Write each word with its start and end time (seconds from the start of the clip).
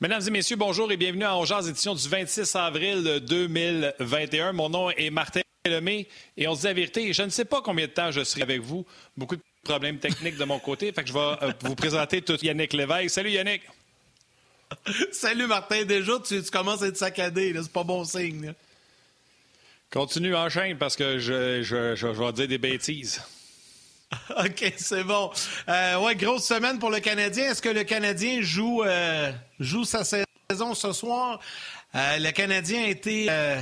Mesdames 0.00 0.22
et 0.28 0.30
messieurs, 0.30 0.54
bonjour 0.54 0.92
et 0.92 0.96
bienvenue 0.96 1.24
à 1.24 1.36
Ongears, 1.36 1.68
édition 1.68 1.92
du 1.92 2.08
26 2.08 2.54
avril 2.54 3.18
2021. 3.28 4.52
Mon 4.52 4.68
nom 4.68 4.90
est 4.90 5.10
Martin 5.10 5.40
Lemay 5.66 6.06
et 6.36 6.46
on 6.46 6.54
se 6.54 6.60
dit 6.60 6.66
la 6.68 6.72
vérité, 6.72 7.12
je 7.12 7.22
ne 7.24 7.30
sais 7.30 7.44
pas 7.44 7.62
combien 7.62 7.88
de 7.88 7.90
temps 7.90 8.12
je 8.12 8.22
serai 8.22 8.42
avec 8.42 8.60
vous. 8.60 8.86
Beaucoup 9.16 9.34
de 9.34 9.42
problèmes 9.64 9.98
techniques 9.98 10.36
de 10.36 10.44
mon 10.44 10.60
côté, 10.60 10.92
fait 10.92 11.02
que 11.02 11.08
je 11.08 11.14
vais 11.14 11.18
euh, 11.18 11.52
vous 11.62 11.74
présenter 11.74 12.22
tout 12.22 12.38
Yannick 12.40 12.74
Lévesque. 12.74 13.10
Salut 13.10 13.30
Yannick! 13.30 13.62
Salut 15.10 15.48
Martin, 15.48 15.84
déjà 15.84 16.12
tu, 16.20 16.40
commences 16.42 16.84
à 16.84 16.86
être 16.86 16.96
saccadé, 16.96 17.52
c'est 17.60 17.72
pas 17.72 17.82
bon 17.82 18.04
signe. 18.04 18.54
Continue, 19.90 20.36
enchaîne 20.36 20.78
parce 20.78 20.94
que 20.94 21.18
je, 21.18 21.62
je, 21.62 21.96
je 21.96 22.06
vais 22.06 22.32
dire 22.34 22.46
des 22.46 22.58
bêtises. 22.58 23.20
OK, 24.38 24.72
c'est 24.76 25.04
bon. 25.04 25.30
Euh, 25.68 25.98
ouais, 26.00 26.14
grosse 26.14 26.46
semaine 26.46 26.78
pour 26.78 26.90
le 26.90 27.00
Canadien. 27.00 27.50
Est-ce 27.50 27.62
que 27.62 27.68
le 27.68 27.84
Canadien 27.84 28.40
joue, 28.40 28.82
euh, 28.82 29.30
joue 29.60 29.84
sa 29.84 30.02
saison 30.04 30.74
ce 30.74 30.92
soir? 30.92 31.40
Euh, 31.94 32.18
le 32.18 32.30
Canadien 32.30 32.84
a 32.84 32.86
été 32.86 33.26
euh, 33.28 33.60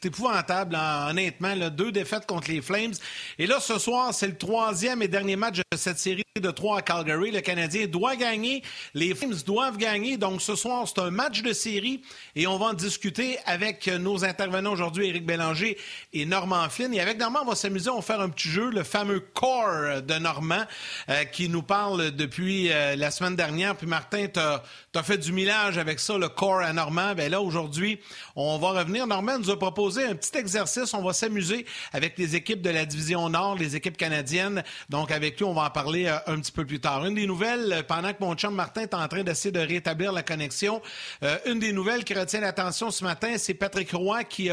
c'est 0.00 0.08
épouvantable, 0.08 0.78
honnêtement. 1.08 1.56
deux 1.70 1.90
défaites 1.90 2.24
contre 2.24 2.52
les 2.52 2.62
Flames. 2.62 2.92
Et 3.36 3.48
là, 3.48 3.58
ce 3.58 3.80
soir, 3.80 4.14
c'est 4.14 4.28
le 4.28 4.36
troisième 4.36 5.02
et 5.02 5.08
dernier 5.08 5.34
match 5.34 5.56
de 5.56 5.76
cette 5.76 5.98
série 5.98 6.22
de 6.40 6.50
trois 6.52 6.78
à 6.78 6.82
Calgary. 6.82 7.32
Le 7.32 7.40
Canadien 7.40 7.88
doit 7.88 8.14
gagner. 8.14 8.62
Les 8.94 9.12
Flames 9.16 9.34
doivent 9.44 9.76
gagner. 9.76 10.16
Donc, 10.16 10.40
ce 10.40 10.54
soir, 10.54 10.86
c'est 10.86 11.00
un 11.00 11.10
match 11.10 11.42
de 11.42 11.52
série 11.52 12.02
et 12.36 12.46
on 12.46 12.58
va 12.58 12.66
en 12.66 12.74
discuter 12.74 13.38
avec 13.44 13.88
nos 13.88 14.24
intervenants 14.24 14.70
aujourd'hui, 14.70 15.08
Éric 15.08 15.26
Bélanger 15.26 15.76
et 16.12 16.24
Normand 16.26 16.68
Flynn. 16.68 16.94
Et 16.94 17.00
avec 17.00 17.18
Normand, 17.18 17.40
on 17.42 17.48
va 17.48 17.56
s'amuser, 17.56 17.90
on 17.90 17.96
va 17.96 18.02
faire 18.02 18.20
un 18.20 18.28
petit 18.28 18.50
jeu, 18.50 18.70
le 18.70 18.84
fameux 18.84 19.18
Core 19.18 20.02
de 20.02 20.14
Normand, 20.14 20.62
euh, 21.08 21.24
qui 21.24 21.48
nous 21.48 21.62
parle 21.62 22.12
depuis 22.12 22.70
euh, 22.70 22.94
la 22.94 23.10
semaine 23.10 23.34
dernière. 23.34 23.76
Puis, 23.76 23.88
Martin, 23.88 24.26
tu 24.32 24.38
as, 24.38 25.02
fait 25.02 25.18
du 25.18 25.32
millage 25.32 25.76
avec 25.76 25.98
ça, 25.98 26.16
le 26.18 26.28
Core 26.28 26.60
à 26.60 26.72
Normand. 26.72 27.16
Bien 27.16 27.28
là, 27.28 27.40
aujourd'hui, 27.40 27.98
on 28.36 28.58
va 28.58 28.80
revenir. 28.80 29.08
Normand 29.08 29.40
nous 29.40 29.50
a 29.50 29.58
proposé 29.58 29.87
un 29.96 30.14
petit 30.14 30.36
exercice. 30.36 30.92
On 30.92 31.02
va 31.02 31.12
s'amuser 31.12 31.64
avec 31.92 32.18
les 32.18 32.36
équipes 32.36 32.60
de 32.60 32.70
la 32.70 32.84
division 32.84 33.28
Nord, 33.28 33.56
les 33.56 33.76
équipes 33.76 33.96
canadiennes. 33.96 34.62
Donc, 34.88 35.10
avec 35.10 35.38
lui, 35.38 35.44
on 35.44 35.54
va 35.54 35.62
en 35.62 35.70
parler 35.70 36.06
euh, 36.06 36.18
un 36.26 36.38
petit 36.40 36.52
peu 36.52 36.66
plus 36.66 36.80
tard. 36.80 37.04
Une 37.06 37.14
des 37.14 37.26
nouvelles, 37.26 37.72
euh, 37.72 37.82
pendant 37.82 38.12
que 38.12 38.18
mon 38.20 38.34
chum 38.34 38.54
Martin 38.54 38.82
est 38.82 38.94
en 38.94 39.06
train 39.08 39.22
d'essayer 39.22 39.52
de 39.52 39.60
rétablir 39.60 40.12
la 40.12 40.22
connexion, 40.22 40.82
euh, 41.22 41.38
une 41.46 41.58
des 41.58 41.72
nouvelles 41.72 42.04
qui 42.04 42.14
retient 42.14 42.40
l'attention 42.40 42.90
ce 42.90 43.02
matin, 43.04 43.34
c'est 43.38 43.54
Patrick 43.54 43.90
Roy 43.92 44.24
qui 44.24 44.50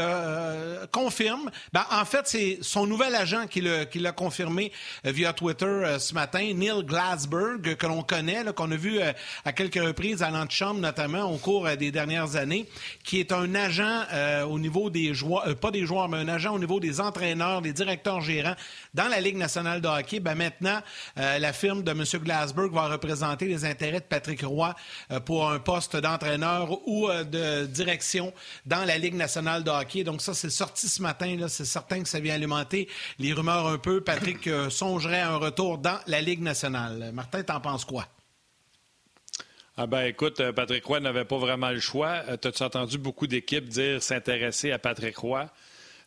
confirme. 0.92 1.50
Ben, 1.72 1.84
en 1.90 2.04
fait, 2.04 2.22
c'est 2.24 2.58
son 2.62 2.86
nouvel 2.86 3.14
agent 3.14 3.46
qui 3.46 3.60
l'a 3.60 4.12
confirmé 4.12 4.72
via 5.04 5.32
Twitter 5.32 5.96
ce 5.98 6.14
matin, 6.14 6.52
Neil 6.54 6.84
Glasberg, 6.84 7.76
que 7.76 7.86
l'on 7.86 8.02
connaît, 8.02 8.44
qu'on 8.54 8.70
a 8.70 8.76
vu 8.76 9.00
à 9.44 9.52
quelques 9.52 9.82
reprises 9.82 10.22
à 10.22 10.30
l'antichambre, 10.30 10.80
notamment 10.80 11.32
au 11.32 11.38
cours 11.38 11.68
des 11.76 11.90
dernières 11.90 12.36
années, 12.36 12.66
qui 13.04 13.20
est 13.20 13.32
un 13.32 13.54
agent 13.54 14.04
au 14.48 14.58
niveau 14.58 14.90
des 14.90 15.14
joueurs 15.14 15.25
euh, 15.34 15.54
pas 15.54 15.70
des 15.70 15.86
joueurs, 15.86 16.08
mais 16.08 16.18
un 16.18 16.28
agent 16.28 16.54
au 16.54 16.58
niveau 16.58 16.80
des 16.80 17.00
entraîneurs, 17.00 17.62
des 17.62 17.72
directeurs 17.72 18.20
gérants 18.20 18.54
dans 18.94 19.08
la 19.08 19.20
Ligue 19.20 19.36
nationale 19.36 19.80
de 19.80 19.88
hockey. 19.88 20.20
Ben 20.20 20.34
maintenant, 20.34 20.80
euh, 21.18 21.38
la 21.38 21.52
firme 21.52 21.82
de 21.82 21.90
M. 21.90 22.04
Glasberg 22.22 22.72
va 22.72 22.88
représenter 22.88 23.46
les 23.46 23.64
intérêts 23.64 24.00
de 24.00 24.04
Patrick 24.04 24.42
Roy 24.42 24.74
euh, 25.10 25.20
pour 25.20 25.50
un 25.50 25.58
poste 25.58 25.96
d'entraîneur 25.96 26.86
ou 26.88 27.08
de 27.08 27.66
direction 27.66 28.32
dans 28.64 28.84
la 28.84 28.98
Ligue 28.98 29.14
nationale 29.14 29.64
de 29.64 29.70
hockey. 29.70 30.04
Donc 30.04 30.22
ça, 30.22 30.34
c'est 30.34 30.50
sorti 30.50 30.88
ce 30.88 31.02
matin. 31.02 31.36
C'est 31.48 31.64
certain 31.64 32.02
que 32.02 32.08
ça 32.08 32.20
vient 32.20 32.34
alimenter 32.34 32.88
les 33.18 33.32
rumeurs 33.32 33.66
un 33.66 33.78
peu. 33.78 34.00
Patrick 34.00 34.48
songerait 34.70 35.20
à 35.20 35.30
un 35.30 35.36
retour 35.36 35.78
dans 35.78 35.98
la 36.06 36.20
Ligue 36.20 36.42
nationale. 36.42 37.10
Martin, 37.12 37.42
t'en 37.42 37.60
penses 37.60 37.84
quoi? 37.84 38.06
Ah 39.78 39.86
ben 39.86 40.06
écoute, 40.06 40.40
euh, 40.40 40.52
Patrick 40.52 40.86
Roy 40.86 41.00
n'avait 41.00 41.26
pas 41.26 41.36
vraiment 41.36 41.70
le 41.70 41.80
choix. 41.80 42.22
Euh, 42.28 42.38
T'as-tu 42.38 42.62
entendu 42.62 42.96
beaucoup 42.96 43.26
d'équipes 43.26 43.68
dire 43.68 44.02
s'intéresser 44.02 44.72
à 44.72 44.78
Patrick 44.78 45.18
Roy? 45.18 45.50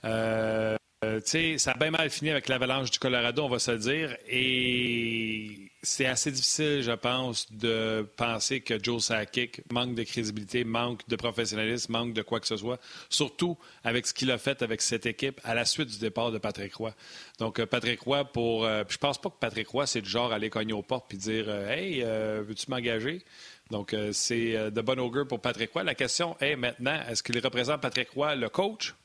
Euh, 0.06 0.76
euh 1.06 1.20
ça 1.58 1.72
a 1.72 1.78
bien 1.78 1.92
mal 1.92 2.10
fini 2.10 2.32
avec 2.32 2.48
l'avalanche 2.48 2.90
du 2.90 2.98
Colorado, 2.98 3.44
on 3.44 3.48
va 3.48 3.60
se 3.60 3.70
le 3.70 3.78
dire. 3.78 4.18
Et 4.28 5.72
c'est 5.84 6.08
assez 6.08 6.32
difficile, 6.32 6.82
je 6.82 6.92
pense, 6.94 7.52
de 7.54 8.08
penser 8.18 8.62
que 8.62 8.84
Joe 8.84 9.04
Sakic 9.04 9.62
manque 9.72 9.94
de 9.94 10.02
crédibilité, 10.02 10.64
manque 10.64 11.08
de 11.08 11.16
professionnalisme, 11.16 11.92
manque 11.92 12.14
de 12.14 12.24
quoi 12.24 12.40
que 12.40 12.48
ce 12.48 12.58
soit. 12.58 12.80
Surtout 13.10 13.56
avec 13.84 14.08
ce 14.08 14.16
qu'il 14.16 14.32
a 14.32 14.40
fait 14.40 14.64
avec 14.64 14.82
cette 14.82 15.06
équipe 15.06 15.40
à 15.44 15.54
la 15.54 15.64
suite 15.64 15.90
du 15.90 16.00
départ 16.00 16.32
de 16.32 16.40
Patrick 16.40 16.74
Roy. 16.74 16.94
Donc, 17.38 17.64
Patrick 17.66 18.02
Roy, 18.02 18.26
pour. 18.26 18.66
je 18.66 18.98
pense 18.98 19.22
pas 19.22 19.30
que 19.30 19.38
Patrick 19.40 19.68
Roy, 19.68 19.86
c'est 19.86 20.02
du 20.02 20.10
genre 20.10 20.34
aller 20.34 20.50
cogner 20.50 20.74
aux 20.74 20.82
portes 20.82 21.14
et 21.14 21.18
dire 21.18 21.50
Hey, 21.50 22.02
veux-tu 22.02 22.66
m'engager? 22.70 23.24
Donc, 23.70 23.94
euh, 23.94 24.12
c'est 24.14 24.56
euh, 24.56 24.72
de 24.72 24.82
bon 24.82 25.00
augure 25.00 25.28
pour 25.28 25.40
Patrick 25.40 25.72
Roy. 25.72 25.84
La 25.84 25.96
question 25.96 26.36
est 26.40 26.56
maintenant, 26.56 27.00
est-ce 27.08 27.22
qu'il 27.22 27.38
représente 27.40 27.82
Patrick 27.82 28.10
Roy, 28.12 28.36
le 28.36 28.50
coach, 28.50 28.96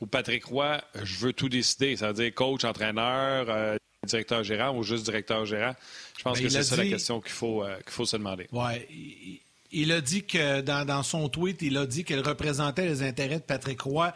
ou 0.00 0.06
Patrick 0.06 0.44
Roy, 0.46 0.80
je 1.02 1.18
veux 1.18 1.32
tout 1.32 1.50
décider, 1.50 1.96
ça 1.96 2.08
veut 2.08 2.14
dire 2.14 2.34
coach, 2.34 2.64
entraîneur, 2.64 3.50
euh, 3.50 3.76
directeur 4.06 4.42
gérant 4.42 4.74
ou 4.74 4.82
juste 4.82 5.04
directeur 5.04 5.44
gérant? 5.44 5.74
Je 6.16 6.22
pense 6.22 6.38
ben, 6.38 6.44
que 6.44 6.50
c'est 6.50 6.62
ça 6.62 6.76
la 6.76 6.86
question 6.86 7.20
qu'il 7.20 7.32
faut, 7.32 7.62
qu'il 7.84 7.92
faut 7.92 8.06
se 8.06 8.16
demander. 8.16 8.48
Oui. 8.52 9.42
Il, 9.72 9.92
a 9.92 10.00
dit 10.00 10.24
que 10.24 10.62
dans, 10.62 10.86
dans, 10.86 11.02
son 11.02 11.28
tweet, 11.28 11.60
il 11.62 11.76
a 11.76 11.86
dit 11.86 12.02
qu'il 12.02 12.20
représentait 12.20 12.86
les 12.86 13.02
intérêts 13.02 13.38
de 13.38 13.44
Patrick 13.44 13.82
Roy 13.82 14.12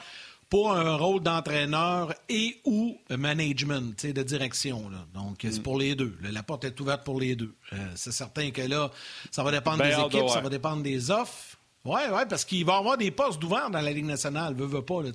pour 0.48 0.72
un 0.72 0.96
rôle 0.96 1.22
d'entraîneur 1.22 2.14
et 2.28 2.60
ou 2.64 2.96
management, 3.10 4.04
de 4.04 4.22
direction. 4.22 4.90
Donc, 5.14 5.38
c'est 5.40 5.58
mm. 5.58 5.62
pour 5.62 5.78
les 5.78 5.94
deux. 5.94 6.16
La 6.22 6.42
porte 6.42 6.64
est 6.64 6.78
ouverte 6.80 7.04
pour 7.04 7.20
les 7.20 7.36
deux. 7.36 7.54
Euh, 7.72 7.76
c'est 7.94 8.12
certain 8.12 8.50
que 8.50 8.62
là, 8.62 8.90
ça 9.30 9.42
va 9.42 9.50
dépendre 9.50 9.78
ben, 9.78 9.96
des 9.96 10.16
équipes, 10.16 10.28
ça 10.28 10.40
va 10.40 10.48
dépendre 10.48 10.82
des 10.82 11.10
offres. 11.10 11.58
Oui, 11.84 12.00
oui, 12.10 12.22
parce 12.30 12.46
qu'il 12.46 12.64
va 12.64 12.76
y 12.76 12.78
avoir 12.78 12.96
des 12.96 13.10
postes 13.10 13.44
ouverts 13.44 13.68
dans 13.68 13.80
la 13.82 13.92
Ligue 13.92 14.06
nationale, 14.06 14.54
veut, 14.54 14.64
veut 14.64 14.82
pas. 14.82 15.02
Là, 15.02 15.10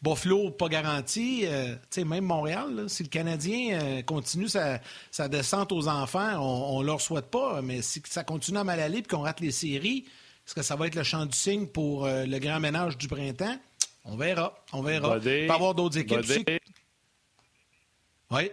Buffalo, 0.00 0.50
pas 0.50 0.68
garanti. 0.68 1.42
Euh, 1.46 1.74
même 2.06 2.24
Montréal, 2.24 2.84
si 2.86 3.02
le 3.02 3.08
Canadien 3.08 3.80
euh, 3.80 4.02
continue 4.02 4.46
sa, 4.48 5.28
descente 5.28 5.72
aux 5.72 5.88
enfants, 5.88 6.38
on 6.38 6.80
ne 6.80 6.86
leur 6.86 7.00
souhaite 7.00 7.26
pas, 7.26 7.60
mais 7.60 7.82
si 7.82 8.00
ça 8.08 8.22
continue 8.22 8.58
à 8.58 8.64
mal 8.64 8.78
aller 8.78 8.98
et 8.98 9.02
qu'on 9.02 9.22
rate 9.22 9.40
les 9.40 9.50
séries, 9.50 10.04
est-ce 10.46 10.54
que 10.54 10.62
ça 10.62 10.76
va 10.76 10.86
être 10.86 10.94
le 10.94 11.02
champ 11.02 11.26
du 11.26 11.36
signe 11.36 11.66
pour 11.66 12.06
le 12.06 12.38
grand 12.38 12.60
ménage 12.60 12.96
du 12.96 13.08
printemps? 13.08 13.56
On 14.10 14.16
verra. 14.16 14.52
On 14.72 14.82
verra. 14.82 15.18
Il 15.18 15.46
peut 15.46 15.52
avoir 15.52 15.74
d'autres 15.74 15.98
équipes 15.98 16.20
Oui. 18.30 18.50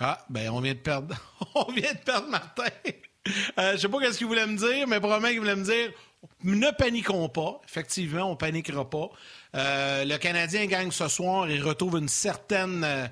Ah, 0.00 0.24
ben 0.28 0.50
on 0.50 0.60
vient 0.60 0.74
de 0.74 0.78
perdre. 0.78 1.14
on 1.54 1.70
vient 1.72 1.92
de 1.92 1.98
perdre 1.98 2.28
Martin. 2.28 2.64
euh, 3.58 3.72
je 3.72 3.76
sais 3.76 3.88
pas 3.88 4.00
qu'est-ce 4.00 4.18
qu'il 4.18 4.26
voulait 4.26 4.46
me 4.48 4.56
dire, 4.56 4.88
mais 4.88 4.98
probablement 4.98 5.28
qu'il 5.30 5.38
voulait 5.38 5.54
me 5.54 5.64
dire 5.64 5.92
ne 6.42 6.70
paniquons 6.72 7.28
pas. 7.28 7.60
Effectivement, 7.68 8.30
on 8.30 8.34
paniquera 8.36 8.88
pas. 8.88 9.10
Euh, 9.54 10.04
le 10.04 10.16
Canadien 10.18 10.66
gagne 10.66 10.90
ce 10.90 11.06
soir 11.06 11.48
et 11.48 11.60
retrouve 11.60 11.98
une 11.98 12.08
certaine. 12.08 12.82
Euh, 12.82 13.06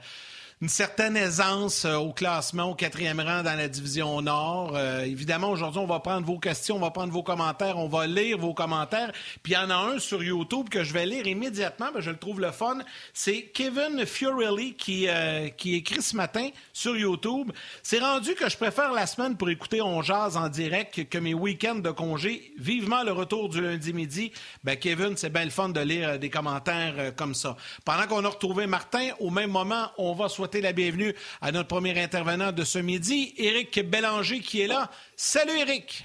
une 0.63 0.69
certaine 0.69 1.17
aisance 1.17 1.87
euh, 1.87 1.97
au 1.97 2.13
classement, 2.13 2.65
au 2.65 2.75
quatrième 2.75 3.19
rang 3.19 3.43
dans 3.43 3.57
la 3.57 3.67
division 3.67 4.21
Nord. 4.21 4.73
Euh, 4.75 5.05
évidemment, 5.05 5.51
aujourd'hui, 5.51 5.81
on 5.81 5.87
va 5.87 6.01
prendre 6.01 6.27
vos 6.27 6.39
questions, 6.39 6.77
on 6.77 6.81
va 6.81 6.91
prendre 6.91 7.15
vos 7.15 7.23
commentaires, 7.23 7.79
on 7.79 7.89
va 7.89 8.07
lire 8.07 8.37
vos 8.37 8.53
commentaires. 8.53 9.11
Puis 9.43 9.55
il 9.55 9.57
y 9.57 9.59
en 9.59 9.71
a 9.71 9.75
un 9.75 9.99
sur 9.99 10.23
YouTube 10.23 10.69
que 10.69 10.85
je 10.85 10.93
vais 10.93 11.07
lire 11.07 11.27
immédiatement, 11.27 11.87
mais 11.95 12.03
je 12.03 12.11
le 12.11 12.19
trouve 12.19 12.43
le 12.43 12.51
fun. 12.51 12.77
C'est 13.15 13.45
Kevin 13.55 14.05
Fiorelli 14.05 14.75
qui, 14.75 15.09
euh, 15.09 15.49
qui 15.49 15.77
écrit 15.77 16.03
ce 16.03 16.15
matin 16.15 16.51
sur 16.75 16.95
YouTube. 16.95 17.53
C'est 17.83 18.01
rendu 18.01 18.35
que 18.35 18.51
je 18.51 18.59
préfère 18.59 18.93
la 18.93 19.07
semaine 19.07 19.39
pour 19.39 19.49
écouter 19.49 19.81
On 19.81 20.03
Jazz 20.03 20.37
en 20.37 20.51
direct 20.51 21.09
que 21.09 21.17
mes 21.17 21.33
week-ends 21.33 21.77
de 21.77 21.91
congé. 21.91 22.53
Vivement 22.59 23.03
le 23.03 23.13
retour 23.13 23.49
du 23.49 23.63
lundi 23.63 23.95
midi. 23.95 24.31
Ben, 24.63 24.77
Kevin, 24.77 25.17
c'est 25.17 25.31
bien 25.31 25.45
le 25.45 25.51
fun 25.51 25.71
de 25.71 25.81
lire 25.81 26.19
des 26.19 26.29
commentaires 26.29 27.15
comme 27.17 27.35
ça. 27.35 27.57
Pendant 27.87 28.07
qu'on 28.07 28.25
a 28.27 28.29
retrouvé 28.29 28.67
Martin, 28.67 29.09
au 29.21 29.31
même 29.31 29.51
moment, 29.51 29.91
on 29.97 30.13
va 30.13 30.29
souhaiter 30.29 30.50
la 30.59 30.73
bienvenue 30.73 31.15
à 31.41 31.53
notre 31.53 31.69
premier 31.69 31.99
intervenant 32.03 32.51
de 32.51 32.65
ce 32.65 32.79
midi, 32.81 33.33
Éric 33.39 33.89
Bélanger, 33.89 34.41
qui 34.41 34.63
est 34.63 34.67
là. 34.67 34.91
Salut, 35.15 35.57
Éric. 35.57 36.05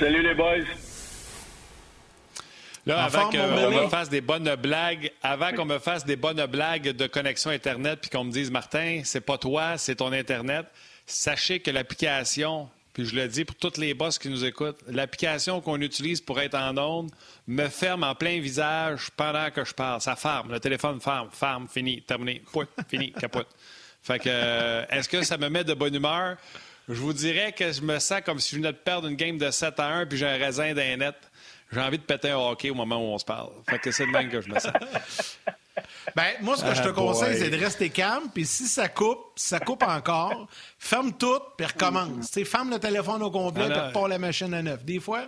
Salut, 0.00 0.22
les 0.22 0.34
boys. 0.34 0.64
Là, 2.86 3.04
avant 3.04 3.30
qu'on 3.30 3.36
me 3.82 3.88
fasse 3.88 4.08
des 4.08 4.20
bonnes 4.20 4.54
blagues, 4.54 5.10
avant 5.22 5.52
qu'on 5.52 5.64
me 5.64 5.78
fasse 5.78 6.06
des 6.06 6.16
bonnes 6.16 6.46
blagues 6.46 6.90
de 6.90 7.06
connexion 7.06 7.50
Internet, 7.50 7.98
puis 8.00 8.10
qu'on 8.10 8.24
me 8.24 8.32
dise, 8.32 8.50
Martin, 8.50 9.02
c'est 9.04 9.20
pas 9.20 9.36
toi, 9.36 9.76
c'est 9.76 9.96
ton 9.96 10.12
Internet, 10.12 10.66
sachez 11.04 11.60
que 11.60 11.70
l'application 11.70 12.70
puis 12.96 13.04
je 13.04 13.14
le 13.14 13.28
dis 13.28 13.44
pour 13.44 13.56
toutes 13.56 13.76
les 13.76 13.92
boss 13.92 14.18
qui 14.18 14.30
nous 14.30 14.42
écoutent, 14.46 14.80
l'application 14.88 15.60
qu'on 15.60 15.78
utilise 15.82 16.22
pour 16.22 16.40
être 16.40 16.54
en 16.54 16.78
onde 16.78 17.10
me 17.46 17.68
ferme 17.68 18.04
en 18.04 18.14
plein 18.14 18.40
visage 18.40 19.10
pendant 19.18 19.50
que 19.50 19.66
je 19.66 19.74
parle. 19.74 20.00
Ça 20.00 20.16
ferme, 20.16 20.50
le 20.50 20.60
téléphone 20.60 20.98
ferme, 20.98 21.28
ferme, 21.30 21.68
fini, 21.68 22.00
terminé, 22.00 22.42
pouet, 22.50 22.64
fini, 22.88 23.12
capote. 23.12 23.48
Fait 24.02 24.18
que, 24.18 24.30
euh, 24.30 24.86
est-ce 24.88 25.10
que 25.10 25.22
ça 25.24 25.36
me 25.36 25.50
met 25.50 25.62
de 25.62 25.74
bonne 25.74 25.94
humeur? 25.94 26.38
Je 26.88 26.94
vous 26.94 27.12
dirais 27.12 27.52
que 27.52 27.70
je 27.70 27.82
me 27.82 27.98
sens 27.98 28.22
comme 28.24 28.40
si 28.40 28.52
je 28.52 28.62
venais 28.62 28.72
de 28.72 28.78
perdre 28.78 29.08
une 29.08 29.16
game 29.16 29.36
de 29.36 29.50
7 29.50 29.78
à 29.78 29.88
1 29.88 30.06
puis 30.06 30.16
j'ai 30.16 30.26
un 30.26 30.38
raisin 30.38 30.72
d'un 30.72 30.96
net. 30.96 31.16
J'ai 31.70 31.80
envie 31.80 31.98
de 31.98 32.02
péter 32.02 32.30
un 32.30 32.38
hockey 32.38 32.70
au 32.70 32.74
moment 32.74 32.96
où 32.96 33.12
on 33.12 33.18
se 33.18 33.26
parle. 33.26 33.50
Fait 33.68 33.78
que 33.78 33.90
c'est 33.90 34.06
de 34.06 34.10
même 34.10 34.30
que 34.30 34.40
je 34.40 34.48
me 34.48 34.58
sens. 34.58 34.72
Ben, 36.16 36.32
moi, 36.40 36.56
ce 36.56 36.64
que 36.64 36.74
je 36.74 36.80
te 36.80 36.88
ah, 36.88 36.92
conseille, 36.92 37.36
c'est 37.36 37.50
de 37.50 37.58
rester 37.58 37.90
calme, 37.90 38.30
puis 38.32 38.46
si 38.46 38.66
ça 38.66 38.88
coupe, 38.88 39.32
si 39.36 39.48
ça 39.48 39.60
coupe 39.60 39.82
encore, 39.82 40.48
ferme 40.78 41.12
tout, 41.12 41.40
puis 41.58 41.66
recommence. 41.66 42.30
Tu 42.30 42.42
ferme 42.46 42.70
le 42.70 42.78
téléphone 42.78 43.22
au 43.22 43.30
complet, 43.30 43.68
puis 43.68 43.92
pas 43.92 44.08
la 44.08 44.18
machine 44.18 44.54
à 44.54 44.62
neuf. 44.62 44.82
Des 44.82 44.98
fois... 44.98 45.26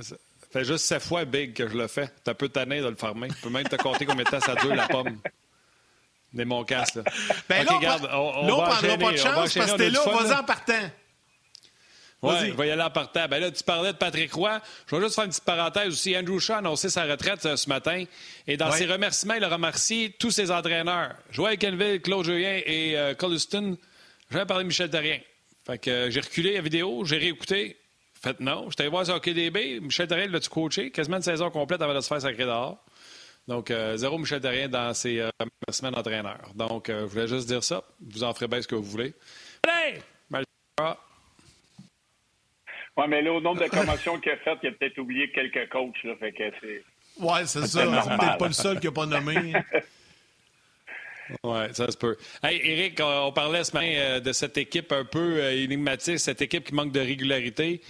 Ça 0.00 0.16
fait 0.50 0.64
juste 0.64 0.86
sept 0.86 1.02
fois 1.02 1.26
big 1.26 1.52
que 1.52 1.68
je 1.68 1.76
le 1.76 1.88
fais. 1.88 2.08
T'as 2.24 2.32
peu 2.32 2.48
tanné 2.48 2.80
de 2.80 2.88
le 2.88 2.96
fermer. 2.96 3.28
Tu 3.28 3.34
peux 3.34 3.50
même 3.50 3.68
te 3.68 3.76
compter 3.76 4.06
combien 4.06 4.24
de 4.24 4.30
temps 4.30 4.40
ça 4.40 4.54
dure, 4.54 4.74
la 4.74 4.88
pomme. 4.88 5.18
Des 6.32 6.46
mon 6.46 6.64
casse, 6.64 6.94
là. 6.94 7.02
Ben 7.46 7.66
là, 7.66 7.98
on, 8.14 8.50
on, 8.50 8.62
prendra 8.62 8.96
pas 8.96 9.12
de 9.12 9.16
chance 9.16 9.52
parce 9.52 9.72
que 9.72 9.76
t'es 9.76 9.90
là, 9.90 10.00
vas-y 10.06 10.32
en 10.32 10.44
partant. 10.44 10.90
Oui, 12.22 12.34
il 12.46 12.52
va 12.54 12.66
y 12.66 12.70
aller 12.70 12.82
en 12.82 12.90
partant. 12.90 13.28
Ben 13.28 13.40
là, 13.40 13.50
tu 13.50 13.62
parlais 13.62 13.92
de 13.92 13.96
Patrick 13.96 14.32
Roy. 14.32 14.60
Je 14.86 14.96
vais 14.96 15.02
juste 15.02 15.14
faire 15.14 15.24
une 15.24 15.30
petite 15.30 15.44
parenthèse 15.44 15.88
aussi. 15.88 16.16
Andrew 16.16 16.40
Shaw 16.40 16.54
a 16.54 16.58
annoncé 16.58 16.90
sa 16.90 17.04
retraite 17.04 17.46
euh, 17.46 17.56
ce 17.56 17.68
matin. 17.68 18.04
Et 18.46 18.56
dans 18.56 18.72
ses 18.72 18.86
remerciements, 18.86 19.34
il 19.34 19.44
a 19.44 19.48
remercié 19.48 20.10
tous 20.18 20.32
ses 20.32 20.50
entraîneurs. 20.50 21.14
Joël 21.30 21.58
Kenville, 21.58 22.00
Claude 22.00 22.24
Julien 22.24 22.60
et 22.66 22.98
euh, 22.98 23.14
Colliston. 23.14 23.76
J'avais 24.30 24.46
parlé 24.46 24.64
de 24.64 24.68
Michel 24.68 24.90
Terrien. 24.90 25.20
Fait 25.64 25.78
que 25.78 25.90
euh, 25.90 26.10
j'ai 26.10 26.20
reculé 26.20 26.54
la 26.54 26.60
vidéo, 26.60 27.04
j'ai 27.04 27.18
réécouté. 27.18 27.76
Fait 28.20 28.40
non. 28.40 28.68
J'étais 28.68 28.82
allé 28.82 28.90
voir 28.90 29.06
sur 29.06 29.14
OKDB. 29.14 29.80
Michel 29.80 30.08
Terrien 30.08 30.26
l'a-tu 30.26 30.48
coaché? 30.48 30.90
Quasiment 30.90 31.18
une 31.18 31.22
saison 31.22 31.50
complète 31.50 31.80
avant 31.82 31.94
de 31.94 32.00
se 32.00 32.08
faire 32.08 32.20
sacrer 32.20 32.44
dehors. 32.44 32.84
Donc, 33.46 33.72
zéro 33.94 34.18
Michel 34.18 34.40
Terrien 34.40 34.68
dans 34.68 34.92
ses 34.92 35.24
remerciements 35.40 35.90
d'entraîneur. 35.92 36.50
Donc, 36.54 36.88
je 36.88 37.04
voulais 37.04 37.28
juste 37.28 37.46
dire 37.46 37.64
ça. 37.64 37.82
Vous 38.00 38.22
en 38.22 38.34
ferez 38.34 38.46
bien 38.46 38.60
ce 38.60 38.68
que 38.68 38.74
vous 38.74 38.82
voulez. 38.82 39.14
Allez! 39.66 40.00
Oui, 42.98 43.04
mais 43.08 43.22
là, 43.22 43.32
au 43.32 43.40
nombre 43.40 43.62
de 43.62 43.68
commotions 43.68 44.18
qu'il 44.18 44.32
a 44.32 44.36
faites, 44.38 44.58
il 44.64 44.70
a 44.70 44.72
peut-être 44.72 44.98
oublié 44.98 45.30
quelques 45.30 45.68
coachs. 45.68 46.02
Là, 46.02 46.16
fait 46.16 46.32
que 46.32 46.42
c'est. 46.60 46.82
Ouais, 47.20 47.46
c'est 47.46 47.66
ça. 47.66 48.02
C'est 48.02 48.16
peut-être 48.16 48.38
pas 48.38 48.46
le 48.48 48.52
seul 48.52 48.80
qui 48.80 48.86
n'a 48.86 48.92
pas 48.92 49.06
nommé. 49.06 49.52
Oui, 51.44 51.58
ça 51.74 51.90
se 51.90 51.96
peut. 51.98 52.16
Hey, 52.42 52.58
Eric, 52.64 52.98
on 53.02 53.32
parlait 53.32 53.62
ce 53.62 53.74
matin 53.74 53.86
euh, 53.86 54.18
de 54.18 54.32
cette 54.32 54.56
équipe 54.56 54.90
un 54.92 55.04
peu 55.04 55.42
euh, 55.42 55.62
énigmatique, 55.62 56.18
cette 56.18 56.40
équipe 56.40 56.64
qui 56.64 56.74
manque 56.74 56.90
de 56.90 57.00
régularité. 57.00 57.82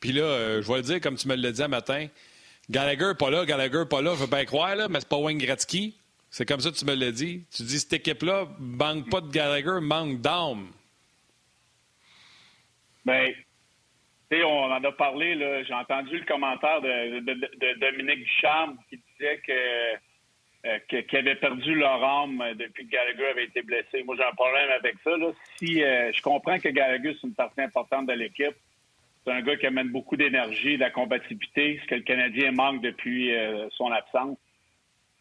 Puis 0.00 0.10
là, 0.10 0.22
euh, 0.22 0.60
je 0.60 0.66
vais 0.66 0.78
le 0.78 0.82
dire 0.82 1.00
comme 1.00 1.14
tu 1.14 1.28
me 1.28 1.36
l'as 1.36 1.52
dit 1.52 1.62
un 1.62 1.68
matin. 1.68 2.08
Gallagher 2.68 3.12
pas 3.16 3.30
là, 3.30 3.44
Gallagher 3.44 3.84
pas 3.88 4.02
là, 4.02 4.14
je 4.16 4.22
veux 4.22 4.26
bien 4.26 4.44
croire, 4.44 4.74
là, 4.74 4.88
mais 4.88 4.98
c'est 4.98 5.08
pas 5.08 5.18
Wayne 5.18 5.38
Gretzky. 5.38 5.94
C'est 6.30 6.44
comme 6.44 6.58
ça 6.58 6.72
que 6.72 6.76
tu 6.76 6.84
me 6.84 6.96
l'as 6.96 7.12
dit. 7.12 7.44
Tu 7.54 7.62
dis 7.62 7.78
cette 7.78 7.92
équipe-là 7.92 8.48
manque 8.58 9.08
pas 9.08 9.20
de 9.20 9.30
Gallagher, 9.30 9.78
manque 9.80 10.20
d'âme. 10.20 10.66
Bien, 13.04 13.28
on 14.32 14.70
en 14.70 14.84
a 14.84 14.92
parlé, 14.92 15.64
j'ai 15.66 15.74
entendu 15.74 16.18
le 16.18 16.24
commentaire 16.24 16.80
de, 16.80 17.74
Dominique 17.78 18.24
Ducharme 18.24 18.78
qui 18.88 19.00
disait 19.12 19.40
euh, 20.66 20.78
que 20.88 21.16
avaient 21.16 21.36
perdu 21.36 21.74
leur 21.74 22.04
âme 22.04 22.44
depuis 22.54 22.86
que 22.86 22.90
Gallagher 22.90 23.28
avait 23.28 23.44
été 23.44 23.62
blessé. 23.62 24.02
Moi, 24.04 24.14
j'ai 24.16 24.24
un 24.24 24.32
problème 24.32 24.68
avec 24.70 24.94
ça. 25.02 25.10
Si 25.56 25.82
euh, 25.82 26.12
je 26.12 26.20
comprends 26.20 26.58
que 26.58 26.68
Gallagher, 26.68 27.16
c'est 27.18 27.26
une 27.26 27.34
partie 27.34 27.62
importante 27.62 28.06
de 28.06 28.12
l'équipe, 28.12 28.54
c'est 29.24 29.32
un 29.32 29.40
gars 29.40 29.56
qui 29.56 29.66
amène 29.66 29.88
beaucoup 29.88 30.16
d'énergie, 30.16 30.74
de 30.74 30.80
la 30.80 30.90
combativité, 30.90 31.80
ce 31.82 31.88
que 31.88 31.94
le 31.94 32.02
Canadien 32.02 32.52
manque 32.52 32.82
depuis 32.82 33.34
euh, 33.34 33.68
son 33.70 33.90
absence. 33.90 34.36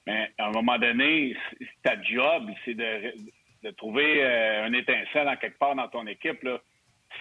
Mais 0.05 0.29
à 0.37 0.47
un 0.47 0.51
moment 0.51 0.77
donné, 0.77 1.35
ta 1.83 2.01
job, 2.01 2.49
c'est 2.65 2.73
de, 2.73 3.71
trouver 3.77 4.23
un 4.23 4.71
étincelle 4.73 5.27
en 5.27 5.35
quelque 5.35 5.59
part 5.59 5.75
dans 5.75 5.87
ton 5.87 6.07
équipe. 6.07 6.45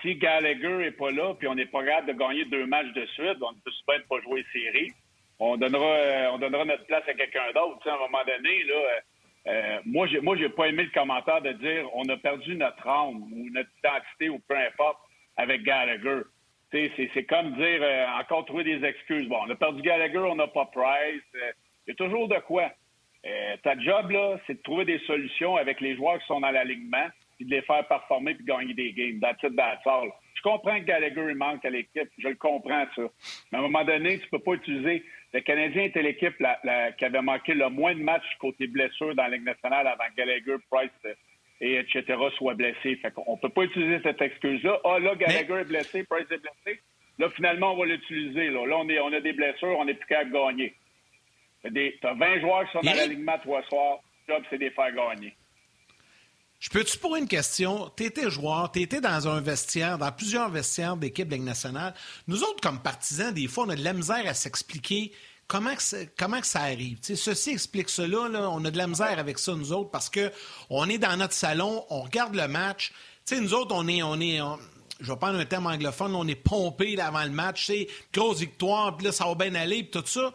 Si 0.03 0.17
Gallagher 0.17 0.77
n'est 0.77 0.91
pas 0.91 1.11
là, 1.11 1.35
puis 1.35 1.49
on 1.49 1.55
n'est 1.55 1.67
pas 1.67 1.85
capable 1.85 2.09
de 2.09 2.19
gagner 2.19 2.45
deux 2.47 2.67
matchs 2.67 2.93
de 2.95 3.06
suite, 3.06 3.39
on 3.41 3.53
ne 3.53 3.59
peut 3.65 3.71
pas 3.87 3.99
pas 4.09 4.21
jouer 4.23 4.45
série, 4.53 4.93
on 5.41 5.56
donnera, 5.56 5.87
euh, 5.87 6.31
on 6.33 6.39
donnera 6.39 6.65
notre 6.65 6.85
place 6.87 7.05
à 7.09 7.15
quelqu'un 7.15 7.53
d'autre. 7.55 7.89
à 7.89 7.95
un 7.95 7.99
moment 7.99 8.25
donné, 8.27 8.65
là, 8.65 8.75
euh, 8.75 9.00
euh, 9.49 9.81
moi, 9.87 10.06
j'ai, 10.06 10.21
moi, 10.21 10.37
j'ai 10.37 10.49
pas 10.49 10.67
aimé 10.69 10.85
le 10.85 10.91
commentaire 10.91 11.41
de 11.41 11.53
dire 11.53 11.89
on 11.95 12.09
a 12.09 12.17
perdu 12.17 12.56
notre 12.56 12.87
âme 12.87 13.23
ou 13.33 13.49
notre 13.50 13.71
identité 13.79 14.29
ou 14.29 14.41
peu 14.41 14.56
importe 14.56 14.99
avec 15.37 15.62
Gallagher. 15.62 16.23
C'est, 16.71 16.91
c'est 17.15 17.25
comme 17.25 17.55
dire 17.55 17.83
encore 18.21 18.45
trouver 18.45 18.65
des 18.65 18.85
excuses. 18.85 19.27
Bon, 19.27 19.39
on 19.47 19.50
a 19.50 19.55
perdu 19.55 19.81
Gallagher, 19.81 20.19
on 20.19 20.35
n'a 20.35 20.49
pas 20.49 20.67
Price. 20.67 21.23
Il 21.35 21.89
y 21.89 21.91
a 21.93 21.95
toujours 21.95 22.29
de 22.29 22.37
quoi. 22.41 22.71
ta 23.62 23.79
job, 23.79 24.11
là, 24.11 24.39
c'est 24.47 24.55
de 24.55 24.62
trouver 24.62 24.85
des 24.85 24.99
solutions 25.06 25.56
avec 25.56 25.81
les 25.81 25.97
joueurs 25.97 26.19
qui 26.19 26.27
sont 26.27 26.41
dans 26.41 26.50
l'alignement 26.50 27.06
puis 27.38 27.46
de 27.46 27.55
les 27.55 27.62
faire 27.62 27.87
performer 27.87 28.35
puis 28.35 28.44
gagner 28.44 28.75
des 28.75 28.93
games. 28.93 29.20
That's 29.20 29.43
it, 29.43 29.56
that's 29.56 29.87
all. 29.87 30.11
Je 30.35 30.43
comprends 30.43 30.79
que 30.79 30.85
Gallagher 30.85 31.35
manque 31.35 31.64
à 31.64 31.70
l'équipe. 31.70 32.08
Je 32.19 32.29
le 32.29 32.35
comprends, 32.35 32.85
ça. 32.94 33.02
Mais 33.50 33.58
à 33.58 33.61
un 33.61 33.64
moment 33.64 33.85
donné, 33.85 34.19
tu 34.19 34.29
peux 34.29 34.38
pas 34.38 34.52
utiliser. 34.52 35.05
Le 35.32 35.40
Canadien 35.40 35.85
était 35.85 36.02
l'équipe 36.02 36.37
qui 36.37 37.05
avait 37.05 37.23
manqué 37.23 37.55
le 37.55 37.69
moins 37.70 37.94
de 37.94 38.02
matchs 38.02 38.37
côté 38.38 38.67
blessure 38.67 39.14
dans 39.14 39.25
la 39.25 39.31
Ligue 39.31 39.44
nationale 39.44 39.87
avant 39.87 40.05
Gallagher, 40.17 40.56
Price 40.70 40.90
et 41.61 41.79
etc. 41.79 42.05
soient 42.37 42.55
blessés. 42.55 42.96
Fait 42.96 43.12
qu'on 43.12 43.37
peut 43.37 43.49
pas 43.49 43.64
utiliser 43.64 44.00
cette 44.02 44.23
excuse-là. 44.23 44.81
Ah, 44.85 44.99
là, 44.99 45.14
Gallagher 45.17 45.61
est 45.61 45.69
blessé, 45.69 46.05
Price 46.05 46.26
est 46.31 46.38
blessé. 46.38 46.81
Là, 47.19 47.29
finalement, 47.31 47.73
on 47.73 47.79
va 47.79 47.87
l'utiliser. 47.87 48.50
Là. 48.50 48.64
là, 48.64 48.76
on, 48.79 48.88
est, 48.88 49.00
on 49.00 49.12
a 49.12 49.20
des 49.20 49.32
blessures, 49.32 49.76
on 49.76 49.85
n'est 49.85 49.94
plus 49.94 50.06
qu'à 50.06 50.25
gagner. 50.25 50.75
Tu 51.64 51.99
as 52.05 52.14
20 52.14 52.40
joueurs 52.40 52.64
qui 52.67 52.73
sont 52.73 52.81
dans 52.81 52.94
l'alignement 52.94 53.38
trois 53.38 53.62
soirs. 53.64 53.99
Le 54.29 54.35
job, 54.35 54.44
c'est 54.49 54.58
de 54.58 54.64
les 54.64 54.70
faire 54.70 54.93
gagner. 54.93 55.35
Je 56.58 56.70
peux-tu 56.70 56.99
poser 56.99 57.20
une 57.20 57.28
question? 57.28 57.90
Tu 57.96 58.05
étais 58.05 58.31
joueur, 58.31 58.72
tu 58.72 58.82
étais 58.82 59.00
dans 59.00 59.28
un 59.28 59.40
vestiaire, 59.40 59.96
dans 59.96 60.10
plusieurs 60.10 60.50
vestiaires 60.50 60.96
d'équipe 60.96 61.31
Ligue 61.31 61.43
nationale. 61.43 61.94
Nous 62.26 62.43
autres, 62.43 62.60
comme 62.60 62.81
partisans, 62.81 63.32
des 63.32 63.46
fois, 63.46 63.64
on 63.64 63.69
a 63.69 63.76
de 63.76 63.84
la 63.84 63.93
misère 63.93 64.26
à 64.26 64.34
s'expliquer 64.34 65.12
comment 65.46 65.75
que, 65.76 66.05
comment 66.19 66.40
que 66.40 66.46
ça 66.46 66.62
arrive. 66.62 66.99
ceci 67.00 67.50
explique 67.50 67.88
cela. 67.88 68.28
Là, 68.28 68.50
on 68.50 68.64
a 68.64 68.70
de 68.72 68.76
la 68.76 68.88
misère 68.88 69.20
avec 69.20 69.38
ça, 69.38 69.55
nous 69.55 69.72
autres, 69.72 69.90
parce 69.90 70.10
que 70.10 70.32
on 70.69 70.88
est 70.88 70.99
dans 70.99 71.16
notre 71.16 71.34
salon, 71.34 71.84
on 71.90 72.02
regarde 72.02 72.34
le 72.34 72.49
match. 72.49 72.93
sais, 73.25 73.40
nous 73.40 73.54
autres, 73.54 73.72
on 73.72 73.87
est, 73.87 74.02
on 74.02 74.20
est, 74.20 74.40
je 75.00 75.12
vais 75.12 75.19
prendre 75.19 75.38
un 75.38 75.44
terme 75.44 75.69
anglophone, 75.69 76.16
on 76.16 76.26
est 76.26 76.34
pompé 76.34 77.00
avant 77.00 77.22
le 77.22 77.31
match, 77.31 77.66
c'est 77.66 77.87
grosse 78.12 78.40
victoire, 78.40 78.96
puis 78.96 79.06
là, 79.06 79.12
ça 79.12 79.26
va 79.26 79.37
bien 79.37 79.54
aller, 79.54 79.84
puis 79.84 80.00
tout 80.02 80.06
ça. 80.06 80.32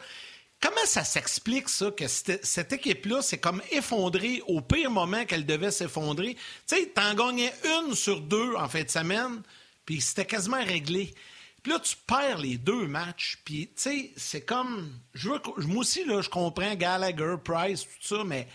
Comment 0.64 0.86
ça 0.86 1.04
s'explique, 1.04 1.68
ça, 1.68 1.92
que 1.92 2.08
cette, 2.08 2.72
équipe-là 2.72 3.22
s'est 3.22 3.38
comme 3.38 3.62
effondrée 3.74 4.42
au 4.48 4.62
pire 4.62 4.90
moment 4.90 5.26
qu'elle 5.26 5.46
devait 5.46 5.72
s'effondrer? 5.72 6.36
Tu 6.36 6.78
sais, 6.78 6.86
t'en 6.86 7.14
gagnais 7.16 7.52
une 7.66 7.94
sur 7.96 8.22
deux 8.22 8.56
en 8.56 8.70
fin 8.70 8.82
de 8.82 8.88
semaine, 8.88 9.42
puis 9.86 10.00
c'était 10.00 10.24
quasiment 10.24 10.64
réglé. 10.64 11.14
Puis 11.62 11.74
là, 11.74 11.80
tu 11.80 11.98
perds 12.08 12.38
les 12.38 12.56
deux 12.56 12.88
matchs, 12.88 13.40
puis 13.44 13.68
tu 13.68 13.74
sais, 13.76 14.12
c'est 14.16 14.46
comme... 14.46 14.90
Je 15.14 15.32
veux, 15.32 15.42
moi 15.68 15.80
aussi, 15.80 16.06
là, 16.06 16.22
je 16.22 16.30
comprends 16.30 16.76
Gallagher, 16.76 17.36
Price, 17.44 17.84
tout 17.84 18.16
ça, 18.16 18.24
mais 18.24 18.48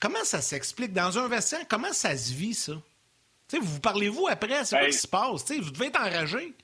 comment 0.00 0.24
ça 0.24 0.40
s'explique? 0.40 0.94
Dans 0.94 1.18
un 1.18 1.28
vestiaire, 1.28 1.68
comment 1.68 1.92
ça 1.92 2.16
se 2.16 2.32
vit, 2.32 2.54
ça? 2.54 2.72
Tu 3.50 3.58
sais, 3.58 3.62
vous 3.62 3.80
parlez-vous 3.80 4.28
après, 4.28 4.64
c'est 4.64 4.78
quoi 4.78 4.86
qui 4.86 4.94
se 4.94 5.06
passe? 5.06 5.44
Tu 5.44 5.56
sais, 5.56 5.60
vous 5.60 5.72
devez 5.72 5.88
être 5.88 6.00
enragé. 6.00 6.54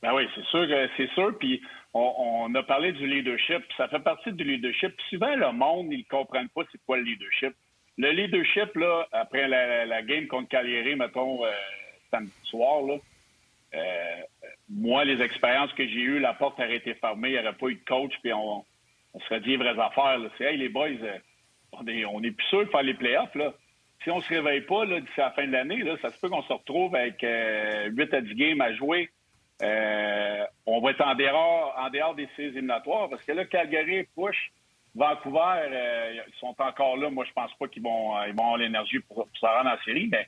Ben 0.00 0.14
oui, 0.14 0.28
c'est 0.36 0.44
sûr, 0.44 0.64
c'est 0.96 1.10
sûr, 1.14 1.36
puis 1.40 1.60
on, 1.94 2.54
a 2.54 2.62
parlé 2.62 2.92
du 2.92 3.06
leadership. 3.06 3.62
Ça 3.76 3.88
fait 3.88 4.00
partie 4.00 4.32
du 4.32 4.44
leadership. 4.44 4.94
Souvent, 5.08 5.34
le 5.34 5.52
monde, 5.52 5.92
ils 5.92 5.98
ne 5.98 6.04
comprennent 6.04 6.48
pas 6.50 6.62
c'est 6.70 6.80
quoi 6.86 6.98
le 6.98 7.04
leadership. 7.04 7.54
Le 7.96 8.10
leadership, 8.10 8.74
là, 8.76 9.06
après 9.12 9.48
la, 9.48 10.02
game 10.02 10.26
contre 10.26 10.48
Cagliari, 10.48 10.94
mettons, 10.94 11.44
euh, 11.44 11.50
samedi 12.10 12.32
soir, 12.44 12.82
là, 12.82 12.96
euh, 13.74 14.22
moi, 14.68 15.04
les 15.04 15.20
expériences 15.20 15.72
que 15.72 15.86
j'ai 15.86 16.00
eues, 16.00 16.20
la 16.20 16.34
porte 16.34 16.58
aurait 16.60 16.76
été 16.76 16.94
fermée, 16.94 17.30
il 17.30 17.32
n'y 17.32 17.38
aurait 17.40 17.56
pas 17.56 17.68
eu 17.68 17.74
de 17.74 17.84
coach, 17.84 18.12
puis 18.22 18.32
on, 18.32 18.64
serait 19.26 19.40
dit 19.40 19.56
vraies 19.56 19.78
affaires. 19.80 20.18
C'est, 20.36 20.44
hey, 20.44 20.58
les 20.58 20.68
boys, 20.68 20.88
euh, 20.88 21.18
on 21.72 21.86
est, 21.86 22.04
on 22.04 22.22
est 22.22 22.30
plus 22.30 22.46
sûr 22.46 22.64
de 22.64 22.70
faire 22.70 22.82
les 22.82 22.94
playoffs, 22.94 23.34
là. 23.34 23.52
Si 24.04 24.10
on 24.12 24.20
se 24.20 24.28
réveille 24.28 24.60
pas, 24.60 24.86
d'ici 24.86 25.10
la 25.16 25.32
fin 25.32 25.44
de 25.44 25.52
l'année, 25.52 25.82
ça 26.00 26.10
se 26.10 26.20
peut 26.20 26.28
qu'on 26.28 26.42
se 26.42 26.52
retrouve 26.52 26.94
avec 26.94 27.20
8 27.20 28.14
à 28.14 28.20
10 28.20 28.34
games 28.36 28.60
à 28.60 28.72
jouer 28.72 29.10
euh, 29.62 30.44
on 30.66 30.80
va 30.80 30.90
être 30.90 31.00
en 31.00 31.14
dehors, 31.14 31.74
en 31.78 31.90
dehors 31.90 32.14
des 32.14 32.28
séries 32.36 32.48
éliminatoires 32.48 33.08
parce 33.08 33.22
que 33.24 33.32
là, 33.32 33.44
Calgary 33.44 34.06
push. 34.14 34.52
Vancouver, 34.94 35.68
euh, 35.70 36.14
ils 36.26 36.38
sont 36.40 36.56
encore 36.58 36.96
là. 36.96 37.08
Moi, 37.10 37.24
je 37.24 37.32
pense 37.32 37.52
pas 37.54 37.68
qu'ils 37.68 37.82
vont, 37.82 38.16
euh, 38.16 38.26
ils 38.28 38.34
vont 38.34 38.44
avoir 38.44 38.56
l'énergie 38.56 38.98
pour, 39.00 39.28
se 39.32 39.46
rendre 39.46 39.70
en 39.70 39.84
série. 39.84 40.08
Mais 40.10 40.26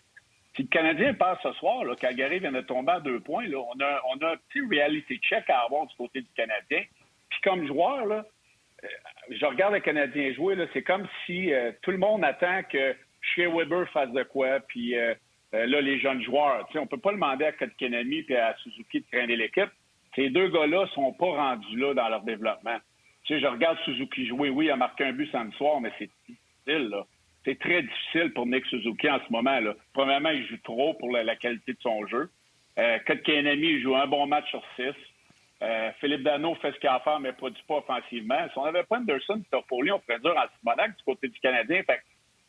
si 0.54 0.62
le 0.62 0.68
Canadien 0.68 1.14
passe 1.14 1.38
ce 1.42 1.52
soir, 1.54 1.84
là, 1.84 1.96
Calgary 1.96 2.38
vient 2.38 2.52
de 2.52 2.60
tomber 2.60 2.92
à 2.92 3.00
deux 3.00 3.20
points. 3.20 3.48
Là, 3.48 3.58
on, 3.58 3.80
a, 3.80 4.00
on 4.10 4.18
a 4.24 4.32
un 4.32 4.36
petit 4.36 4.60
reality 4.60 5.18
check 5.18 5.48
à 5.48 5.60
avoir 5.60 5.86
du 5.86 5.96
côté 5.96 6.20
du 6.20 6.28
Canadien. 6.36 6.82
Puis 7.30 7.40
comme 7.42 7.66
joueur, 7.66 8.06
là, 8.06 8.24
je 9.30 9.44
regarde 9.44 9.74
le 9.74 9.80
Canadien 9.80 10.32
jouer. 10.34 10.56
C'est 10.72 10.82
comme 10.82 11.08
si 11.26 11.50
tout 11.82 11.90
le 11.90 11.98
monde 11.98 12.24
attend 12.24 12.62
que 12.64 12.94
Shea 13.22 13.48
Weber 13.48 13.88
fasse 13.90 14.10
de 14.10 14.22
quoi. 14.22 14.60
Puis 14.60 14.94
euh, 15.54 15.66
là, 15.66 15.80
les 15.80 15.98
jeunes 15.98 16.22
joueurs. 16.22 16.68
On 16.74 16.86
peut 16.86 16.98
pas 16.98 17.12
demander 17.12 17.44
à 17.44 17.52
Kotkaniemi 17.52 18.24
et 18.28 18.36
à 18.36 18.56
Suzuki 18.58 19.00
de 19.00 19.06
traîner 19.06 19.36
l'équipe. 19.36 19.70
Ces 20.14 20.30
deux 20.30 20.48
gars-là 20.48 20.86
sont 20.94 21.12
pas 21.12 21.26
rendus 21.26 21.76
là 21.76 21.94
dans 21.94 22.08
leur 22.08 22.22
développement. 22.22 22.78
Tu 23.24 23.34
sais, 23.34 23.40
je 23.40 23.46
regarde 23.46 23.78
Suzuki 23.84 24.26
jouer. 24.26 24.50
Oui, 24.50 24.66
il 24.66 24.70
a 24.70 24.76
marqué 24.76 25.04
un 25.04 25.12
but 25.12 25.30
samedi 25.30 25.56
soir, 25.56 25.80
mais 25.80 25.92
c'est 25.98 26.10
difficile. 26.28 26.94
C'est 27.44 27.58
très 27.58 27.82
difficile 27.82 28.32
pour 28.32 28.46
Nick 28.46 28.66
Suzuki 28.66 29.08
en 29.08 29.18
ce 29.26 29.32
moment. 29.32 29.58
Là. 29.60 29.74
Premièrement, 29.92 30.30
il 30.30 30.46
joue 30.46 30.58
trop 30.62 30.94
pour 30.94 31.10
la, 31.10 31.36
qualité 31.36 31.72
de 31.72 31.80
son 31.80 32.06
jeu. 32.06 32.30
Euh, 32.78 32.98
Kotkaniemi, 33.06 33.66
il 33.66 33.82
joue 33.82 33.96
un 33.96 34.06
bon 34.06 34.26
match 34.26 34.48
sur 34.50 34.62
six. 34.76 34.94
Euh, 35.62 35.90
Philippe 36.00 36.22
Dano 36.22 36.54
fait 36.56 36.72
ce 36.72 36.78
qu'il 36.78 36.88
a 36.88 36.94
à 36.94 37.00
faire, 37.00 37.20
mais 37.20 37.32
produit 37.32 37.62
pas 37.68 37.76
offensivement. 37.76 38.38
Si 38.50 38.58
on 38.58 38.64
n'avait 38.64 38.84
pas 38.84 38.96
Anderson 38.96 39.42
et 39.44 39.50
Toffoli, 39.50 39.92
on 39.92 40.00
ferait 40.00 40.20
dur 40.20 40.34
en 40.36 40.46
Simonac 40.58 40.96
du 40.96 41.02
côté 41.04 41.28
du 41.28 41.38
Canadien. 41.40 41.82
Fait 41.82 42.00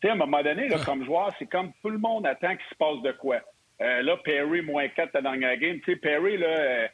que, 0.01 0.08
à 0.08 0.13
un 0.13 0.15
moment 0.15 0.41
donné, 0.41 0.67
là, 0.67 0.77
comme 0.86 1.05
joueur, 1.05 1.31
c'est 1.38 1.46
comme 1.48 1.72
tout 1.81 1.89
le 1.89 1.98
monde 1.98 2.25
attend 2.25 2.55
qu'il 2.55 2.67
se 2.70 2.75
passe 2.75 3.01
de 3.01 3.12
quoi. 3.13 3.41
Euh, 3.81 4.01
là, 4.03 4.17
Perry, 4.17 4.62
moins 4.62 4.88
4 4.88 5.22
dans 5.22 5.34
la 5.34 5.58
game. 5.58 5.79
Tu 5.79 5.93
sais, 5.93 5.96
Perry, 5.96 6.38
là, 6.38 6.48
euh, 6.48 6.88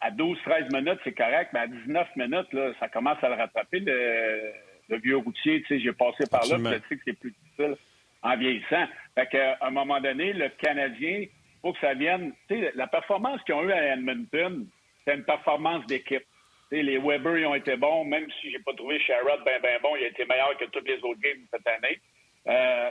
à 0.00 0.10
12-13 0.10 0.72
minutes, 0.72 1.00
c'est 1.04 1.12
correct, 1.12 1.50
mais 1.52 1.60
à 1.60 1.66
19 1.66 2.08
minutes, 2.16 2.52
là, 2.52 2.72
ça 2.80 2.88
commence 2.88 3.22
à 3.22 3.28
le 3.28 3.34
rattraper, 3.34 3.80
le, 3.80 4.96
vieux 4.98 5.16
routier. 5.16 5.62
Tu 5.62 5.68
sais, 5.68 5.80
j'ai 5.80 5.92
passé 5.92 6.24
par 6.30 6.46
là, 6.46 6.56
je 6.58 6.88
sais 6.88 6.96
que 6.96 7.02
c'est 7.04 7.18
plus 7.18 7.32
difficile 7.32 7.76
en 8.22 8.36
vieillissant. 8.36 8.86
Fait 9.14 9.26
qu'à 9.26 9.58
un 9.60 9.70
moment 9.70 10.00
donné, 10.00 10.32
le 10.32 10.48
Canadien, 10.48 11.20
il 11.20 11.30
faut 11.60 11.72
que 11.72 11.80
ça 11.80 11.94
vienne. 11.94 12.32
Tu 12.48 12.60
sais, 12.60 12.72
la 12.74 12.86
performance 12.86 13.42
qu'ils 13.42 13.54
ont 13.54 13.64
eue 13.64 13.72
à 13.72 13.94
Edmonton, 13.94 14.66
c'est 15.04 15.14
une 15.14 15.24
performance 15.24 15.86
d'équipe. 15.86 16.24
les 16.70 16.98
Weber, 16.98 17.38
ils 17.38 17.46
ont 17.46 17.54
été 17.54 17.76
bons, 17.76 18.04
même 18.04 18.26
si 18.40 18.50
j'ai 18.50 18.58
pas 18.58 18.72
trouvé 18.74 18.98
Sherrod 19.00 19.44
ben, 19.44 19.60
ben 19.62 19.78
bon, 19.82 19.96
il 19.96 20.04
a 20.04 20.08
été 20.08 20.24
meilleur 20.24 20.56
que 20.58 20.64
toutes 20.66 20.88
les 20.88 20.98
autres 21.02 21.20
games 21.20 21.44
cette 21.52 21.66
année. 21.66 22.00
Euh, 22.48 22.90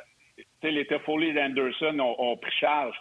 les 0.63 0.85
Toffoli 0.87 1.37
Anderson 1.39 1.99
ont, 1.99 2.37
pris 2.37 2.51
charge. 2.59 2.95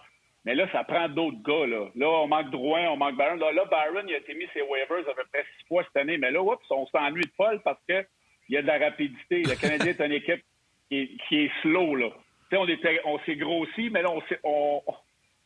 Mais 0.44 0.54
là, 0.54 0.68
ça 0.72 0.84
prend 0.84 1.08
d'autres 1.08 1.42
gars. 1.42 1.66
Là. 1.66 1.88
là, 1.94 2.08
on 2.08 2.26
manque 2.26 2.50
Drouin, 2.50 2.88
on 2.90 2.96
manque 2.96 3.16
Barron. 3.16 3.36
Là, 3.36 3.52
là, 3.52 3.64
Barron, 3.64 4.06
il 4.06 4.14
a 4.14 4.18
été 4.18 4.34
mis 4.34 4.46
ses 4.52 4.62
waivers 4.62 5.08
à 5.08 5.14
peu 5.14 5.24
près 5.32 5.44
six 5.58 5.66
fois 5.66 5.82
cette 5.84 5.96
année. 5.96 6.18
Mais 6.18 6.30
là, 6.30 6.42
oups, 6.42 6.70
on 6.70 6.86
s'ennuie 6.86 7.22
de 7.22 7.32
Paul 7.36 7.60
parce 7.64 7.82
qu'il 7.86 8.06
y 8.50 8.56
a 8.58 8.62
de 8.62 8.66
la 8.66 8.78
rapidité. 8.78 9.42
Le 9.42 9.58
Canadien 9.58 9.92
est 9.92 10.00
une 10.04 10.12
équipe 10.12 10.44
qui 10.90 11.18
est, 11.30 11.50
slow. 11.62 11.94
Là. 11.94 12.10
on, 12.52 12.66
on 13.06 13.18
s'est 13.20 13.36
grossi, 13.36 13.88
mais 13.90 14.02
là, 14.02 14.10
on, 14.10 14.22
on, 14.44 14.82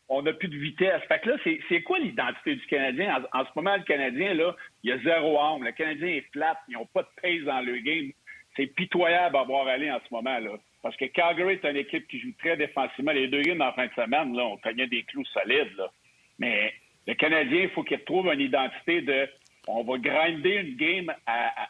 on 0.09 0.23
n'a 0.23 0.33
plus 0.33 0.49
de 0.49 0.57
vitesse. 0.57 1.03
Fait 1.07 1.21
que 1.21 1.31
là, 1.31 1.37
c'est 1.69 1.83
quoi 1.83 1.99
l'identité 1.99 2.57
du 2.57 2.67
Canadien? 2.67 3.23
En, 3.33 3.45
ce 3.45 3.51
moment, 3.55 3.77
le 3.77 3.83
Canadien, 3.83 4.35
là, 4.35 4.57
il 4.83 4.93
a 4.93 4.99
zéro 4.99 5.39
âme. 5.39 5.65
Le 5.65 5.73
Canadien 5.73 6.09
est 6.09 6.27
flat. 6.33 6.59
Ils 6.69 6.75
n'ont 6.75 6.87
pas 6.87 7.03
de 7.03 7.09
pace 7.21 7.45
dans 7.45 7.61
le 7.61 7.79
game. 7.79 8.11
C'est 8.57 8.67
pitoyable 8.67 9.37
à 9.37 9.43
voir 9.45 9.67
aller 9.67 9.91
en 9.91 10.01
ce 10.01 10.13
moment, 10.13 10.39
là. 10.39 10.53
Parce 10.83 10.97
que 10.97 11.07
Calgary 11.07 11.55
est 11.55 11.65
une 11.65 11.77
équipe 11.77 12.07
qui 12.09 12.21
joue 12.21 12.33
très 12.39 12.57
défensivement. 12.57 13.13
Les 13.13 13.29
deux 13.29 13.43
games 13.43 13.61
en 13.61 13.73
fin 13.73 13.87
de 13.87 13.93
semaine, 13.95 14.35
là, 14.37 14.45
on 14.45 14.57
cognait 14.59 14.87
des 14.87 15.03
clous 15.05 15.25
solides, 15.27 15.75
là. 15.77 15.91
Mais 16.39 16.73
le 17.07 17.15
Canadien, 17.15 17.63
il 17.63 17.71
faut 17.71 17.83
qu'il 17.83 17.97
retrouve 17.97 18.33
une 18.33 18.41
identité 18.41 19.03
de 19.03 19.29
on 19.67 19.83
va 19.83 19.99
grinder 19.99 20.55
une 20.55 20.77
game 20.77 21.13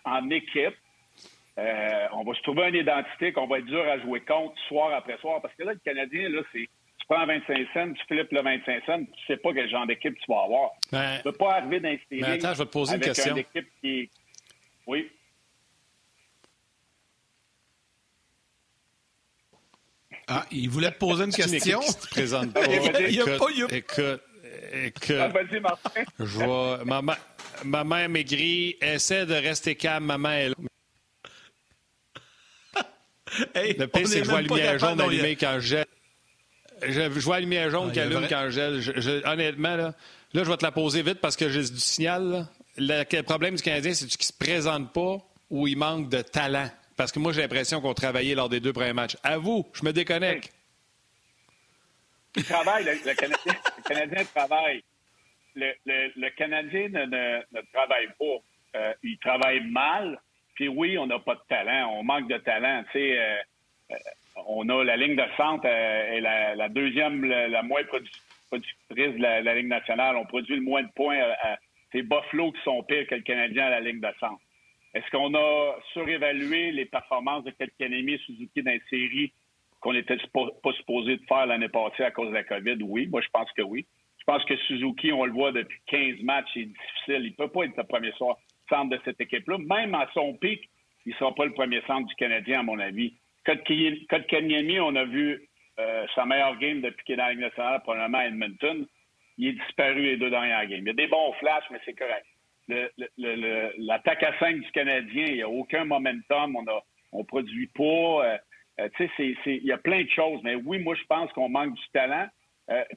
en 0.04 0.30
équipe. 0.30 0.76
Euh, 1.58 2.06
on 2.12 2.22
va 2.22 2.34
se 2.34 2.42
trouver 2.42 2.68
une 2.68 2.76
identité 2.76 3.32
qu'on 3.32 3.46
va 3.46 3.58
être 3.58 3.66
dur 3.66 3.82
à 3.88 3.98
jouer 3.98 4.20
contre 4.20 4.56
soir 4.68 4.92
après 4.92 5.18
soir. 5.18 5.40
Parce 5.42 5.54
que 5.54 5.64
là, 5.64 5.72
le 5.72 5.80
Canadien, 5.80 6.28
là, 6.28 6.42
c'est 6.52 6.68
prends 7.08 7.26
25 7.26 7.66
cents, 7.72 7.92
tu 7.92 8.04
flippes 8.06 8.32
le 8.32 8.42
25 8.42 8.84
cents, 8.84 9.04
tu 9.04 9.26
sais 9.26 9.38
pas 9.38 9.52
quel 9.52 9.68
genre 9.68 9.86
d'équipe 9.86 10.14
tu 10.14 10.30
vas 10.30 10.42
avoir. 10.42 10.70
Ben, 10.92 11.12
tu 11.12 11.26
ne 11.26 11.32
peux 11.32 11.38
pas 11.38 11.54
arriver 11.54 11.80
dans 11.80 11.88
attends, 11.88 12.52
je 12.52 12.58
vais 12.58 12.64
te 12.66 12.70
poser 12.70 12.94
une 12.94 13.00
question. 13.00 13.32
Une 13.32 13.38
équipe 13.38 13.68
qui... 13.82 14.10
Oui? 14.86 15.10
Ah, 20.28 20.44
il 20.50 20.68
voulait 20.68 20.90
te 20.90 20.98
poser 20.98 21.24
une 21.24 21.32
question? 21.32 21.80
Qui 21.80 21.94
te 21.94 22.08
présente 22.08 22.52
pas. 22.52 22.66
il 22.66 23.14
y 23.14 23.20
a 23.20 23.24
pas, 23.38 23.46
il 23.50 23.58
y 23.58 23.62
a... 23.62 23.66
Écoute, 23.74 24.20
écoute. 24.72 25.16
Ah, 25.18 25.28
Vas-y, 25.28 25.60
Martin. 25.60 26.02
Je 26.18 26.24
vois. 26.24 26.80
Ma, 26.84 27.02
ma 27.64 27.84
mère 27.84 28.08
maigrie. 28.08 28.76
Essaie 28.80 29.26
de 29.26 29.34
rester 29.34 29.74
calme. 29.74 30.04
Maman 30.04 30.30
est 30.30 30.48
là. 30.48 30.54
Hey, 33.54 33.74
le 33.74 33.86
pire, 33.86 34.08
c'est 34.08 34.20
que 34.20 34.24
je 34.24 34.30
vois 34.30 34.40
la 34.40 34.48
lumière 34.48 34.78
jaune 34.78 35.00
allumée 35.00 35.36
quand 35.36 35.56
je 35.60 35.66
jette 35.66 35.88
je, 36.86 37.20
vois 37.20 37.36
la 37.36 37.40
lumière 37.40 37.70
jaune 37.70 37.88
ah, 37.88 37.92
qui 37.92 38.00
allume 38.00 38.26
quand 38.28 38.48
je 38.50 39.26
honnêtement, 39.26 39.76
là, 39.76 39.94
là, 40.32 40.44
je 40.44 40.50
vais 40.50 40.56
te 40.56 40.64
la 40.64 40.72
poser 40.72 41.02
vite 41.02 41.20
parce 41.20 41.36
que 41.36 41.48
j'ai 41.48 41.62
du 41.62 41.80
signal. 41.80 42.46
Le, 42.76 43.22
problème 43.22 43.56
du 43.56 43.62
Canadien, 43.62 43.94
c'est 43.94 44.06
qu'il 44.06 44.18
ne 44.20 44.24
se 44.24 44.32
présente 44.32 44.92
pas 44.92 45.18
ou 45.50 45.66
il 45.66 45.76
manque 45.76 46.08
de 46.08 46.22
talent? 46.22 46.70
Parce 46.98 47.12
que 47.12 47.20
moi, 47.20 47.32
j'ai 47.32 47.42
l'impression 47.42 47.80
qu'on 47.80 47.94
travaillait 47.94 48.34
lors 48.34 48.48
des 48.48 48.58
deux 48.58 48.72
premiers 48.72 48.92
matchs. 48.92 49.16
À 49.22 49.38
vous, 49.38 49.64
je 49.72 49.84
me 49.84 49.92
déconnecte. 49.92 50.52
Il 52.34 52.44
travaille, 52.44 52.84
le, 52.84 53.14
Canadien, 53.14 53.54
le 53.76 53.82
Canadien 53.84 54.24
travaille. 54.24 54.82
Le, 55.54 56.28
Canadien 56.30 56.88
ne, 56.88 57.60
travaille 57.72 58.08
pas. 58.18 58.78
Euh, 58.80 58.92
il 59.04 59.16
travaille 59.18 59.60
mal. 59.70 60.20
Puis 60.54 60.66
oui, 60.66 60.98
on 60.98 61.06
n'a 61.06 61.20
pas 61.20 61.36
de 61.36 61.40
talent. 61.48 61.88
On 61.92 62.02
manque 62.02 62.28
de 62.28 62.38
talent. 62.38 62.82
Tu 62.90 62.98
sais, 62.98 63.16
euh, 63.16 63.36
euh, 63.92 63.96
on 64.48 64.68
a 64.68 64.82
la 64.82 64.96
ligne 64.96 65.14
de 65.14 65.24
centre 65.36 65.66
est 65.66 66.20
la, 66.20 66.68
deuxième, 66.68 67.24
la, 67.24 67.62
moins 67.62 67.84
productrice 67.84 69.14
de 69.14 69.22
la, 69.22 69.54
ligne 69.54 69.68
nationale. 69.68 70.16
On 70.16 70.26
produit 70.26 70.56
le 70.56 70.62
moins 70.62 70.82
de 70.82 70.90
points. 70.96 71.16
C'est 71.92 72.02
Buffalo 72.02 72.50
qui 72.50 72.62
sont 72.64 72.82
pires 72.82 73.06
que 73.06 73.14
le 73.14 73.22
Canadien 73.22 73.66
à 73.66 73.70
la 73.70 73.80
ligne 73.80 74.00
de 74.00 74.10
centre. 74.18 74.42
Est-ce 74.94 75.10
qu'on 75.10 75.34
a 75.34 75.76
surévalué 75.92 76.72
les 76.72 76.86
performances 76.86 77.44
de 77.44 77.52
et 77.58 78.18
Suzuki 78.18 78.62
dans 78.62 78.70
les 78.70 78.82
séries 78.88 79.32
qu'on 79.80 79.92
n'était 79.92 80.16
pas 80.32 80.72
supposé 80.72 81.16
de 81.16 81.24
faire 81.26 81.46
l'année 81.46 81.68
passée 81.68 82.02
à 82.04 82.10
cause 82.10 82.28
de 82.28 82.34
la 82.34 82.44
COVID? 82.44 82.78
Oui, 82.82 83.06
moi 83.06 83.20
je 83.20 83.28
pense 83.28 83.50
que 83.52 83.62
oui. 83.62 83.86
Je 84.18 84.24
pense 84.24 84.44
que 84.44 84.56
Suzuki, 84.56 85.12
on 85.12 85.24
le 85.24 85.32
voit 85.32 85.52
depuis 85.52 85.78
15 85.86 86.22
matchs, 86.22 86.48
c'est 86.52 86.64
difficile. 86.64 87.22
Il 87.24 87.30
ne 87.30 87.36
peut 87.36 87.48
pas 87.48 87.64
être 87.64 87.76
le 87.76 87.84
premier 87.84 88.12
centre 88.68 88.90
de 88.90 89.00
cette 89.04 89.20
équipe-là. 89.20 89.58
Même 89.58 89.94
à 89.94 90.08
son 90.12 90.34
pic, 90.34 90.68
il 91.06 91.12
ne 91.12 91.16
sera 91.16 91.34
pas 91.34 91.46
le 91.46 91.54
premier 91.54 91.80
centre 91.86 92.06
du 92.06 92.14
Canadien, 92.16 92.60
à 92.60 92.62
mon 92.62 92.78
avis. 92.78 93.14
Kanyemi, 93.44 94.80
on 94.80 94.94
a 94.96 95.04
vu 95.04 95.48
euh, 95.78 96.06
sa 96.14 96.26
meilleure 96.26 96.58
game 96.58 96.82
depuis 96.82 97.04
qu'il 97.04 97.14
est 97.14 97.16
dans 97.16 97.24
la 97.24 97.30
Ligue 97.30 97.40
nationale, 97.40 97.80
probablement 97.82 98.18
à 98.18 98.26
Edmonton. 98.26 98.86
Il 99.38 99.48
est 99.48 99.52
disparu 99.52 100.02
les 100.02 100.16
deux 100.16 100.28
dernières 100.28 100.66
games. 100.66 100.80
Il 100.80 100.88
y 100.88 100.90
a 100.90 100.94
des 100.94 101.06
bons 101.06 101.32
flashs, 101.34 101.64
mais 101.70 101.80
c'est 101.84 101.94
correct. 101.94 102.26
L'attaque 102.68 104.22
à 104.22 104.38
5 104.38 104.60
du 104.60 104.70
Canadien, 104.72 105.26
il 105.26 105.34
n'y 105.34 105.42
a 105.42 105.48
aucun 105.48 105.84
momentum. 105.84 106.56
On 106.56 106.66
a, 106.66 106.82
on 107.12 107.24
produit 107.24 107.68
pas. 107.68 107.82
Euh, 107.82 108.38
euh, 108.80 108.88
tu 108.96 109.08
sais, 109.16 109.36
il 109.46 109.64
y 109.64 109.72
a 109.72 109.78
plein 109.78 110.04
de 110.04 110.10
choses. 110.10 110.40
Mais 110.44 110.54
oui, 110.54 110.78
moi, 110.78 110.94
je 110.94 111.04
pense 111.08 111.32
qu'on 111.32 111.48
manque 111.48 111.74
du 111.74 111.88
talent. 111.92 112.26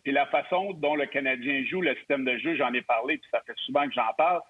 puis 0.03 0.11
la 0.11 0.25
façon 0.27 0.73
dont 0.73 0.95
le 0.95 1.05
Canadien 1.05 1.63
joue, 1.65 1.81
le 1.81 1.95
système 1.95 2.25
de 2.25 2.37
jeu, 2.37 2.55
j'en 2.55 2.73
ai 2.73 2.81
parlé, 2.81 3.17
puis 3.17 3.29
ça 3.31 3.41
fait 3.45 3.57
souvent 3.65 3.87
que 3.87 3.93
j'en 3.93 4.13
parle. 4.17 4.41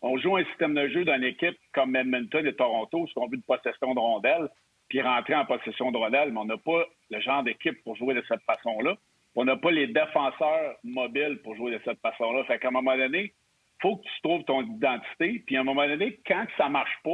On 0.00 0.16
joue 0.16 0.36
un 0.36 0.44
système 0.44 0.74
de 0.74 0.88
jeu 0.88 1.04
d'une 1.04 1.24
équipe 1.24 1.58
comme 1.72 1.96
Edmonton 1.96 2.46
et 2.46 2.54
Toronto, 2.54 3.06
ce 3.08 3.14
qu'on 3.14 3.28
veut 3.28 3.36
de 3.36 3.42
possession 3.42 3.94
de 3.94 3.98
rondelles 3.98 4.48
puis 4.88 5.02
rentrer 5.02 5.34
en 5.34 5.44
possession 5.44 5.92
de 5.92 5.98
rondelle, 5.98 6.32
mais 6.32 6.40
on 6.40 6.46
n'a 6.46 6.56
pas 6.56 6.84
le 7.10 7.20
genre 7.20 7.42
d'équipe 7.42 7.82
pour 7.84 7.96
jouer 7.96 8.14
de 8.14 8.24
cette 8.26 8.42
façon-là. 8.42 8.96
On 9.34 9.44
n'a 9.44 9.56
pas 9.56 9.70
les 9.70 9.86
défenseurs 9.86 10.76
mobiles 10.82 11.40
pour 11.44 11.54
jouer 11.56 11.72
de 11.72 11.80
cette 11.84 12.00
façon-là. 12.00 12.44
Fait 12.44 12.58
qu'à 12.58 12.68
un 12.68 12.72
moment 12.72 12.96
donné, 12.96 13.32
faut 13.80 13.96
que 13.96 14.02
tu 14.02 14.22
trouves 14.22 14.44
ton 14.44 14.62
identité. 14.62 15.42
Puis 15.46 15.56
à 15.56 15.60
un 15.60 15.64
moment 15.64 15.86
donné, 15.86 16.20
quand 16.26 16.46
ça 16.56 16.68
marche 16.68 16.98
pas, 17.04 17.10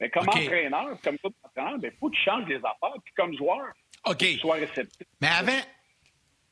mais 0.00 0.10
comme 0.10 0.28
entraîneur, 0.28 0.98
comme 1.02 1.18
tout 1.18 1.32
entraîneur, 1.42 1.78
il 1.82 1.92
faut 1.98 2.10
que 2.10 2.16
tu 2.16 2.22
changes 2.22 2.46
les 2.48 2.56
affaires. 2.56 3.00
Puis 3.04 3.14
comme 3.16 3.36
joueur, 3.36 3.66
OK. 4.04 4.18
tu 4.18 4.38
sois 4.38 4.56
réceptif. 4.56 5.06
Mais 5.20 5.28
avant, 5.28 5.60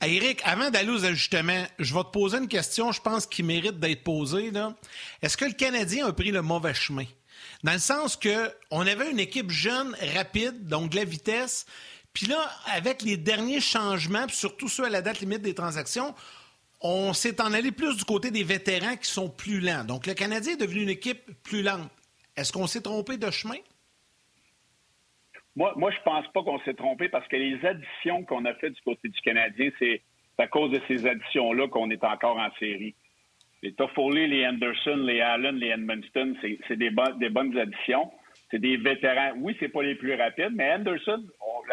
Eric, 0.03 0.41
avant 0.45 0.71
d'aller 0.71 0.91
aux 0.91 1.05
ajustements, 1.05 1.65
je 1.79 1.95
vais 1.95 2.03
te 2.03 2.11
poser 2.11 2.39
une 2.39 2.49
question, 2.49 2.93
je 2.93 3.01
pense, 3.01 3.27
qui 3.27 3.43
mérite 3.43 3.79
d'être 3.79 4.03
posée. 4.03 4.51
Est-ce 5.23 5.37
que 5.37 5.45
le 5.45 5.53
Canadien 5.53 6.07
a 6.07 6.13
pris 6.13 6.31
le 6.31 6.43
mauvais 6.43 6.75
chemin? 6.75 7.05
Dans 7.63 7.73
le 7.73 7.79
sens 7.79 8.17
que 8.17 8.51
on 8.71 8.87
avait 8.87 9.11
une 9.11 9.21
équipe 9.21 9.51
jeune, 9.51 9.95
rapide, 10.15 10.67
donc 10.67 10.91
de 10.91 10.97
la 10.97 11.05
vitesse. 11.05 11.67
Puis 12.13 12.27
là, 12.27 12.39
avec 12.73 13.03
les 13.03 13.17
derniers 13.17 13.61
changements, 13.61 14.27
puis 14.27 14.37
surtout 14.37 14.69
ceux 14.69 14.85
à 14.85 14.91
la 14.91 15.03
date 15.03 15.21
limite 15.21 15.43
des 15.43 15.55
transactions, 15.55 16.15
on 16.85 17.13
s'est 17.13 17.41
en 17.41 17.53
allé 17.53 17.73
plus 17.73 17.97
du 17.97 18.05
côté 18.05 18.31
des 18.31 18.45
vétérans 18.45 18.97
qui 18.97 19.11
sont 19.11 19.29
plus 19.29 19.59
lents. 19.59 19.85
Donc 19.85 20.07
le 20.07 20.15
Canadien 20.15 20.53
est 20.53 20.61
devenu 20.61 20.83
une 20.83 20.91
équipe 20.91 21.23
plus 21.43 21.63
lente. 21.63 21.91
Est-ce 22.37 22.53
qu'on 22.53 22.69
s'est 22.69 22.83
trompé 22.83 23.17
de 23.17 23.31
chemin? 23.31 23.59
Moi, 25.57 25.73
moi 25.77 25.91
je 25.91 26.01
pense 26.05 26.27
pas 26.33 26.43
qu'on 26.43 26.61
s'est 26.61 26.75
trompé 26.75 27.09
parce 27.09 27.27
que 27.27 27.37
les 27.37 27.65
additions 27.65 28.25
qu'on 28.25 28.45
a 28.45 28.55
faites 28.55 28.75
du 28.75 28.83
côté 28.83 29.09
du 29.09 29.21
Canadien, 29.23 29.71
c'est 29.79 30.03
à 30.39 30.47
cause 30.47 30.71
de 30.71 30.81
ces 30.87 31.07
additions-là 31.07 31.69
qu'on 31.69 31.91
est 31.91 32.05
encore 32.05 32.37
en 32.37 32.51
série 32.59 32.95
les 33.65 33.73
Toffoli, 33.73 34.29
les 34.29 34.47
Anderson, 34.47 34.97
les 34.97 35.23
Allen, 35.23 35.57
les 35.57 35.69
Edmundston, 35.69 36.35
c'est 36.69 36.77
des, 36.77 36.91
des, 37.19 37.31
bonnes 37.31 37.57
additions. 37.57 38.13
C'est 38.51 38.59
des 38.59 38.77
vétérans. 38.77 39.33
Oui, 39.39 39.57
c'est 39.59 39.71
pas 39.71 39.83
les 39.83 39.95
plus 39.95 40.15
rapides, 40.15 40.53
mais 40.55 40.71
Anderson, 40.71 41.25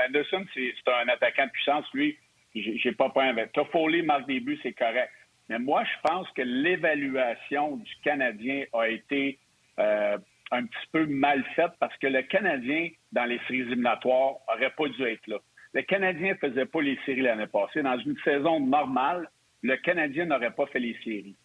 Anderson, 0.08 0.46
c'est 0.54 0.74
un 0.88 1.10
attaquant 1.10 1.48
de 1.48 1.52
puissance. 1.52 1.86
Lui, 1.94 2.18
j'ai 2.54 2.92
pas 2.92 3.10
peur 3.10 3.24
avec. 3.24 3.52
Toffoli 3.54 4.02
marque 4.02 4.28
des 4.28 4.40
buts, 4.40 4.60
c'est 4.64 4.74
correct. 4.74 5.10
Mais 5.50 5.60
moi, 5.60 5.84
je 5.84 6.10
pense 6.10 6.30
que 6.32 6.42
l'évaluation 6.42 7.78
du 7.78 7.92
Canadien 8.04 8.66
a 8.74 8.88
été 8.88 9.38
euh, 9.80 10.18
un 10.52 10.66
petit 10.66 10.88
peu 10.92 11.06
mal 11.06 11.44
faite 11.56 11.72
parce 11.80 11.96
que 11.98 12.08
le 12.08 12.22
Canadien, 12.24 12.90
dans 13.12 13.26
les 13.26 13.40
séries 13.48 13.62
éliminatoires, 13.62 14.36
aurait 14.48 14.74
pas 14.78 14.88
dû 14.88 15.04
être 15.04 15.28
là. 15.28 15.38
Le 15.74 15.82
Canadien 15.84 16.36
faisait 16.36 16.66
pas 16.66 16.82
les 16.82 16.98
séries 17.06 17.22
l'année 17.22 17.48
passée. 17.48 17.82
Dans 17.82 17.98
une 17.98 18.18
saison 18.24 18.60
normale, 18.60 19.30
le 19.62 19.76
Canadien 19.78 20.26
n'aurait 20.26 20.52
pas 20.52 20.66
fait 20.68 20.80
les 20.80 20.98
séries 21.04 21.36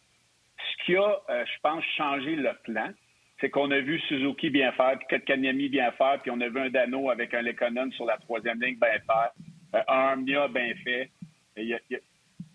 ce 0.58 0.84
qui 0.84 0.96
a, 0.96 1.20
euh, 1.30 1.44
je 1.44 1.60
pense, 1.62 1.84
changé 1.96 2.36
le 2.36 2.50
plan, 2.64 2.90
c'est 3.40 3.50
qu'on 3.50 3.70
a 3.70 3.80
vu 3.80 3.98
Suzuki 4.00 4.50
bien 4.50 4.72
faire, 4.72 4.98
puis 4.98 5.06
Kotkaniemi 5.08 5.68
bien 5.68 5.92
faire, 5.92 6.20
puis 6.22 6.30
on 6.30 6.40
a 6.40 6.48
vu 6.48 6.58
un 6.58 6.70
Dano 6.70 7.10
avec 7.10 7.34
un 7.34 7.42
Lekonen 7.42 7.92
sur 7.92 8.06
la 8.06 8.16
troisième 8.16 8.60
ligne 8.60 8.78
bien 8.78 8.98
faire, 9.06 9.30
Armia 9.86 10.48
bien 10.48 10.74
fait. 10.84 11.10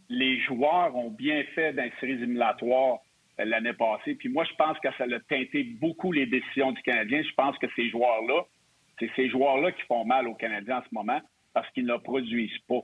les 0.10 0.40
joueurs 0.42 0.96
ont 0.96 1.12
bien 1.12 1.44
fait 1.56 1.74
dans 1.74 1.84
les 1.84 1.94
séries 2.00 2.14
éliminatoires. 2.14 3.00
l'année 3.38 3.74
passée. 3.74 4.16
Puis 4.16 4.30
moi, 4.30 4.44
je 4.44 4.56
pense 4.56 4.78
que 4.80 4.90
ça 4.98 5.06
a 5.06 5.20
teinté 5.30 5.64
beaucoup 5.64 6.12
les 6.12 6.26
décisions 6.26 6.72
du 6.72 6.82
Canadien. 6.84 7.24
Je 7.24 7.34
pense 7.36 7.58
que 7.58 7.68
ces 7.76 7.90
joueurs-là, 7.90 8.44
c'est 9.00 9.10
ces 9.16 9.30
joueurs-là 9.30 9.72
qui 9.72 9.82
font 9.84 10.06
mal 10.06 10.28
aux 10.28 10.36
Canadiens 10.36 10.78
en 10.78 10.84
ce 10.84 10.94
moment 10.94 11.20
parce 11.54 11.70
qu'ils 11.72 11.86
ne 11.86 11.98
produisent 11.98 12.60
pas. 12.68 12.82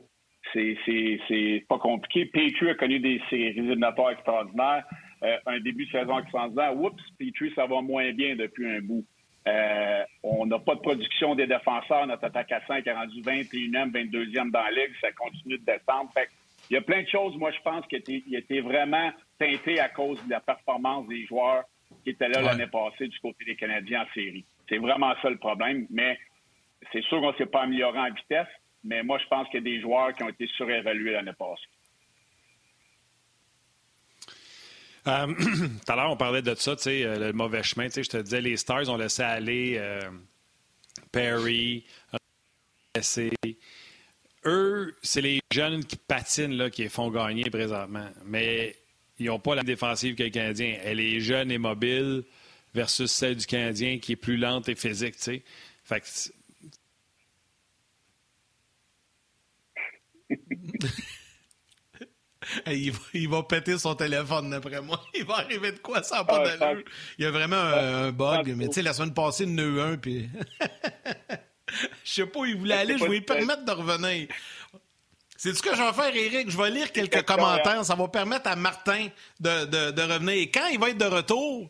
C'est 0.53 1.65
pas 1.67 1.77
compliqué. 1.77 2.25
PQ 2.25 2.70
a 2.70 2.75
connu 2.75 3.00
des 3.00 3.22
résultats 3.29 4.12
extraordinaires. 4.12 4.86
Euh, 5.24 5.38
un 5.48 5.60
début 5.60 5.86
de 5.86 5.91
saison 5.91 6.20
extraordinaire. 6.20 6.75
Oups, 6.77 7.03
Petrie, 7.17 7.51
ça 7.56 7.65
va 7.65 7.82
moins 7.82 8.12
bien 8.13 8.36
depuis 8.36 8.70
un 8.70 8.82
bout. 8.82 9.06
Euh, 9.47 10.03
on 10.23 10.45
n'a 10.45 10.59
pas 10.59 10.75
de 10.75 10.81
production 10.81 11.35
des 11.35 11.47
défenseurs. 11.47 12.05
Notre 12.07 12.25
attaque 12.25 12.51
à 12.51 12.65
5 12.65 12.85
est 12.85 12.91
rendue 12.91 13.21
21e, 13.21 13.91
22e 13.91 14.51
dans 14.51 14.61
la 14.61 14.71
ligue. 14.71 14.93
Ça 14.99 15.11
continue 15.13 15.57
de 15.57 15.63
descendre. 15.65 16.11
il 16.69 16.73
y 16.73 16.77
a 16.77 16.81
plein 16.81 17.03
de 17.03 17.07
choses, 17.07 17.35
moi, 17.37 17.51
je 17.51 17.61
pense, 17.61 17.85
qui 17.87 17.95
étaient, 17.95 18.61
vraiment 18.61 19.11
teintées 19.39 19.79
à 19.79 19.89
cause 19.89 20.23
de 20.25 20.29
la 20.31 20.41
performance 20.41 21.07
des 21.07 21.25
joueurs 21.25 21.63
qui 22.03 22.09
étaient 22.09 22.27
là 22.27 22.41
l'année 22.41 22.67
passée 22.67 23.07
du 23.07 23.19
côté 23.19 23.45
des 23.45 23.55
Canadiens 23.55 24.01
en 24.01 24.13
série. 24.13 24.45
C'est 24.67 24.79
vraiment 24.79 25.13
ça 25.21 25.29
le 25.29 25.37
problème. 25.37 25.87
Mais 25.89 26.19
c'est 26.91 27.03
sûr 27.03 27.21
qu'on 27.21 27.31
ne 27.31 27.37
s'est 27.37 27.45
pas 27.45 27.61
amélioré 27.61 27.99
en 27.99 28.13
vitesse. 28.13 28.47
Mais 28.83 29.03
moi, 29.03 29.17
je 29.19 29.27
pense 29.27 29.47
qu'il 29.49 29.59
y 29.59 29.61
a 29.61 29.75
des 29.75 29.81
joueurs 29.81 30.13
qui 30.13 30.23
ont 30.23 30.29
été 30.29 30.47
surévalués 30.47 31.13
l'année 31.13 31.33
passée. 31.37 31.67
Euh, 34.29 34.96
tout 35.85 35.91
à 35.91 35.95
l'heure, 35.95 36.11
on 36.11 36.17
parlait 36.17 36.41
de 36.41 36.53
ça, 36.55 36.75
tu 36.75 36.83
sais, 36.83 37.03
euh, 37.03 37.17
le 37.17 37.33
mauvais 37.33 37.63
chemin. 37.63 37.85
Tu 37.85 37.93
sais, 37.93 38.03
je 38.03 38.09
te 38.09 38.17
disais, 38.17 38.41
les 38.41 38.57
Stars 38.57 38.89
ont 38.89 38.97
laissé 38.97 39.23
aller 39.23 39.75
euh, 39.77 40.01
Perry. 41.11 41.85
Eux, 44.45 44.95
c'est 45.01 45.21
les 45.21 45.39
jeunes 45.51 45.85
qui 45.85 45.95
patinent 45.95 46.57
là, 46.57 46.69
qui 46.69 46.83
les 46.83 46.89
font 46.89 47.09
gagner 47.09 47.49
présentement. 47.49 48.09
Mais 48.25 48.75
ils 49.19 49.27
n'ont 49.27 49.39
pas 49.39 49.55
la 49.55 49.63
défensive 49.63 50.15
que 50.15 50.23
le 50.23 50.29
Canadien. 50.29 50.77
Elle 50.83 50.99
est 50.99 51.19
jeune 51.21 51.51
et 51.51 51.57
mobile 51.57 52.23
versus 52.73 53.11
celle 53.11 53.37
du 53.37 53.45
Canadien 53.45 53.99
qui 53.99 54.13
est 54.13 54.17
plus 54.17 54.37
lente 54.37 54.67
et 54.67 54.75
physique. 54.75 55.15
Tu 55.15 55.21
sais. 55.21 55.43
Fait 55.83 56.01
que 56.01 56.07
il, 63.13 63.29
va, 63.29 63.43
péter 63.43 63.77
son 63.77 63.95
téléphone, 63.95 64.49
d'après 64.49 64.81
moi. 64.81 65.01
Il 65.13 65.25
va 65.25 65.35
arriver 65.35 65.71
de 65.71 65.79
quoi, 65.79 66.03
ça 66.03 66.17
n'a 66.17 66.23
pas 66.23 66.43
ah, 66.45 66.57
d'allure. 66.57 66.83
Il 67.17 67.25
y 67.25 67.27
a 67.27 67.31
vraiment 67.31 67.55
un, 67.55 68.11
bug. 68.11 68.53
Mais 68.55 68.67
tu 68.67 68.73
sais, 68.73 68.81
la 68.81 68.93
semaine 68.93 69.13
passée, 69.13 69.45
le 69.45 69.51
nœud 69.51 69.81
1, 69.81 69.97
puis... 69.97 70.29
Je 72.03 72.13
sais 72.13 72.25
pas 72.25 72.39
où 72.39 72.45
il 72.45 72.55
voulait 72.55 72.75
aller. 72.75 72.97
Je 72.97 73.03
vais 73.03 73.09
lui 73.09 73.21
permettre 73.21 73.65
de 73.65 73.71
revenir. 73.71 74.27
C'est 75.35 75.53
ce 75.53 75.61
que 75.61 75.75
je 75.75 75.81
vais 75.81 75.91
faire, 75.91 76.15
Eric. 76.15 76.49
Je 76.49 76.57
vais 76.57 76.71
lire 76.71 76.91
quelques 76.93 77.23
commentaires. 77.23 77.83
Ça 77.83 77.93
va 77.93 78.07
permettre 78.07 78.49
à 78.49 78.55
Martin 78.55 79.09
de, 79.41 79.91
de 79.91 80.01
revenir. 80.01 80.35
Et 80.35 80.49
quand 80.49 80.67
il 80.67 80.79
va 80.79 80.89
être 80.89 80.97
de 80.97 81.05
retour, 81.05 81.69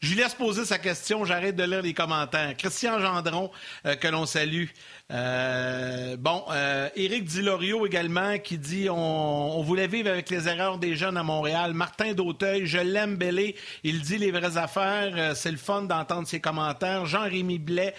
je 0.00 0.10
lui 0.10 0.16
laisse 0.16 0.34
poser 0.34 0.64
sa 0.64 0.78
question. 0.78 1.24
J'arrête 1.24 1.56
de 1.56 1.64
lire 1.64 1.82
les 1.82 1.94
commentaires. 1.94 2.54
Christian 2.56 3.00
Gendron, 3.00 3.50
euh, 3.86 3.96
que 3.96 4.08
l'on 4.08 4.26
salue. 4.26 4.66
Euh, 5.12 6.16
bon, 6.16 6.42
euh, 6.50 6.88
Éric 6.96 7.26
Dilorio 7.26 7.86
également 7.86 8.38
qui 8.38 8.58
dit 8.58 8.88
on, 8.90 9.62
voulait 9.62 9.86
vivre 9.86 10.10
avec 10.10 10.30
les 10.30 10.48
erreurs 10.48 10.78
des 10.78 10.96
jeunes 10.96 11.16
à 11.16 11.22
Montréal. 11.22 11.74
Martin 11.74 12.12
Dauteuil, 12.12 12.66
je 12.66 12.78
l'aime 12.78 13.14
Bellé. 13.14 13.54
Il 13.84 14.00
dit 14.00 14.18
les 14.18 14.32
vraies 14.32 14.56
affaires. 14.56 15.12
Euh, 15.16 15.34
c'est 15.36 15.52
le 15.52 15.58
fun 15.58 15.82
d'entendre 15.82 16.26
ses 16.26 16.40
commentaires. 16.40 17.06
Jean-Rémy 17.06 17.58
Blais 17.58 17.94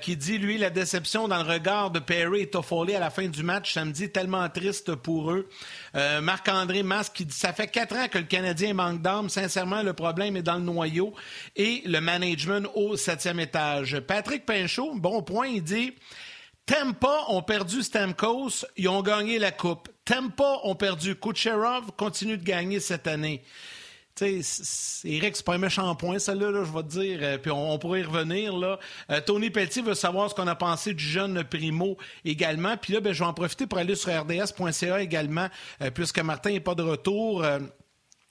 qui 0.00 0.16
dit 0.16 0.38
lui 0.38 0.56
la 0.56 0.70
déception 0.70 1.28
dans 1.28 1.42
le 1.42 1.52
regard 1.52 1.90
de 1.90 1.98
Perry 1.98 2.40
et 2.40 2.46
Toffoli 2.46 2.94
à 2.94 3.00
la 3.00 3.10
fin 3.10 3.28
du 3.28 3.42
match 3.42 3.74
samedi 3.74 4.08
tellement 4.08 4.48
triste 4.48 4.94
pour 4.94 5.30
eux. 5.30 5.46
Marc-André 6.22 6.82
Masque 6.82 7.12
qui 7.12 7.26
dit 7.26 7.34
ça 7.36 7.52
fait 7.52 7.66
quatre 7.66 7.94
ans 7.94 8.08
que 8.08 8.16
le 8.16 8.24
Canadien 8.24 8.72
manque 8.72 9.02
d'âme. 9.02 9.28
Sincèrement, 9.28 9.82
le 9.82 9.92
problème 9.92 10.38
est 10.38 10.42
dans 10.42 10.54
le 10.54 10.62
noyau 10.62 11.12
et 11.54 11.82
le 11.84 12.00
management 12.00 12.66
au 12.76 12.96
septième 12.96 13.40
étage. 13.40 14.00
Patrick 14.00 14.46
Pinchot, 14.46 14.94
bon 14.94 15.22
point, 15.22 15.48
il 15.48 15.62
dit 15.62 15.92
Tempa 16.68 17.24
ont 17.28 17.40
perdu 17.40 17.82
Stamkos, 17.82 18.66
ils 18.76 18.90
ont 18.90 19.00
gagné 19.00 19.38
la 19.38 19.50
Coupe. 19.50 19.88
Tempa 20.04 20.60
ont 20.64 20.74
perdu 20.74 21.16
Kucherov, 21.16 21.92
continue 21.96 22.36
de 22.36 22.44
gagner 22.44 22.78
cette 22.78 23.06
année. 23.06 23.42
Tu 24.14 24.42
sais, 24.42 25.08
Eric, 25.08 25.36
c'est 25.36 25.46
pas 25.46 25.54
un 25.54 25.58
méchant 25.58 25.94
point, 25.94 26.18
celle-là, 26.18 26.52
je 26.52 26.70
vais 26.70 26.82
te 26.82 26.88
dire, 26.88 27.20
euh, 27.22 27.38
puis 27.38 27.50
on, 27.50 27.78
pourrait 27.78 28.00
y 28.00 28.02
revenir. 28.02 28.54
Là. 28.54 28.78
Euh, 29.10 29.22
Tony 29.22 29.48
Pelletier 29.48 29.80
veut 29.80 29.94
savoir 29.94 30.28
ce 30.28 30.34
qu'on 30.34 30.46
a 30.46 30.56
pensé 30.56 30.92
du 30.92 31.02
jeune 31.02 31.42
Primo 31.42 31.96
également. 32.26 32.76
Puis 32.76 32.92
là, 32.92 33.00
ben, 33.00 33.14
je 33.14 33.20
vais 33.20 33.28
en 33.30 33.32
profiter 33.32 33.66
pour 33.66 33.78
aller 33.78 33.94
sur 33.94 34.10
rds.ca 34.12 35.00
également, 35.00 35.48
euh, 35.80 35.90
puisque 35.90 36.18
Martin 36.18 36.50
n'est 36.50 36.60
pas 36.60 36.74
de 36.74 36.82
retour. 36.82 37.46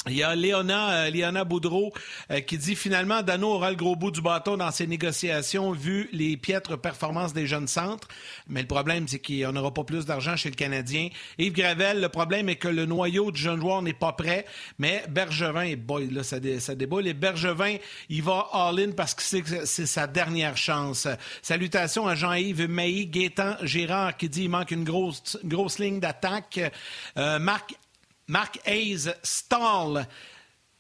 Il 0.10 0.16
y 0.16 0.24
a 0.24 0.36
Léona, 0.36 1.08
euh, 1.08 1.44
Boudreau 1.44 1.94
euh, 2.32 2.42
qui 2.42 2.58
dit 2.58 2.76
finalement 2.76 3.22
Dano 3.22 3.50
aura 3.50 3.70
le 3.70 3.76
gros 3.76 3.96
bout 3.96 4.12
du 4.12 4.22
bâton 4.22 4.58
dans 4.58 4.72
ses 4.72 4.88
négociations 4.88 5.72
vu 5.72 6.10
les 6.14 6.38
piètres 6.38 6.76
performances 6.76 7.34
des 7.34 7.48
jeunes 7.48 7.68
centres. 7.68 8.08
Mais 8.48 8.62
le 8.62 8.68
problème, 8.68 9.08
c'est 9.08 9.20
qu'il 9.20 9.38
n'y 9.38 9.46
aura 9.46 9.74
pas 9.74 9.84
plus 9.84 10.06
d'argent 10.06 10.36
chez 10.36 10.50
le 10.50 10.56
Canadien. 10.56 11.10
Yves 11.38 11.54
Gravel, 11.54 12.02
le 12.02 12.10
problème 12.10 12.50
est 12.50 12.56
que 12.56 12.68
le 12.68 12.86
noyau 12.86 13.32
du 13.32 13.42
jeune 13.42 13.60
joueur 13.60 13.82
n'est 13.82 13.94
pas 13.94 14.14
prêt. 14.14 14.46
Mais 14.80 15.04
Bergevin, 15.10 15.76
boy, 15.78 16.10
là, 16.10 16.24
ça, 16.24 16.40
dé, 16.40 16.58
déboule. 16.76 17.08
Et 17.08 17.14
Bergevin, 17.14 17.78
il 18.10 18.24
va 18.24 18.48
all-in 18.54 18.92
parce 18.92 19.14
que 19.14 19.24
c'est 19.24 19.86
sa 19.86 20.08
dernière 20.08 20.58
chance. 20.58 21.08
Salutations 21.42 22.08
à 22.08 22.16
Jean-Yves 22.16 22.68
Mailly, 22.68 23.08
Gaétan 23.08 23.56
Gérard 23.64 24.18
qui 24.18 24.30
dit 24.30 24.42
qu'il 24.42 24.50
manque 24.50 24.72
une 24.72 24.84
grosse, 24.84 25.38
grosse 25.44 25.80
ligne 25.80 26.00
d'attaque. 26.00 26.60
Euh, 27.18 27.40
Marc 27.40 27.76
Mark 28.28 28.60
Hayes 28.66 29.10
stall. 29.24 30.08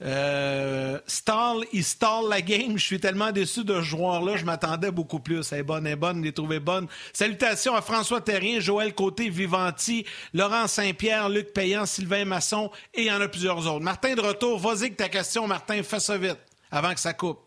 Euh, 0.04 1.00
stall, 1.08 1.66
il 1.74 1.84
stall 1.84 2.30
la 2.30 2.42
game. 2.42 2.78
Je 2.78 2.86
suis 2.86 3.00
tellement 3.00 3.32
déçu 3.32 3.64
de 3.64 3.76
ce 3.76 3.82
joueur-là. 3.82 4.38
Je 4.38 4.46
m'attendais 4.46 4.92
beaucoup 4.92 5.20
plus. 5.20 5.52
Elle 5.52 5.60
est 5.60 5.64
bonne, 5.64 5.88
elle 5.88 5.94
est 5.94 5.96
bonne, 5.96 6.24
je 6.24 6.42
l'ai 6.48 6.60
bonne. 6.60 6.88
Salutations 7.14 7.76
à 7.76 7.82
François 7.82 8.22
Terrien, 8.22 8.60
Joël 8.60 8.94
Côté, 8.94 9.30
Vivanti, 9.30 10.06
Laurent 10.34 10.68
Saint-Pierre, 10.68 11.30
Luc 11.30 11.52
Payan, 11.54 11.86
Sylvain 11.86 12.26
Masson 12.26 12.70
et 12.94 13.04
il 13.04 13.08
y 13.08 13.12
en 13.12 13.22
a 13.22 13.28
plusieurs 13.28 13.66
autres. 13.66 13.84
Martin 13.84 14.14
de 14.14 14.22
retour, 14.22 14.60
vas-y 14.60 14.84
avec 14.84 14.98
ta 14.98 15.10
question, 15.10 15.48
Martin, 15.48 15.82
fais 15.82 16.00
ça 16.00 16.18
vite 16.18 16.38
avant 16.70 16.94
que 16.94 17.00
ça 17.00 17.14
coupe. 17.14 17.40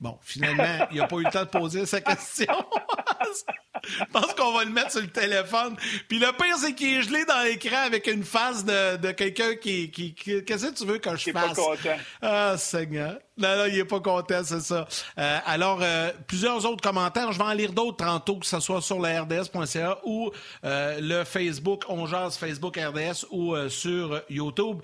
Bon, 0.00 0.18
finalement, 0.22 0.86
il 0.90 0.96
n'a 0.96 1.06
pas 1.06 1.16
eu 1.16 1.24
le 1.24 1.30
temps 1.30 1.44
de 1.44 1.50
poser 1.50 1.84
sa 1.86 2.00
question. 2.00 2.46
Je 3.84 4.04
pense 4.12 4.34
qu'on 4.34 4.52
va 4.52 4.64
le 4.64 4.70
mettre 4.70 4.92
sur 4.92 5.00
le 5.00 5.08
téléphone. 5.08 5.76
Puis 6.08 6.18
le 6.18 6.32
pire, 6.32 6.56
c'est 6.58 6.74
qu'il 6.74 6.98
est 6.98 7.02
gelé 7.02 7.24
dans 7.24 7.42
l'écran 7.42 7.82
avec 7.86 8.06
une 8.06 8.24
face 8.24 8.64
de, 8.64 8.96
de 8.96 9.10
quelqu'un 9.12 9.54
qui, 9.54 9.90
qui, 9.90 10.14
Qu'est-ce 10.14 10.66
que 10.66 10.74
tu 10.74 10.86
veux 10.86 10.98
que 10.98 11.16
je 11.16 11.30
fasse? 11.30 11.48
Pas 11.48 11.54
content. 11.54 11.96
Ah, 12.22 12.54
Seigneur. 12.56 13.18
Non, 13.38 13.56
non, 13.56 13.64
il 13.66 13.76
n'est 13.76 13.84
pas 13.84 14.00
content, 14.00 14.42
c'est 14.44 14.60
ça. 14.60 14.86
Euh, 15.18 15.38
alors, 15.46 15.78
euh, 15.82 16.10
plusieurs 16.26 16.64
autres 16.66 16.82
commentaires. 16.82 17.32
Je 17.32 17.38
vais 17.38 17.44
en 17.44 17.52
lire 17.52 17.72
d'autres 17.72 17.96
tantôt, 17.96 18.36
que 18.36 18.46
ce 18.46 18.60
soit 18.60 18.82
sur 18.82 19.00
la 19.00 19.22
RDS.ca 19.22 19.98
ou 20.04 20.30
euh, 20.64 20.98
le 21.00 21.24
Facebook, 21.24 21.84
on 21.88 22.06
jase 22.06 22.36
Facebook 22.36 22.76
RDS 22.76 23.26
ou 23.30 23.56
sur 23.68 24.20
YouTube. 24.28 24.82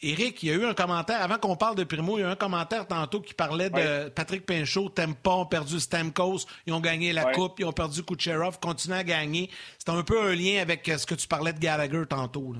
Éric, 0.00 0.42
il 0.44 0.48
y 0.48 0.52
a 0.52 0.54
eu 0.54 0.64
un 0.64 0.74
commentaire, 0.74 1.20
avant 1.20 1.38
qu'on 1.38 1.56
parle 1.56 1.74
de 1.74 1.82
Primo, 1.82 2.18
il 2.18 2.20
y 2.20 2.24
a 2.24 2.28
eu 2.28 2.30
un 2.30 2.36
commentaire 2.36 2.86
tantôt 2.86 3.20
qui 3.20 3.34
parlait 3.34 3.68
de 3.68 4.08
Patrick 4.10 4.46
Pinchot, 4.46 4.90
Tempa 4.90 5.30
ont 5.30 5.46
perdu 5.46 5.80
Stamkos, 5.80 6.46
ils 6.66 6.72
ont 6.72 6.80
gagné 6.80 7.12
la 7.12 7.32
Coupe, 7.32 7.58
ils 7.58 7.64
ont 7.64 7.72
perdu 7.72 8.04
Kucherov, 8.04 8.60
continuent 8.60 8.94
à 8.94 9.04
gagner. 9.04 9.50
C'est 9.78 9.90
un 9.90 10.04
peu 10.04 10.20
un 10.22 10.34
lien 10.36 10.62
avec 10.62 10.86
ce 10.86 11.04
que 11.04 11.16
tu 11.16 11.26
parlais 11.26 11.52
de 11.52 11.58
Gallagher 11.58 12.04
tantôt. 12.08 12.54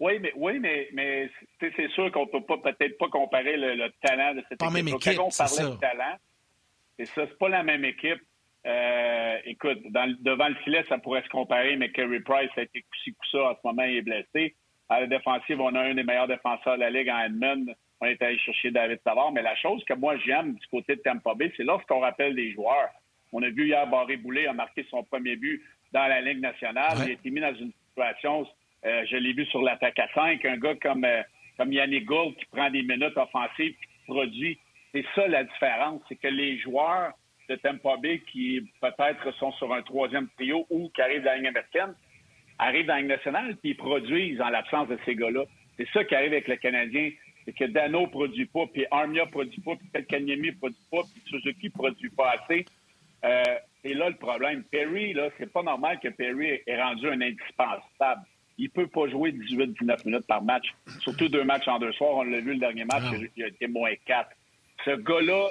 Oui, 0.00 0.18
mais, 0.20 0.32
oui, 0.36 0.58
mais, 0.58 0.88
mais 0.92 1.30
c'est 1.60 1.88
sûr 1.92 2.12
qu'on 2.12 2.26
ne 2.26 2.40
peut 2.40 2.60
peut-être 2.60 2.98
pas 2.98 3.08
comparer 3.08 3.56
le, 3.56 3.88
talent 4.02 4.34
de 4.34 4.42
cette 4.48 4.58
pas 4.58 4.66
équipe. 4.66 4.76
Même 4.76 4.88
équipe 4.88 5.16
Quand 5.16 5.28
on 5.28 5.30
parlait 5.30 5.70
de 5.70 5.80
talent, 5.80 6.16
c'est 6.98 7.06
ça, 7.06 7.26
c'est 7.26 7.38
pas 7.38 7.48
la 7.48 7.62
même 7.62 7.84
équipe. 7.86 8.20
Euh, 8.66 9.38
écoute, 9.44 9.78
devant 9.90 10.48
le 10.48 10.54
filet, 10.56 10.84
ça 10.88 10.98
pourrait 10.98 11.22
se 11.22 11.28
comparer, 11.28 11.76
mais 11.76 11.90
Kerry 11.90 12.20
Price 12.20 12.50
a 12.56 12.62
été 12.62 12.82
coup 12.82 13.26
ça 13.30 13.44
en 13.44 13.54
ce 13.54 13.60
moment, 13.64 13.84
il 13.84 13.96
est 13.96 14.02
blessé. 14.02 14.54
À 14.88 15.00
la 15.00 15.06
défensive, 15.06 15.60
on 15.60 15.74
a 15.74 15.80
un 15.80 15.94
des 15.94 16.02
meilleurs 16.02 16.28
défenseurs 16.28 16.74
de 16.74 16.80
la 16.80 16.90
Ligue 16.90 17.08
en 17.08 17.18
Edmund. 17.20 17.74
On 18.00 18.06
est 18.06 18.20
allé 18.22 18.38
chercher 18.38 18.70
David 18.70 19.00
Savard. 19.02 19.32
Mais 19.32 19.42
la 19.42 19.56
chose 19.56 19.82
que 19.84 19.94
moi 19.94 20.16
j'aime 20.18 20.54
du 20.54 20.66
côté 20.68 20.96
de 20.96 21.00
Tampa 21.00 21.34
Bay, 21.34 21.52
c'est 21.56 21.64
lorsqu'on 21.64 22.00
rappelle 22.00 22.34
des 22.34 22.52
joueurs. 22.52 22.90
On 23.32 23.42
a 23.42 23.48
vu 23.48 23.66
hier 23.66 23.86
Barry 23.88 24.16
Boulet 24.16 24.46
a 24.46 24.52
marqué 24.52 24.86
son 24.90 25.02
premier 25.02 25.36
but 25.36 25.62
dans 25.92 26.06
la 26.06 26.20
Ligue 26.20 26.40
nationale. 26.40 26.98
Il 26.98 27.10
a 27.10 27.12
été 27.12 27.30
mis 27.30 27.40
dans 27.40 27.54
une 27.54 27.72
situation, 27.88 28.46
euh, 28.84 29.04
je 29.10 29.16
l'ai 29.16 29.32
vu 29.32 29.46
sur 29.46 29.62
l'attaque 29.62 29.98
à 29.98 30.08
5, 30.14 30.44
un 30.44 30.58
gars 30.58 30.74
comme, 30.76 31.04
euh, 31.04 31.22
comme 31.56 31.72
Yannick 31.72 32.04
Gould 32.04 32.36
qui 32.36 32.44
prend 32.46 32.70
des 32.70 32.82
minutes 32.82 33.16
offensives 33.16 33.74
et 33.74 33.86
qui 33.86 34.04
produit. 34.06 34.58
C'est 34.92 35.04
ça 35.14 35.26
la 35.26 35.44
différence, 35.44 36.02
c'est 36.08 36.16
que 36.16 36.28
les 36.28 36.58
joueurs 36.58 37.12
de 37.48 37.56
Tampa 37.56 37.96
Bay 37.96 38.22
qui 38.30 38.60
peut-être 38.80 39.32
sont 39.34 39.52
sur 39.52 39.72
un 39.72 39.82
troisième 39.82 40.28
trio 40.36 40.66
ou 40.70 40.88
qui 40.90 41.02
arrivent 41.02 41.20
de 41.20 41.26
la 41.26 41.36
Ligue 41.36 41.48
américaine, 41.48 41.94
arrivent 42.58 42.86
dans 42.86 42.94
la 42.94 43.02
nationale 43.02 43.56
puis 43.56 43.70
ils 43.70 43.76
produisent 43.76 44.40
en 44.40 44.48
l'absence 44.48 44.88
de 44.88 44.98
ces 45.04 45.14
gars-là. 45.14 45.44
C'est 45.76 45.88
ça 45.92 46.04
qui 46.04 46.14
arrive 46.14 46.32
avec 46.32 46.48
le 46.48 46.56
Canadien. 46.56 47.10
C'est 47.44 47.52
que 47.52 47.64
Dano 47.64 48.06
produit 48.06 48.46
pas, 48.46 48.66
puis 48.72 48.86
Armia 48.90 49.26
produit 49.26 49.60
pas, 49.60 49.72
puis 49.76 50.04
Kanyemi 50.06 50.52
produit 50.52 50.78
pas, 50.90 51.02
puis 51.02 51.22
Suzuki 51.26 51.68
produit 51.68 52.10
pas 52.10 52.36
assez. 52.38 52.64
Euh, 53.24 53.42
c'est 53.82 53.94
là 53.94 54.08
le 54.08 54.16
problème. 54.16 54.64
Perry, 54.64 55.12
là, 55.12 55.28
c'est 55.38 55.52
pas 55.52 55.62
normal 55.62 55.98
que 56.00 56.08
Perry 56.08 56.62
ait 56.66 56.82
rendu 56.82 57.06
un 57.08 57.20
indispensable. 57.20 58.22
il 58.56 58.70
peut 58.70 58.86
pas 58.86 59.08
jouer 59.08 59.32
18-19 59.32 60.06
minutes 60.06 60.26
par 60.26 60.42
match. 60.42 60.74
Surtout 61.00 61.28
deux 61.28 61.44
matchs 61.44 61.68
en 61.68 61.78
deux 61.78 61.92
soirs. 61.92 62.16
On 62.16 62.22
l'a 62.22 62.40
vu 62.40 62.54
le 62.54 62.60
dernier 62.60 62.84
match, 62.84 63.02
ah. 63.06 63.16
il 63.36 63.44
a 63.44 63.48
été 63.48 63.66
moins 63.66 63.92
4. 64.06 64.30
Ce 64.84 64.90
gars-là, 64.90 65.48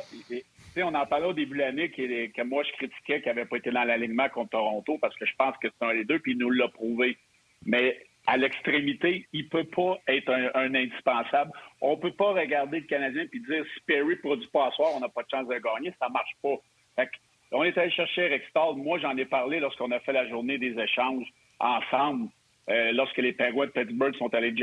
on 0.81 0.95
en 0.95 1.05
parlait 1.05 1.27
au 1.27 1.33
début 1.33 1.57
de 1.57 1.63
l'année 1.63 1.89
que 1.89 2.41
moi 2.43 2.63
je 2.63 2.71
critiquais 2.73 3.21
qu'il 3.21 3.27
n'avait 3.27 3.45
pas 3.45 3.57
été 3.57 3.69
dans 3.69 3.83
l'alignement 3.83 4.29
contre 4.29 4.51
Toronto 4.51 4.97
parce 4.99 5.15
que 5.15 5.25
je 5.25 5.33
pense 5.37 5.55
que 5.57 5.67
c'est 5.67 5.85
un 5.85 5.93
des 5.93 6.05
deux, 6.05 6.19
puis 6.19 6.31
il 6.31 6.37
nous 6.37 6.49
l'a 6.49 6.67
prouvé. 6.69 7.17
Mais 7.65 8.03
à 8.25 8.37
l'extrémité, 8.37 9.27
il 9.33 9.49
peut 9.49 9.65
pas 9.65 9.99
être 10.07 10.31
un, 10.31 10.73
indispensable. 10.73 11.51
On 11.81 11.97
peut 11.97 12.13
pas 12.13 12.31
regarder 12.31 12.79
le 12.79 12.85
Canadien 12.85 13.25
et 13.31 13.39
dire 13.39 13.65
si 13.73 13.79
Perry 13.85 14.15
produit 14.15 14.47
pas 14.47 14.67
à 14.67 14.71
soir, 14.71 14.91
on 14.95 14.99
n'a 14.99 15.09
pas 15.09 15.23
de 15.23 15.29
chance 15.29 15.47
de 15.47 15.55
gagner. 15.55 15.93
Ça 15.99 16.09
marche 16.09 16.35
pas. 16.41 17.05
on 17.51 17.63
est 17.63 17.77
allé 17.77 17.91
chercher 17.91 18.41
Stahl. 18.49 18.75
Moi, 18.77 18.99
j'en 18.99 19.15
ai 19.17 19.25
parlé 19.25 19.59
lorsqu'on 19.59 19.91
a 19.91 19.99
fait 19.99 20.13
la 20.13 20.27
journée 20.29 20.57
des 20.57 20.77
échanges 20.79 21.27
ensemble. 21.59 22.29
Euh, 22.69 22.93
lorsque 22.93 23.17
les 23.17 23.33
Penguins 23.33 23.65
de 23.65 23.71
Pittsburgh 23.71 24.15
sont 24.15 24.33
allés, 24.33 24.55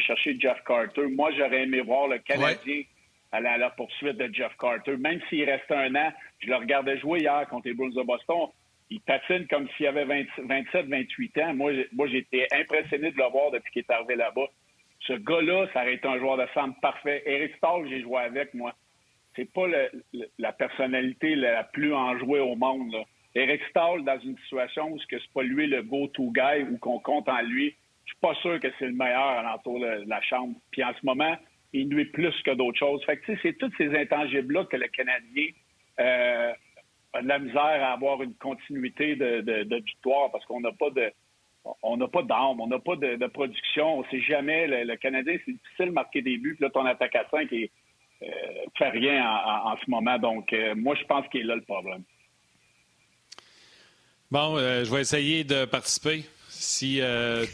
chercher 0.00 0.36
Jeff 0.40 0.58
Carter. 0.66 1.06
Moi, 1.06 1.30
j'aurais 1.36 1.62
aimé 1.62 1.80
voir 1.82 2.08
le 2.08 2.18
Canadien 2.18 2.82
aller 3.34 3.48
à 3.48 3.58
la 3.58 3.70
poursuite 3.70 4.16
de 4.16 4.32
Jeff 4.32 4.52
Carter. 4.58 4.96
Même 4.96 5.20
s'il 5.28 5.44
reste 5.44 5.70
un 5.70 5.94
an, 5.94 6.12
je 6.40 6.48
le 6.48 6.56
regardais 6.56 6.98
jouer 6.98 7.20
hier 7.20 7.46
contre 7.48 7.68
les 7.68 7.74
Bulls 7.74 7.94
de 7.94 8.02
Boston 8.02 8.48
il 8.90 9.00
patine 9.00 9.46
comme 9.48 9.68
s'il 9.76 9.86
avait 9.86 10.04
27, 10.04 10.86
28 10.86 11.38
ans. 11.38 11.54
Moi, 11.54 11.72
moi 11.92 12.06
été 12.08 12.46
impressionné 12.52 13.10
de 13.10 13.16
le 13.16 13.30
voir 13.30 13.50
depuis 13.50 13.72
qu'il 13.72 13.82
est 13.82 13.90
arrivé 13.90 14.16
là-bas. 14.16 14.46
Ce 15.00 15.14
gars-là, 15.14 15.66
ça 15.72 15.82
aurait 15.82 15.94
été 15.94 16.06
un 16.06 16.18
joueur 16.18 16.36
de 16.36 16.46
centre 16.54 16.78
parfait. 16.80 17.22
Eric 17.26 17.56
Stahl, 17.56 17.88
j'ai 17.88 18.02
joué 18.02 18.18
avec, 18.18 18.54
moi. 18.54 18.72
C'est 19.36 19.52
pas 19.52 19.66
la 20.38 20.52
personnalité 20.52 21.34
la 21.34 21.64
plus 21.64 21.92
enjouée 21.92 22.40
au 22.40 22.54
monde. 22.54 22.94
Eric 23.34 23.62
Stahl, 23.70 24.04
dans 24.04 24.20
une 24.20 24.38
situation 24.38 24.92
où 24.92 24.98
ce 25.00 25.06
n'est 25.12 25.20
pas 25.34 25.42
lui 25.42 25.66
le 25.66 25.82
go-to 25.82 26.30
guy 26.30 26.62
ou 26.70 26.78
qu'on 26.78 27.00
compte 27.00 27.28
en 27.28 27.42
lui, 27.42 27.74
je 28.04 28.12
suis 28.12 28.20
pas 28.20 28.34
sûr 28.36 28.60
que 28.60 28.68
c'est 28.78 28.86
le 28.86 28.92
meilleur 28.92 29.42
l'entour 29.42 29.80
de 29.80 30.08
la 30.08 30.20
chambre. 30.22 30.54
Puis 30.70 30.84
en 30.84 30.92
ce 30.92 31.04
moment, 31.04 31.36
il 31.74 31.88
nuit 31.88 32.06
plus 32.06 32.34
que 32.42 32.52
d'autres 32.52 32.78
choses. 32.78 33.04
C'est 33.42 33.58
tous 33.58 33.70
ces 33.76 33.94
intangibles-là 33.94 34.64
que 34.64 34.76
le 34.76 34.86
Canadien 34.86 35.48
euh, 36.00 36.52
de 37.20 37.28
la 37.28 37.38
misère 37.40 37.60
à 37.60 37.92
avoir 37.92 38.22
une 38.22 38.34
continuité 38.34 39.16
de, 39.16 39.76
victoire 39.84 40.30
parce 40.30 40.44
qu'on 40.46 40.60
n'a 40.60 40.72
pas 40.72 40.90
de 40.90 41.12
on 41.82 41.96
n'a 41.96 42.08
pas 42.08 42.22
d'armes, 42.22 42.60
on 42.60 42.66
n'a 42.66 42.78
pas 42.78 42.94
de, 42.96 43.26
production, 43.26 43.98
on 43.98 44.04
sait 44.10 44.20
jamais. 44.20 44.66
Le, 44.66 44.96
Canadien, 44.96 45.36
c'est 45.44 45.52
difficile 45.52 45.86
de 45.86 45.92
marquer 45.92 46.20
des 46.20 46.36
buts. 46.36 46.54
Puis 46.56 46.64
là, 46.64 46.70
ton 46.70 46.84
attaque 46.84 47.16
à 47.16 47.26
5 47.30 47.50
et 47.52 47.70
euh, 48.22 48.26
fait 48.76 48.90
rien 48.90 49.24
en, 49.26 49.74
ce 49.78 49.90
moment. 49.90 50.18
Donc, 50.18 50.52
euh, 50.52 50.74
moi, 50.76 50.94
je 50.94 51.04
pense 51.04 51.26
qu'il 51.28 51.40
est 51.40 51.44
là 51.44 51.56
le 51.56 51.62
problème. 51.62 52.02
Bon, 54.30 54.58
je 54.58 54.94
vais 54.94 55.00
essayer 55.00 55.42
de 55.42 55.64
participer 55.64 56.24
si 56.64 57.00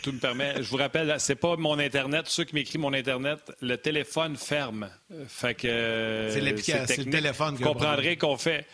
tout 0.02 0.12
me 0.12 0.18
permet. 0.18 0.54
Je 0.62 0.68
vous 0.68 0.76
rappelle, 0.76 1.14
c'est 1.18 1.34
pas 1.34 1.56
mon 1.56 1.78
Internet. 1.78 2.26
Ceux 2.28 2.44
qui 2.44 2.54
m'écrivent 2.54 2.80
mon 2.80 2.92
Internet, 2.92 3.38
le 3.60 3.76
téléphone 3.76 4.36
ferme. 4.36 4.88
Fait 5.28 5.54
que. 5.54 6.28
c'est 6.30 6.40
l'application, 6.40 7.04
le 7.04 7.10
téléphone. 7.10 7.54
Vous 7.56 7.64
comprendrez 7.64 8.16
qu'on 8.16 8.36
fait 8.36 8.66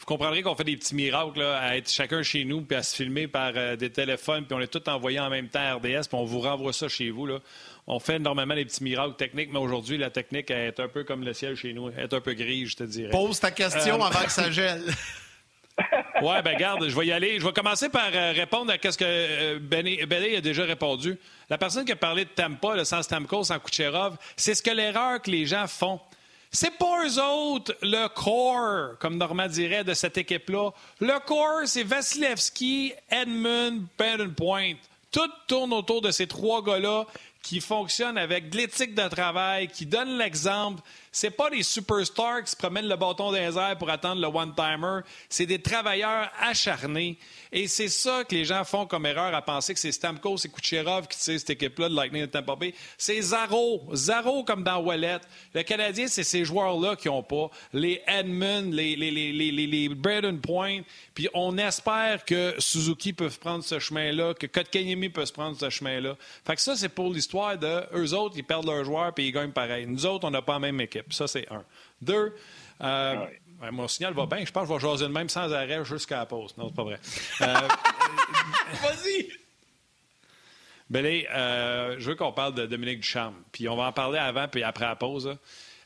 vous 0.00 0.06
comprendrez 0.06 0.40
qu'on 0.40 0.54
fait 0.54 0.64
des 0.64 0.78
petits 0.78 0.94
miracles 0.94 1.42
à 1.42 1.76
être 1.76 1.90
chacun 1.90 2.22
chez 2.22 2.46
nous 2.46 2.62
puis 2.62 2.74
à 2.74 2.82
se 2.82 2.96
filmer 2.96 3.28
par 3.28 3.52
euh, 3.54 3.76
des 3.76 3.90
téléphones 3.90 4.46
puis 4.46 4.54
on 4.54 4.60
est 4.60 4.66
tout 4.66 4.88
envoyé 4.88 5.20
en 5.20 5.28
même 5.28 5.48
temps 5.48 5.60
à 5.60 5.74
RDS 5.74 6.08
puis 6.08 6.14
on 6.14 6.24
vous 6.24 6.40
renvoie 6.40 6.72
ça 6.72 6.88
chez 6.88 7.10
vous. 7.10 7.26
Là. 7.26 7.38
On 7.86 8.00
fait 8.00 8.18
normalement 8.18 8.54
des 8.54 8.64
petits 8.64 8.82
miracles 8.82 9.16
techniques, 9.16 9.50
mais 9.52 9.58
aujourd'hui, 9.58 9.98
la 9.98 10.08
technique 10.08 10.50
est 10.50 10.80
un 10.80 10.88
peu 10.88 11.04
comme 11.04 11.22
le 11.22 11.34
ciel 11.34 11.54
chez 11.54 11.74
nous, 11.74 11.90
elle 11.90 12.04
est 12.04 12.14
un 12.14 12.20
peu 12.20 12.32
grise, 12.32 12.70
je 12.70 12.76
te 12.76 12.84
dirais. 12.84 13.10
Pose 13.10 13.40
ta 13.40 13.50
question 13.50 14.00
euh, 14.00 14.06
avant 14.06 14.24
que 14.24 14.32
ça 14.32 14.50
gèle. 14.50 14.84
oui, 16.22 16.34
ben 16.44 16.56
garde, 16.56 16.88
je 16.88 16.96
vais 16.96 17.06
y 17.06 17.12
aller. 17.12 17.38
Je 17.38 17.44
vais 17.44 17.52
commencer 17.52 17.88
par 17.88 18.10
euh, 18.12 18.32
répondre 18.34 18.72
à 18.72 18.90
ce 18.90 18.96
que 18.96 19.58
Benny, 19.58 20.00
a 20.36 20.40
déjà 20.40 20.64
répondu. 20.64 21.18
La 21.48 21.58
personne 21.58 21.84
qui 21.84 21.92
a 21.92 21.96
parlé 21.96 22.24
de 22.24 22.30
Tampa, 22.30 22.76
le 22.76 22.84
sans 22.84 23.02
Stamkos, 23.02 23.44
sans 23.44 23.58
Kucherov, 23.58 24.16
c'est 24.36 24.54
ce 24.54 24.62
que 24.62 24.70
l'erreur 24.70 25.20
que 25.22 25.30
les 25.30 25.46
gens 25.46 25.66
font. 25.66 26.00
C'est 26.52 26.76
pas 26.76 27.06
eux 27.06 27.22
autres 27.22 27.76
le 27.80 28.08
core, 28.08 28.98
comme 28.98 29.16
Normand 29.16 29.46
dirait, 29.46 29.84
de 29.84 29.94
cette 29.94 30.18
équipe-là. 30.18 30.70
Le 30.98 31.18
core, 31.24 31.62
c'est 31.66 31.84
Vasilevski, 31.84 32.92
Edmund, 33.08 33.86
Brandon 33.96 34.30
Point. 34.30 34.74
Tout 35.12 35.30
tourne 35.46 35.72
autour 35.72 36.00
de 36.02 36.10
ces 36.10 36.26
trois 36.26 36.62
gars-là 36.62 37.06
qui 37.42 37.60
fonctionnent 37.60 38.18
avec 38.18 38.50
de 38.50 38.58
l'éthique 38.58 38.94
de 38.94 39.08
travail, 39.08 39.68
qui 39.68 39.86
donnent 39.86 40.18
l'exemple. 40.18 40.82
C'est 41.12 41.30
pas 41.30 41.50
des 41.50 41.64
superstars 41.64 42.44
qui 42.44 42.52
se 42.52 42.56
promènent 42.56 42.88
le 42.88 42.94
bâton 42.96 43.32
des 43.32 43.58
airs 43.58 43.76
pour 43.76 43.90
attendre 43.90 44.20
le 44.20 44.28
one-timer. 44.28 45.00
C'est 45.28 45.46
des 45.46 45.60
travailleurs 45.60 46.30
acharnés. 46.40 47.18
Et 47.50 47.66
c'est 47.66 47.88
ça 47.88 48.22
que 48.22 48.34
les 48.34 48.44
gens 48.44 48.62
font 48.64 48.86
comme 48.86 49.06
erreur 49.06 49.34
à 49.34 49.42
penser 49.42 49.74
que 49.74 49.80
c'est 49.80 49.90
Stamkos 49.90 50.36
et 50.44 50.48
Kucherov 50.48 51.08
qui 51.08 51.18
tirent 51.18 51.40
cette 51.40 51.50
équipe-là 51.50 51.88
de 51.88 51.96
Lightning 51.96 52.22
de 52.22 52.26
Tampa 52.26 52.54
Bay. 52.54 52.74
C'est 52.96 53.20
Zaro. 53.20 53.82
Zaro 53.92 54.44
comme 54.44 54.62
dans 54.62 54.78
Wallet. 54.78 55.18
Le 55.52 55.62
Canadien, 55.64 56.06
c'est 56.06 56.22
ces 56.22 56.44
joueurs-là 56.44 56.94
qui 56.94 57.08
n'ont 57.08 57.24
pas. 57.24 57.50
Les 57.72 58.00
Edmund, 58.06 58.72
les, 58.72 58.94
les, 58.94 59.10
les, 59.10 59.32
les, 59.32 59.66
les 59.66 59.88
Braden 59.88 60.40
Point. 60.40 60.82
Puis 61.14 61.28
on 61.34 61.58
espère 61.58 62.24
que 62.24 62.54
Suzuki 62.58 63.12
peut 63.12 63.30
prendre 63.30 63.64
ce 63.64 63.80
chemin-là, 63.80 64.34
que 64.34 64.46
Kotkaniemi 64.46 65.08
peut 65.08 65.26
se 65.26 65.32
prendre 65.32 65.56
ce 65.58 65.70
chemin-là. 65.70 66.16
Fait 66.46 66.54
que 66.54 66.62
ça, 66.62 66.76
c'est 66.76 66.88
pour 66.88 67.12
l'histoire 67.12 67.58
de 67.58 67.82
eux 67.94 68.14
autres, 68.14 68.36
ils 68.36 68.44
perdent 68.44 68.66
leurs 68.66 68.84
joueurs 68.84 69.12
puis 69.12 69.26
ils 69.26 69.32
gagnent 69.32 69.50
pareil. 69.50 69.86
Nous 69.86 70.06
autres, 70.06 70.26
on 70.26 70.30
n'a 70.30 70.42
pas 70.42 70.54
la 70.54 70.60
même 70.60 70.80
équipe. 70.80 70.99
Ça, 71.10 71.26
c'est 71.26 71.50
un. 71.50 71.64
Deux, 72.00 72.34
euh, 72.82 73.26
mon 73.70 73.88
signal 73.88 74.14
va 74.14 74.26
bien. 74.26 74.44
Je 74.44 74.52
pense 74.52 74.68
que 74.68 74.74
je 74.74 74.74
vais 74.74 74.90
jaser 74.90 75.04
de 75.06 75.12
même 75.12 75.28
sans 75.28 75.52
arrêt 75.52 75.84
jusqu'à 75.84 76.18
la 76.18 76.26
pause. 76.26 76.54
Non, 76.56 76.68
c'est 76.68 76.74
pas 76.74 76.84
vrai. 76.84 76.98
Euh, 77.42 77.44
Vas-y! 78.82 79.28
Belé, 80.88 81.28
euh, 81.30 81.96
je 81.98 82.10
veux 82.10 82.16
qu'on 82.16 82.32
parle 82.32 82.54
de 82.54 82.66
Dominique 82.66 83.00
Duchamp. 83.00 83.34
Puis 83.52 83.68
on 83.68 83.76
va 83.76 83.84
en 83.84 83.92
parler 83.92 84.18
avant 84.18 84.48
puis 84.48 84.62
après 84.62 84.86
la 84.86 84.96
pause. 84.96 85.36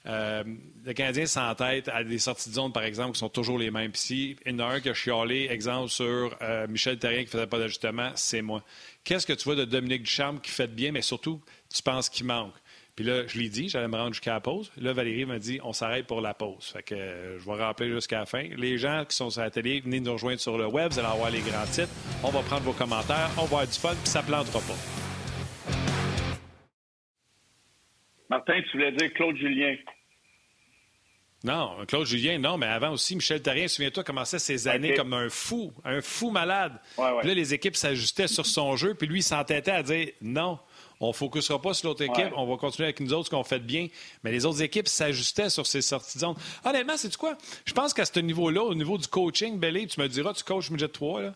Euh, 0.07 0.45
le 0.85 0.93
Canadien 0.93 1.27
s'entête 1.27 1.89
à 1.89 2.05
des 2.05 2.19
sorties 2.19 2.51
de 2.51 2.55
zone, 2.55 2.73
par 2.73 2.85
exemple, 2.85 3.13
qui 3.13 3.19
sont 3.19 3.29
toujours 3.29 3.59
les 3.59 3.71
mêmes. 3.71 3.91
Puis 3.91 4.01
si 4.01 4.37
il 4.47 4.53
y 4.53 4.55
en 4.55 4.59
a 4.61 4.75
un 4.75 4.81
qui 4.81 4.91
a 4.91 4.95
chialé, 4.95 5.49
exemple 5.51 5.91
sur 5.91 6.37
Michel 6.69 6.99
Terrien 6.99 7.21
qui 7.21 7.27
ne 7.27 7.31
faisait 7.31 7.47
pas 7.47 7.59
d'ajustement, 7.59 8.13
c'est 8.15 8.43
moi. 8.43 8.63
Qu'est-ce 9.03 9.27
que 9.27 9.33
tu 9.33 9.45
vois 9.45 9.57
de 9.57 9.65
Dominique 9.65 10.05
Duchamp 10.05 10.39
qui 10.39 10.51
fait 10.51 10.69
bien, 10.69 10.93
mais 10.93 11.03
surtout, 11.03 11.43
tu 11.75 11.83
penses 11.83 12.09
qu'il 12.09 12.27
manque? 12.27 12.55
Puis 12.97 13.05
là, 13.05 13.27
je 13.27 13.39
l'ai 13.41 13.49
dit, 13.49 13.69
j'allais 13.69 13.89
me 13.89 13.97
rendre 13.97 14.13
jusqu'à 14.13 14.35
la 14.35 14.41
pause. 14.41 14.71
Là, 14.77 14.93
Valérie 14.93 15.25
m'a 15.25 15.41
dit, 15.41 15.59
on 15.65 15.73
s'arrête 15.73 16.07
pour 16.07 16.21
la 16.21 16.33
pause. 16.33 16.71
Fait 16.73 16.83
que 16.85 16.95
euh, 16.95 17.41
je 17.41 17.45
vais 17.45 17.57
rappeler 17.57 17.91
jusqu'à 17.91 18.21
la 18.21 18.27
fin. 18.27 18.45
Les 18.57 18.79
gens 18.79 19.05
qui 19.05 19.17
sont 19.17 19.31
sur 19.31 19.43
la 19.43 19.51
télé, 19.51 19.81
venez 19.81 19.99
nous 19.99 20.13
rejoindre 20.13 20.39
sur 20.39 20.57
le 20.57 20.67
web. 20.67 20.93
Vous 20.93 21.01
allez 21.01 21.09
avoir 21.09 21.31
les 21.31 21.41
grands 21.41 21.67
titres. 21.67 21.93
On 22.23 22.31
va 22.31 22.41
prendre 22.43 22.63
vos 22.63 22.73
commentaires. 22.73 23.31
On 23.37 23.43
va 23.43 23.47
avoir 23.47 23.67
du 23.67 23.73
fun, 23.73 23.95
puis 23.95 24.07
ça 24.09 24.23
ne 24.23 24.27
plantera 24.27 24.61
pas. 24.61 25.75
Martin, 28.31 28.63
tu 28.63 28.79
voulais 28.79 28.93
dire 28.93 29.13
Claude 29.15 29.37
Julien. 29.37 29.75
Non, 31.43 31.85
Claude 31.87 32.07
Julien, 32.07 32.39
non, 32.39 32.57
mais 32.57 32.67
avant 32.67 32.91
aussi, 32.93 33.17
Michel 33.17 33.43
Therrien, 33.43 33.69
souviens-toi, 33.69 34.03
commençait 34.03 34.39
ses 34.39 34.67
années 34.67 34.95
comme 34.95 35.13
un 35.13 35.29
fou, 35.29 35.75
un 35.85 36.01
fou 36.01 36.31
malade. 36.31 36.73
Puis 36.95 37.29
là, 37.29 37.35
les 37.35 37.53
équipes 37.53 37.77
s'ajustaient 37.77 38.29
sur 38.29 38.47
son 38.47 38.77
jeu, 38.77 38.95
puis 38.95 39.07
lui, 39.07 39.19
il 39.19 39.23
s'entêtait 39.23 39.73
à 39.73 39.83
dire 39.83 40.09
non, 40.23 40.59
on 41.05 41.09
ne 41.09 41.13
focusera 41.13 41.61
pas 41.61 41.75
sur 41.75 41.89
l'autre 41.89 42.03
équipe. 42.03 42.33
On 42.37 42.47
va 42.47 42.57
continuer 42.57 42.87
avec 42.87 43.01
nous 43.01 43.13
autres 43.13 43.27
ce 43.27 43.31
qu'on 43.31 43.45
fait 43.45 43.59
de 43.59 43.65
bien. 43.65 43.89
Mais 44.23 44.33
les 44.33 44.47
autres 44.47 44.63
équipes 44.63 44.89
s'ajustaient 44.89 45.51
sur 45.51 45.67
ces 45.67 45.83
sorties 45.83 46.19
de 46.19 46.21
zone. 46.21 46.35
Honnêtement, 46.65 46.97
c'est 46.97 47.15
quoi? 47.17 47.37
Je 47.65 47.73
pense 47.73 47.93
qu'à 47.93 48.05
ce 48.05 48.21
niveau-là, 48.21 48.63
au 48.63 48.75
niveau 48.75 48.97
du 48.97 49.07
coaching, 49.07 49.59
Belé, 49.59 49.87
tu 49.87 50.01
me 50.01 50.09
diras, 50.09 50.33
tu 50.33 50.45
coaches 50.45 50.71
midget 50.71 50.89
3, 50.89 51.23
là. 51.23 51.35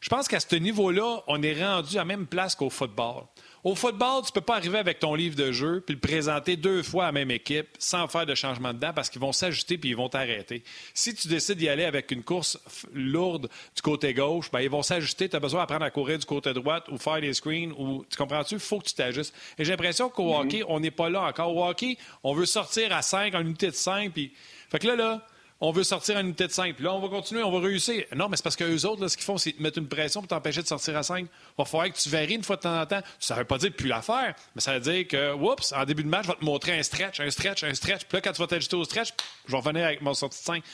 Je 0.00 0.08
pense 0.08 0.26
qu'à 0.26 0.40
ce 0.40 0.56
niveau-là, 0.56 1.22
on 1.28 1.40
est 1.42 1.64
rendu 1.64 1.94
à 1.94 2.00
la 2.00 2.04
même 2.04 2.26
place 2.26 2.56
qu'au 2.56 2.70
football. 2.70 3.24
Au 3.64 3.76
football, 3.76 4.22
tu 4.22 4.30
ne 4.30 4.32
peux 4.32 4.40
pas 4.40 4.56
arriver 4.56 4.78
avec 4.78 4.98
ton 4.98 5.14
livre 5.14 5.36
de 5.36 5.52
jeu 5.52 5.84
puis 5.86 5.94
le 5.94 6.00
présenter 6.00 6.56
deux 6.56 6.82
fois 6.82 7.04
à 7.04 7.06
la 7.06 7.12
même 7.12 7.30
équipe 7.30 7.68
sans 7.78 8.08
faire 8.08 8.26
de 8.26 8.34
changement 8.34 8.74
dedans 8.74 8.92
parce 8.92 9.08
qu'ils 9.08 9.20
vont 9.20 9.30
s'ajuster 9.30 9.78
puis 9.78 9.90
ils 9.90 9.96
vont 9.96 10.08
t'arrêter. 10.08 10.64
Si 10.94 11.14
tu 11.14 11.28
décides 11.28 11.58
d'y 11.58 11.68
aller 11.68 11.84
avec 11.84 12.10
une 12.10 12.24
course 12.24 12.58
lourde 12.92 13.48
du 13.76 13.82
côté 13.82 14.14
gauche, 14.14 14.50
ben, 14.50 14.58
ils 14.60 14.70
vont 14.70 14.82
s'ajuster. 14.82 15.28
Tu 15.28 15.36
as 15.36 15.40
besoin 15.40 15.60
d'apprendre 15.60 15.84
à 15.84 15.90
courir 15.92 16.18
du 16.18 16.26
côté 16.26 16.52
droit 16.52 16.82
ou 16.90 16.98
faire 16.98 17.20
des 17.20 17.32
screens 17.34 17.72
ou 17.78 18.04
tu 18.10 18.16
comprends-tu? 18.16 18.54
Il 18.54 18.60
faut 18.60 18.80
que 18.80 18.86
tu 18.86 18.94
t'ajustes. 18.94 19.32
Et 19.56 19.64
j'ai 19.64 19.70
l'impression 19.70 20.08
qu'au 20.08 20.32
mm-hmm. 20.32 20.40
hockey, 20.40 20.64
on 20.66 20.80
n'est 20.80 20.90
pas 20.90 21.08
là 21.08 21.22
encore. 21.22 21.56
Au 21.56 21.64
hockey, 21.64 21.98
on 22.24 22.34
veut 22.34 22.46
sortir 22.46 22.92
à 22.92 23.00
5 23.00 23.32
en 23.36 23.42
unité 23.42 23.68
de 23.68 23.76
5 23.76 24.12
puis. 24.12 24.32
Fait 24.70 24.80
que 24.80 24.88
là, 24.88 24.96
là, 24.96 25.26
on 25.64 25.70
veut 25.70 25.84
sortir 25.84 26.16
à 26.16 26.22
une 26.22 26.34
tête 26.34 26.50
5. 26.50 26.80
Là, 26.80 26.92
on 26.92 26.98
va 26.98 27.08
continuer, 27.08 27.40
on 27.44 27.52
va 27.52 27.60
réussir. 27.60 28.04
Non, 28.16 28.28
mais 28.28 28.36
c'est 28.36 28.42
parce 28.42 28.56
qu'eux 28.56 28.84
autres, 28.84 29.00
là, 29.00 29.08
ce 29.08 29.16
qu'ils 29.16 29.24
font, 29.24 29.38
c'est 29.38 29.58
mettre 29.60 29.78
une 29.78 29.88
pression 29.88 30.20
pour 30.20 30.26
t'empêcher 30.26 30.60
de 30.60 30.66
sortir 30.66 30.96
à 30.96 31.04
5. 31.04 31.20
Il 31.20 31.28
va 31.56 31.64
falloir 31.64 31.88
que 31.88 31.96
tu 31.96 32.08
varies 32.08 32.34
une 32.34 32.42
fois 32.42 32.56
de 32.56 32.62
temps 32.62 32.80
en 32.80 32.84
temps. 32.84 32.98
Ça 33.20 33.34
ne 33.34 33.38
veut 33.38 33.46
pas 33.46 33.58
dire 33.58 33.70
plus 33.72 33.86
la 33.86 34.02
faire, 34.02 34.34
mais 34.56 34.60
ça 34.60 34.74
veut 34.74 34.80
dire 34.80 35.06
que, 35.06 35.32
oups, 35.34 35.72
en 35.72 35.84
début 35.84 36.02
de 36.02 36.08
match, 36.08 36.24
je 36.24 36.32
vais 36.32 36.36
te 36.36 36.44
montrer 36.44 36.72
un 36.76 36.82
stretch, 36.82 37.20
un 37.20 37.30
stretch, 37.30 37.62
un 37.62 37.74
stretch. 37.74 38.06
Puis 38.06 38.16
là, 38.16 38.20
quand 38.20 38.32
tu 38.32 38.42
vas 38.42 38.48
t'ajuster 38.48 38.74
au 38.74 38.82
stretch, 38.82 39.10
je 39.46 39.52
vais 39.52 39.56
revenir 39.56 39.84
avec 39.84 40.02
mon 40.02 40.14
sortie 40.14 40.40
de 40.40 40.44
5. 40.44 40.64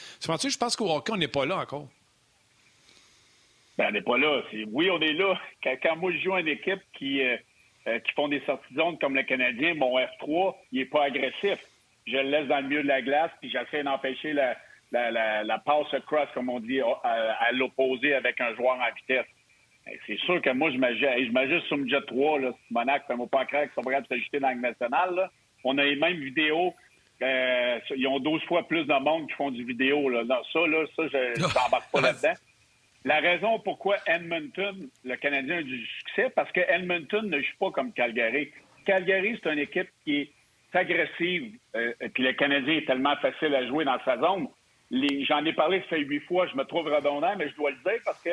Tu 0.41 0.51
je 0.51 0.57
pense 0.57 0.75
qu'au 0.75 0.91
hockey, 0.91 1.13
on 1.13 1.19
n'est 1.19 1.29
pas 1.29 1.45
là 1.45 1.59
encore. 1.59 1.87
Ben, 3.77 3.89
on 3.91 3.93
n'est 3.93 4.01
pas 4.01 4.17
là. 4.17 4.41
Oui, 4.73 4.91
on 4.91 5.01
est 5.03 5.13
là. 5.13 5.39
Quand, 5.63 5.97
moi, 5.97 6.13
je 6.13 6.19
joue 6.21 6.35
une 6.35 6.49
équipe 6.49 6.81
qui, 6.95 7.21
euh, 7.21 7.37
euh, 7.89 7.99
qui 7.99 8.13
font 8.13 8.29
des 8.29 8.41
sorties 8.47 8.73
de 8.73 8.81
zone 8.81 8.99
comme 8.99 9.15
le 9.15 9.23
Canadien, 9.25 9.75
mon 9.75 9.99
F3, 9.99 10.55
il 10.73 10.79
n'est 10.79 10.87
pas 10.87 11.05
agressif. 11.05 11.59
Je 12.07 12.17
le 12.17 12.31
laisse 12.31 12.49
dans 12.49 12.61
le 12.61 12.69
milieu 12.69 12.83
de 12.83 12.89
la 12.89 13.03
glace, 13.03 13.31
puis 13.43 13.51
j'essaie 13.51 13.83
d'empêcher 13.83 14.33
la 14.33 14.57
la, 14.93 15.45
la, 15.45 15.59
passe 15.59 15.95
cross, 16.07 16.29
comme 16.35 16.49
on 16.49 16.61
dit, 16.61 16.81
à, 16.81 17.53
l'opposé 17.53 18.15
avec 18.15 18.41
un 18.41 18.55
joueur 18.55 18.77
en 18.77 18.95
vitesse. 18.97 19.27
C'est 20.07 20.19
sûr 20.21 20.43
que 20.43 20.51
moi, 20.51 20.71
je 20.71 20.77
m'ajuste 20.77 21.67
sur 21.67 21.77
le 21.79 21.89
Jet 21.89 22.05
3, 22.07 22.41
là, 22.41 22.53
Monac, 22.71 23.07
fais-moi 23.07 23.27
pas 23.27 23.47
croire 23.47 23.63
qu'ils 23.63 23.73
sont 23.75 23.83
prêts 23.83 23.95
à 23.95 24.05
s'ajouter 24.05 24.39
dans 24.39 24.51
le 24.51 24.61
national. 24.61 25.31
On 25.65 25.79
a 25.79 25.85
les 25.85 25.97
mêmes 25.97 26.19
vidéos. 26.19 26.75
Euh, 27.23 27.79
ils 27.97 28.07
ont 28.07 28.21
12 28.21 28.43
fois 28.45 28.69
plus 28.69 28.85
de 28.85 29.03
monde 29.03 29.27
qui 29.29 29.35
font 29.35 29.51
du 29.51 29.65
vidéo. 29.65 30.09
Là. 30.09 30.23
ça, 30.53 30.67
là, 30.67 30.85
ça, 30.95 31.09
je 31.09 31.41
n'embarque 31.41 31.91
pas 31.91 32.01
là-dedans. 32.01 32.35
La 33.05 33.21
raison 33.21 33.59
pourquoi 33.61 33.97
Edmonton, 34.07 34.89
le 35.05 35.17
Canadien, 35.17 35.59
a 35.59 35.63
du 35.63 35.87
succès, 35.87 36.31
parce 36.35 36.51
que 36.53 36.61
Edmonton 36.61 37.29
ne 37.29 37.41
joue 37.41 37.57
pas 37.59 37.71
comme 37.71 37.93
Calgary. 37.93 38.51
Calgary, 38.85 39.39
c'est 39.43 39.53
une 39.53 39.59
équipe 39.61 39.89
qui 40.05 40.21
est 40.21 40.33
agressive. 40.75 41.59
Euh, 41.75 41.95
et 42.01 42.09
puis 42.09 42.23
le 42.23 42.33
Canadien 42.33 42.75
est 42.75 42.87
tellement 42.87 43.17
facile 43.17 43.55
à 43.55 43.67
jouer 43.67 43.85
dans 43.85 43.99
sa 44.05 44.19
zone. 44.19 44.49
J'en 44.91 45.45
ai 45.45 45.53
parlé, 45.53 45.81
ça 45.83 45.89
fait 45.89 46.01
huit 46.01 46.21
fois, 46.21 46.47
je 46.47 46.57
me 46.57 46.65
trouve 46.65 46.87
redondant, 46.87 47.37
mais 47.37 47.49
je 47.49 47.55
dois 47.57 47.71
le 47.71 47.77
dire 47.77 48.01
parce 48.05 48.23
que 48.23 48.31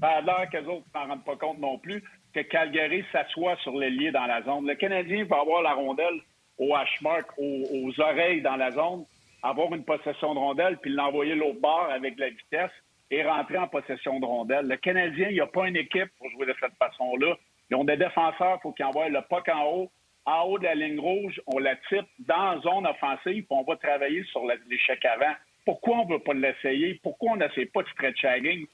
ça 0.00 0.08
a 0.08 0.20
l'air 0.20 0.48
qu'eux 0.50 0.64
autres 0.64 0.86
ne 0.94 1.00
s'en 1.00 1.06
rendent 1.06 1.24
pas 1.24 1.36
compte 1.36 1.58
non 1.58 1.78
plus, 1.78 2.02
que 2.34 2.40
Calgary 2.40 3.04
s'assoit 3.12 3.56
sur 3.56 3.76
l'ailier 3.76 4.10
dans 4.10 4.26
la 4.26 4.42
zone. 4.42 4.66
Le 4.66 4.74
Canadien 4.74 5.24
va 5.24 5.40
avoir 5.40 5.62
la 5.62 5.72
rondelle 5.72 6.20
au 6.58 6.74
hashmark, 6.74 7.26
aux, 7.38 7.64
aux 7.72 8.00
oreilles 8.00 8.42
dans 8.42 8.56
la 8.56 8.70
zone, 8.70 9.04
avoir 9.42 9.74
une 9.74 9.84
possession 9.84 10.34
de 10.34 10.38
rondelle, 10.38 10.76
puis 10.78 10.92
l'envoyer 10.92 11.34
l'autre 11.34 11.60
bord 11.60 11.88
avec 11.90 12.18
la 12.18 12.28
vitesse 12.28 12.70
et 13.10 13.24
rentrer 13.24 13.58
en 13.58 13.66
possession 13.66 14.20
de 14.20 14.26
rondelle. 14.26 14.66
Le 14.66 14.76
Canadien, 14.76 15.28
il 15.28 15.34
n'y 15.34 15.40
a 15.40 15.46
pas 15.46 15.66
une 15.66 15.76
équipe 15.76 16.10
pour 16.18 16.30
jouer 16.30 16.46
de 16.46 16.54
cette 16.60 16.76
façon-là. 16.78 17.36
Ils 17.70 17.76
ont 17.76 17.84
des 17.84 17.96
défenseurs, 17.96 18.58
il 18.58 18.62
faut 18.62 18.72
qu'ils 18.72 18.84
envoient 18.84 19.08
le 19.08 19.20
puck 19.28 19.48
en 19.48 19.64
haut. 19.66 19.90
En 20.26 20.42
haut 20.42 20.58
de 20.58 20.64
la 20.64 20.74
ligne 20.74 21.00
rouge, 21.00 21.40
on 21.46 21.58
la 21.58 21.76
type 21.88 22.06
dans 22.20 22.52
la 22.52 22.60
zone 22.60 22.86
offensive, 22.86 23.44
puis 23.44 23.46
on 23.50 23.64
va 23.64 23.76
travailler 23.76 24.22
sur 24.24 24.44
l'échec 24.68 25.04
avant. 25.04 25.34
Pourquoi 25.70 25.98
on 25.98 26.04
ne 26.04 26.14
veut 26.14 26.18
pas 26.18 26.34
l'essayer? 26.34 26.98
Pourquoi 27.00 27.34
on 27.34 27.36
n'essaie 27.36 27.66
pas 27.66 27.84
de 27.84 27.88
stretch 27.90 28.20
la 28.24 28.40
game? 28.40 28.66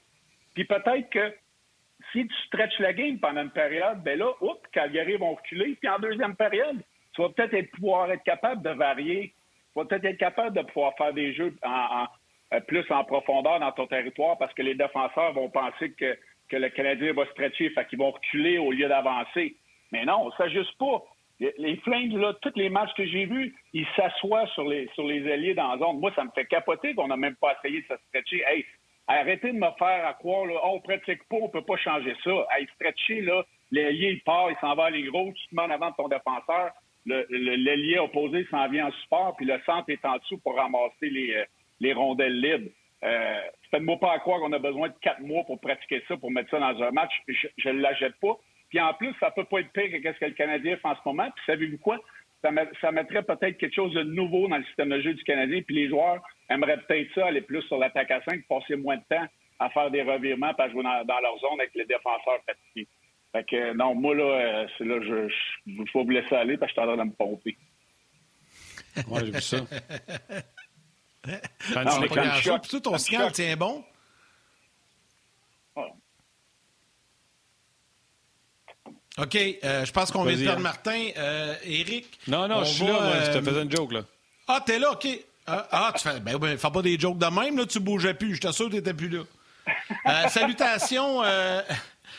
Puis 0.55 0.65
peut-être 0.65 1.07
que 1.11 1.31
si 2.11 2.27
tu 2.27 2.35
stretches 2.47 2.79
la 2.79 2.91
game 2.91 3.19
pendant 3.19 3.43
une 3.43 3.51
période, 3.51 4.01
ben 4.01 4.17
là, 4.17 4.31
oups, 4.41 4.59
Calgary 4.71 5.15
vont 5.15 5.35
reculer. 5.35 5.77
Puis 5.79 5.87
en 5.87 5.99
deuxième 5.99 6.35
période, 6.35 6.83
tu 7.13 7.21
vas 7.21 7.29
peut-être 7.29 7.53
être, 7.53 7.69
pouvoir 7.69 8.09
être 8.11 8.23
capable 8.23 8.63
de 8.63 8.71
varier. 8.71 9.35
Tu 9.73 9.79
vas 9.79 9.85
peut-être 9.85 10.05
être 10.05 10.17
capable 10.17 10.57
de 10.57 10.63
pouvoir 10.63 10.95
faire 10.97 11.13
des 11.13 11.35
jeux 11.35 11.55
en, 11.61 12.07
euh, 12.55 12.59
plus 12.61 12.89
en 12.89 13.03
profondeur 13.03 13.59
dans 13.59 13.71
ton 13.73 13.85
territoire 13.85 14.39
parce 14.39 14.55
que 14.55 14.63
les 14.63 14.73
défenseurs 14.73 15.33
vont 15.33 15.51
penser 15.51 15.91
que, 15.91 16.17
que 16.49 16.57
le 16.57 16.69
Canadien 16.69 17.13
va 17.13 17.27
stretcher, 17.27 17.69
fait 17.69 17.85
qu'ils 17.89 17.99
vont 17.99 18.09
reculer 18.09 18.57
au 18.57 18.71
lieu 18.71 18.87
d'avancer. 18.87 19.55
Mais 19.91 20.03
non, 20.03 20.31
ça 20.31 20.45
s'ajuste 20.45 20.75
pas. 20.79 21.03
Les 21.39 21.75
Flames, 21.77 22.17
là, 22.17 22.33
tous 22.41 22.53
les 22.55 22.69
matchs 22.69 22.93
que 22.95 23.05
j'ai 23.05 23.25
vus, 23.25 23.55
ils 23.73 23.85
s'assoient 23.95 24.47
sur 24.47 24.67
les, 24.67 24.89
sur 24.95 25.05
les 25.05 25.53
dans 25.53 25.71
la 25.71 25.77
zone. 25.77 25.99
Moi, 25.99 26.11
ça 26.15 26.23
me 26.23 26.31
fait 26.31 26.45
capoter 26.45 26.95
qu'on 26.95 27.07
n'a 27.07 27.17
même 27.17 27.35
pas 27.35 27.55
essayé 27.57 27.81
de 27.81 27.87
se 27.87 27.95
stretcher. 28.07 28.43
Hey, 28.47 28.65
arrêtez 29.07 29.51
de 29.51 29.57
me 29.57 29.69
faire 29.77 30.07
à 30.07 30.13
croire, 30.13 30.45
là, 30.45 30.55
oh, 30.63 30.71
on 30.73 30.79
pratique 30.79 31.23
pas, 31.29 31.37
on 31.39 31.49
peut 31.49 31.61
pas 31.61 31.77
changer 31.77 32.15
ça. 32.23 32.47
Hey, 32.51 32.67
stretcher, 32.75 33.21
là, 33.21 33.43
l'ailier, 33.71 34.13
il 34.13 34.21
part, 34.23 34.49
il 34.49 34.57
s'en 34.59 34.73
va 34.73 34.85
à 34.85 34.89
ligne 34.89 35.09
rouge, 35.09 35.35
tu 35.35 35.47
te 35.49 35.55
mets 35.55 35.61
en 35.61 35.69
avant 35.69 35.91
de 35.91 35.95
ton 35.95 36.07
défenseur. 36.07 36.71
L'ailier 37.05 37.99
opposé 37.99 38.45
s'en 38.49 38.67
vient 38.67 38.87
en 38.87 38.91
support, 39.03 39.35
puis 39.37 39.45
le 39.45 39.61
centre 39.65 39.89
est 39.89 40.03
en 40.05 40.17
dessous 40.17 40.39
pour 40.39 40.55
ramasser 40.55 41.09
les, 41.09 41.35
euh, 41.35 41.45
les 41.79 41.93
rondelles 41.93 42.41
libres. 42.41 42.69
Euh, 43.03 43.41
Faites-moi 43.69 43.97
pas 43.99 44.13
à 44.13 44.19
croire 44.19 44.39
qu'on 44.39 44.53
a 44.53 44.59
besoin 44.59 44.89
de 44.89 44.95
quatre 45.01 45.21
mois 45.21 45.43
pour 45.43 45.59
pratiquer 45.59 46.01
ça, 46.07 46.17
pour 46.17 46.31
mettre 46.31 46.49
ça 46.49 46.59
dans 46.59 46.81
un 46.81 46.91
match. 46.91 47.11
Je 47.57 47.69
ne 47.69 47.79
l'achète 47.79 48.15
pas. 48.21 48.37
Puis 48.69 48.79
en 48.79 48.93
plus, 48.93 49.13
ça 49.19 49.31
peut 49.31 49.45
pas 49.45 49.59
être 49.59 49.71
pire 49.71 49.91
que 49.91 50.13
ce 50.13 50.19
que 50.19 50.25
le 50.25 50.31
Canadien 50.31 50.77
fait 50.77 50.87
en 50.87 50.95
ce 50.95 51.01
moment. 51.05 51.29
Puis 51.35 51.45
savez-vous 51.45 51.77
quoi? 51.77 51.99
Ça, 52.43 52.51
ça 52.81 52.91
mettrait 52.91 53.23
peut-être 53.23 53.57
quelque 53.57 53.75
chose 53.75 53.93
de 53.93 54.03
nouveau 54.03 54.47
dans 54.47 54.57
le 54.57 54.65
système 54.65 54.89
de 54.89 55.01
jeu 55.01 55.13
du 55.13 55.23
Canadien. 55.23 55.61
Puis 55.61 55.75
les 55.75 55.89
joueurs 55.89 56.21
aimeraient 56.49 56.79
peut-être 56.87 57.13
ça, 57.15 57.27
aller 57.27 57.41
plus 57.41 57.61
sur 57.63 57.77
l'attaque 57.77 58.11
à 58.11 58.21
5, 58.23 58.45
passer 58.47 58.75
moins 58.75 58.97
de 58.97 59.03
temps 59.09 59.25
à 59.59 59.69
faire 59.69 59.89
des 59.89 60.03
revirements, 60.03 60.53
à 60.57 60.69
jouer 60.69 60.83
dans, 60.83 61.19
leur 61.19 61.39
zone 61.39 61.59
avec 61.59 61.73
les 61.73 61.85
défenseurs 61.85 62.39
fatigués. 62.45 62.87
Fait 63.31 63.43
que 63.43 63.73
non, 63.73 63.95
moi 63.95 64.13
là, 64.15 64.23
euh, 64.23 64.67
c'est 64.77 64.85
là, 64.85 64.99
je, 65.01 65.27
je, 65.27 65.73
vais 65.73 65.83
vous 65.93 66.09
laisser 66.09 66.35
aller 66.35 66.57
parce 66.57 66.71
que 66.71 66.79
je 66.79 66.81
suis 66.81 66.91
en 66.91 66.95
train 66.95 67.05
de 67.05 67.09
me 67.09 67.15
pomper. 67.15 67.57
Ouais, 69.07 69.25
j'ai 69.25 69.31
vu 69.31 69.41
ça. 69.41 69.57
non, 69.57 69.67
mais 72.01 72.07
quand 72.07 72.31
chaud, 72.41 72.57
puis 72.59 72.71
tout 72.71 72.79
ton 72.79 72.97
signal 72.97 73.31
tient 73.31 73.55
bon? 73.55 73.85
OK, 79.17 79.35
euh, 79.35 79.85
je 79.85 79.91
pense 79.91 80.11
qu'on 80.11 80.23
vient 80.23 80.37
de 80.37 80.43
perdre 80.43 80.61
Martin. 80.61 81.09
Euh, 81.17 81.55
Eric? 81.63 82.19
Non, 82.27 82.47
non, 82.47 82.63
je 82.63 82.73
suis 82.73 82.85
là, 82.85 82.93
moi, 82.93 83.13
je 83.25 83.37
te 83.37 83.43
faisais 83.43 83.63
une 83.63 83.71
joke, 83.71 83.93
là. 83.93 84.01
Ah, 84.47 84.61
t'es 84.65 84.79
là, 84.79 84.91
OK. 84.91 85.07
Ah, 85.47 85.67
ah, 85.71 85.93
tu 85.95 86.03
fais, 86.03 86.19
ben, 86.19 86.37
ben, 86.37 86.57
fais 86.57 86.69
pas 86.69 86.81
des 86.81 86.99
jokes 86.99 87.17
de 87.17 87.25
même, 87.25 87.57
là, 87.57 87.65
tu 87.65 87.79
bougeais 87.79 88.13
plus. 88.13 88.35
Je 88.35 88.41
t'assure 88.41 88.67
que 88.67 88.73
t'étais 88.73 88.93
plus 88.93 89.07
là. 89.07 89.23
Euh, 90.05 90.27
salutations, 90.29 91.23
euh, 91.23 91.61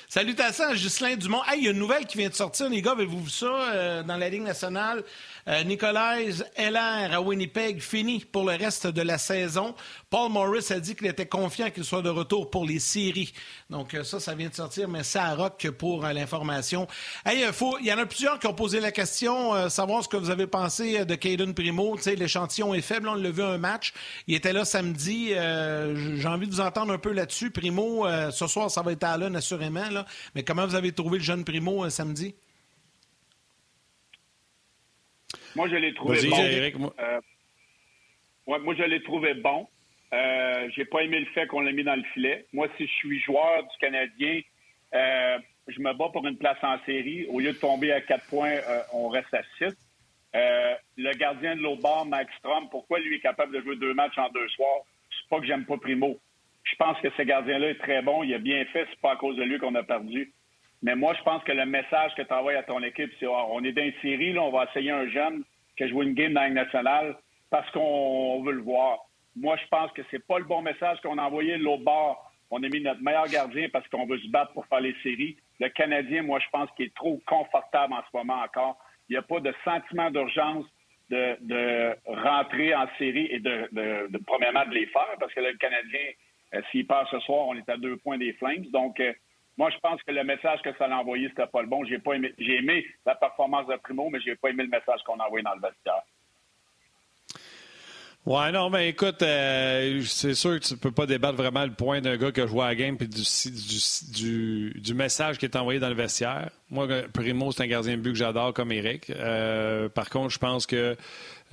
salutations 0.09 0.65
à 0.65 0.75
Ghislain 0.75 1.15
Dumont. 1.15 1.43
Hey, 1.47 1.59
il 1.59 1.65
y 1.65 1.69
a 1.69 1.73
une 1.73 1.79
nouvelle 1.79 2.07
qui 2.07 2.17
vient 2.17 2.31
de 2.31 2.35
sortir, 2.35 2.71
les 2.71 2.81
gars. 2.81 2.93
Avez-vous 2.93 3.25
vu 3.25 3.31
ça 3.31 3.47
euh, 3.47 4.03
dans 4.03 4.17
la 4.17 4.31
Ligue 4.31 4.43
nationale? 4.43 5.05
Euh, 5.49 5.65
Nicolas 5.65 6.17
Heller 6.57 7.15
à 7.15 7.23
Winnipeg 7.23 7.81
fini 7.81 8.21
pour 8.21 8.45
le 8.45 8.55
reste 8.55 8.87
de 8.87 9.01
la 9.01 9.17
saison. 9.17 9.75
Paul 10.11 10.31
Morris 10.31 10.67
a 10.71 10.79
dit 10.79 10.95
qu'il 10.95 11.07
était 11.07 11.27
confiant 11.27 11.71
qu'il 11.71 11.85
soit 11.85 12.03
de 12.03 12.11
retour 12.11 12.51
pour 12.51 12.67
les 12.67 12.79
séries. 12.79 13.33
Donc 13.71 13.95
euh, 13.95 14.05
ça, 14.05 14.21
ça 14.21 14.35
vient 14.35 14.51
de 14.51 14.55
sortir, 14.55 14.89
mais 14.89 15.03
ça 15.05 15.35
rock 15.35 15.71
pour 15.79 16.05
euh, 16.05 16.13
l'information. 16.13 16.87
Hey, 17.25 17.47
il 17.81 17.87
y 17.87 17.93
en 17.93 17.97
a 17.97 18.05
plusieurs 18.05 18.39
qui 18.39 18.47
ont 18.47 18.53
posé 18.53 18.79
la 18.79 18.93
question, 18.93 19.69
savoir 19.71 20.05
ce 20.05 20.09
que 20.09 20.19
vous 20.19 20.29
avez 20.29 20.47
pensé 20.47 21.07
de 21.07 21.15
Caden 21.15 21.55
Primo. 21.55 21.97
L'échantillon 22.05 22.75
est 22.75 22.83
faible, 22.83 23.09
on 23.09 23.15
l'a 23.15 23.31
vu 23.31 23.43
un 23.43 23.59
match. 23.59 23.95
Il 24.27 24.35
était 24.35 24.53
là 24.53 24.67
samedi. 24.67 25.29
J'ai 25.29 26.29
envie 26.29 26.47
de 26.47 26.53
vous 26.53 26.61
entendre 26.61 26.93
un 26.93 26.99
peu 26.99 27.13
là-dessus. 27.13 27.51
Primo, 27.51 28.07
ce 28.31 28.47
soir, 28.47 28.71
ça 28.71 28.83
va 28.83 28.93
être 28.93 29.05
à 29.05 29.17
l'un, 29.17 29.35
assurément. 29.35 29.89
Mais 30.35 30.43
comment 30.43 30.67
vous 30.67 30.75
avez 30.75 30.93
trouvé 30.93 31.19
le 31.19 31.25
jeune 31.25 31.45
Primo 31.45 31.89
samedi? 31.91 32.35
Moi, 35.57 35.69
je 35.69 35.77
l'ai 35.77 35.95
trouvé 35.95 36.21
bon. 36.29 36.93
Euh, 36.99 37.21
moi, 38.47 38.75
je 38.77 38.83
l'ai 38.85 39.03
trouvé 39.03 39.35
bon. 39.35 39.67
Euh, 40.13 40.69
j'ai 40.75 40.85
pas 40.85 41.03
aimé 41.03 41.21
le 41.21 41.27
fait 41.27 41.47
qu'on 41.47 41.61
l'ait 41.61 41.73
mis 41.73 41.85
dans 41.85 41.97
le 41.97 42.05
filet. 42.15 42.47
Moi, 42.53 42.69
si 42.77 42.87
je 42.87 42.93
suis 42.93 43.21
joueur 43.21 43.63
du 43.63 43.77
Canadien, 43.79 44.41
euh, 44.95 45.39
je 45.67 45.81
me 45.81 45.93
bats 45.93 46.09
pour 46.13 46.27
une 46.27 46.39
place 46.39 46.57
en 46.63 46.79
série. 46.87 47.27
Au 47.27 47.41
lieu 47.41 47.53
de 47.53 47.59
tomber 47.59 47.93
à 47.93 48.01
quatre 48.01 48.27
points, 48.27 48.53
euh, 48.53 48.83
on 48.93 49.09
reste 49.09 49.33
à 49.35 49.43
six. 49.59 49.77
le 50.35 51.13
gardien 51.15 51.57
de 51.57 51.63
l'autre 51.63 51.83
bord, 51.83 52.07
Max 52.07 52.33
Strom, 52.39 52.69
pourquoi 52.71 53.01
lui 53.01 53.17
est 53.17 53.21
capable 53.21 53.55
de 53.55 53.61
jouer 53.61 53.77
deux 53.77 53.95
matchs 53.95 54.17
en 54.19 54.31
deux 54.31 54.49
soirs? 54.49 54.81
C'est 55.11 55.29
pas 55.29 55.41
que 55.41 55.47
j'aime 55.47 55.67
pas 55.67 55.77
Primo. 55.77 56.19
Je 56.65 56.77
pense 56.77 56.99
que 57.01 57.09
ce 57.17 57.23
gardien-là 57.23 57.71
est 57.71 57.79
très 57.79 58.03
bon. 58.03 58.23
Il 58.23 58.33
a 58.35 58.39
bien 58.39 58.65
fait. 58.67 58.87
C'est 58.91 59.01
pas 59.01 59.13
à 59.13 59.17
cause 59.17 59.37
de 59.37 59.43
lui 59.43 59.59
qu'on 59.59 59.75
a 59.75 59.83
perdu. 59.83 60.33
Mais 60.83 60.95
moi, 60.95 61.15
je 61.15 61.23
pense 61.23 61.43
que 61.45 61.53
le 61.53 61.67
message 61.67 62.15
que 62.17 62.23
tu 62.23 62.33
envoies 62.33 62.57
à 62.57 62.63
ton 62.63 62.83
équipe, 62.83 63.11
c'est 63.19 63.27
ah, 63.27 63.47
on 63.51 63.65
est 63.65 63.73
dans 63.73 63.83
une 63.83 64.01
série, 64.01 64.33
là, 64.33 64.43
on 64.43 64.51
va 64.51 64.65
essayer 64.65 64.91
un 64.91 65.09
jeune 65.09 65.43
qui 65.77 65.85
a 65.85 65.89
joué 65.89 66.05
une 66.05 66.15
game 66.15 66.33
dans 66.33 66.43
la 66.43 66.51
nationale 66.51 67.17
parce 67.51 67.69
qu'on 67.71 68.43
veut 68.45 68.53
le 68.53 68.63
voir. 68.63 68.99
Moi, 69.37 69.57
je 69.57 69.67
pense 69.69 69.91
que 69.93 70.03
c'est 70.11 70.25
pas 70.27 70.39
le 70.39 70.45
bon 70.45 70.63
message 70.63 71.01
qu'on 71.01 71.19
a 71.19 71.23
envoyé 71.23 71.57
l'autre 71.57 71.85
bord. 71.85 72.31
On 72.51 72.63
a 72.63 72.69
mis 72.69 72.81
notre 72.81 73.03
meilleur 73.03 73.27
gardien 73.29 73.69
parce 73.73 73.87
qu'on 73.89 74.07
veut 74.07 74.19
se 74.19 74.29
battre 74.29 74.53
pour 74.53 74.67
faire 74.67 74.81
les 74.81 74.95
séries. 75.03 75.37
Le 75.61 75.69
Canadien, 75.69 76.23
moi, 76.23 76.39
je 76.41 76.47
pense 76.51 76.71
qu'il 76.77 76.87
est 76.87 76.95
trop 76.95 77.21
confortable 77.27 77.93
en 77.93 78.03
ce 78.03 78.17
moment 78.17 78.41
encore. 78.43 78.79
Il 79.09 79.13
n'y 79.13 79.19
a 79.19 79.23
pas 79.23 79.41
de 79.41 79.53
sentiment 79.65 80.11
d'urgence 80.11 80.65
de, 81.11 81.97
rentrer 82.07 82.75
en 82.75 82.87
série 82.99 83.29
et 83.31 83.41
de, 83.41 83.69
de, 83.73 84.19
premièrement, 84.27 84.65
de 84.67 84.75
les 84.75 84.87
faire 84.87 85.17
parce 85.19 85.33
que 85.33 85.41
le 85.41 85.55
Canadien, 85.55 86.11
euh, 86.55 86.63
s'il 86.71 86.87
part 86.87 87.09
ce 87.11 87.19
soir, 87.21 87.47
on 87.47 87.55
est 87.55 87.69
à 87.69 87.77
deux 87.77 87.97
points 87.97 88.19
des 88.19 88.33
Flames. 88.35 88.65
Donc, 88.73 89.01
euh, 89.01 89.13
moi, 89.59 89.71
je 89.71 89.79
pense 89.79 90.01
que 90.05 90.13
le 90.13 90.23
message 90.23 90.63
que 90.63 90.71
ça 90.79 90.85
a 90.85 90.97
envoyé, 90.97 91.29
c'était 91.31 91.49
pas 91.49 91.63
le 91.63 91.67
bon. 91.67 91.85
J'ai 91.85 91.99
pas 91.99 92.15
aimé, 92.15 92.33
j'ai 92.39 92.59
aimé 92.59 92.87
la 93.05 93.17
performance 93.17 93.67
de 93.67 93.75
Primo, 93.77 94.09
mais 94.09 94.21
j'ai 94.21 94.37
pas 94.37 94.51
aimé 94.51 94.63
le 94.63 94.69
message 94.71 95.03
qu'on 95.05 95.19
a 95.19 95.25
envoyé 95.25 95.43
dans 95.43 95.55
le 95.55 95.61
vestiaire. 95.61 96.03
Ouais, 98.25 98.53
non, 98.53 98.69
mais 98.69 98.91
écoute, 98.91 99.23
euh, 99.23 100.03
c'est 100.03 100.35
sûr 100.35 100.61
que 100.61 100.65
tu 100.65 100.77
peux 100.77 100.93
pas 100.93 101.07
débattre 101.07 101.37
vraiment 101.37 101.65
le 101.65 101.73
point 101.73 102.01
d'un 102.01 102.17
gars 102.17 102.31
qui 102.31 102.43
a 102.43 102.47
joué 102.47 102.63
à 102.63 102.67
la 102.67 102.75
game 102.75 102.97
et 103.01 103.07
du, 103.07 103.23
du, 104.13 104.81
du, 104.81 104.95
message 104.95 105.39
qui 105.39 105.47
est 105.47 105.57
envoyé 105.57 105.81
dans 105.81 105.89
le 105.89 105.95
vestiaire. 105.95 106.51
Moi, 106.71 106.87
Primo, 107.13 107.51
c'est 107.53 107.63
un 107.63 107.67
gardien 107.67 107.97
de 107.97 108.03
but 108.03 108.13
que 108.13 108.19
j'adore 108.19 108.53
comme 108.53 108.71
Eric. 108.71 109.11
Euh, 109.11 109.89
par 109.89 110.11
contre, 110.11 110.29
je 110.29 110.39
pense 110.39 110.67
que 110.67 110.95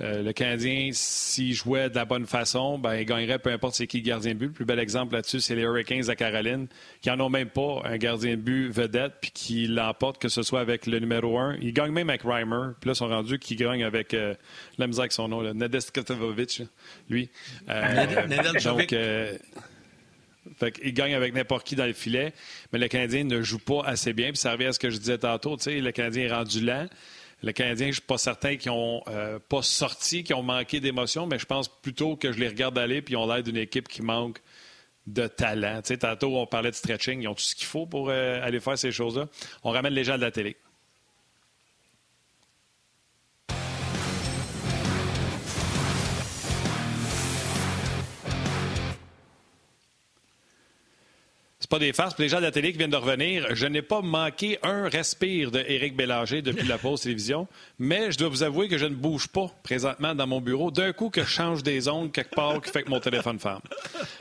euh, 0.02 0.22
le 0.22 0.32
Canadien, 0.32 0.90
s'il 0.92 1.54
jouait 1.54 1.88
de 1.88 1.94
la 1.94 2.04
bonne 2.04 2.26
façon, 2.26 2.78
ben, 2.78 2.96
il 2.96 3.06
gagnerait 3.06 3.38
peu 3.38 3.50
importe 3.50 3.76
c'est 3.76 3.86
qui 3.86 3.98
le 3.98 4.04
gardien 4.04 4.34
de 4.34 4.38
but. 4.38 4.46
Le 4.46 4.52
plus 4.52 4.64
bel 4.64 4.78
exemple 4.78 5.14
là-dessus, 5.14 5.40
c'est 5.40 5.54
les 5.54 5.62
Hurricanes 5.62 6.10
à 6.10 6.16
Caroline, 6.16 6.66
qui 7.00 7.08
n'en 7.08 7.20
ont 7.20 7.30
même 7.30 7.48
pas 7.48 7.82
un 7.84 7.96
gardien 7.96 8.32
de 8.32 8.42
but 8.42 8.68
vedette, 8.68 9.14
puis 9.20 9.30
qui 9.30 9.66
l'emportent, 9.66 10.20
que 10.20 10.28
ce 10.28 10.42
soit 10.42 10.60
avec 10.60 10.86
le 10.86 10.98
numéro 10.98 11.38
1. 11.38 11.56
Ils 11.62 11.72
gagnent 11.72 11.92
même 11.92 12.10
avec 12.10 12.22
Reimer. 12.22 12.72
Puis 12.80 12.88
là, 12.88 12.92
ils 12.92 12.96
sont 12.96 13.08
rendus 13.08 13.38
qu'ils 13.38 13.56
gagnent 13.56 13.84
avec 13.84 14.12
euh, 14.12 14.34
la 14.76 14.86
misère 14.86 15.02
avec 15.02 15.12
son 15.12 15.28
nom, 15.28 15.40
là, 15.40 15.52
lui. 17.08 17.30
Euh, 17.68 18.26
donc, 18.64 18.92
euh, 18.92 19.36
fait 20.58 20.74
il 20.82 20.92
gagne 20.92 21.14
avec 21.14 21.34
n'importe 21.34 21.66
qui 21.66 21.76
dans 21.76 21.86
le 21.86 21.92
filet, 21.92 22.32
mais 22.72 22.78
le 22.78 22.88
Canadien 22.88 23.24
ne 23.24 23.42
joue 23.42 23.58
pas 23.58 23.82
assez 23.84 24.12
bien. 24.12 24.28
Puis 24.28 24.38
ça 24.38 24.52
revient 24.52 24.66
à 24.66 24.72
ce 24.72 24.78
que 24.78 24.90
je 24.90 24.98
disais 24.98 25.18
tantôt. 25.18 25.56
Le 25.66 25.90
Canadien 25.90 26.24
est 26.24 26.32
rendu 26.32 26.60
lent. 26.60 26.86
Le 27.42 27.52
Canadien, 27.52 27.86
je 27.86 27.90
ne 27.90 27.94
suis 27.94 28.02
pas 28.02 28.18
certain 28.18 28.56
qu'ils 28.56 28.72
n'ont 28.72 29.02
euh, 29.08 29.38
pas 29.38 29.62
sorti, 29.62 30.24
qu'ils 30.24 30.36
ont 30.36 30.42
manqué 30.42 30.80
d'émotion, 30.80 31.26
mais 31.26 31.38
je 31.38 31.46
pense 31.46 31.68
plutôt 31.68 32.16
que 32.16 32.32
je 32.32 32.38
les 32.38 32.48
regarde 32.48 32.78
aller 32.78 33.02
puis 33.02 33.14
ils 33.14 33.16
ont 33.16 33.26
l'air 33.26 33.42
d'une 33.42 33.58
équipe 33.58 33.88
qui 33.88 34.02
manque 34.02 34.40
de 35.06 35.26
talent. 35.26 35.80
Tantôt, 35.82 36.36
on 36.36 36.46
parlait 36.46 36.70
de 36.70 36.74
stretching. 36.74 37.22
Ils 37.22 37.28
ont 37.28 37.34
tout 37.34 37.42
ce 37.42 37.54
qu'il 37.54 37.66
faut 37.66 37.86
pour 37.86 38.08
euh, 38.10 38.40
aller 38.42 38.58
faire 38.58 38.78
ces 38.78 38.90
choses-là. 38.90 39.26
On 39.62 39.70
ramène 39.70 39.92
les 39.92 40.04
gens 40.04 40.16
de 40.16 40.22
la 40.22 40.30
télé. 40.30 40.56
C'est 51.66 51.70
pas 51.70 51.78
des 51.80 51.92
farces. 51.92 52.14
Pour 52.14 52.22
les 52.22 52.28
gens 52.28 52.36
de 52.36 52.42
la 52.42 52.52
télé 52.52 52.70
qui 52.70 52.78
viennent 52.78 52.90
de 52.90 52.96
revenir, 52.96 53.56
je 53.56 53.66
n'ai 53.66 53.82
pas 53.82 54.00
manqué 54.00 54.56
un 54.62 54.88
respire 54.88 55.50
de 55.50 55.58
Éric 55.58 55.96
Bélanger 55.96 56.40
depuis 56.40 56.64
la 56.64 56.78
pause 56.78 57.00
télévision, 57.00 57.48
mais 57.80 58.12
je 58.12 58.18
dois 58.18 58.28
vous 58.28 58.44
avouer 58.44 58.68
que 58.68 58.78
je 58.78 58.86
ne 58.86 58.94
bouge 58.94 59.26
pas 59.26 59.50
présentement 59.64 60.14
dans 60.14 60.28
mon 60.28 60.40
bureau. 60.40 60.70
D'un 60.70 60.92
coup, 60.92 61.10
que 61.10 61.24
je 61.24 61.28
change 61.28 61.64
des 61.64 61.88
ondes 61.88 62.12
quelque 62.12 62.36
part 62.36 62.62
qui 62.62 62.70
fait 62.70 62.84
que 62.84 62.88
mon 62.88 63.00
téléphone 63.00 63.40
ferme. 63.40 63.62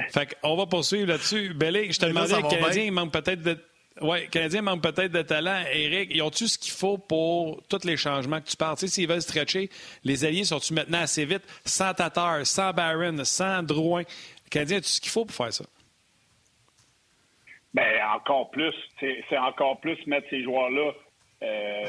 Fait 0.09 0.35
qu'on 0.41 0.55
va 0.55 0.65
poursuivre 0.65 1.05
là-dessus. 1.05 1.53
Bélé, 1.53 1.91
je 1.91 1.99
te 1.99 2.07
demandais, 2.07 2.35
le 2.35 2.49
Canadien 2.49 2.89
manque 2.89 3.13
peut-être 3.13 3.43
de... 3.43 3.59
Oui, 4.01 4.27
Canadien 4.29 4.63
manque 4.63 4.81
peut-être 4.81 5.11
de 5.11 5.21
talent. 5.21 5.65
Éric, 5.71 6.09
ils 6.15 6.23
ont-tu 6.23 6.47
ce 6.47 6.57
qu'il 6.57 6.73
faut 6.73 6.97
pour 6.97 7.61
tous 7.69 7.85
les 7.85 7.95
changements 7.95 8.41
que 8.41 8.49
tu 8.49 8.57
parles? 8.57 8.75
Tu 8.75 8.87
sais, 8.87 8.93
s'ils 8.95 9.07
veulent 9.07 9.21
stretcher, 9.21 9.69
les 10.03 10.25
alliés 10.25 10.45
sont-tu 10.45 10.73
maintenant 10.73 11.01
assez 11.01 11.25
vite, 11.25 11.43
sans 11.63 11.93
Tatar, 11.93 12.43
sans 12.47 12.73
Barron, 12.73 13.23
sans 13.23 13.61
Drouin? 13.61 14.01
Le 14.01 14.49
Canadien 14.49 14.77
a-tu 14.77 14.89
ce 14.89 14.99
qu'il 14.99 15.11
faut 15.11 15.25
pour 15.25 15.35
faire 15.35 15.53
ça? 15.53 15.65
Ben 17.75 17.99
encore 18.15 18.51
plus, 18.51 18.73
c'est 19.01 19.37
encore 19.37 19.81
plus 19.81 19.97
mettre 20.07 20.29
ces 20.29 20.41
joueurs-là 20.43 20.93
euh, 21.43 21.83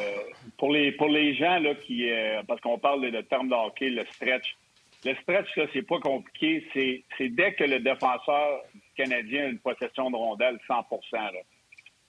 pour 0.58 0.72
les 0.72 0.90
pour 0.90 1.08
les 1.08 1.36
gens 1.36 1.60
là 1.60 1.76
qui 1.76 2.10
euh, 2.10 2.42
parce 2.48 2.60
qu'on 2.60 2.76
parle 2.76 3.08
de, 3.08 3.20
terme 3.20 3.48
de 3.48 3.86
le 3.94 4.04
stretch. 4.06 4.56
Le 5.04 5.14
stretch 5.14 5.54
là, 5.54 5.66
c'est 5.72 5.86
pas 5.86 6.00
compliqué, 6.00 6.66
c'est 6.74 7.04
c'est 7.16 7.28
dès 7.28 7.54
que 7.54 7.62
le 7.62 7.78
défenseur 7.78 8.62
canadien 8.96 9.44
a 9.44 9.48
une 9.48 9.60
possession 9.60 10.10
de 10.10 10.16
rondelle 10.16 10.58
100 10.66 10.74
là, 11.12 11.30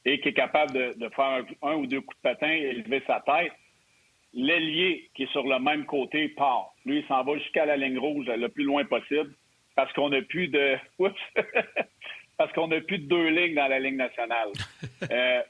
et 0.06 0.20
qui 0.22 0.30
est 0.30 0.34
capable 0.34 0.96
de, 0.98 1.10
faire 1.10 1.46
un, 1.62 1.76
ou 1.76 1.86
deux 1.86 2.02
coups 2.02 2.18
de 2.18 2.22
patin 2.24 2.50
et 2.50 2.74
lever 2.74 3.04
sa 3.06 3.20
tête, 3.20 3.52
l'ailier 4.34 5.08
qui 5.14 5.24
est 5.24 5.32
sur 5.32 5.46
le 5.46 5.60
même 5.60 5.86
côté 5.86 6.30
part. 6.30 6.74
Lui, 6.84 7.02
il 7.02 7.08
s'en 7.08 7.24
va 7.24 7.38
jusqu'à 7.38 7.68
la 7.68 7.78
ligne 7.78 8.00
rouge 8.00 8.26
le 8.26 8.50
plus 8.50 8.64
loin 8.64 8.86
possible 8.86 9.36
parce 9.76 9.94
qu'on 9.94 10.10
n'a 10.10 10.24
plus 10.24 10.48
de 10.48 10.78
parce 12.38 12.52
qu'on 12.54 12.68
n'a 12.68 12.82
plus 12.82 13.00
de 13.00 13.08
deux 13.08 13.30
lignes 13.30 13.56
dans 13.56 13.68
la 13.68 13.80
Ligue 13.80 13.98
nationale. 13.98 14.50
Euh, 15.12 15.42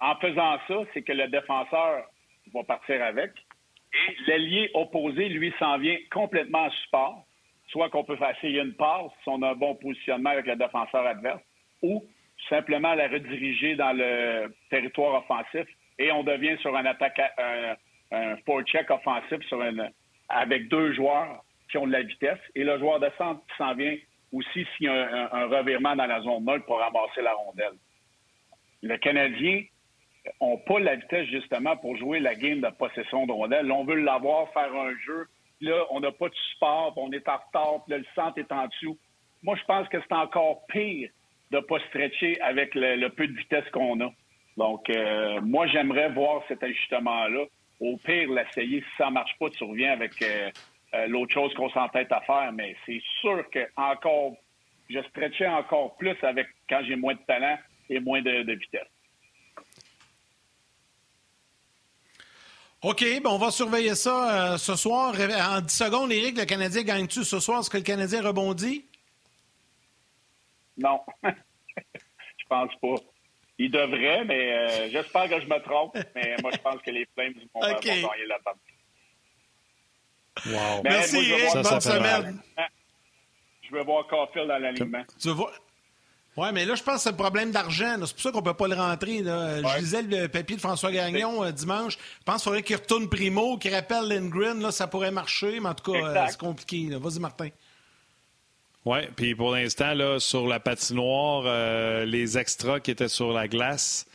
en 0.00 0.14
faisant 0.16 0.58
ça, 0.68 0.74
c'est 0.92 1.00
que 1.00 1.12
le 1.12 1.28
défenseur 1.28 2.04
va 2.52 2.62
partir 2.64 3.02
avec 3.02 3.32
et 3.94 4.16
l'allié 4.26 4.70
opposé, 4.74 5.28
lui, 5.28 5.52
s'en 5.58 5.78
vient 5.78 5.96
complètement 6.12 6.64
en 6.64 6.70
support. 6.70 7.24
Soit 7.68 7.90
qu'on 7.90 8.04
peut 8.04 8.16
faire 8.16 8.36
essayer 8.36 8.60
une 8.60 8.74
passe 8.74 9.10
si 9.22 9.28
on 9.28 9.42
a 9.42 9.50
un 9.50 9.54
bon 9.54 9.74
positionnement 9.76 10.30
avec 10.30 10.46
le 10.46 10.56
défenseur 10.56 11.04
adverse, 11.06 11.42
ou 11.82 12.04
simplement 12.48 12.94
la 12.94 13.08
rediriger 13.08 13.74
dans 13.74 13.92
le 13.92 14.54
territoire 14.70 15.22
offensif 15.22 15.66
et 15.98 16.12
on 16.12 16.22
devient 16.22 16.56
sur 16.60 16.76
un 16.76 16.86
attaque, 16.86 17.20
un, 17.38 17.74
un 18.12 18.62
check 18.66 18.90
offensif 18.90 19.40
sur 19.48 19.62
avec 20.28 20.68
deux 20.68 20.92
joueurs 20.92 21.42
qui 21.70 21.78
ont 21.78 21.86
de 21.86 21.92
la 21.92 22.02
vitesse 22.02 22.38
et 22.54 22.62
le 22.62 22.78
joueur 22.78 23.00
de 23.00 23.10
centre 23.18 23.40
qui 23.46 23.56
s'en 23.56 23.74
vient 23.74 23.96
aussi 24.36 24.66
s'il 24.76 24.86
y 24.86 24.88
a 24.88 25.34
un, 25.34 25.46
revirement 25.46 25.96
dans 25.96 26.06
la 26.06 26.20
zone 26.20 26.44
neutre 26.44 26.64
pour 26.66 26.78
ramasser 26.78 27.22
la 27.22 27.32
rondelle. 27.34 27.76
Le 28.82 28.96
Canadien 28.98 29.64
n'a 30.40 30.56
pas 30.66 30.78
la 30.80 30.96
vitesse 30.96 31.26
justement 31.28 31.76
pour 31.76 31.96
jouer 31.96 32.20
la 32.20 32.34
game 32.34 32.60
de 32.60 32.68
possession 32.70 33.26
de 33.26 33.32
rondelle. 33.32 33.70
on 33.70 33.84
veut 33.84 33.96
l'avoir, 33.96 34.52
faire 34.52 34.74
un 34.74 34.92
jeu. 35.04 35.26
Là, 35.60 35.84
on 35.90 36.00
n'a 36.00 36.12
pas 36.12 36.28
de 36.28 36.34
support, 36.52 36.92
on 36.96 37.10
est 37.12 37.26
en 37.28 37.36
retard, 37.36 37.84
puis 37.86 37.96
le 37.96 38.04
centre 38.14 38.38
est 38.38 38.52
en 38.52 38.66
dessous. 38.66 38.98
Moi, 39.42 39.56
je 39.56 39.64
pense 39.64 39.88
que 39.88 39.98
c'est 40.00 40.14
encore 40.14 40.66
pire 40.66 41.10
de 41.50 41.56
ne 41.56 41.62
pas 41.62 41.78
stretcher 41.88 42.40
avec 42.40 42.74
le, 42.74 43.08
peu 43.08 43.26
de 43.26 43.32
vitesse 43.32 43.64
qu'on 43.72 44.00
a. 44.00 44.10
Donc, 44.56 44.90
euh, 44.90 45.40
moi, 45.42 45.66
j'aimerais 45.66 46.10
voir 46.10 46.42
cet 46.48 46.62
ajustement-là. 46.62 47.44
Au 47.80 47.96
pire, 47.98 48.30
l'essayer. 48.30 48.80
Si 48.80 48.96
ça 48.98 49.06
ne 49.06 49.12
marche 49.12 49.36
pas, 49.38 49.50
tu 49.50 49.64
reviens 49.64 49.92
avec 49.92 50.20
euh, 50.22 50.50
euh, 50.94 51.06
l'autre 51.08 51.34
chose 51.34 51.52
qu'on 51.54 51.70
s'entête 51.70 52.10
à 52.12 52.20
faire, 52.22 52.52
mais 52.52 52.76
c'est 52.86 53.02
sûr 53.20 53.48
que 53.50 53.68
encore, 53.76 54.34
je 54.88 55.00
stretchais 55.10 55.48
encore 55.48 55.96
plus 55.96 56.16
avec 56.22 56.46
quand 56.68 56.82
j'ai 56.86 56.96
moins 56.96 57.14
de 57.14 57.20
talent 57.26 57.58
et 57.90 58.00
moins 58.00 58.22
de, 58.22 58.52
vitesse. 58.52 58.86
OK, 62.82 63.04
ben 63.22 63.30
on 63.30 63.38
va 63.38 63.50
surveiller 63.50 63.94
ça 63.94 64.52
euh, 64.52 64.58
ce 64.58 64.76
soir. 64.76 65.14
En 65.14 65.60
10 65.60 65.72
secondes, 65.72 66.12
Éric, 66.12 66.38
le 66.38 66.44
Canadien 66.44 66.82
gagne-tu 66.82 67.24
ce 67.24 67.40
soir? 67.40 67.60
Est-ce 67.60 67.70
que 67.70 67.78
le 67.78 67.82
Canadien 67.82 68.22
rebondit? 68.22 68.84
Non. 70.76 71.00
je 71.24 72.44
pense 72.48 72.74
pas. 72.80 72.94
Il 73.58 73.70
devrait, 73.70 74.24
mais 74.24 74.52
euh, 74.52 74.90
j'espère 74.90 75.28
que 75.28 75.40
je 75.40 75.46
me 75.46 75.58
trompe. 75.62 75.96
Mais 76.14 76.36
moi, 76.42 76.50
je 76.52 76.58
pense 76.58 76.80
que 76.82 76.90
les 76.90 77.06
Flames 77.14 77.32
vont, 77.54 77.60
vont 77.60 77.80
gagner 77.80 78.26
la 78.28 78.38
partie. 78.38 78.75
Wow. 80.44 80.82
Merci, 80.84 81.16
Eric. 81.16 81.62
Bonne 81.62 81.80
semaine. 81.80 82.40
Je 83.62 83.74
vais 83.74 83.84
voir 83.84 84.06
Caulfield 84.06 84.48
dans 84.48 84.58
l'alignement. 84.58 85.04
Tu 85.20 85.30
vois? 85.30 85.52
Oui, 86.36 86.48
mais 86.52 86.66
là, 86.66 86.74
je 86.74 86.82
pense 86.82 86.96
que 86.96 87.00
c'est 87.00 87.10
le 87.10 87.16
problème 87.16 87.50
d'argent. 87.50 87.96
C'est 88.04 88.12
pour 88.12 88.20
ça 88.20 88.30
qu'on 88.30 88.40
ne 88.40 88.44
peut 88.44 88.54
pas 88.54 88.68
le 88.68 88.74
rentrer. 88.74 89.18
Je 89.18 89.78
lisais 89.78 90.02
le 90.02 90.28
papier 90.28 90.56
de 90.56 90.60
François 90.60 90.92
Gagnon 90.92 91.42
euh, 91.42 91.50
dimanche. 91.50 91.96
Je 91.96 92.24
pense 92.24 92.42
qu'il 92.42 92.44
faudrait 92.44 92.62
qu'il 92.62 92.76
retourne 92.76 93.08
Primo, 93.08 93.56
qu'il 93.56 93.74
rappelle 93.74 94.04
Lindgren. 94.08 94.60
Là, 94.60 94.70
ça 94.70 94.86
pourrait 94.86 95.10
marcher, 95.10 95.60
mais 95.60 95.70
en 95.70 95.74
tout 95.74 95.92
cas, 95.92 95.98
euh, 95.98 96.26
c'est 96.28 96.38
compliqué. 96.38 96.90
Vas-y, 96.90 97.20
Martin. 97.20 97.48
Oui, 98.84 98.98
puis 99.16 99.34
pour 99.34 99.52
l'instant, 99.52 99.94
là, 99.94 100.20
sur 100.20 100.46
la 100.46 100.60
patinoire, 100.60 101.44
euh, 101.46 102.04
les 102.04 102.36
extras 102.36 102.80
qui 102.80 102.90
étaient 102.90 103.08
sur 103.08 103.32
la 103.32 103.48
glace, 103.48 104.06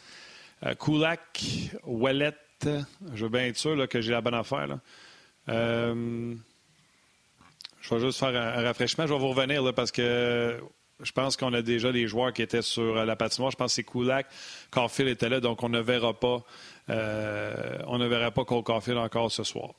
Kulak, 0.80 1.42
Wallet, 1.84 2.36
je 2.64 3.24
veux 3.24 3.30
bien 3.30 3.48
être 3.48 3.58
sûr 3.58 3.90
que 3.90 4.00
j'ai 4.00 4.12
la 4.12 4.22
bonne 4.22 4.36
affaire. 4.36 4.68
Là. 4.68 4.80
Euh, 5.50 6.36
je 7.82 7.96
vais 7.96 8.02
juste 8.02 8.20
faire 8.20 8.30
un, 8.30 8.62
rafraîchissement. 8.64 9.08
Je 9.08 9.14
vais 9.14 9.20
vous 9.20 9.30
revenir 9.30 9.64
là, 9.64 9.74
parce 9.74 9.92
que 9.92 10.60
je 11.02 11.12
pense 11.12 11.36
qu'on 11.36 11.54
a 11.54 11.62
déjà 11.62 11.92
des 11.92 12.08
joueurs 12.08 12.32
qui 12.32 12.42
étaient 12.42 12.62
sur 12.62 12.94
la 13.06 13.16
patinoire. 13.16 13.52
Je 13.52 13.58
pense 13.58 13.72
que 13.72 13.76
c'est 13.76 13.84
Kulak. 13.84 14.28
Carfield 14.72 15.10
était 15.10 15.30
là, 15.30 15.40
donc 15.40 15.64
on 15.64 15.70
ne 15.70 15.80
verra 15.80 16.14
pas, 16.14 16.44
euh, 16.90 17.78
on 17.88 17.98
ne 17.98 18.08
verra 18.08 18.32
pas 18.32 18.46
Cole 18.46 18.64
Carfield 18.64 19.00
encore 19.00 19.32
ce 19.32 19.44
soir. 19.44 19.72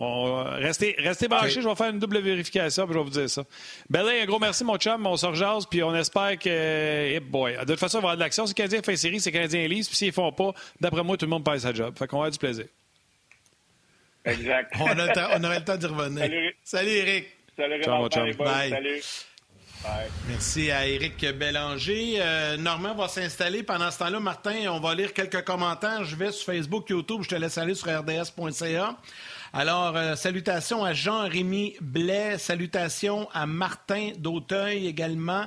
restez, 0.00 0.96
restez 0.98 1.28
branchés, 1.28 1.62
je 1.62 1.68
vais 1.68 1.74
faire 1.76 1.90
une 1.90 2.00
double 2.00 2.18
vérification 2.18 2.84
puis 2.84 2.94
je 2.94 2.98
vais 2.98 3.04
vous 3.04 3.10
dire 3.10 3.30
ça. 3.30 3.44
Belay, 3.88 4.22
un 4.22 4.26
gros 4.26 4.40
merci, 4.40 4.64
mon 4.64 4.76
chum. 4.76 5.06
On 5.06 5.16
se 5.16 5.26
rejase, 5.26 5.66
puis 5.66 5.84
on 5.84 5.94
espère 5.94 6.36
que. 6.38 7.18
boy. 7.20 7.56
De 7.58 7.64
toute 7.64 7.78
façon, 7.78 7.98
on 7.98 8.00
va 8.00 8.08
avoir 8.08 8.16
de 8.16 8.22
l'action. 8.22 8.44
Si 8.46 8.52
le 8.52 8.56
Canadien 8.56 8.82
fait 8.82 8.96
série, 8.96 9.20
c'est 9.20 9.30
Canadien 9.30 9.68
lise, 9.68 9.86
puis 9.86 9.96
s'ils 9.96 10.08
ne 10.08 10.12
font 10.12 10.32
pas, 10.32 10.52
d'après 10.80 11.04
moi, 11.04 11.16
tout 11.16 11.26
le 11.26 11.30
monde 11.30 11.44
passe 11.44 11.62
sa 11.62 11.72
job. 11.72 11.96
Fait 11.96 12.08
qu'on 12.08 12.16
va 12.16 12.24
avoir 12.24 12.32
du 12.32 12.38
plaisir. 12.38 12.66
Exact. 14.26 14.74
on, 14.80 14.86
a 14.86 15.46
aurait 15.46 15.58
le 15.58 15.64
temps 15.64 15.76
d'y 15.76 15.86
revenir. 15.86 16.22
Salut. 16.22 16.56
Salut, 16.62 16.90
Eric. 16.90 17.26
Salut, 17.56 17.82
Ciao, 17.82 18.08
Bye. 18.08 18.70
Salut. 18.70 19.02
Bye. 19.82 20.10
Merci 20.28 20.70
à 20.70 20.86
Éric 20.86 21.24
Bélanger. 21.38 22.16
Euh, 22.18 22.56
Normand 22.56 22.94
va 22.94 23.08
s'installer. 23.08 23.62
Pendant 23.62 23.90
ce 23.90 23.98
temps-là, 24.00 24.20
Martin, 24.20 24.68
on 24.70 24.80
va 24.80 24.94
lire 24.94 25.12
quelques 25.12 25.44
commentaires. 25.44 26.04
Je 26.04 26.16
vais 26.16 26.32
sur 26.32 26.46
Facebook, 26.46 26.90
YouTube. 26.90 27.22
Je 27.22 27.28
te 27.28 27.34
laisse 27.36 27.56
aller 27.56 27.74
sur 27.74 27.88
rds.ca. 27.88 28.96
Alors, 29.52 29.96
euh, 29.96 30.16
salutations 30.16 30.84
à 30.84 30.92
Jean-Rémy 30.92 31.76
Blais. 31.80 32.36
Salutations 32.36 33.28
à 33.32 33.46
Martin 33.46 34.10
d'Auteuil 34.18 34.86
également. 34.86 35.46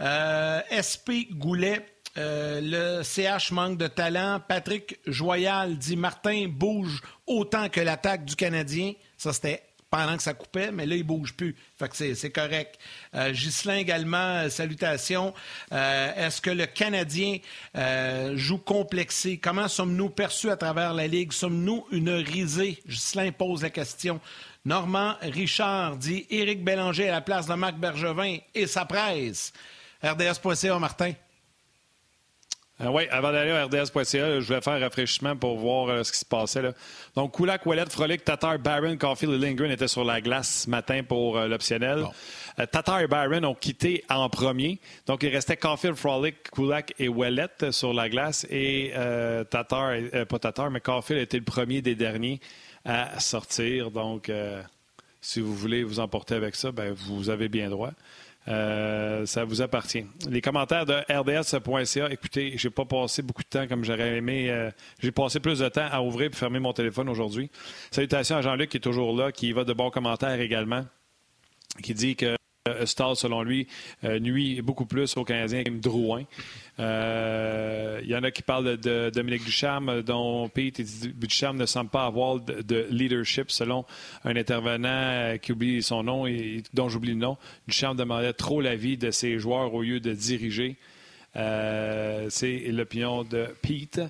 Euh, 0.00 0.60
SP 0.72 1.30
Goulet. 1.30 1.86
Euh, 2.18 2.60
le 2.62 3.02
CH 3.02 3.52
manque 3.52 3.78
de 3.78 3.86
talent. 3.86 4.40
Patrick 4.46 4.98
Joyal 5.06 5.76
dit 5.76 5.96
Martin 5.96 6.46
bouge 6.48 7.02
autant 7.26 7.68
que 7.68 7.80
l'attaque 7.80 8.24
du 8.24 8.36
Canadien. 8.36 8.92
Ça, 9.16 9.32
c'était 9.32 9.62
pendant 9.90 10.16
que 10.16 10.22
ça 10.22 10.34
coupait, 10.34 10.72
mais 10.72 10.84
là, 10.84 10.96
il 10.96 11.04
bouge 11.04 11.34
plus. 11.34 11.56
Fait 11.78 11.88
que 11.88 12.14
c'est 12.14 12.30
correct. 12.30 12.78
Euh, 13.14 13.32
Ghislain 13.32 13.76
également, 13.76 14.16
euh, 14.16 14.48
salutations. 14.48 15.32
Euh, 15.72 16.26
est-ce 16.26 16.40
que 16.40 16.50
le 16.50 16.66
Canadien 16.66 17.38
joue 18.34 18.58
complexé? 18.58 19.38
Comment 19.38 19.68
sommes-nous 19.68 20.10
perçus 20.10 20.50
à 20.50 20.56
travers 20.56 20.92
la 20.92 21.06
Ligue? 21.06 21.32
Sommes-nous 21.32 21.86
une 21.92 22.10
risée? 22.10 22.78
Ghislain 22.86 23.32
pose 23.32 23.62
la 23.62 23.70
question. 23.70 24.20
Normand 24.64 25.14
Richard 25.22 25.96
dit 25.96 26.26
Éric 26.28 26.64
Bélanger 26.64 27.08
à 27.08 27.12
la 27.12 27.20
place 27.20 27.46
de 27.46 27.54
Marc 27.54 27.76
Bergevin 27.76 28.38
et 28.54 28.66
sa 28.66 28.84
presse. 28.84 29.52
RDS.ca, 30.02 30.78
Martin. 30.78 31.12
Euh, 32.82 32.88
oui, 32.88 33.04
avant 33.10 33.32
d'aller 33.32 33.52
à 33.52 33.64
RDS.ca, 33.64 34.40
je 34.40 34.52
vais 34.52 34.60
faire 34.60 34.74
un 34.74 34.78
rafraîchissement 34.78 35.34
pour 35.34 35.56
voir 35.56 35.88
euh, 35.88 36.02
ce 36.02 36.12
qui 36.12 36.18
se 36.18 36.26
passait. 36.26 36.60
Là. 36.60 36.72
Donc, 37.14 37.34
Kulak, 37.34 37.64
Ouellet, 37.64 37.86
Frolic, 37.88 38.22
Tatar, 38.22 38.58
Barron, 38.58 38.98
Caulfield 38.98 39.32
et 39.32 39.38
Lindgren 39.38 39.70
étaient 39.70 39.88
sur 39.88 40.04
la 40.04 40.20
glace 40.20 40.64
ce 40.64 40.70
matin 40.70 41.02
pour 41.02 41.38
euh, 41.38 41.48
l'optionnel. 41.48 42.04
Tatar 42.72 43.00
et 43.00 43.06
Barron 43.06 43.44
ont 43.44 43.54
quitté 43.54 44.04
en 44.08 44.28
premier. 44.28 44.78
Donc, 45.06 45.22
il 45.22 45.28
restait 45.28 45.56
Caulfield, 45.56 45.96
Frolic, 45.96 46.50
Kulak 46.50 46.94
et 46.98 47.08
Ouellet 47.08 47.70
sur 47.70 47.92
la 47.92 48.08
glace. 48.08 48.46
Et 48.48 48.92
Tatar, 49.50 49.92
pas 50.26 50.38
Tatar, 50.38 50.70
mais 50.70 50.80
Caulfield 50.80 51.20
était 51.20 51.36
le 51.36 51.44
premier 51.44 51.82
des 51.82 51.94
derniers 51.94 52.40
à 52.86 53.20
sortir. 53.20 53.90
Donc, 53.90 54.32
si 55.20 55.40
vous 55.40 55.54
voulez 55.54 55.84
vous 55.84 56.00
emporter 56.00 56.34
avec 56.34 56.54
ça, 56.54 56.72
ben, 56.72 56.94
vous 56.94 57.28
avez 57.28 57.50
bien 57.50 57.68
droit. 57.68 57.90
Euh, 58.48 59.26
ça 59.26 59.44
vous 59.44 59.60
appartient. 59.60 60.04
Les 60.28 60.40
commentaires 60.40 60.86
de 60.86 60.94
rds.ca, 61.10 62.10
écoutez, 62.10 62.52
j'ai 62.56 62.70
pas 62.70 62.84
passé 62.84 63.22
beaucoup 63.22 63.42
de 63.42 63.48
temps 63.48 63.66
comme 63.66 63.84
j'aurais 63.84 64.16
aimé. 64.16 64.50
Euh, 64.50 64.70
j'ai 65.00 65.10
passé 65.10 65.40
plus 65.40 65.58
de 65.58 65.68
temps 65.68 65.88
à 65.90 66.00
ouvrir 66.00 66.30
et 66.32 66.36
fermer 66.36 66.60
mon 66.60 66.72
téléphone 66.72 67.08
aujourd'hui. 67.08 67.50
Salutations 67.90 68.36
à 68.36 68.42
Jean-Luc 68.42 68.70
qui 68.70 68.76
est 68.76 68.80
toujours 68.80 69.16
là, 69.16 69.32
qui 69.32 69.52
va 69.52 69.64
de 69.64 69.72
bons 69.72 69.90
commentaires 69.90 70.40
également, 70.40 70.84
qui 71.82 71.94
dit 71.94 72.14
que 72.14 72.36
euh, 72.66 72.86
Stall, 72.86 73.16
selon 73.16 73.42
lui, 73.42 73.66
euh, 74.04 74.18
nuit 74.18 74.60
beaucoup 74.62 74.86
plus 74.86 75.16
aux 75.16 75.24
Canadiens 75.24 75.64
que 75.64 75.70
Drouin. 75.70 76.24
Euh, 76.78 78.00
il 78.02 78.08
y 78.08 78.16
en 78.16 78.22
a 78.22 78.30
qui 78.30 78.42
parlent 78.42 78.76
de, 78.76 79.10
Dominique 79.10 79.44
Ducharme, 79.44 80.02
dont 80.02 80.48
Pete 80.48 80.80
dit 80.80 81.12
Ducharme 81.14 81.56
ne 81.56 81.66
semble 81.66 81.90
pas 81.90 82.04
avoir 82.04 82.40
de, 82.40 82.86
leadership, 82.90 83.50
selon 83.50 83.84
un 84.24 84.36
intervenant 84.36 85.36
qui 85.38 85.52
oublie 85.52 85.82
son 85.82 86.02
nom 86.02 86.26
et 86.26 86.62
dont 86.74 86.88
j'oublie 86.88 87.12
le 87.12 87.18
nom. 87.18 87.38
Ducharme 87.66 87.96
demandait 87.96 88.32
trop 88.32 88.60
l'avis 88.60 88.96
de 88.96 89.10
ses 89.10 89.38
joueurs 89.38 89.72
au 89.72 89.82
lieu 89.82 90.00
de 90.00 90.12
diriger. 90.12 90.76
C'est 91.34 92.58
l'opinion 92.68 93.24
de 93.24 93.46
Pete. 93.62 94.00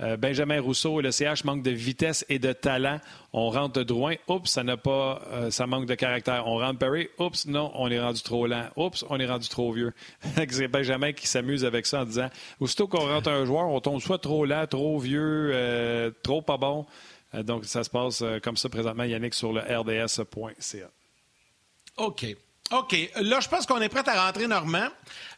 Euh, 0.00 0.16
Benjamin 0.16 0.60
Rousseau 0.60 0.98
et 0.98 1.02
le 1.02 1.12
CH 1.12 1.44
manquent 1.44 1.62
de 1.62 1.70
vitesse 1.70 2.24
et 2.28 2.38
de 2.38 2.52
talent. 2.52 2.98
On 3.32 3.50
rentre 3.50 3.74
de 3.74 3.82
Drouin. 3.84 4.16
Oups, 4.28 4.50
ça 4.50 4.64
n'a 4.64 4.76
pas, 4.76 5.22
euh, 5.32 5.50
ça 5.50 5.66
manque 5.66 5.86
de 5.86 5.94
caractère. 5.94 6.46
On 6.46 6.58
rentre 6.58 6.78
Perry. 6.78 7.08
Oups, 7.18 7.46
non, 7.46 7.70
on 7.74 7.88
est 7.90 8.00
rendu 8.00 8.22
trop 8.22 8.46
lent. 8.46 8.68
Oups, 8.76 9.04
on 9.08 9.20
est 9.20 9.26
rendu 9.26 9.48
trop 9.48 9.72
vieux. 9.72 9.92
C'est 10.50 10.68
Benjamin 10.68 11.12
qui 11.12 11.28
s'amuse 11.28 11.64
avec 11.64 11.86
ça 11.86 12.02
en 12.02 12.04
disant, 12.04 12.28
aussitôt 12.58 12.88
qu'on 12.88 13.06
rentre 13.06 13.30
un 13.30 13.44
joueur, 13.44 13.68
on 13.68 13.80
tombe 13.80 14.00
soit 14.00 14.18
trop 14.18 14.44
lent, 14.44 14.66
trop 14.66 14.98
vieux, 14.98 15.50
euh, 15.52 16.10
trop 16.22 16.42
pas 16.42 16.56
bon. 16.56 16.86
donc, 17.32 17.64
ça 17.64 17.84
se 17.84 17.90
passe 17.90 18.22
comme 18.42 18.56
ça 18.56 18.68
présentement, 18.68 19.04
Yannick, 19.04 19.34
sur 19.34 19.52
le 19.52 19.60
rds.ca. 19.60 20.90
OK. 21.96 22.26
OK. 22.72 23.10
Là, 23.20 23.40
je 23.40 23.48
pense 23.48 23.66
qu'on 23.66 23.80
est 23.80 23.88
prêt 23.88 24.08
à 24.08 24.26
rentrer, 24.26 24.48
Normand. 24.48 24.88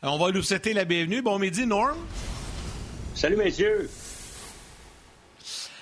On 0.02 0.16
va 0.16 0.30
nous 0.30 0.42
souhaiter 0.42 0.72
la 0.72 0.84
bienvenue. 0.84 1.20
Bon 1.20 1.38
midi, 1.38 1.66
Norm. 1.66 1.98
Salut, 3.14 3.36
messieurs. 3.36 3.88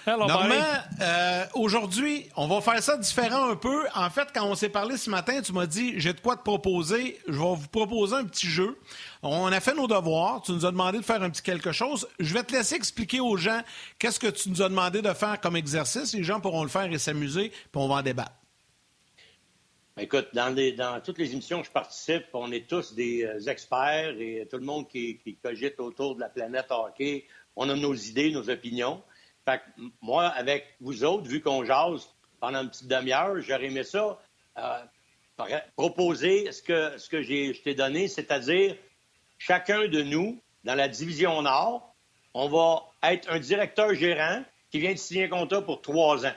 Normalement, 0.07 0.65
euh, 1.01 1.45
aujourd'hui, 1.55 2.29
on 2.37 2.47
va 2.47 2.61
faire 2.61 2.83
ça 2.83 2.97
différent 2.97 3.51
un 3.51 3.57
peu. 3.57 3.87
En 3.95 4.11
fait, 4.11 4.29
quand 4.35 4.45
on 4.47 4.55
s'est 4.55 4.69
parlé 4.69 4.97
ce 4.97 5.09
matin, 5.09 5.41
tu 5.41 5.53
m'as 5.53 5.67
dit 5.67 5.95
j'ai 5.99 6.13
de 6.13 6.21
quoi 6.21 6.37
te 6.37 6.43
proposer. 6.43 7.19
Je 7.27 7.33
vais 7.33 7.39
vous 7.39 7.69
proposer 7.71 8.17
un 8.17 8.25
petit 8.25 8.47
jeu. 8.47 8.79
On 9.23 9.47
a 9.47 9.61
fait 9.61 9.75
nos 9.75 9.87
devoirs. 9.87 10.43
Tu 10.43 10.53
nous 10.53 10.67
as 10.67 10.71
demandé 10.71 10.99
de 10.99 11.05
faire 11.05 11.23
un 11.23 11.31
petit 11.31 11.43
quelque 11.43 11.73
chose. 11.73 12.07
Je 12.19 12.35
vais 12.35 12.43
te 12.43 12.53
laisser 12.53 12.75
expliquer 12.75 13.21
aux 13.21 13.37
gens 13.37 13.63
qu'est-ce 13.99 14.21
que 14.21 14.27
tu 14.27 14.51
nous 14.51 14.61
as 14.61 14.69
demandé 14.69 15.01
de 15.01 15.13
faire 15.15 15.41
comme 15.41 15.57
exercice. 15.57 16.13
Les 16.15 16.25
gens 16.25 16.41
pourront 16.41 16.63
le 16.63 16.69
faire 16.69 16.85
et 16.85 16.99
s'amuser, 16.99 17.49
puis 17.51 17.69
on 17.75 17.89
va 17.89 17.97
en 17.97 18.03
débattre. 18.03 18.33
Écoute, 19.97 20.29
dans, 20.35 21.01
toutes 21.05 21.19
les 21.19 21.33
émissions 21.33 21.61
où 21.61 21.65
je 21.65 21.71
participe, 21.71 22.25
on 22.33 22.51
est 22.51 22.69
tous 22.69 22.95
des 22.95 23.25
euh, 23.25 23.49
experts 23.49 24.17
et 24.19 24.47
tout 24.51 24.57
le 24.57 24.65
monde 24.65 24.89
qui, 24.89 25.19
qui 25.19 25.37
cogite 25.37 25.79
autour 25.79 26.17
de 26.17 26.21
la 26.21 26.29
planète 26.29 26.67
hockey, 26.71 27.27
on 27.55 27.71
a 27.71 27.77
nos 27.77 27.95
idées, 27.95 28.33
nos 28.33 28.51
opinions. 28.51 29.01
Fait 29.45 29.59
que 29.59 29.83
moi, 30.01 30.29
avec 30.29 30.75
vous 30.81 31.05
autres, 31.05 31.29
vu 31.29 31.41
qu'on 31.41 31.65
jase 31.65 32.09
pendant 32.41 32.63
une 32.63 32.71
petite 32.71 32.89
demi-heure, 32.89 33.41
j'aurais 33.41 33.67
aimé 33.67 33.85
ça 33.85 34.19
euh, 34.59 34.81
proposer 35.77 36.51
ce 36.53 36.63
que, 36.63 36.97
ce 36.99 37.09
que 37.09 37.23
je 37.23 37.61
t'ai 37.63 37.75
donné, 37.75 38.09
c'est-à-dire 38.09 38.77
chacun 39.39 39.89
de 39.89 40.03
nous, 40.03 40.41
dans 40.65 40.75
la 40.75 40.89
division 40.89 41.43
Nord, 41.43 41.95
on 42.33 42.49
va 42.49 42.85
être 43.03 43.31
un 43.31 43.39
directeur 43.39 43.95
gérant 43.95 44.43
qui 44.71 44.81
vient 44.81 44.93
de 44.93 44.99
signer 44.99 45.25
un 45.25 45.29
contrat 45.29 45.63
pour 45.63 45.83
trois 45.83 46.27
ans. 46.27 46.35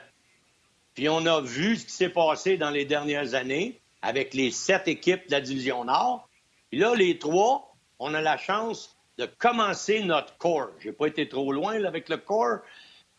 Puis 0.94 1.08
on 1.08 1.24
a 1.26 1.40
vu 1.40 1.76
ce 1.76 1.86
qui 1.86 1.92
s'est 1.92 2.08
passé 2.08 2.56
dans 2.56 2.70
les 2.70 2.84
dernières 2.84 3.34
années 3.34 3.80
avec 4.02 4.34
les 4.34 4.50
sept 4.50 4.86
équipes 4.86 5.26
de 5.26 5.32
la 5.32 5.40
division 5.40 5.84
Nord. 5.84 6.28
Puis 6.70 6.78
là, 6.78 6.94
les 6.94 7.18
trois, 7.18 7.74
on 7.98 8.14
a 8.14 8.20
la 8.20 8.36
chance 8.36 8.96
de 9.16 9.26
commencer 9.26 10.02
notre 10.02 10.36
corps. 10.38 10.70
J'ai 10.80 10.92
pas 10.92 11.06
été 11.06 11.28
trop 11.28 11.52
loin 11.52 11.82
avec 11.84 12.08
le 12.08 12.18
corps, 12.18 12.58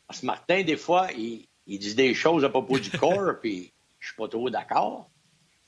parce 0.10 0.22
que 0.22 0.26
Martin, 0.26 0.64
des 0.64 0.76
fois, 0.76 1.10
il, 1.16 1.47
dit 1.68 1.93
des 1.93 2.16
choses 2.16 2.43
à 2.43 2.49
propos 2.49 2.80
du 2.80 2.89
corps, 2.97 3.39
puis 3.39 3.72
je 3.99 4.07
suis 4.07 4.16
pas 4.16 4.28
trop 4.28 4.49
d'accord. 4.49 5.07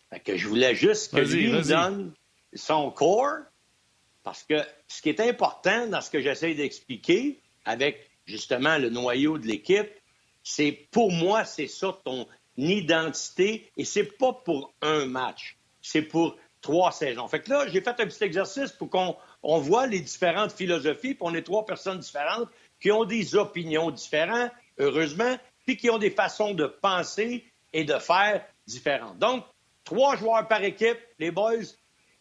Fait 0.10 0.20
que 0.20 0.36
je 0.36 0.48
voulais 0.48 0.74
juste 0.74 1.16
que 1.16 1.22
lui 1.22 1.52
donne 1.62 2.12
son 2.52 2.90
corps, 2.90 3.38
parce 4.24 4.42
que 4.44 4.56
ce 4.88 5.04
qui 5.04 5.10
est 5.10 5.20
important 5.20 5.86
dans 5.88 6.02
ce 6.02 6.10
que 6.10 6.22
j'essaie 6.22 6.56
d'expliquer, 6.56 7.40
avec 7.66 8.10
justement 8.26 8.80
le 8.80 8.90
noyau 8.90 9.38
de 9.38 9.46
l'équipe, 9.46 9.92
c'est 10.44 10.72
pour 10.90 11.12
moi, 11.12 11.46
c'est 11.46 11.68
ça 11.68 11.96
ton 12.04 12.28
identité, 12.58 13.72
et 13.78 13.86
c'est 13.86 14.18
pas 14.18 14.34
pour 14.34 14.74
un 14.82 15.06
match, 15.06 15.60
c'est 15.84 16.02
pour 16.02 16.36
trois 16.62 16.92
saisons. 16.92 17.28
Fait 17.28 17.42
que 17.42 17.52
là, 17.52 17.68
j'ai 17.68 17.82
fait 17.82 17.90
un 18.00 18.08
petit 18.08 18.24
exercice 18.24 18.72
pour 18.72 18.90
qu'on 18.90 19.16
on 19.44 19.60
voit 19.60 19.86
les 19.86 20.00
différentes 20.00 20.52
philosophies, 20.52 21.14
puis 21.14 21.22
on 21.22 21.36
est 21.36 21.44
trois 21.44 21.64
personnes 21.64 22.00
différentes, 22.00 22.50
qui 22.82 22.92
ont 22.92 23.06
des 23.06 23.36
opinions 23.36 23.92
différentes, 23.92 24.52
heureusement, 24.78 25.38
puis 25.66 25.78
qui 25.78 25.90
ont 25.90 25.98
des 25.98 26.10
façons 26.10 26.54
de 26.54 26.66
penser 26.66 27.46
et 27.72 27.84
de 27.84 27.98
faire 28.00 28.44
différentes. 28.68 29.18
Donc, 29.20 29.46
trois 29.84 30.16
joueurs 30.18 30.48
par 30.48 30.64
équipe, 30.64 30.98
les 31.20 31.32
boys. 31.32 31.64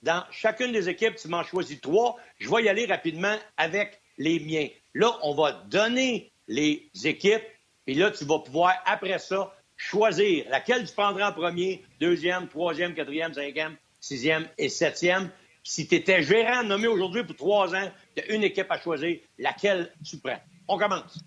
Dans 0.02 0.24
chacune 0.30 0.72
des 0.72 0.88
équipes, 0.88 1.16
tu 1.16 1.28
m'en 1.28 1.42
choisis 1.42 1.80
trois. 1.80 2.16
Je 2.38 2.48
vais 2.48 2.64
y 2.64 2.68
aller 2.68 2.86
rapidement 2.86 3.36
avec 3.56 4.00
les 4.18 4.38
miens. 4.38 4.68
Là, 4.94 5.18
on 5.22 5.34
va 5.34 5.52
donner 5.52 6.32
les 6.46 6.88
équipes, 7.04 7.42
et 7.86 7.94
là, 7.94 8.10
tu 8.10 8.24
vas 8.24 8.38
pouvoir, 8.38 8.74
après 8.84 9.18
ça, 9.18 9.54
choisir 9.76 10.44
laquelle 10.50 10.86
tu 10.86 10.92
prendras 10.92 11.30
en 11.30 11.32
premier, 11.32 11.82
deuxième, 12.00 12.48
troisième, 12.48 12.94
quatrième, 12.94 13.32
cinquième, 13.32 13.76
sixième 13.98 14.48
et 14.58 14.68
septième. 14.68 15.30
Si 15.62 15.86
tu 15.86 15.94
étais 15.94 16.22
gérant 16.22 16.62
nommé 16.64 16.86
aujourd'hui 16.86 17.24
pour 17.24 17.36
trois 17.36 17.74
ans, 17.74 17.90
tu 18.14 18.22
as 18.22 18.34
une 18.34 18.42
équipe 18.42 18.70
à 18.70 18.80
choisir, 18.80 19.18
laquelle 19.38 19.92
tu 20.04 20.18
prends. 20.18 20.40
On 20.70 20.78
commence. 20.78 21.18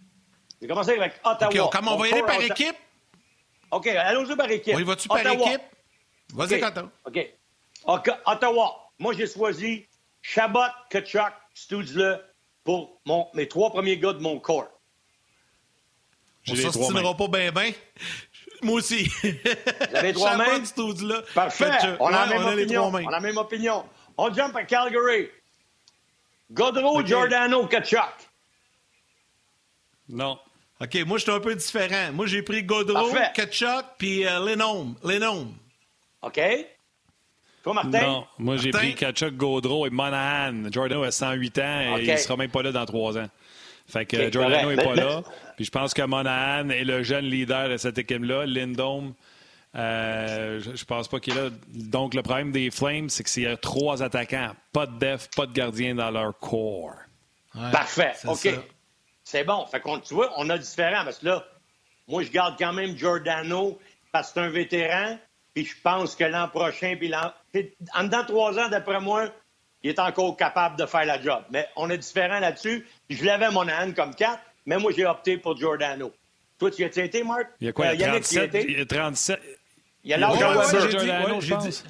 Je 0.55 0.61
vais 0.61 0.67
commencer 0.67 0.97
avec 0.97 1.19
Ottawa. 1.25 1.65
OK, 1.65 1.75
on, 1.85 1.97
va 1.97 2.07
y 2.07 2.13
aller 2.13 2.23
par 2.23 2.41
équipe? 2.41 2.77
OK, 3.71 3.87
allons-y 3.87 4.35
par 4.37 4.49
équipe. 4.49 4.73
Oui, 4.73 4.83
vas-tu 4.83 5.09
par 5.09 5.19
équipe? 5.19 5.61
Vas-y, 6.33 6.59
Quentin. 6.61 6.89
OK. 7.05 7.33
Ottawa. 8.25 8.89
Moi, 8.99 9.13
j'ai 9.13 9.27
choisi 9.27 9.85
Chabot, 10.21 10.59
Kachuk, 10.89 11.33
Studzle 11.53 12.23
pour 12.63 13.01
mon, 13.05 13.27
mes 13.33 13.49
trois 13.49 13.69
premiers 13.69 13.97
gars 13.97 14.13
de 14.13 14.21
mon 14.21 14.39
corps. 14.39 14.69
On 16.47 16.55
s'ostinera 16.55 17.17
pas 17.17 17.27
bien, 17.27 17.51
bien. 17.51 17.71
Moi 18.61 18.75
aussi. 18.75 19.11
Vous 19.23 19.95
avez 19.95 20.13
trois 20.13 20.37
mains? 20.37 20.63
Parfait. 21.35 21.69
On, 21.99 22.07
a 22.07 22.25
la 22.25 22.39
même 22.39 22.47
opinion. 22.47 22.85
on 22.85 22.95
a 22.95 23.11
la 23.11 23.19
même 23.19 23.37
opinion. 23.37 23.85
On 24.17 24.33
jump 24.33 24.55
à 24.55 24.63
Calgary. 24.63 25.29
Godreau, 26.49 27.05
Giordano, 27.05 27.67
Kachuk. 27.67 28.22
Non. 30.09 30.37
OK, 30.81 30.97
moi, 31.05 31.17
je 31.17 31.23
suis 31.23 31.31
un 31.31 31.39
peu 31.39 31.55
différent. 31.55 32.11
Moi, 32.13 32.25
j'ai 32.25 32.41
pris 32.41 32.63
Godreau, 32.63 33.09
Kachuk, 33.33 33.85
puis 33.97 34.25
euh, 34.25 34.39
Lenome. 34.43 35.53
OK. 36.21 36.41
Toi, 37.63 37.73
Martin? 37.73 38.01
Non, 38.01 38.27
moi, 38.37 38.57
j'ai 38.57 38.71
pris 38.71 38.95
Kachuk, 38.95 39.35
Godreau 39.37 39.87
et 39.87 39.89
Monahan. 39.89 40.69
Giordano 40.69 41.03
a 41.03 41.11
108 41.11 41.59
ans 41.59 41.97
et 41.97 42.03
il 42.03 42.11
ne 42.11 42.17
sera 42.17 42.35
même 42.35 42.51
pas 42.51 42.61
là 42.63 42.71
dans 42.71 42.85
trois 42.85 43.17
ans. 43.17 43.29
Fait 43.87 44.05
que 44.05 44.31
Giordano 44.31 44.69
n'est 44.69 44.83
pas 44.83 44.95
là. 44.95 45.23
Puis 45.55 45.65
je 45.65 45.71
pense 45.71 45.93
que 45.93 46.01
Monahan 46.01 46.69
est 46.69 46.83
le 46.83 47.03
jeune 47.03 47.25
leader 47.25 47.69
de 47.69 47.77
cette 47.77 47.97
équipe-là. 47.97 48.45
Lindome, 48.45 49.13
euh, 49.75 50.59
je, 50.59 50.71
ne 50.71 50.85
pense 50.85 51.07
pas 51.07 51.19
qu'il 51.19 51.37
est 51.37 51.41
là. 51.41 51.49
Donc, 51.73 52.13
le 52.13 52.21
problème 52.21 52.51
des 52.51 52.71
Flames, 52.71 53.09
c'est 53.09 53.23
que 53.23 53.29
s'il 53.29 53.43
y 53.43 53.47
a 53.47 53.55
trois 53.55 54.03
attaquants, 54.03 54.51
pas 54.71 54.85
de 54.85 54.97
def, 54.97 55.29
pas 55.35 55.45
de 55.45 55.53
gardien 55.53 55.95
dans 55.95 56.11
leur 56.11 56.37
corps. 56.37 56.95
Parfait. 57.53 58.13
OK. 58.25 58.49
C'est 59.23 59.43
bon. 59.43 59.65
Fait 59.67 59.79
qu'on, 59.79 59.99
tu 59.99 60.13
vois, 60.13 60.31
on 60.37 60.49
a 60.49 60.57
différent. 60.57 61.03
Parce 61.03 61.19
que 61.19 61.27
là, 61.27 61.45
moi, 62.07 62.23
je 62.23 62.29
garde 62.29 62.55
quand 62.57 62.73
même 62.73 62.97
Giordano 62.97 63.79
parce 64.11 64.29
que 64.29 64.33
c'est 64.35 64.45
un 64.45 64.49
vétéran. 64.49 65.17
Puis 65.53 65.65
je 65.65 65.75
pense 65.81 66.15
que 66.15 66.23
l'an 66.23 66.47
prochain, 66.47 66.95
puis 66.97 67.07
l'an... 67.07 67.31
En 67.93 68.03
dedans 68.03 68.25
trois 68.25 68.57
ans, 68.59 68.69
d'après 68.69 68.99
moi, 68.99 69.29
il 69.83 69.89
est 69.91 69.99
encore 69.99 70.35
capable 70.35 70.77
de 70.77 70.85
faire 70.85 71.05
la 71.05 71.21
job. 71.21 71.43
Mais 71.51 71.67
on 71.75 71.89
est 71.89 71.97
différent 71.97 72.39
là-dessus. 72.39 72.87
Je 73.09 73.23
l'avais 73.23 73.51
mon 73.51 73.67
âne 73.67 73.93
comme 73.93 74.15
quatre, 74.15 74.41
mais 74.65 74.77
moi, 74.77 74.91
j'ai 74.95 75.05
opté 75.05 75.37
pour 75.37 75.57
Giordano. 75.57 76.11
Toi, 76.57 76.71
tu 76.71 76.81
y 76.81 76.85
as 76.85 77.03
été, 77.03 77.23
Marc? 77.23 77.47
Il 77.59 77.67
y 77.67 77.69
a 77.69 77.73
quoi? 77.73 77.87
Euh, 77.87 77.93
il, 77.93 77.99
y 77.99 78.03
a 78.03 78.09
37, 78.09 78.53
il 78.53 78.77
y 78.77 78.81
a 78.81 78.85
37. 78.85 79.39
Il 80.03 80.11
y 80.11 80.13
a 80.13 80.17
l'âge 80.17 80.41
à 80.41 80.49
Weber. 80.49 80.89
Giordano, 80.89 81.41
je 81.41 81.53
pense. 81.53 81.83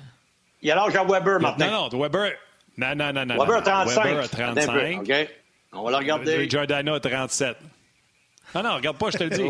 Il 0.62 0.68
y 0.68 0.72
a 0.72 0.76
l'âge 0.76 0.96
à 0.96 1.04
Weber 1.04 1.40
maintenant. 1.40 1.72
Non, 1.72 1.90
non, 1.90 2.00
Weber. 2.00 2.34
Non, 2.78 2.96
non, 2.96 3.14
non, 3.14 3.26
non. 3.26 3.38
Weber 3.38 3.58
a 3.58 3.62
35. 3.62 4.04
Weber 4.04 4.24
a 4.24 4.28
35. 4.28 5.00
OK. 5.02 5.30
On 5.74 5.84
va 5.84 5.92
le 5.92 5.98
regarder. 5.98 6.50
Giordano 6.50 6.94
a 6.94 7.00
37. 7.00 7.58
Non, 8.56 8.64
non, 8.64 8.76
regarde 8.76 8.98
pas, 8.98 9.10
je 9.10 9.18
te 9.18 9.24
le 9.24 9.30
dis. 9.30 9.50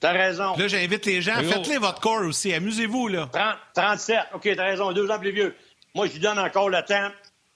T'as 0.00 0.12
raison. 0.12 0.56
Là, 0.56 0.68
j'invite 0.68 1.06
les 1.06 1.22
gens. 1.22 1.34
Faites-les 1.42 1.78
votre 1.78 2.00
corps 2.00 2.22
aussi. 2.22 2.52
Amusez-vous, 2.52 3.08
là. 3.08 3.28
30, 3.32 3.56
37. 3.74 4.18
OK, 4.34 4.48
t'as 4.56 4.64
raison. 4.64 4.92
Deux 4.92 5.10
ans 5.10 5.18
plus 5.18 5.32
vieux. 5.32 5.56
Moi, 5.94 6.06
je 6.06 6.12
lui 6.12 6.20
donne 6.20 6.38
encore 6.38 6.68
le 6.68 6.82
temps. 6.82 7.10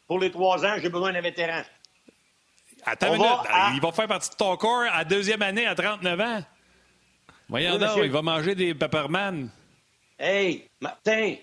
Pour 0.06 0.18
les 0.18 0.30
trois 0.30 0.64
ans, 0.64 0.76
j'ai 0.80 0.88
besoin 0.88 1.12
d'un 1.12 1.20
vétéran. 1.20 1.62
Attends 2.84 3.14
une 3.14 3.22
minute. 3.22 3.36
Il 3.74 3.80
va 3.80 3.92
faire 3.92 4.08
partie 4.08 4.30
de 4.30 4.34
ton 4.34 4.56
corps 4.56 4.84
à 4.92 5.04
deuxième 5.04 5.42
année 5.42 5.66
à 5.66 5.74
39 5.74 6.20
ans. 6.20 6.42
Voyons 7.48 7.78
donc, 7.78 7.90
il 8.02 8.10
va 8.10 8.22
manger 8.22 8.54
des 8.54 8.74
Pepperman. 8.74 9.50
Hey, 10.18 10.68
Martin, 10.80 11.34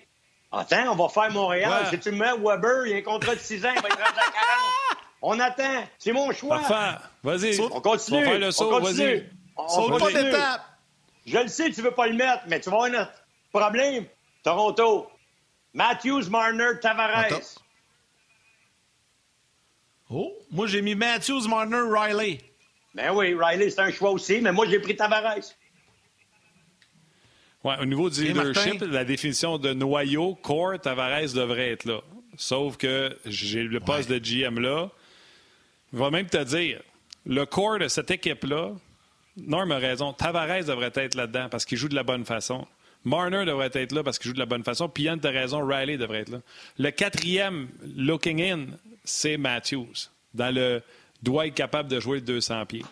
Attends, 0.52 0.94
on 0.94 0.96
va 0.96 1.10
faire 1.10 1.32
Montréal. 1.32 1.84
Ouais. 1.84 1.90
Si 1.92 2.00
tu 2.00 2.12
me 2.12 2.18
mets 2.18 2.34
Weber, 2.34 2.88
il 2.88 2.92
y 2.92 2.96
a 2.96 2.98
un 2.98 3.02
contrat 3.02 3.36
de 3.36 3.40
6 3.40 3.66
ans, 3.66 3.72
il 3.76 3.82
va 3.82 3.88
être 3.88 3.98
rendu 3.98 4.20
à 4.20 4.32
40. 4.32 4.89
On 5.22 5.40
attend. 5.40 5.84
C'est 5.98 6.14
mon 6.14 6.32
choix. 6.32 6.60
Parfait. 6.60 6.98
Vas-y. 7.24 7.60
On 7.60 7.82
continue. 7.82 8.18
On 8.18 8.22
va 8.22 8.26
faire 8.30 8.40
le 8.40 8.48
On 8.48 8.52
saut. 8.52 8.70
continue. 8.80 9.08
Vas-y. 9.18 9.26
Saute 9.70 10.00
pas 10.00 10.12
d'étape. 10.12 10.62
Je 11.26 11.38
le 11.38 11.48
sais, 11.48 11.70
tu 11.72 11.82
veux 11.82 11.92
pas 11.92 12.08
le 12.08 12.14
mettre, 12.16 12.44
mais 12.48 12.60
tu 12.60 12.70
vas 12.70 12.78
avoir 12.78 12.90
notre 12.92 13.12
problème. 13.52 14.06
Toronto. 14.44 15.08
Matthews, 15.74 16.30
Marner, 16.30 16.80
Tavares. 16.82 17.18
Attends. 17.26 17.40
Oh, 20.10 20.32
moi, 20.50 20.66
j'ai 20.68 20.82
mis 20.82 20.96
Matthews, 20.96 21.48
Marner, 21.48 21.82
Riley. 21.92 22.40
Ben 22.96 23.12
oui, 23.14 23.36
Riley, 23.40 23.70
c'est 23.70 23.82
un 23.82 23.92
choix 23.92 24.10
aussi, 24.12 24.42
mais 24.42 24.52
moi, 24.52 24.66
j'ai 24.68 24.80
pris 24.80 24.96
Tavares. 24.96 25.36
Ouais, 27.64 27.76
au 27.80 27.86
niveau 27.86 28.10
du 28.10 28.22
Et 28.24 28.30
leadership, 28.30 28.80
Martin? 28.80 28.88
la 28.88 29.04
définition 29.06 29.58
de 29.58 29.74
noyau, 29.74 30.36
core, 30.36 30.80
Tavares 30.80 31.34
devrait 31.36 31.72
être 31.72 31.86
là. 31.86 32.00
Sauf 32.38 32.78
que 32.78 33.16
j'ai 33.26 33.64
le 33.64 33.80
poste 33.82 34.10
de 34.10 34.18
GM 34.18 34.60
là. 34.60 34.90
Je 35.94 35.98
vais 36.00 36.10
même 36.12 36.28
te 36.28 36.44
dire, 36.44 36.82
le 37.26 37.46
core 37.46 37.80
de 37.80 37.88
cette 37.88 38.12
équipe-là, 38.12 38.72
Norm 39.38 39.72
a 39.72 39.78
raison, 39.78 40.14
Tavares 40.14 40.66
devrait 40.66 40.92
être 40.96 41.16
là-dedans 41.16 41.48
parce 41.50 41.66
qu'il 41.66 41.78
joue 41.78 41.88
de 41.90 41.96
la 41.96 42.04
bonne 42.04 42.26
façon. 42.26 42.68
Marner 43.06 43.46
devrait 43.46 43.70
être 43.74 43.94
là 43.94 44.04
parce 44.04 44.20
qu'il 44.20 44.28
joue 44.28 44.34
de 44.34 44.40
la 44.40 44.46
bonne 44.46 44.64
façon. 44.64 44.90
Puis 44.90 45.04
Yann, 45.04 45.20
t'as 45.20 45.32
raison, 45.32 45.66
Riley 45.66 45.98
devrait 45.98 46.20
être 46.22 46.30
là. 46.30 46.40
Le 46.78 46.92
quatrième, 46.92 47.70
looking 47.96 48.42
in, 48.42 48.66
c'est 49.06 49.38
Matthews. 49.38 50.10
Dans 50.34 50.54
le 50.54 50.82
doit 51.24 51.48
être 51.48 51.54
capable 51.54 51.90
de 51.90 52.00
jouer 52.00 52.18
le 52.20 52.26
200 52.26 52.66
pieds. 52.66 52.84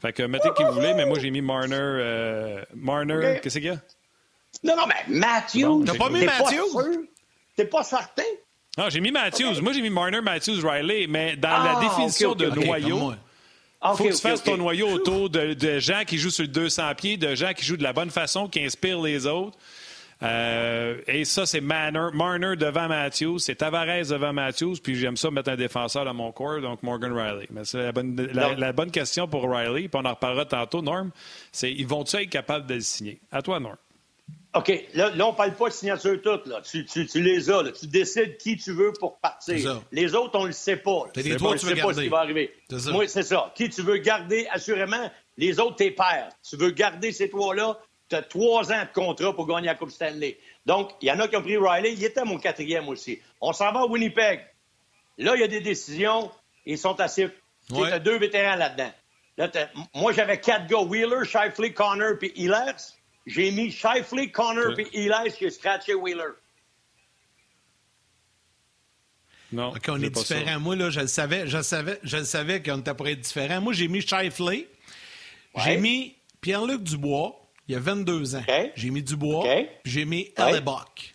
Fait 0.00 0.12
que 0.12 0.22
mettez 0.22 0.50
qui 0.56 0.62
vous 0.64 0.72
voulez, 0.72 0.92
mais 0.94 1.06
moi 1.06 1.18
j'ai 1.18 1.30
mis 1.30 1.40
Marner. 1.40 1.76
euh, 1.78 2.62
Marner, 2.74 3.40
qu'est-ce 3.42 3.58
qu'il 3.58 3.68
y 3.68 3.70
a? 3.70 3.80
Non, 4.62 4.76
non, 4.76 4.84
mais 4.86 5.18
Matthews. 5.18 5.84
T'as 5.84 5.94
pas 5.96 6.10
mis 6.10 6.24
Matthews? 6.26 7.06
T'es 7.56 7.64
pas 7.64 7.82
certain? 7.82 8.22
Non, 8.76 8.90
j'ai 8.90 9.00
mis 9.00 9.10
Matthews. 9.12 9.60
Moi, 9.62 9.72
j'ai 9.72 9.82
mis 9.82 9.90
Marner, 9.90 10.20
Matthews, 10.20 10.60
Riley, 10.66 11.06
mais 11.08 11.36
dans 11.36 11.48
Ah, 11.50 11.74
la 11.80 11.80
définition 11.88 12.30
ok, 12.30 12.40
ok, 12.42 12.54
de 12.54 12.64
noyau, 12.66 12.98
moi. 12.98 13.16
Ah, 13.80 13.90
il 13.92 13.96
faut 13.98 14.04
que 14.04 14.14
tu 14.14 14.20
fasses 14.20 14.42
ton 14.42 14.56
noyau 14.56 14.88
autour 14.88 15.28
de, 15.30 15.52
de 15.52 15.78
gens 15.78 16.02
qui 16.06 16.16
jouent 16.18 16.30
sur 16.30 16.42
le 16.44 16.48
200 16.48 16.94
pieds, 16.96 17.16
de 17.16 17.34
gens 17.34 17.52
qui 17.52 17.64
jouent 17.64 17.76
de 17.76 17.82
la 17.82 17.92
bonne 17.92 18.10
façon, 18.10 18.48
qui 18.48 18.60
inspirent 18.64 19.00
les 19.02 19.26
autres. 19.26 19.58
Euh, 20.22 21.00
et 21.06 21.24
ça, 21.26 21.44
c'est 21.44 21.60
Manner- 21.60 22.08
Marner 22.14 22.56
devant 22.56 22.88
Matthews, 22.88 23.40
c'est 23.40 23.56
Tavares 23.56 24.06
devant 24.08 24.32
Matthews, 24.32 24.76
puis 24.82 24.94
j'aime 24.94 25.16
ça 25.18 25.30
mettre 25.30 25.50
un 25.50 25.56
défenseur 25.56 26.04
dans 26.06 26.14
mon 26.14 26.32
corps, 26.32 26.60
donc 26.62 26.82
Morgan 26.82 27.12
Riley. 27.12 27.46
Mais 27.50 27.64
c'est 27.64 27.82
la 27.82 27.92
bonne, 27.92 28.16
la, 28.32 28.54
la 28.54 28.72
bonne 28.72 28.90
question 28.90 29.28
pour 29.28 29.42
Riley, 29.50 29.88
puis 29.88 30.00
on 30.02 30.06
en 30.06 30.10
reparlera 30.14 30.46
tantôt, 30.46 30.80
Norm, 30.80 31.10
c'est 31.52 31.70
ils 31.70 31.86
vont-ils 31.86 32.22
être 32.22 32.30
capables 32.30 32.66
de 32.66 32.74
le 32.74 32.80
signer? 32.80 33.20
À 33.30 33.42
toi, 33.42 33.60
Norm. 33.60 33.76
OK, 34.54 34.68
là, 34.94 35.10
là, 35.10 35.26
on 35.26 35.32
parle 35.34 35.54
pas 35.56 35.68
de 35.68 35.74
signature 35.74 36.20
toute. 36.22 36.46
Là. 36.46 36.60
Tu, 36.62 36.84
tu, 36.86 37.06
tu 37.06 37.20
les 37.20 37.50
as. 37.50 37.62
Là. 37.62 37.72
Tu 37.72 37.88
décides 37.88 38.36
qui 38.36 38.56
tu 38.56 38.72
veux 38.72 38.92
pour 38.92 39.18
partir. 39.18 39.82
Les 39.90 40.14
autres, 40.14 40.38
on 40.38 40.44
le 40.44 40.52
sait 40.52 40.76
pas. 40.76 41.06
des 41.14 41.34
on 41.34 41.36
trois 41.38 41.52
ne 41.54 41.58
sait 41.58 41.66
pas 41.74 41.74
ce 41.74 41.76
garder. 41.86 42.02
qui 42.04 42.08
va 42.08 42.18
arriver. 42.20 42.54
C'est 42.70 42.78
ça. 42.78 42.90
Moi, 42.92 43.08
c'est 43.08 43.24
ça. 43.24 43.52
Qui 43.56 43.68
tu 43.68 43.82
veux 43.82 43.96
garder, 43.96 44.46
assurément. 44.52 45.10
Les 45.36 45.58
autres, 45.58 45.76
tes 45.76 45.90
pères. 45.90 46.28
Tu 46.48 46.56
veux 46.56 46.70
garder 46.70 47.10
ces 47.10 47.28
trois-là. 47.28 47.78
Tu 48.08 48.14
as 48.14 48.22
trois 48.22 48.70
ans 48.72 48.82
de 48.82 48.92
contrat 48.94 49.34
pour 49.34 49.46
gagner 49.48 49.66
la 49.66 49.74
Coupe 49.74 49.90
Stanley. 49.90 50.38
Donc, 50.66 50.92
il 51.02 51.08
y 51.08 51.10
en 51.10 51.18
a 51.18 51.26
qui 51.26 51.36
ont 51.36 51.42
pris 51.42 51.56
Riley. 51.56 51.94
Il 51.94 52.04
était 52.04 52.24
mon 52.24 52.38
quatrième 52.38 52.88
aussi. 52.88 53.18
On 53.40 53.52
s'en 53.52 53.72
va 53.72 53.80
à 53.80 53.86
Winnipeg. 53.86 54.40
Là, 55.18 55.34
il 55.34 55.40
y 55.40 55.44
a 55.44 55.48
des 55.48 55.60
décisions. 55.62 56.30
Ils 56.64 56.78
sont 56.78 57.00
assez. 57.00 57.28
Tu 57.68 57.74
Ouais. 57.74 57.90
as 57.90 57.98
deux 57.98 58.18
vétérans 58.18 58.54
là-dedans. 58.56 58.92
Là, 59.36 59.50
moi, 59.94 60.12
j'avais 60.12 60.38
quatre 60.38 60.68
gars. 60.68 60.78
Wheeler, 60.78 61.24
Shifley, 61.24 61.72
Connor 61.72 62.18
puis 62.20 62.32
Ehlers. 62.36 62.76
J'ai 63.26 63.50
mis 63.50 63.70
Shifley, 63.70 64.30
Connor 64.30 64.74
puis 64.74 64.86
Ehlers. 64.92 65.34
J'ai 65.40 65.50
scratché 65.50 65.94
Wheeler. 65.94 66.32
Non. 69.52 69.68
OK, 69.68 69.82
on 69.88 70.00
est 70.02 70.14
ça. 70.16 70.20
différents. 70.34 70.60
Moi, 70.60 70.76
là, 70.76 70.90
je 70.90 71.00
le 71.00 71.06
savais, 71.06 71.46
je 71.46 71.56
le 71.58 71.62
savais, 71.62 72.00
je 72.02 72.16
le 72.16 72.24
savais 72.24 72.62
qu'on 72.62 72.80
était 72.80 72.94
pour 72.94 73.06
être 73.08 73.20
différents. 73.20 73.60
Moi, 73.60 73.72
j'ai 73.72 73.88
mis 73.88 74.00
Shifley. 74.00 74.68
J'ai 75.64 75.76
mis 75.76 76.16
Pierre-Luc 76.40 76.82
Dubois, 76.82 77.40
il 77.68 77.74
y 77.74 77.76
a 77.76 77.80
22 77.80 78.34
ans. 78.34 78.44
J'ai 78.74 78.90
mis 78.90 79.02
Dubois, 79.02 79.44
puis 79.84 79.92
j'ai 79.92 80.04
mis. 80.04 80.32
Hellebuck. 80.36 81.14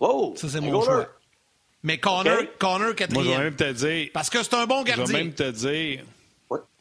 Wow! 0.00 0.34
Ça, 0.36 0.48
c'est 0.48 0.60
mon 0.60 0.70
goaler. 0.72 0.84
choix. 0.86 1.08
Mais 1.84 1.98
Connor. 1.98 2.38
Connor 2.58 2.78
Moi, 2.78 2.86
je 2.88 2.90
vais 2.90 2.94
quatrième. 2.96 3.40
même 3.42 3.56
te 3.56 3.72
dire, 3.72 4.10
Parce 4.12 4.28
que 4.28 4.42
c'est 4.42 4.54
un 4.54 4.66
bon 4.66 4.80
je 4.84 4.90
vais 4.90 4.96
gardien. 4.96 5.18
même 5.18 5.34
te 5.34 5.50
dire. 5.50 6.04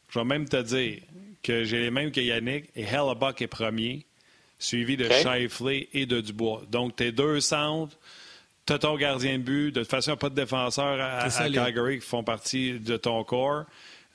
Je 0.10 0.20
vais 0.20 0.26
même 0.26 0.48
te 0.50 0.62
dire 0.62 1.02
que 1.44 1.64
j'ai 1.64 1.80
les 1.82 1.92
mêmes 1.92 2.12
que 2.12 2.22
Yannick 2.22 2.66
et 2.76 2.84
Hellebuck 2.84 3.42
est 3.42 3.48
premier, 3.48 4.06
suivi 4.60 4.98
de 4.98 5.06
OK. 5.06 5.12
Shifley 5.14 5.90
et 5.94 6.06
de 6.06 6.22
Dubois. 6.22 6.64
Donc, 6.72 6.96
tes 6.96 7.12
deux 7.12 7.42
centres, 7.42 7.96
tu 8.66 8.80
ton 8.80 8.96
gardien 8.96 9.38
de 9.38 9.44
but. 9.44 9.72
De 9.72 9.82
toute 9.82 9.90
façon, 9.90 10.12
il 10.12 10.14
n'y 10.14 10.18
a 10.18 10.18
pas 10.18 10.30
de 10.30 10.36
défenseurs 10.36 11.00
à, 11.00 11.20
à. 11.26 11.50
Calgary 11.50 12.00
qui 12.00 12.06
font 12.06 12.24
partie 12.24 12.80
de 12.80 12.98
ton 12.98 13.24
corps. 13.24 13.66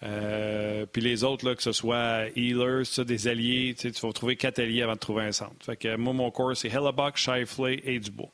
Euh, 0.04 0.86
puis 0.86 1.02
les 1.02 1.24
autres, 1.24 1.46
là, 1.46 1.54
que 1.54 1.62
ce 1.62 1.72
soit 1.72 2.26
Healers, 2.36 2.86
ça, 2.86 3.04
des 3.04 3.26
alliés, 3.28 3.74
tu 3.78 3.90
vas 3.90 4.12
trouver 4.12 4.36
quatre 4.36 4.60
alliés 4.60 4.82
avant 4.82 4.94
de 4.94 4.98
trouver 4.98 5.24
un 5.24 5.32
centre. 5.32 5.54
Fait 5.60 5.76
que 5.76 5.96
moi, 5.96 6.12
mon 6.12 6.30
corps, 6.30 6.56
c'est 6.56 6.68
Hellebuck, 6.68 7.16
Shifley 7.16 7.82
et 7.84 7.98
Dubois. 7.98 8.30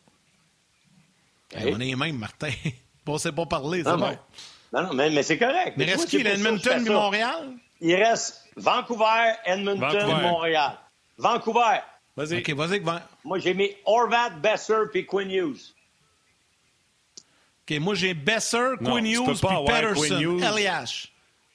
On 1.56 1.80
est 1.80 1.84
les 1.84 1.96
mêmes, 1.96 2.18
Martin. 2.18 2.50
On 3.06 3.14
ne 3.14 3.18
sait 3.18 3.32
pas 3.32 3.46
parler, 3.46 3.82
c'est 3.82 3.90
Non, 3.90 3.98
bon. 3.98 4.10
non. 4.10 4.18
Non, 4.72 4.88
non, 4.88 4.94
mais, 4.94 5.10
mais 5.10 5.22
c'est 5.22 5.38
correct. 5.38 5.74
Mais 5.76 5.84
vois, 5.86 5.94
reste 5.94 6.08
qui, 6.08 6.16
Edmonton 6.16 6.82
et 6.82 6.84
ça. 6.86 6.92
Montréal? 6.92 7.52
Il 7.86 7.94
reste 7.96 8.42
Vancouver, 8.56 9.32
Edmonton, 9.44 9.80
Vancouver. 9.92 10.22
Montréal. 10.22 10.78
Vancouver. 11.18 11.80
Vas-y. 12.16 12.38
OK, 12.38 12.50
vas-y, 12.50 12.78
va- 12.78 13.02
Moi, 13.24 13.38
j'ai 13.40 13.52
mis 13.52 13.72
Horvat, 13.84 14.30
Besser 14.30 14.84
puis 14.90 15.04
Quinn 15.04 15.30
Hughes. 15.30 15.74
OK, 17.68 17.78
moi, 17.80 17.94
j'ai 17.94 18.14
Besser, 18.14 18.74
Non, 18.80 18.92
Quinn 18.92 19.06
Hughes, 19.06 19.24
puis 19.26 19.48
Patterson. 19.66 20.38
LH. 20.40 21.08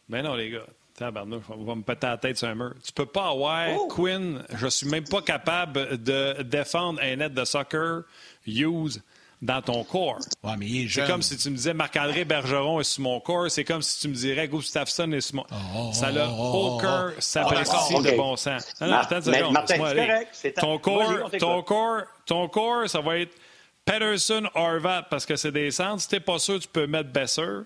Ben 0.07 0.21
non, 0.23 0.35
les 0.35 0.51
gars. 0.51 0.65
Tabarnouche, 0.95 1.45
on 1.49 1.63
va 1.63 1.75
me 1.75 1.81
péter 1.81 2.07
la 2.07 2.17
tête 2.17 2.37
sur 2.37 2.47
un 2.49 2.55
mur. 2.55 2.73
Tu 2.85 2.91
peux 2.91 3.05
pas 3.05 3.29
avoir 3.29 3.69
Oh. 3.73 3.87
Quinn. 3.87 4.43
Je 4.55 4.67
suis 4.67 4.87
même 4.87 5.05
pas 5.07 5.21
capable 5.21 5.97
de 6.03 6.41
défendre 6.43 6.99
un 7.01 7.15
net 7.15 7.33
de 7.33 7.45
soccer 7.45 8.03
Hughes 8.45 9.01
dans 9.41 9.61
ton 9.61 9.83
corps. 9.83 10.19
Ouais, 10.43 10.57
mais 10.57 10.65
il 10.65 10.85
est 10.85 10.89
C'est 10.89 11.07
comme 11.07 11.21
si 11.21 11.37
tu 11.37 11.49
me 11.49 11.55
disais 11.55 11.73
Marc-André 11.73 12.25
Bergeron 12.25 12.79
est 12.79 12.83
sur 12.83 13.03
mon 13.03 13.19
corps. 13.19 13.49
C'est 13.49 13.63
comme 13.63 13.81
si 13.81 14.01
tu 14.01 14.07
me 14.09 14.13
dirais 14.13 14.47
Gustafsson 14.47 15.11
est 15.13 15.21
sur 15.21 15.37
mon. 15.37 15.45
oh, 15.51 15.91
ça 15.93 16.11
n'a 16.11 16.27
oh, 16.29 16.35
oh, 16.37 16.75
aucun 16.75 17.11
oh. 17.11 17.21
Ah, 17.35 18.01
de 18.01 18.17
bon 18.17 18.35
sens. 18.35 18.73
Non, 18.81 18.87
non, 18.87 18.93
attends 18.95 19.19
mais 19.31 19.49
Martin, 19.49 19.77
correct, 19.77 20.53
Ton 20.59 20.77
corps, 20.79 21.31
ton 21.39 21.61
corps, 21.63 22.01
ton 22.25 22.47
corps, 22.49 22.89
ça 22.89 22.99
va 23.01 23.19
être 23.19 23.33
Pedersen, 23.85 24.47
Horvat, 24.53 25.03
parce 25.09 25.25
que 25.25 25.35
c'est 25.35 25.51
des 25.51 25.71
centres. 25.71 26.01
Si 26.01 26.07
t'es 26.09 26.19
pas 26.19 26.37
sûr, 26.37 26.59
tu 26.59 26.67
peux 26.67 26.85
mettre 26.85 27.09
Besser. 27.09 27.61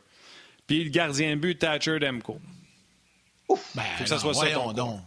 Puis 0.68 0.84
le 0.86 0.90
gardien 0.90 1.32
de 1.32 1.42
but, 1.42 1.60
Thatcher 1.60 2.00
Demko. 2.00 2.40
Ben, 3.50 3.84
Faut 3.98 4.04
que 4.04 4.10
ça 4.10 4.16
non, 4.16 4.22
soit 4.22 4.34
ça, 4.34 4.50
ton 4.52 4.74
donc. 4.74 5.00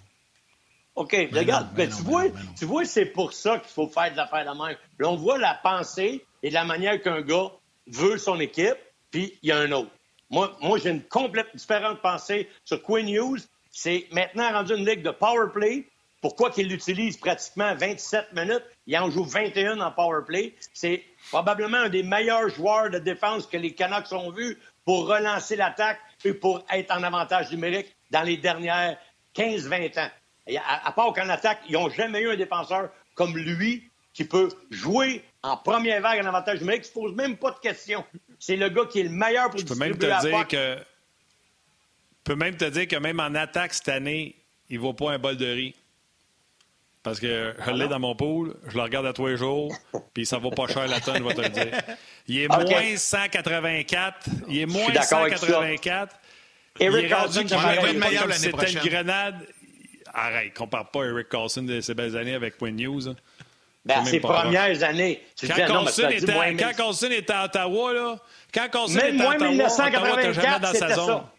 OK, 0.94 1.12
Ben 1.12 1.38
regarde, 1.38 1.66
non, 1.66 1.72
ben 1.74 1.84
mais 1.84 1.86
non, 1.88 1.96
tu, 1.96 2.02
ben 2.02 2.10
vois, 2.10 2.24
non, 2.24 2.30
ben 2.30 2.40
non. 2.42 2.52
tu 2.58 2.64
vois, 2.64 2.84
c'est 2.84 3.06
pour 3.06 3.32
ça 3.32 3.58
qu'il 3.58 3.70
faut 3.70 3.88
faire 3.88 4.10
de 4.12 4.16
l'affaire 4.16 4.44
de 4.44 4.58
même. 4.58 4.76
Là, 4.98 5.08
on 5.08 5.16
voit 5.16 5.38
la 5.38 5.54
pensée 5.54 6.24
et 6.46 6.50
la 6.50 6.64
manière 6.64 7.02
qu'un 7.02 7.22
gars 7.22 7.50
veut 7.88 8.18
son 8.18 8.38
équipe, 8.38 8.78
puis 9.10 9.36
il 9.42 9.48
y 9.48 9.52
a 9.52 9.58
un 9.58 9.72
autre. 9.72 9.90
Moi, 10.30 10.56
moi 10.60 10.78
j'ai 10.78 10.90
une 10.90 11.02
complète 11.02 11.48
différente 11.56 12.00
pensée 12.00 12.48
sur 12.64 12.80
Quinn 12.84 13.08
Hughes. 13.08 13.42
C'est 13.72 14.06
maintenant 14.12 14.52
rendu 14.52 14.76
une 14.76 14.86
ligue 14.86 15.02
de 15.02 15.10
power 15.10 15.48
play. 15.52 15.88
Pourquoi 16.20 16.52
qu'il 16.52 16.68
l'utilise 16.68 17.16
pratiquement 17.16 17.74
27 17.74 18.32
minutes? 18.32 18.62
Il 18.86 18.96
en 18.96 19.10
joue 19.10 19.24
21 19.24 19.80
en 19.80 19.90
power 19.90 20.20
play. 20.24 20.54
C'est 20.72 21.02
probablement 21.30 21.78
un 21.78 21.88
des 21.88 22.04
meilleurs 22.04 22.48
joueurs 22.48 22.90
de 22.90 23.00
défense 23.00 23.48
que 23.48 23.56
les 23.56 23.74
Canucks 23.74 24.12
ont 24.12 24.30
vus 24.30 24.56
pour 24.84 25.08
relancer 25.08 25.56
l'attaque 25.56 25.98
et 26.24 26.32
pour 26.32 26.64
être 26.70 26.92
en 26.96 27.02
avantage 27.02 27.50
numérique 27.50 27.92
dans 28.12 28.22
les 28.22 28.36
dernières 28.36 28.96
15-20 29.34 29.98
ans. 29.98 30.10
À, 30.64 30.86
à 30.86 30.92
part 30.92 31.12
qu'en 31.12 31.28
attaque, 31.28 31.58
ils 31.68 31.72
n'ont 31.72 31.90
jamais 31.90 32.20
eu 32.20 32.30
un 32.30 32.36
défenseur 32.36 32.90
comme 33.16 33.36
lui 33.36 33.90
qui 34.14 34.24
peut 34.24 34.48
jouer 34.70 35.24
en 35.42 35.56
première 35.56 36.00
vague 36.00 36.22
en 36.22 36.26
avantage 36.26 36.60
numérique. 36.60 36.82
Il 36.84 36.86
ne 36.86 36.88
se 36.88 36.92
pose 36.92 37.14
même 37.14 37.36
pas 37.36 37.52
de 37.52 37.58
questions. 37.58 38.04
C'est 38.38 38.56
le 38.56 38.68
gars 38.68 38.84
qui 38.90 39.00
est 39.00 39.04
le 39.04 39.10
meilleur 39.10 39.50
pour 39.50 39.58
Je 39.58 39.64
peux 39.64 39.74
même 39.74 39.96
la 40.00 40.20
te 40.20 40.26
dire 40.26 40.48
que. 40.48 40.76
Je 40.78 42.32
peux 42.32 42.34
même 42.36 42.56
te 42.56 42.64
dire 42.64 42.88
que 42.88 42.96
même 42.96 43.20
en 43.20 43.34
attaque 43.34 43.72
cette 43.74 43.88
année, 43.88 44.34
il 44.68 44.76
ne 44.76 44.82
vaut 44.82 44.94
pas 44.94 45.12
un 45.12 45.18
bol 45.18 45.36
de 45.36 45.46
riz. 45.46 45.74
Parce 47.04 47.20
que 47.20 47.54
je 47.64 47.70
l'ai 47.70 47.86
dans 47.86 48.00
mon 48.00 48.16
pool, 48.16 48.56
je 48.66 48.74
le 48.76 48.82
regarde 48.82 49.06
à 49.06 49.12
tous 49.12 49.28
les 49.28 49.36
jours, 49.36 49.72
puis 50.12 50.26
ça 50.26 50.38
vaut 50.38 50.50
pas 50.50 50.66
cher 50.66 50.88
la 50.88 50.98
tonne, 50.98 51.18
je 51.18 51.22
vais 51.22 51.34
te 51.34 51.40
le 51.40 51.48
dire. 51.50 51.80
Il 52.26 52.40
est 52.40 52.48
moins 52.68 52.96
184. 52.96 54.28
Il 54.48 54.58
est 54.58 54.66
moins 54.66 54.90
d'accord 54.90 55.20
avec 55.20 55.38
ça. 55.38 55.46
184. 55.46 56.16
il 56.80 56.86
Eric 56.86 57.04
est 57.04 57.08
Carlson, 57.08 57.40
rendu 57.42 57.48
si 57.48 58.38
c'était 58.40 58.46
une 58.48 58.56
prochaine. 58.56 58.82
grenade. 58.82 59.46
Arrête, 60.12 60.52
compare 60.54 60.90
pas 60.90 61.04
Eric 61.04 61.28
Carlson 61.28 61.62
de 61.62 61.80
ses 61.80 61.94
belles 61.94 62.16
années 62.16 62.34
avec 62.34 62.56
Quinn 62.58 62.76
Hughes. 62.80 63.14
Ben, 63.86 64.04
C'est 64.04 64.10
ses 64.10 64.20
premières 64.20 64.82
années. 64.82 65.22
Tu 65.36 65.46
Quand 65.46 65.54
dit 65.54 67.06
était, 67.14 67.32
à 67.32 67.44
Ottawa, 67.44 67.92
là, 67.92 68.16
quand 68.52 68.88
Même 68.88 69.14
était 69.14 69.22
à 69.22 69.28
Ottawa, 69.28 69.34
Ottawa, 69.36 69.36
t'as 69.38 69.38
jamais 69.38 69.50
1984, 69.52 70.60
dans 70.60 70.72
c'était 70.72 70.88
sa 70.88 70.94
zone. 70.94 71.06
ça. 71.06 71.32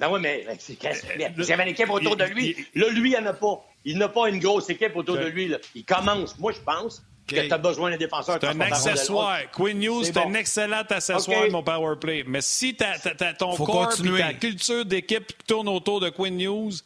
Ben 0.00 0.08
oui, 0.12 0.20
mais 0.20 0.46
c'est- 0.58 0.74
qu'est-ce 0.74 1.02
qu'il 1.06 1.20
y 1.20 1.24
a? 1.24 1.28
le- 1.28 1.34
il 1.42 1.48
y 1.48 1.52
avait 1.52 1.62
une 1.64 1.68
équipe 1.70 1.90
autour 1.90 2.16
de 2.16 2.24
lui. 2.24 2.54
il- 2.74 2.80
Là, 2.80 2.88
lui, 2.90 3.10
il 3.10 3.18
n'y 3.18 3.18
en 3.18 3.26
a 3.26 3.32
pas. 3.32 3.64
Il 3.84 3.98
n'a 3.98 4.08
pas 4.08 4.28
une 4.28 4.38
grosse 4.38 4.68
équipe 4.70 4.94
autour 4.96 5.16
de 5.16 5.26
lui. 5.26 5.48
là. 5.48 5.58
Il 5.74 5.84
commence. 5.84 6.38
Moi, 6.38 6.52
je 6.52 6.60
pense 6.60 7.02
que 7.26 7.34
tu 7.46 7.52
as 7.52 7.58
besoin 7.58 7.90
d'un 7.90 7.96
défenseur. 7.96 8.38
C'est 8.40 8.46
un 8.48 8.60
accessoire. 8.60 9.38
Quinn 9.52 9.82
Hughes, 9.82 10.04
c'est 10.04 10.16
un 10.18 10.34
excellent 10.34 10.82
accessoire 10.88 11.50
mon 11.50 11.62
power 11.62 11.96
play. 12.00 12.24
Mais 12.26 12.40
si 12.40 12.74
t'as, 12.74 12.96
ton 13.34 13.54
corps 13.56 13.92
et 14.04 14.18
ta 14.18 14.34
culture 14.34 14.84
d'équipe 14.84 15.32
tourne 15.46 15.68
autour 15.68 16.00
de 16.00 16.10
Quinn 16.10 16.40
Hughes, 16.40 16.82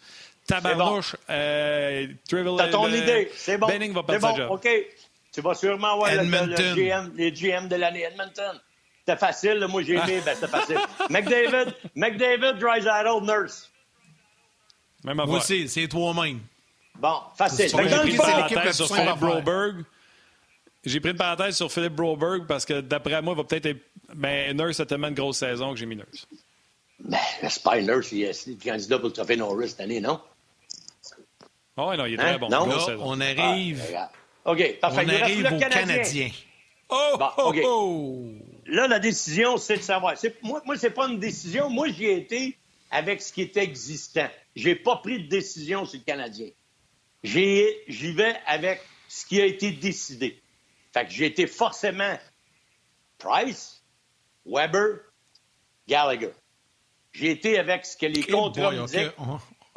tabarnouche, 0.46 1.12
bon. 1.12 1.34
euh, 1.34 2.06
T'as 2.28 2.68
ton 2.68 2.86
euh, 2.86 2.96
idée. 2.96 3.30
C'est 3.34 3.58
bon. 3.58 3.66
Benning 3.66 3.92
va 3.92 4.02
perdre 4.02 4.28
bon. 4.28 4.34
sa 4.34 4.42
job. 4.42 4.50
OK. 4.50 4.68
Tu 5.32 5.40
vas 5.40 5.54
sûrement 5.54 5.96
voir 5.96 6.12
le, 6.14 6.22
le, 6.22 6.74
GM, 6.74 7.12
les 7.16 7.32
GM 7.32 7.68
de 7.68 7.76
l'année 7.76 8.02
Edmonton. 8.02 8.60
C'était 9.04 9.18
facile. 9.18 9.66
moi, 9.68 9.82
j'ai 9.82 9.94
aimé. 9.94 10.20
ben, 10.24 10.34
c'était 10.34 10.46
facile. 10.46 10.78
McDavid, 11.10 11.74
McDavid, 11.94 12.58
Drysdale, 12.58 13.08
Nurse. 13.22 13.70
Même 15.04 15.16
Moi 15.16 15.38
aussi, 15.38 15.68
c'est 15.68 15.88
toi-même. 15.88 16.40
Bon, 16.98 17.16
facile. 17.36 17.68
J'ai 17.68 17.76
pris 17.76 18.10
une 18.10 18.16
parenthèse 18.16 18.76
sur 18.76 18.94
Philippe 18.94 19.18
Broberg. 19.18 19.84
J'ai 20.84 21.00
pris 21.00 21.10
une 21.10 21.16
parenthèse 21.16 21.56
sur 21.56 21.72
Philippe 21.72 21.94
Broberg 21.94 22.46
parce 22.46 22.64
que 22.64 22.80
d'après 22.80 23.20
moi, 23.22 23.34
il 23.34 23.36
va 23.38 23.44
peut-être 23.44 23.66
être. 23.66 23.80
Mais 24.14 24.52
Nurse 24.52 24.80
a 24.80 24.86
tellement 24.86 25.10
de 25.10 25.14
grosse 25.16 25.38
saison 25.38 25.72
que 25.72 25.78
j'ai 25.78 25.86
mis 25.86 25.96
Nurse. 25.96 26.26
Ben, 27.00 27.18
pas 27.64 27.80
Nurse, 27.80 28.12
il 28.12 28.22
est 28.24 28.62
candidat 28.62 28.98
pour 28.98 29.08
le 29.08 29.12
trophée 29.12 29.36
Norris 29.36 29.70
cette 29.70 29.80
année, 29.80 30.00
non? 30.00 30.20
Oh, 31.76 31.94
non, 31.96 32.04
il 32.04 32.14
est 32.14 32.16
très 32.16 32.34
hein? 32.34 32.38
bon. 32.38 32.48
Non, 32.48 32.68
on 33.00 33.20
arrive. 33.20 33.82
Ah, 33.96 34.10
OK, 34.44 34.78
parfait. 34.80 35.04
On 35.06 35.08
il 35.08 35.22
arrive 35.22 35.46
au 35.52 35.58
Canadien. 35.58 36.30
Oh, 36.88 37.16
bon, 37.18 37.28
oh, 37.38 37.54
oh! 37.64 38.28
Là, 38.66 38.86
la 38.86 38.98
décision, 38.98 39.56
c'est 39.56 39.78
de 39.78 39.82
savoir. 39.82 40.14
Moi, 40.42 40.62
moi 40.66 40.76
c'est 40.76 40.90
pas 40.90 41.08
une 41.08 41.18
décision. 41.18 41.70
Moi, 41.70 41.88
j'y 41.88 42.04
ai 42.04 42.18
été 42.18 42.58
avec 42.90 43.22
ce 43.22 43.32
qui 43.32 43.42
est 43.42 43.56
existant. 43.56 44.28
J'ai 44.54 44.76
pas 44.76 44.96
pris 44.96 45.22
de 45.22 45.28
décision 45.28 45.86
sur 45.86 45.98
le 45.98 46.04
Canadien. 46.04 46.48
J'y 47.24 48.12
vais 48.12 48.36
avec 48.46 48.82
ce 49.08 49.24
qui 49.24 49.40
a 49.40 49.46
été 49.46 49.70
décidé. 49.70 50.42
Fait 50.92 51.06
que 51.06 51.10
j'ai 51.10 51.26
été 51.26 51.46
forcément 51.46 52.18
Price, 53.18 53.82
Weber, 54.44 55.00
Gallagher. 55.88 56.32
J'ai 57.12 57.30
été 57.30 57.58
avec 57.58 57.86
ce 57.86 57.96
que 57.96 58.06
les 58.06 58.24
contrats 58.24 58.72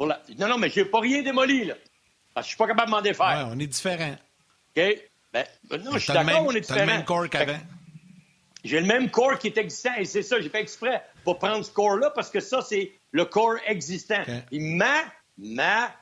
Non, 0.00 0.48
non, 0.48 0.58
mais 0.58 0.70
j'ai 0.70 0.84
pas 0.84 1.00
rien 1.00 1.22
démoli, 1.22 1.64
là. 1.64 1.74
Parce 2.34 2.46
que 2.46 2.50
je 2.50 2.54
suis 2.54 2.58
pas 2.58 2.66
capable 2.66 2.90
de 2.90 2.96
m'en 2.96 3.02
défaire. 3.02 3.46
Ouais, 3.46 3.52
on 3.54 3.58
est 3.58 3.66
différents. 3.66 4.16
OK? 4.76 4.82
Ben, 5.32 5.46
non, 5.70 5.92
je 5.92 5.98
suis 5.98 6.12
d'accord, 6.12 6.44
on 6.46 6.52
est 6.52 6.60
différents. 6.60 6.80
le 6.80 6.86
même 6.86 7.04
corps 7.04 7.28
qu'avant. 7.28 7.58
J'ai 8.64 8.80
le 8.80 8.86
même 8.86 9.10
corps 9.10 9.38
qui 9.38 9.46
est 9.48 9.58
existant 9.58 9.94
et 9.96 10.04
c'est 10.04 10.22
ça, 10.22 10.40
j'ai 10.40 10.48
fait 10.48 10.60
exprès 10.60 11.02
pour 11.24 11.38
prendre 11.38 11.64
ce 11.64 11.70
corps-là 11.70 12.10
parce 12.10 12.30
que 12.30 12.40
ça, 12.40 12.62
c'est 12.62 12.92
le 13.12 13.24
corps 13.24 13.56
existant. 13.66 14.22
ma, 14.50 15.04
ma 15.38 15.94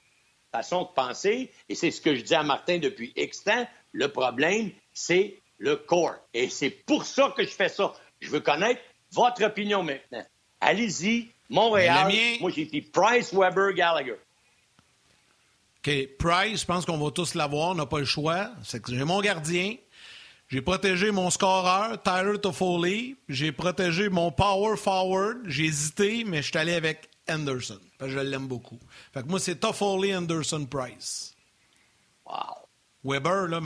façon 0.50 0.82
de 0.82 0.88
penser, 0.94 1.50
et 1.68 1.74
c'est 1.74 1.90
ce 1.90 2.00
que 2.00 2.14
je 2.14 2.22
dis 2.22 2.34
à 2.34 2.42
Martin 2.42 2.78
depuis 2.78 3.12
X 3.16 3.44
temps, 3.44 3.66
le 3.92 4.08
problème, 4.08 4.70
c'est 4.92 5.36
le 5.58 5.76
corps. 5.76 6.14
Et 6.32 6.48
c'est 6.48 6.70
pour 6.70 7.04
ça 7.04 7.34
que 7.36 7.42
je 7.42 7.50
fais 7.50 7.68
ça. 7.68 7.92
Je 8.20 8.30
veux 8.30 8.40
connaître 8.40 8.80
votre 9.12 9.44
opinion 9.44 9.82
maintenant. 9.82 10.24
Allez-y, 10.60 11.28
Montréal. 11.54 12.12
Moi, 12.40 12.50
j'ai 12.54 12.66
dit 12.66 12.82
Price, 12.82 13.32
Weber, 13.32 13.72
Gallagher. 13.74 14.16
OK. 15.78 16.08
Price, 16.18 16.60
je 16.62 16.66
pense 16.66 16.84
qu'on 16.84 16.98
va 16.98 17.10
tous 17.10 17.34
l'avoir. 17.34 17.70
On 17.70 17.74
n'a 17.74 17.86
pas 17.86 18.00
le 18.00 18.04
choix. 18.04 18.50
C'est 18.64 18.82
que 18.82 18.94
j'ai 18.94 19.04
mon 19.04 19.20
gardien. 19.20 19.76
J'ai 20.48 20.60
protégé 20.60 21.10
mon 21.10 21.30
scoreur, 21.30 22.02
Tyler 22.02 22.38
Toffoli. 22.38 23.16
J'ai 23.28 23.52
protégé 23.52 24.08
mon 24.08 24.30
power 24.30 24.76
forward. 24.76 25.38
J'ai 25.46 25.64
hésité, 25.64 26.24
mais 26.24 26.42
je 26.42 26.48
suis 26.48 26.58
allé 26.58 26.74
avec 26.74 27.08
Anderson. 27.28 27.80
Parce 27.98 28.12
que 28.12 28.18
je 28.18 28.22
l'aime 28.22 28.46
beaucoup. 28.46 28.78
Fait 29.12 29.22
que 29.22 29.28
moi, 29.28 29.40
c'est 29.40 29.56
Toffoli, 29.56 30.14
Anderson, 30.14 30.66
Price. 30.66 31.34
Wow. 32.26 32.68
Weber, 33.04 33.48
là, 33.48 33.60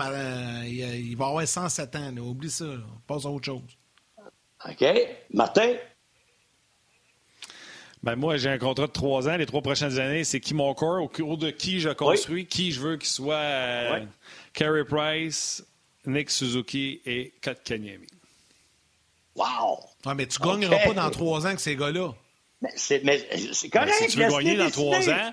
il, 0.67 1.17
va 1.17 1.27
avoir 1.27 1.47
107 1.47 1.97
ans. 1.97 2.17
Oublie 2.19 2.51
ça. 2.51 2.65
On 2.65 3.01
passe 3.07 3.25
à 3.25 3.31
autre 3.31 3.47
chose. 3.47 3.63
OK. 4.69 4.85
Martin? 5.33 5.75
Ben 8.03 8.17
moi, 8.17 8.37
j'ai 8.37 8.49
un 8.49 8.59
contrat 8.59 8.87
de 8.87 8.93
trois 8.93 9.29
ans. 9.29 9.37
Les 9.37 9.47
trois 9.47 9.63
prochaines 9.63 9.99
années, 9.99 10.25
c'est 10.25 10.41
qui 10.41 10.55
mon 10.55 10.73
corps, 10.75 11.03
au 11.03 11.09
cours 11.09 11.37
de 11.37 11.51
qui 11.51 11.81
je 11.81 11.91
construis, 11.91 12.47
qui 12.47 12.73
je 12.73 12.81
veux 12.81 12.97
qu'il 12.97 13.09
soit. 13.09 13.35
Euh, 13.35 14.05
Carey 14.53 14.85
Price, 14.85 15.65
Nick 16.07 16.31
Suzuki 16.31 17.01
et 17.07 17.33
Kotkaniemi. 17.43 18.07
Wow! 19.35 19.79
mais 20.17 20.27
tu 20.27 20.41
ne 20.41 20.47
gagneras 20.47 20.79
pas 20.85 20.95
dans 20.95 21.11
trois 21.11 21.43
ans 21.43 21.47
avec 21.47 21.61
ces 21.61 21.77
gars-là. 21.77 22.13
Mais 22.61 22.71
c'est 22.77 23.01
correct. 23.71 23.95
si 23.99 24.07
tu 24.09 24.19
veux 24.19 24.29
gagner 24.31 24.57
dans 24.57 24.71
trois 24.71 25.09
ans, 25.09 25.33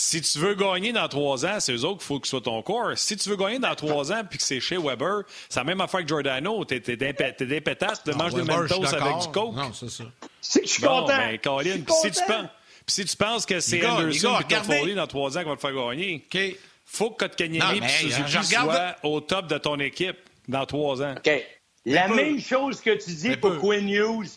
si 0.00 0.22
tu 0.22 0.38
veux 0.38 0.54
gagner 0.54 0.92
dans 0.92 1.06
trois 1.08 1.44
ans, 1.44 1.60
c'est 1.60 1.72
eux 1.74 1.84
autres 1.84 1.98
qu'il 1.98 2.06
faut 2.06 2.18
que 2.18 2.26
ce 2.26 2.30
soit 2.30 2.40
ton 2.40 2.62
corps. 2.62 2.92
Si 2.96 3.16
tu 3.16 3.28
veux 3.28 3.36
gagner 3.36 3.58
dans 3.58 3.74
trois 3.74 4.10
ans 4.12 4.22
puis 4.28 4.38
que 4.38 4.44
c'est 4.44 4.58
chez 4.58 4.78
Weber, 4.78 5.24
c'est 5.48 5.60
la 5.60 5.64
même 5.64 5.80
affaire 5.80 6.00
que 6.00 6.08
Giordano. 6.08 6.64
T'es 6.64 6.80
des 6.80 7.60
pétasses, 7.60 8.02
tu 8.02 8.12
manges 8.12 8.34
des 8.34 8.42
Mentos 8.42 8.94
avec 8.94 9.18
du 9.18 9.28
coke. 9.28 9.54
Non, 9.54 9.72
c'est 9.74 9.90
ça. 9.90 10.04
Je 10.42 10.66
suis 10.66 10.82
content. 10.82 11.06
Ben, 11.06 11.38
Colin, 11.38 11.76
si 12.02 12.10
tu 12.12 12.20
penses... 12.26 12.48
si 12.86 13.04
tu 13.04 13.16
penses 13.16 13.44
que 13.44 13.60
c'est 13.60 13.84
Anderson 13.84 14.38
et 14.40 14.44
Toffoli 14.54 14.94
dans 14.94 15.06
trois 15.06 15.36
ans 15.36 15.42
qui 15.42 15.48
va 15.48 15.56
te 15.56 15.60
faire 15.60 15.74
gagner, 15.74 16.26
il 16.32 16.56
faut 16.86 17.10
que 17.10 17.26
Kotkaniemi 17.26 17.78
et 17.78 17.88
Suzuki 17.88 18.54
soient 18.54 18.96
au 19.02 19.20
top 19.20 19.48
de 19.48 19.58
ton 19.58 19.78
équipe 19.80 20.16
dans 20.48 20.64
trois 20.64 21.02
ans. 21.02 21.14
OK. 21.18 21.30
La 21.84 22.08
même 22.08 22.40
chose 22.40 22.80
que 22.80 22.96
tu 22.96 23.10
dis 23.10 23.36
pour 23.36 23.58
Quinn 23.58 23.88
Hughes, 23.88 24.30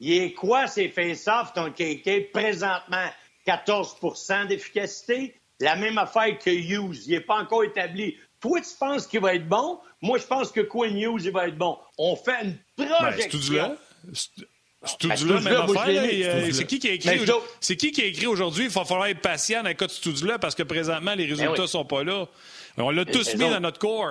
il 0.00 0.12
est 0.14 0.32
quoi 0.32 0.66
ces 0.66 0.88
face-off, 0.88 1.52
ton 1.52 1.70
KK, 1.70 2.32
présentement? 2.32 3.08
14% 3.46 4.46
d'efficacité. 4.48 5.34
La 5.60 5.76
même 5.76 5.98
affaire 5.98 6.38
que 6.38 6.50
Hughes. 6.50 7.06
Il 7.06 7.12
n'est 7.12 7.20
pas 7.20 7.36
encore 7.36 7.64
établi. 7.64 8.16
Toi, 8.40 8.60
tu 8.60 8.74
penses 8.78 9.06
qu'il 9.06 9.20
va 9.20 9.34
être 9.34 9.46
bon? 9.46 9.78
Moi, 10.00 10.18
je 10.18 10.24
pense 10.24 10.50
que 10.50 10.60
Quinn 10.60 10.96
Hughes, 10.96 11.24
il 11.24 11.30
va 11.30 11.48
être 11.48 11.58
bon. 11.58 11.78
On 11.98 12.16
fait 12.16 12.42
une 12.42 12.56
ben, 12.78 12.88
projection. 12.88 13.76
Studio-là, 14.82 15.40
même 15.40 15.56
affaire. 15.60 16.54
C'est 16.54 16.66
qui 16.66 16.78
qui 16.78 16.88
a 16.88 16.92
écrit, 16.92 17.20
c'est 17.60 17.76
qui 17.76 17.92
qui 17.92 18.00
a 18.00 18.06
écrit 18.06 18.26
aujourd'hui? 18.26 18.64
Il 18.64 18.70
va 18.70 18.86
falloir 18.86 19.08
être 19.08 19.20
patient 19.20 19.62
dans 19.62 19.68
le 19.68 19.74
cas 19.74 19.86
de 19.86 19.92
Studio-là 19.92 20.38
parce 20.38 20.54
que 20.54 20.62
présentement, 20.62 21.14
les 21.14 21.26
ben 21.26 21.34
résultats 21.34 21.62
ne 21.62 21.66
sont 21.66 21.84
pas 21.84 22.02
là. 22.02 22.26
On 22.78 22.90
l'a 22.90 23.04
tous 23.04 23.34
mis 23.34 23.50
dans 23.50 23.60
notre 23.60 23.78
corps. 23.78 24.10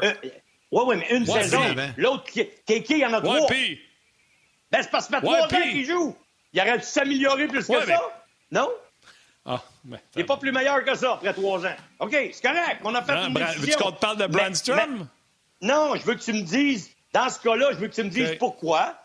oui, 0.71 0.83
oui, 0.85 0.95
mais 0.97 1.17
une 1.17 1.25
saison. 1.25 1.61
L'autre, 1.97 2.25
Kéké, 2.31 2.83
il 2.89 2.99
y 2.99 3.05
en 3.05 3.13
a 3.13 3.21
trois. 3.21 3.41
Ouais, 3.49 3.79
ben, 4.71 4.83
c'est 4.83 4.91
parce 4.91 5.07
que 5.07 5.13
ça 5.13 5.21
fait 5.21 5.25
trois 5.25 5.45
ans 5.45 5.71
qu'il 5.71 5.85
joue. 5.85 6.15
Il 6.53 6.61
aurait 6.61 6.77
dû 6.77 6.85
s'améliorer 6.85 7.47
plus 7.47 7.65
que 7.65 7.85
ça? 7.85 8.01
Non? 8.51 8.69
Ben, 9.83 9.99
il 10.15 10.19
n'est 10.19 10.25
pas 10.25 10.37
plus 10.37 10.51
meilleur 10.51 10.83
que 10.83 10.95
ça 10.95 11.13
après 11.13 11.33
trois 11.33 11.65
ans. 11.65 11.75
OK, 11.99 12.11
c'est 12.11 12.41
correct. 12.41 12.81
On 12.83 12.93
a 12.95 13.01
fait 13.01 13.13
une 13.13 13.33
décision. 13.33 13.61
Veux-tu 13.61 13.77
qu'on 13.77 13.91
te 13.91 13.99
parle 13.99 14.17
de 14.17 14.27
Brandstrom? 14.27 15.07
Non, 15.61 15.95
je 15.95 16.05
veux 16.05 16.15
que 16.15 16.21
tu 16.21 16.33
me 16.33 16.41
dises, 16.41 16.91
dans 17.13 17.29
ce 17.29 17.39
cas-là, 17.39 17.71
je 17.71 17.77
veux 17.77 17.87
que 17.87 17.95
tu 17.95 18.03
me 18.03 18.09
dises 18.09 18.35
pourquoi. 18.37 18.95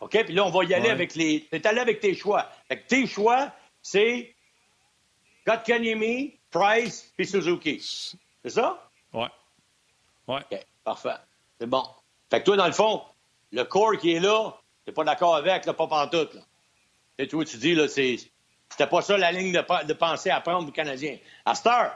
OK, 0.00 0.24
puis 0.24 0.34
là, 0.34 0.44
on 0.44 0.50
va 0.50 0.64
y 0.64 0.74
aller 0.74 0.90
avec 0.90 1.14
les... 1.14 1.46
Tu 1.50 1.56
es 1.56 1.66
allé 1.66 1.80
avec 1.80 2.00
tes 2.00 2.14
choix. 2.14 2.50
Fait 2.68 2.86
tes 2.86 3.06
choix, 3.06 3.52
c'est 3.82 4.34
Kotkaniemi, 5.44 6.38
Price 6.50 7.12
puis 7.16 7.26
Suzuki. 7.26 7.80
C'est 8.42 8.50
ça? 8.50 8.88
Ouais. 9.12 9.28
Ouais. 10.26 10.40
OK, 10.50 10.66
parfait. 10.84 11.16
C'est 11.58 11.66
bon. 11.66 11.84
Fait 12.30 12.40
que 12.40 12.44
toi, 12.44 12.56
dans 12.56 12.66
le 12.66 12.72
fond, 12.72 13.02
le 13.50 13.64
corps 13.64 13.96
qui 13.98 14.12
est 14.12 14.20
là, 14.20 14.52
t'es 14.84 14.92
pas 14.92 15.04
d'accord 15.04 15.36
avec, 15.36 15.66
là, 15.66 15.72
pas 15.72 15.86
pantoute, 15.86 16.34
là. 16.34 16.42
Et 17.18 17.26
toi, 17.26 17.44
tu 17.44 17.56
dis, 17.56 17.74
là, 17.74 17.88
c'est 17.88 18.16
c'était 18.68 18.86
pas 18.86 19.02
ça 19.02 19.16
la 19.16 19.32
ligne 19.32 19.52
de, 19.52 19.86
de 19.86 19.92
pensée 19.92 20.30
à 20.30 20.40
prendre 20.40 20.68
aux 20.68 20.72
Canadiens. 20.72 21.16
À 21.44 21.54
cette 21.54 21.66
heure, 21.66 21.92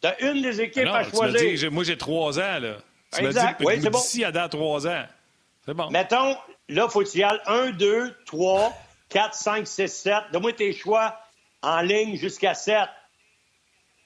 t'as 0.00 0.14
une 0.20 0.42
des 0.42 0.60
équipes 0.60 0.88
à 0.88 1.04
choisir. 1.04 1.72
moi, 1.72 1.84
j'ai 1.84 1.96
trois 1.96 2.38
ans, 2.38 2.58
là. 2.58 2.76
Tu 3.12 3.24
exact. 3.24 3.60
Dit, 3.60 3.66
oui, 3.66 3.74
c'est 3.82 3.90
bon. 3.90 3.98
D'ici 3.98 4.24
à 4.24 4.32
dans 4.32 4.48
trois 4.48 4.86
ans. 4.86 5.04
C'est 5.66 5.74
bon. 5.74 5.90
Mettons, 5.90 6.36
là, 6.68 6.88
faut 6.88 7.02
que 7.02 7.10
tu 7.10 7.18
y 7.18 7.22
ailles 7.22 7.40
1, 7.46 7.72
2, 7.72 8.16
3, 8.24 8.72
4, 9.10 9.34
5, 9.34 9.66
6, 9.66 9.88
7. 9.88 10.14
Donne-moi 10.32 10.52
tes 10.54 10.72
choix 10.72 11.18
en 11.60 11.80
ligne 11.82 12.16
jusqu'à 12.16 12.54
7. 12.54 12.78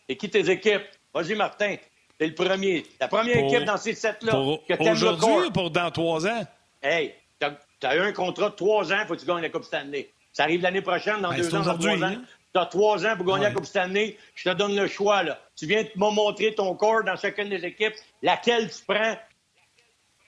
Et 0.08 0.16
qui 0.16 0.28
tes 0.28 0.50
équipes? 0.50 0.86
Vas-y, 1.14 1.34
Martin. 1.34 1.76
T'es 2.18 2.26
le 2.26 2.34
premier. 2.34 2.84
La 3.00 3.08
première 3.08 3.36
équipe 3.36 3.64
dans 3.64 3.76
ces 3.76 3.94
sept-là. 3.94 4.34
Aujourd'hui 4.36 5.46
ou 5.48 5.50
pour 5.50 5.70
dans 5.70 5.90
trois 5.90 6.26
ans? 6.26 6.46
Hey, 6.82 7.14
t'as 7.38 7.52
as 7.82 7.96
eu 7.96 8.00
un 8.00 8.12
contrat 8.12 8.50
de 8.50 8.54
trois 8.54 8.92
ans, 8.92 9.04
faut 9.06 9.14
que 9.14 9.20
tu 9.20 9.26
gagnes 9.26 9.42
la 9.42 9.50
Coupe 9.50 9.64
Stanley. 9.64 10.10
Ça 10.36 10.42
arrive 10.42 10.60
l'année 10.60 10.82
prochaine, 10.82 11.22
dans 11.22 11.30
ben, 11.30 11.38
deux 11.38 11.54
ans, 11.54 11.62
dans 11.62 11.78
trois 11.78 12.04
ans. 12.04 12.14
Tu 12.52 12.60
as 12.60 12.66
trois 12.66 13.06
ans 13.06 13.16
pour 13.16 13.24
gagner 13.24 13.44
la 13.44 13.52
Coupe 13.52 13.64
Stanley. 13.64 14.18
Je 14.34 14.50
te 14.50 14.54
donne 14.54 14.76
le 14.76 14.86
choix. 14.86 15.22
Là. 15.22 15.40
Tu 15.56 15.64
viens 15.64 15.82
de 15.82 15.88
me 15.96 16.10
montrer 16.10 16.54
ton 16.54 16.74
corps 16.74 17.02
dans 17.04 17.16
chacune 17.16 17.48
des 17.48 17.64
équipes. 17.64 17.94
Laquelle 18.20 18.70
tu 18.70 18.84
prends? 18.86 19.16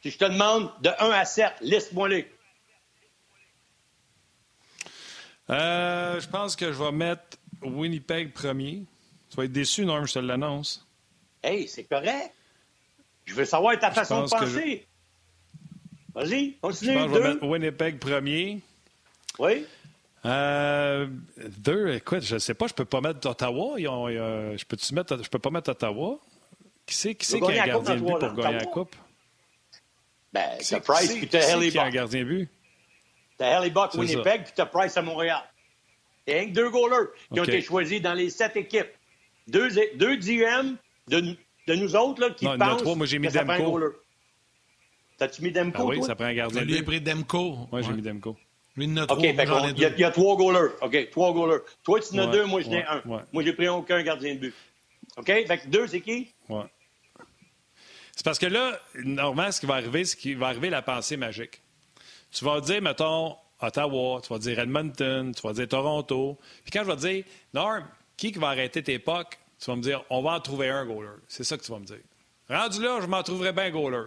Si 0.02 0.10
je 0.10 0.16
te 0.16 0.24
demande 0.24 0.72
de 0.80 0.88
1 0.98 1.10
à 1.10 1.26
7, 1.26 1.52
liste-moi-les. 1.60 2.26
Euh, 5.50 6.18
je 6.18 6.28
pense 6.28 6.56
que 6.56 6.72
je 6.72 6.82
vais 6.82 6.92
mettre 6.92 7.36
Winnipeg 7.60 8.32
premier. 8.32 8.84
Tu 9.28 9.36
vas 9.36 9.44
être 9.44 9.52
déçu, 9.52 9.84
Norm, 9.84 10.06
je 10.06 10.14
te 10.14 10.18
l'annonce. 10.20 10.88
Hey, 11.42 11.68
c'est 11.68 11.84
correct. 11.84 12.32
Je 13.26 13.34
veux 13.34 13.44
savoir 13.44 13.78
ta 13.78 13.90
façon 13.90 14.22
de 14.22 14.30
penser. 14.30 14.86
Vas-y, 16.14 16.54
continue. 16.54 16.92
Je 16.92 16.98
pense 16.98 17.08
que 17.08 17.14
je 17.14 17.20
vais 17.20 17.28
mettre 17.28 17.46
Winnipeg 17.46 17.98
premier. 17.98 18.62
Oui. 19.38 19.66
Euh, 20.24 21.06
deux, 21.58 21.94
écoute, 21.94 22.22
je 22.22 22.34
ne 22.34 22.38
sais 22.38 22.54
pas, 22.54 22.66
je 22.66 22.74
peux 22.74 22.84
pas 22.84 23.00
mettre 23.00 23.28
Ottawa. 23.28 23.74
je 23.78 24.64
peux 24.64 24.76
mettre, 24.94 25.22
je 25.22 25.28
peux 25.28 25.38
pas 25.38 25.50
mettre 25.50 25.70
Ottawa? 25.70 26.18
Qui 26.86 26.94
c'est 26.94 27.14
qui, 27.14 27.26
qui 27.40 27.58
a 27.58 27.66
gardé 27.66 27.94
le 27.94 28.00
but 28.00 28.18
pour 28.18 28.32
gagner 28.34 28.58
la 28.58 28.64
coupe? 28.64 28.96
Ben, 30.32 30.58
t'as 30.58 30.80
Price 30.80 31.14
puis 31.14 31.28
t'as 31.28 31.52
Haley 31.52 31.70
Buck. 31.70 31.82
un 31.82 31.90
gardien 31.90 32.24
but? 32.24 32.48
T'as 33.36 33.58
Haley 33.58 33.70
Buck 33.70 33.94
Winnipeg 33.94 34.44
puis 34.44 34.52
t'as 34.54 34.66
Price 34.66 34.96
à 34.96 35.02
Montréal. 35.02 35.42
Il 36.26 36.34
y 36.34 36.36
a 36.36 36.46
deux 36.46 36.70
goalers 36.70 37.08
qui 37.32 37.40
ont 37.40 37.44
été 37.44 37.62
choisis 37.62 38.00
dans 38.02 38.14
les 38.14 38.30
sept 38.30 38.56
équipes. 38.56 38.90
Deux, 39.46 39.68
deux 39.96 40.16
DM 40.18 40.76
de, 41.08 41.36
de 41.66 41.74
nous 41.74 41.96
autres 41.96 42.20
là, 42.20 42.30
qui 42.30 42.44
non, 42.44 42.58
pensent 42.58 42.82
trois, 42.82 42.94
moi, 42.94 43.06
j'ai 43.06 43.18
mis 43.18 43.28
Demko. 43.28 43.80
T'as-tu 45.16 45.42
mis 45.42 45.50
Demko, 45.52 45.82
ah 45.82 45.84
oui, 45.86 45.96
toi? 45.98 46.06
ça 46.06 46.14
prend 46.14 46.26
un 46.26 46.34
gardien. 46.34 46.62
Lui, 46.62 46.78
a 46.78 46.82
pris 46.82 47.00
Demko. 47.00 47.68
Moi, 47.72 47.80
j'ai 47.82 47.92
mis 47.92 48.02
Demko. 48.02 48.36
Lui, 48.78 48.84
il 48.84 48.92
en 48.92 49.02
a 49.02 49.06
trois. 49.06 49.18
OK, 49.18 49.24
il 49.24 49.78
y, 49.80 49.84
a, 49.84 49.98
y, 49.98 50.04
a 50.04 50.10
trois 50.12 50.36
goalers. 50.36 50.70
OK, 50.80 51.10
trois 51.10 51.32
goalers. 51.32 51.62
Toi, 51.82 51.98
tu 51.98 52.14
en 52.14 52.18
as 52.18 52.26
ouais, 52.26 52.32
deux, 52.32 52.44
moi, 52.46 52.60
j'en 52.60 52.72
ai 52.72 52.84
un. 52.84 53.02
Moi, 53.04 53.42
j'ai 53.42 53.52
pris 53.52 53.66
aucun 53.66 54.00
gardien 54.04 54.34
de 54.36 54.38
but. 54.38 54.54
OK? 55.16 55.26
Fait 55.26 55.58
que 55.58 55.66
deux, 55.66 55.88
c'est 55.88 56.00
qui? 56.00 56.32
Ouais. 56.48 56.62
C'est 58.14 58.24
parce 58.24 58.38
que 58.38 58.46
là, 58.46 58.78
normalement, 58.94 59.50
ce 59.50 59.58
qui 59.58 59.66
va 59.66 59.74
arriver, 59.74 60.04
c'est 60.04 60.16
qu'il 60.16 60.38
va 60.38 60.46
arriver 60.46 60.70
la 60.70 60.82
pensée 60.82 61.16
magique. 61.16 61.60
Tu 62.30 62.44
vas 62.44 62.60
dire, 62.60 62.80
mettons, 62.80 63.36
Ottawa, 63.60 64.20
tu 64.22 64.32
vas 64.32 64.38
dire 64.38 64.60
Edmonton, 64.60 65.34
tu 65.34 65.42
vas 65.42 65.52
dire 65.52 65.66
Toronto. 65.66 66.38
Puis 66.62 66.70
quand 66.70 66.84
je 66.84 66.90
vais 66.90 66.96
te 66.96 67.00
dire, 67.00 67.24
Norm, 67.54 67.84
qui 68.16 68.30
va 68.32 68.50
arrêter 68.50 68.82
tes 68.84 69.00
pucks? 69.00 69.38
Tu 69.58 69.66
vas 69.66 69.76
me 69.76 69.82
dire, 69.82 70.04
on 70.08 70.22
va 70.22 70.34
en 70.34 70.40
trouver 70.40 70.68
un 70.68 70.86
goaler. 70.86 71.16
C'est 71.26 71.42
ça 71.42 71.56
que 71.56 71.64
tu 71.64 71.72
vas 71.72 71.80
me 71.80 71.84
dire. 71.84 71.98
Rendu 72.48 72.80
là, 72.80 73.00
je 73.00 73.06
m'en 73.06 73.24
trouverai 73.24 73.50
bien 73.50 73.70
goaler. 73.70 74.04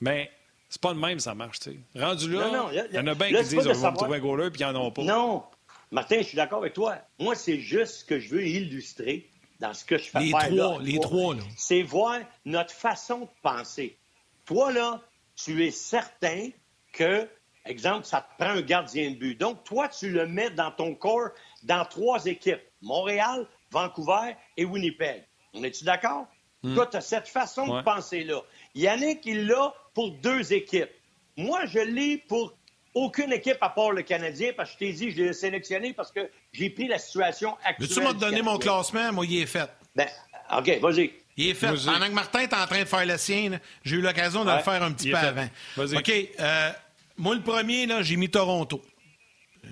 Mais 0.00 0.28
c'est 0.68 0.80
pas 0.80 0.92
le 0.92 0.98
même, 0.98 1.18
ça 1.18 1.34
marche, 1.34 1.60
tu 1.60 1.70
sais. 1.70 2.00
Rendu 2.00 2.30
là, 2.30 2.70
il 2.90 2.94
y, 2.94 2.98
en 2.98 3.06
a 3.06 3.14
bien 3.14 3.28
qui 3.28 3.48
disent, 3.48 3.66
on 3.66 3.72
va 3.72 3.90
me 3.90 3.96
trouver 3.96 4.18
un 4.18 4.20
goaler, 4.20 4.50
puis 4.50 4.60
ils 4.62 4.66
n'en 4.66 4.86
ont 4.86 4.90
pas. 4.90 5.02
Non. 5.02 5.44
Martin, 5.90 6.18
je 6.18 6.24
suis 6.24 6.36
d'accord 6.36 6.58
avec 6.58 6.74
toi. 6.74 6.98
Moi, 7.18 7.34
c'est 7.34 7.58
juste 7.58 8.00
ce 8.00 8.04
que 8.04 8.18
je 8.20 8.28
veux 8.28 8.46
illustrer 8.46 9.30
dans 9.60 9.72
ce 9.72 9.84
que 9.84 9.96
je 9.96 10.04
fais 10.04 10.20
les 10.20 10.30
faire 10.30 10.48
trois, 10.50 10.82
Les 10.82 11.00
trois, 11.00 11.34
là. 11.34 11.42
C'est 11.56 11.82
voir 11.82 12.20
notre 12.44 12.72
façon 12.72 13.20
de 13.20 13.28
penser. 13.42 13.98
Toi, 14.44 14.72
là, 14.72 15.00
tu 15.34 15.64
es 15.64 15.70
certain 15.70 16.50
que 16.92 17.28
Exemple, 17.68 18.06
ça 18.06 18.22
te 18.22 18.42
prend 18.42 18.52
un 18.52 18.62
gardien 18.62 19.10
de 19.10 19.16
but. 19.16 19.38
Donc, 19.38 19.62
toi, 19.64 19.88
tu 19.88 20.08
le 20.08 20.26
mets 20.26 20.50
dans 20.50 20.70
ton 20.70 20.94
corps 20.94 21.28
dans 21.64 21.84
trois 21.84 22.24
équipes. 22.24 22.62
Montréal, 22.80 23.46
Vancouver 23.70 24.36
et 24.56 24.64
Winnipeg. 24.64 25.26
On 25.52 25.62
est-tu 25.62 25.84
d'accord? 25.84 26.26
Hmm. 26.62 26.74
Toi, 26.74 26.86
tu 26.86 26.96
as 26.96 27.02
cette 27.02 27.28
façon 27.28 27.66
de 27.76 27.82
penser-là. 27.82 28.40
Yannick, 28.74 29.20
il 29.24 29.46
l'a 29.46 29.72
pour 29.94 30.10
deux 30.12 30.52
équipes. 30.52 30.90
Moi, 31.36 31.66
je 31.66 31.78
l'ai 31.78 32.18
pour 32.18 32.54
aucune 32.94 33.32
équipe 33.32 33.58
à 33.60 33.68
part 33.68 33.92
le 33.92 34.02
Canadien, 34.02 34.52
parce 34.56 34.70
que 34.70 34.74
je 34.74 34.78
t'ai 34.78 34.92
dit, 34.92 35.10
je 35.10 35.22
l'ai 35.22 35.32
sélectionné 35.32 35.92
parce 35.92 36.10
que 36.10 36.28
j'ai 36.52 36.70
pris 36.70 36.88
la 36.88 36.98
situation 36.98 37.56
actuelle. 37.64 37.88
Veux-tu 37.88 38.00
me 38.00 38.12
donner 38.12 38.42
mon 38.42 38.58
classement? 38.58 39.12
Moi, 39.12 39.26
il 39.26 39.42
est 39.42 39.46
fait. 39.46 39.68
Ben, 39.94 40.08
OK, 40.56 40.78
vas-y. 40.80 41.12
Il 41.36 41.50
est 41.50 41.54
fait. 41.54 41.68
Pendant 41.68 42.06
que 42.06 42.12
Martin 42.12 42.40
est 42.40 42.54
en 42.54 42.66
train 42.66 42.80
de 42.80 42.84
faire 42.84 43.06
le 43.06 43.16
sien, 43.16 43.60
j'ai 43.84 43.96
eu 43.96 44.00
l'occasion 44.00 44.44
de 44.44 44.50
le 44.50 44.58
faire 44.58 44.82
un 44.82 44.92
petit 44.92 45.10
peu 45.10 45.16
avant. 45.16 45.48
OK. 45.76 46.12
Euh, 46.40 46.70
moi, 47.16 47.34
le 47.36 47.42
premier, 47.42 47.86
là, 47.86 48.02
j'ai 48.02 48.16
mis 48.16 48.28
Toronto. 48.28 48.82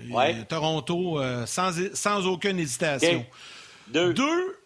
Ouais. 0.09 0.45
Toronto, 0.45 1.19
euh, 1.19 1.45
sans, 1.45 1.71
sans 1.93 2.25
aucune 2.27 2.59
hésitation. 2.59 3.25
Deux. 3.87 4.13
Deux, 4.13 4.59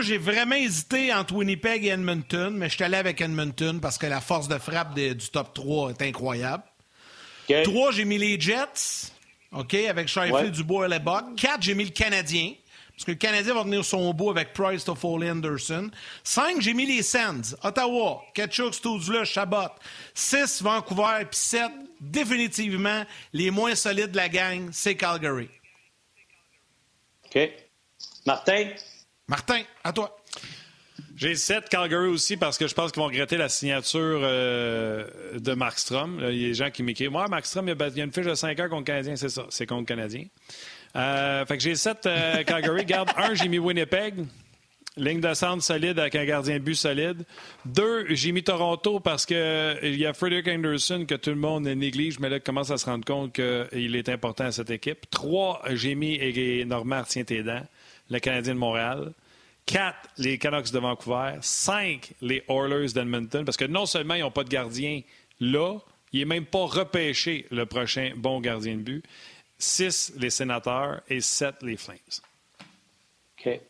j'ai 0.00 0.18
vraiment 0.18 0.54
hésité 0.54 1.12
entre 1.12 1.34
Winnipeg 1.34 1.84
et 1.84 1.88
Edmonton, 1.88 2.56
mais 2.56 2.68
je 2.68 2.74
suis 2.74 2.84
allé 2.84 2.96
avec 2.96 3.20
Edmonton 3.20 3.80
parce 3.80 3.98
que 3.98 4.06
la 4.06 4.20
force 4.20 4.48
de 4.48 4.58
frappe 4.58 4.94
du 4.94 5.16
top 5.32 5.54
3 5.54 5.90
est 5.90 6.02
incroyable. 6.02 6.64
Trois, 7.64 7.92
j'ai 7.92 8.04
mis 8.04 8.18
les 8.18 8.40
Jets, 8.40 9.12
OK, 9.52 9.74
avec 9.74 10.08
Sheffield, 10.08 10.52
Dubois 10.52 10.86
et 10.86 10.90
Lebuck. 10.90 11.36
Quatre, 11.36 11.62
j'ai 11.62 11.74
mis 11.74 11.84
le 11.84 11.90
Canadien. 11.90 12.54
Parce 12.96 13.04
que 13.04 13.10
le 13.10 13.18
Canadien 13.18 13.52
va 13.52 13.62
venir 13.62 13.84
son 13.84 14.14
bout 14.14 14.30
avec 14.30 14.54
Price, 14.54 14.84
Toffoli, 14.84 15.30
Anderson. 15.30 15.90
Cinq, 16.24 16.62
j'ai 16.62 16.72
mis 16.72 16.86
les 16.86 17.02
Sands. 17.02 17.54
Ottawa, 17.62 18.22
Ketchuk, 18.32 18.72
Stoudzula, 18.72 19.24
Chabot. 19.26 19.68
Six, 20.14 20.62
Vancouver. 20.62 21.26
Puis 21.30 21.38
sept, 21.38 21.70
définitivement, 22.00 23.04
les 23.34 23.50
moins 23.50 23.74
solides 23.74 24.12
de 24.12 24.16
la 24.16 24.30
gang, 24.30 24.70
c'est 24.72 24.94
Calgary. 24.94 25.50
OK. 27.26 27.50
Martin? 28.24 28.70
Martin, 29.28 29.60
à 29.82 29.92
toi. 29.92 30.16
J'ai 31.16 31.34
sept 31.34 31.68
Calgary 31.68 32.08
aussi 32.08 32.36
parce 32.36 32.58
que 32.58 32.68
je 32.68 32.74
pense 32.74 32.92
qu'ils 32.92 33.00
vont 33.00 33.08
regretter 33.08 33.36
la 33.36 33.48
signature 33.48 34.20
euh, 34.22 35.06
de 35.34 35.54
Markstrom. 35.54 36.20
Il 36.28 36.36
y 36.36 36.44
a 36.44 36.48
des 36.48 36.54
gens 36.54 36.70
qui 36.70 36.82
m'écrivent 36.82 37.10
Moi, 37.10 37.26
Markstrom, 37.26 37.68
il 37.68 37.76
y 37.96 38.00
a 38.00 38.04
une 38.04 38.12
fiche 38.12 38.26
de 38.26 38.34
5 38.34 38.60
heures 38.60 38.68
contre 38.68 38.84
Canadien, 38.84 39.16
c'est 39.16 39.30
ça. 39.30 39.46
C'est 39.48 39.66
contre 39.66 39.86
Canadien. 39.86 40.24
Euh, 40.94 41.44
fait 41.44 41.56
que 41.56 41.62
j'ai 41.62 41.74
sept 41.74 42.06
euh, 42.06 42.42
Calgary. 42.44 42.84
Garde 42.84 43.10
un, 43.16 43.34
j'ai 43.34 43.48
mis 43.48 43.58
Winnipeg. 43.58 44.26
Ligne 44.98 45.20
de 45.20 45.34
centre 45.34 45.62
solide 45.62 45.98
avec 45.98 46.14
un 46.14 46.24
gardien 46.24 46.54
de 46.54 46.62
but 46.62 46.74
solide. 46.74 47.24
Deux, 47.66 48.06
j'ai 48.14 48.32
mis 48.32 48.42
Toronto 48.42 48.98
parce 49.00 49.26
qu'il 49.26 49.36
y 49.96 50.06
a 50.06 50.14
Frederick 50.14 50.48
Anderson 50.48 51.04
que 51.06 51.14
tout 51.16 51.30
le 51.30 51.36
monde 51.36 51.64
néglige, 51.64 52.18
mais 52.18 52.30
là, 52.30 52.40
commence 52.40 52.70
à 52.70 52.78
se 52.78 52.86
rendre 52.86 53.04
compte 53.04 53.34
qu'il 53.34 53.94
est 53.94 54.08
important 54.08 54.44
à 54.44 54.52
cette 54.52 54.70
équipe. 54.70 55.10
Trois, 55.10 55.62
j'ai 55.72 55.94
mis 55.94 56.64
Normand 56.64 57.02
tient 57.02 57.24
tes 57.24 57.42
le 58.10 58.18
Canadien 58.18 58.54
de 58.54 58.58
Montréal. 58.58 59.12
Quatre, 59.64 60.08
les 60.16 60.38
Canucks 60.38 60.70
de 60.70 60.78
Vancouver. 60.78 61.38
Cinq, 61.40 62.12
les 62.20 62.44
Oilers 62.48 62.92
d'Edmonton, 62.92 63.44
parce 63.44 63.56
que 63.56 63.64
non 63.64 63.86
seulement 63.86 64.14
ils 64.14 64.20
n'ont 64.20 64.30
pas 64.30 64.44
de 64.44 64.48
gardien 64.48 65.02
là, 65.40 65.78
il 66.12 66.20
n'est 66.20 66.24
même 66.24 66.46
pas 66.46 66.64
repêché 66.64 67.46
le 67.50 67.66
prochain 67.66 68.12
bon 68.16 68.40
gardien 68.40 68.76
de 68.76 68.82
but. 68.82 69.04
6 69.58 70.14
les 70.16 70.30
sénateurs 70.30 71.02
et 71.08 71.20
7 71.20 71.56
les 71.62 71.76
Flames. 71.76 71.96
OK. 73.38 73.60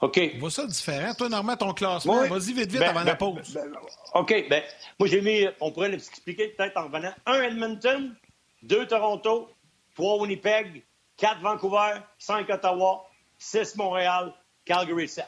OK. 0.00 0.20
On 0.34 0.38
voit 0.38 0.50
ça 0.50 0.66
différent. 0.66 1.14
Toi, 1.14 1.28
Normand, 1.28 1.56
ton 1.56 1.72
classement, 1.72 2.26
vas-y 2.26 2.52
vite, 2.52 2.70
vite 2.70 2.80
ben, 2.80 2.90
avant 2.90 3.04
la 3.04 3.14
ben, 3.14 3.16
pause. 3.16 3.52
Ben, 3.54 3.72
OK. 4.14 4.48
Ben, 4.48 4.62
moi, 4.98 5.08
j'ai 5.08 5.20
mis, 5.20 5.46
on 5.60 5.72
pourrait 5.72 5.88
l'expliquer 5.88 6.48
peut-être 6.48 6.76
en 6.76 6.84
revenant. 6.84 7.12
1 7.26 7.42
Edmonton, 7.42 8.14
2 8.62 8.86
Toronto, 8.86 9.50
3 9.96 10.20
Winnipeg, 10.20 10.84
4 11.18 11.40
Vancouver, 11.40 12.00
5 12.18 12.48
Ottawa, 12.48 13.04
6 13.38 13.76
Montréal, 13.76 14.32
Calgary 14.64 15.08
7. 15.08 15.26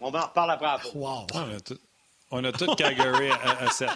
On 0.00 0.10
va 0.10 0.24
en 0.24 0.26
reparler 0.26 0.52
après. 0.52 0.66
après. 0.66 0.90
Wow. 0.94 1.26
On 2.30 2.44
a 2.44 2.52
tout, 2.52 2.74
Calgary 2.76 3.30
à, 3.30 3.64
à 3.64 3.70
7. 3.70 3.88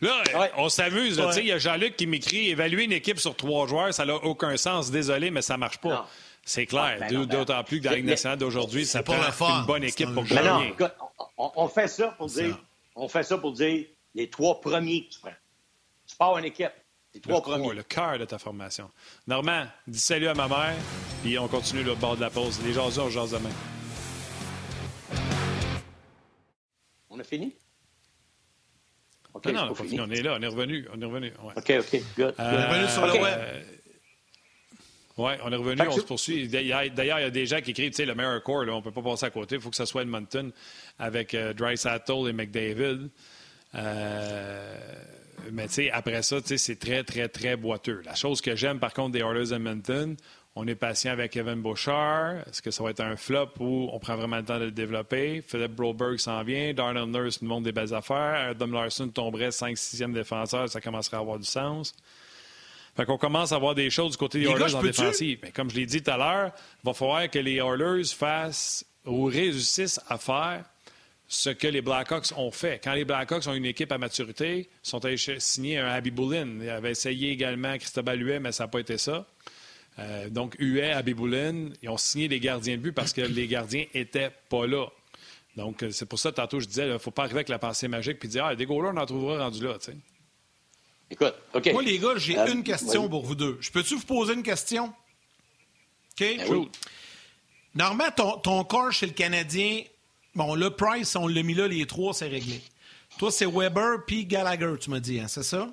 Là, 0.00 0.22
on 0.56 0.68
s'amuse. 0.68 1.20
Il 1.36 1.46
y 1.46 1.52
a 1.52 1.58
Jean-Luc 1.58 1.96
qui 1.96 2.06
m'écrit 2.06 2.50
évaluer 2.50 2.84
une 2.84 2.92
équipe 2.92 3.18
sur 3.18 3.34
trois 3.34 3.66
joueurs, 3.66 3.92
ça 3.92 4.04
n'a 4.04 4.14
aucun 4.14 4.56
sens. 4.56 4.90
Désolé, 4.90 5.30
mais 5.30 5.42
ça 5.42 5.54
ne 5.54 5.60
marche 5.60 5.78
pas. 5.78 6.08
C'est 6.44 6.66
clair. 6.66 6.98
Ben 7.00 7.26
d'autant 7.26 7.62
plus 7.64 7.80
que 7.80 7.84
dans 7.84 7.90
la 7.90 7.96
Ligue 7.96 8.06
nationale 8.06 8.38
d'aujourd'hui, 8.38 8.86
ça 8.86 9.02
prend 9.02 9.16
une 9.16 9.66
bonne 9.66 9.84
équipe 9.84 10.12
pour 10.14 10.24
gagner. 10.24 10.74
Non, 10.78 10.90
on, 11.36 11.68
fait 11.68 11.88
ça 11.88 12.08
pour 12.08 12.26
dire, 12.26 12.56
on 12.94 13.08
fait 13.08 13.22
ça 13.22 13.38
pour 13.38 13.52
dire 13.52 13.86
les 14.14 14.30
trois 14.30 14.60
premiers 14.60 15.06
que 15.06 15.14
tu 15.14 15.20
prends. 15.20 15.32
Tu 16.06 16.16
pars 16.16 16.38
une 16.38 16.46
équipe. 16.46 16.72
Les 17.18 17.22
trois 17.22 17.56
le 17.56 17.62
premiers. 17.62 17.74
le 17.74 17.82
cœur 17.82 18.18
de 18.18 18.24
ta 18.24 18.38
formation. 18.38 18.90
Normand, 19.26 19.66
dis 19.88 19.98
salut 19.98 20.28
à 20.28 20.34
ma 20.34 20.46
mère, 20.46 20.76
puis 21.22 21.36
on 21.38 21.48
continue 21.48 21.82
le 21.82 21.94
bord 21.96 22.14
de 22.14 22.20
la 22.20 22.30
pause. 22.30 22.60
Les 22.64 22.72
gens 22.72 22.86
on 22.96 23.10
jase 23.10 23.32
demain. 23.32 23.50
On 27.10 27.18
a 27.18 27.24
fini? 27.24 27.54
non, 29.34 29.52
non, 29.52 29.62
on, 29.70 29.74
pas 29.74 29.84
fini. 29.84 30.00
on 30.00 30.10
est 30.10 30.22
là, 30.22 30.36
on 30.38 30.42
est 30.42 30.46
revenu. 30.46 30.86
On 30.94 31.00
est 31.00 31.04
revenu. 31.04 31.32
Ouais. 31.42 31.52
OK, 31.56 31.72
OK, 31.80 32.02
good. 32.16 32.34
on 32.38 32.42
est 32.42 32.66
revenu 32.66 32.88
sur 32.88 33.06
le 33.06 33.12
web. 33.12 33.40
oui, 35.16 35.32
on 35.44 35.52
est 35.52 35.56
revenu, 35.56 35.82
on 35.88 35.90
se 35.92 36.00
poursuit. 36.02 36.46
D'ailleurs, 36.48 36.84
il 36.84 37.04
y 37.04 37.10
a 37.10 37.30
des 37.30 37.46
gens 37.46 37.60
qui 37.60 37.72
écrivent, 37.72 37.90
tu 37.90 37.96
sais, 37.96 38.06
le 38.06 38.14
meilleur 38.14 38.40
corps, 38.44 38.64
là, 38.64 38.72
on 38.74 38.78
ne 38.78 38.82
peut 38.82 38.92
pas 38.92 39.02
passer 39.02 39.26
à 39.26 39.30
côté. 39.30 39.56
Il 39.56 39.60
faut 39.60 39.70
que 39.70 39.76
ce 39.76 39.84
soit 39.84 40.02
Edmonton 40.02 40.52
avec 41.00 41.34
euh, 41.34 41.52
Dry 41.52 41.76
Sattel 41.76 42.28
et 42.28 42.32
McDavid. 42.32 43.08
Euh, 43.74 45.04
mais 45.52 45.68
tu 45.68 45.74
sais, 45.74 45.90
après 45.90 46.22
ça, 46.22 46.36
c'est 46.44 46.78
très, 46.78 47.04
très, 47.04 47.28
très 47.28 47.56
boiteux. 47.56 48.02
La 48.04 48.14
chose 48.14 48.40
que 48.40 48.56
j'aime, 48.56 48.78
par 48.78 48.92
contre, 48.92 49.12
des 49.12 49.20
Oilers 49.20 49.52
Edmonton, 49.52 50.16
on 50.54 50.66
est 50.66 50.74
patient 50.74 51.12
avec 51.12 51.36
Evan 51.36 51.60
Bouchard. 51.60 52.38
Est-ce 52.48 52.60
que 52.60 52.70
ça 52.70 52.82
va 52.82 52.90
être 52.90 53.00
un 53.00 53.16
flop 53.16 53.50
ou 53.60 53.88
on 53.92 53.98
prend 54.00 54.16
vraiment 54.16 54.38
le 54.38 54.44
temps 54.44 54.58
de 54.58 54.64
le 54.64 54.70
développer? 54.72 55.40
Philip 55.46 55.70
Broberg 55.70 56.18
s'en 56.18 56.42
vient. 56.42 56.74
Darnell 56.74 57.04
Nurse 57.04 57.42
nous 57.42 57.48
montre 57.48 57.64
des 57.64 57.72
belles 57.72 57.94
affaires. 57.94 58.50
Adam 58.50 58.66
Larson 58.66 59.08
tomberait 59.08 59.50
5-6e 59.50 60.12
défenseur. 60.12 60.68
Ça 60.68 60.80
commencerait 60.80 61.16
à 61.16 61.20
avoir 61.20 61.38
du 61.38 61.46
sens. 61.46 61.94
Fait 62.96 63.04
qu'on 63.04 63.18
commence 63.18 63.52
à 63.52 63.58
voir 63.58 63.76
des 63.76 63.90
choses 63.90 64.12
du 64.12 64.16
côté 64.16 64.40
des 64.40 64.46
Oilers 64.46 64.74
en 64.74 64.82
défensive. 64.82 65.38
Mais 65.44 65.52
comme 65.52 65.70
je 65.70 65.76
l'ai 65.76 65.86
dit 65.86 66.02
tout 66.02 66.10
à 66.10 66.16
l'heure, 66.16 66.50
il 66.82 66.86
va 66.86 66.92
falloir 66.92 67.30
que 67.30 67.38
les 67.38 67.58
Oilers 67.58 68.06
fassent 68.06 68.84
ou 69.06 69.26
réussissent 69.26 70.00
à 70.08 70.18
faire 70.18 70.64
ce 71.28 71.50
que 71.50 71.66
les 71.68 71.82
Blackhawks 71.82 72.32
ont 72.36 72.50
fait. 72.50 72.80
Quand 72.82 72.94
les 72.94 73.04
Blackhawks 73.04 73.46
ont 73.46 73.54
une 73.54 73.66
équipe 73.66 73.92
à 73.92 73.98
maturité, 73.98 74.68
ils 74.84 74.88
sont 74.88 75.04
allés 75.04 75.18
signer 75.38 75.78
un 75.78 75.88
Abby 75.88 76.10
Boulin. 76.10 76.58
Ils 76.62 76.70
avaient 76.70 76.92
essayé 76.92 77.30
également 77.30 77.76
Christophe 77.76 78.08
Huet, 78.16 78.40
mais 78.40 78.50
ça 78.50 78.64
n'a 78.64 78.68
pas 78.68 78.80
été 78.80 78.96
ça. 78.96 79.26
Euh, 79.98 80.30
donc, 80.30 80.56
Huet, 80.58 80.92
Abiboulin, 80.92 81.70
ils 81.82 81.88
ont 81.88 81.96
signé 81.96 82.28
des 82.28 82.40
gardiens 82.40 82.76
de 82.76 82.82
but 82.82 82.92
parce 82.92 83.12
que 83.12 83.20
les 83.20 83.46
gardiens 83.46 83.84
n'étaient 83.94 84.30
pas 84.48 84.66
là. 84.66 84.86
Donc, 85.56 85.82
euh, 85.82 85.90
c'est 85.90 86.06
pour 86.06 86.18
ça, 86.18 86.30
tantôt, 86.30 86.60
je 86.60 86.66
disais, 86.66 86.86
il 86.86 86.92
ne 86.92 86.98
faut 86.98 87.10
pas 87.10 87.22
arriver 87.22 87.38
avec 87.38 87.48
la 87.48 87.58
pensée 87.58 87.88
magique 87.88 88.24
et 88.24 88.28
dire, 88.28 88.44
ah, 88.44 88.54
des 88.54 88.64
goalers, 88.64 88.92
on 88.94 88.96
en 88.96 89.06
trouvera 89.06 89.44
rendu 89.44 89.64
là, 89.64 89.76
tu 89.78 89.90
sais. 89.90 89.96
Écoute, 91.10 91.34
OK. 91.54 91.72
Moi, 91.72 91.82
les 91.82 91.98
gars, 91.98 92.16
j'ai 92.16 92.38
euh, 92.38 92.52
une 92.52 92.62
question 92.62 93.08
pour 93.08 93.24
vous 93.24 93.34
deux. 93.34 93.58
Je 93.60 93.70
peux-tu 93.70 93.96
vous 93.96 94.06
poser 94.06 94.34
une 94.34 94.42
question? 94.42 94.86
OK? 94.86 96.36
Ben 96.38 96.66
Normalement, 97.74 98.12
ton, 98.14 98.38
ton 98.38 98.64
corps 98.64 98.92
chez 98.92 99.06
le 99.06 99.12
Canadien, 99.12 99.82
bon, 100.38 100.54
le 100.54 100.70
Price, 100.70 101.16
on 101.16 101.26
l'a 101.26 101.42
mis 101.42 101.54
là, 101.54 101.66
les 101.68 101.84
trois, 101.84 102.14
c'est 102.14 102.28
réglé. 102.28 102.62
Toi, 103.18 103.30
c'est 103.30 103.46
Weber 103.46 104.04
puis 104.06 104.24
Gallagher, 104.24 104.74
tu 104.80 104.88
m'as 104.88 105.00
dit, 105.00 105.20
hein, 105.20 105.28
c'est 105.28 105.42
ça? 105.42 105.68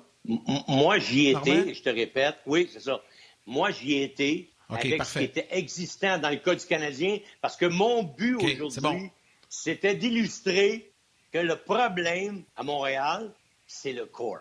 moi, 0.66 0.98
j'y 0.98 1.28
étais, 1.28 1.72
je 1.72 1.82
te 1.82 1.88
répète. 1.88 2.36
Oui, 2.46 2.68
c'est 2.72 2.80
ça. 2.80 3.00
Moi, 3.46 3.70
j'y 3.70 4.02
étais 4.02 4.48
avec 4.68 5.04
ce 5.04 5.18
qui 5.18 5.24
était 5.24 5.46
existant 5.52 6.18
dans 6.18 6.30
le 6.30 6.36
cas 6.36 6.56
du 6.56 6.66
Canadien, 6.66 7.18
parce 7.40 7.56
que 7.56 7.66
mon 7.66 8.02
but 8.02 8.36
aujourd'hui, 8.60 9.10
c'était 9.48 9.94
d'illustrer 9.94 10.90
que 11.32 11.38
le 11.38 11.54
problème 11.54 12.42
à 12.56 12.64
Montréal, 12.64 13.32
c'est 13.68 13.92
le 13.92 14.06
corps. 14.06 14.40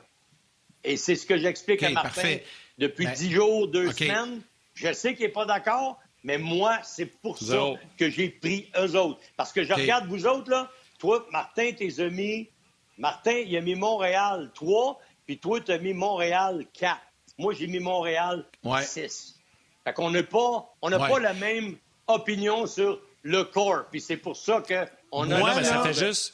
Et 0.83 0.97
c'est 0.97 1.15
ce 1.15 1.27
que 1.27 1.37
j'explique 1.37 1.83
à 1.83 1.91
Martin 1.91 2.37
depuis 2.79 3.05
ben, 3.05 3.13
dix 3.13 3.31
jours, 3.31 3.67
deux 3.67 3.91
semaines. 3.91 4.41
Je 4.73 4.91
sais 4.91 5.13
qu'il 5.13 5.27
n'est 5.27 5.31
pas 5.31 5.45
d'accord, 5.45 5.99
mais 6.25 6.39
moi, 6.39 6.79
c'est 6.83 7.05
pour 7.05 7.37
ça 7.37 7.73
que 7.97 8.09
j'ai 8.09 8.29
pris 8.29 8.67
eux 8.79 8.95
autres. 8.95 9.21
Parce 9.37 9.53
que 9.53 9.63
je 9.63 9.71
regarde 9.71 10.07
vous 10.07 10.25
autres, 10.25 10.49
là. 10.49 10.71
Toi, 10.97 11.23
Martin, 11.31 11.71
tes 11.71 11.99
amis. 11.99 12.49
Martin, 12.97 13.43
il 13.45 13.55
a 13.55 13.61
mis 13.61 13.75
Montréal 13.75 14.49
3, 14.55 14.99
puis 15.27 15.37
toi, 15.37 15.61
tu 15.61 15.71
as 15.71 15.77
mis 15.77 15.93
Montréal 15.93 16.65
4. 16.73 16.99
Moi, 17.37 17.53
j'ai 17.53 17.67
mis 17.67 17.79
Montréal 17.79 18.43
6. 18.81 19.39
Fait 19.83 19.93
qu'on 19.93 20.09
n'a 20.09 20.23
pas, 20.23 20.67
on 20.81 20.89
n'a 20.89 20.97
pas 20.97 21.19
la 21.19 21.35
même 21.35 21.77
opinion 22.07 22.65
sur 22.65 22.99
le 23.21 23.43
corps. 23.43 23.85
Puis 23.91 24.01
c'est 24.01 24.17
pour 24.17 24.35
ça 24.35 24.63
qu'on 24.67 25.29
a... 25.29 25.41
Oui, 25.41 25.51
mais 25.55 25.63
ça 25.63 25.83
fait 25.83 25.93
juste... 25.93 26.33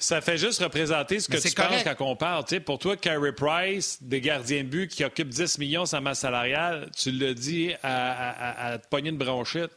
Ça 0.00 0.20
fait 0.20 0.38
juste 0.38 0.62
représenter 0.62 1.18
ce 1.18 1.28
que 1.28 1.36
tu 1.36 1.52
penses 1.52 1.82
quand 1.82 2.06
on 2.06 2.14
parle. 2.14 2.44
pour 2.64 2.78
toi, 2.78 2.96
Carey 2.96 3.32
Price, 3.32 3.98
des 4.00 4.20
gardiens 4.20 4.62
de 4.62 4.68
but 4.68 4.88
qui 4.88 5.04
occupent 5.04 5.28
10 5.28 5.58
millions 5.58 5.86
sa 5.86 6.00
masse 6.00 6.20
salariale, 6.20 6.88
tu 6.96 7.10
le 7.10 7.34
dis 7.34 7.72
à, 7.82 8.66
à, 8.72 8.78
te 8.78 8.86
pogner 8.88 9.10
une 9.10 9.18
bronchite. 9.18 9.70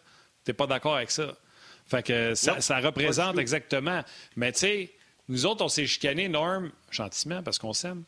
Tu 0.46 0.52
n'es 0.52 0.54
pas 0.54 0.68
d'accord 0.68 0.96
avec 0.96 1.10
ça. 1.10 1.36
Fait 1.88 2.04
que 2.04 2.36
ça, 2.36 2.80
représente 2.80 3.40
exactement. 3.40 4.04
Mais 4.36 4.52
tu 4.52 4.60
sais, 4.60 4.92
nous 5.28 5.46
autres, 5.48 5.64
on 5.66 5.70
s'est 5.70 5.88
chicané, 5.88 6.30
Norm, 6.30 6.72
gentiment, 6.92 7.42
parce 7.42 7.58
qu'on 7.58 7.74
s'aime. 7.74 8.04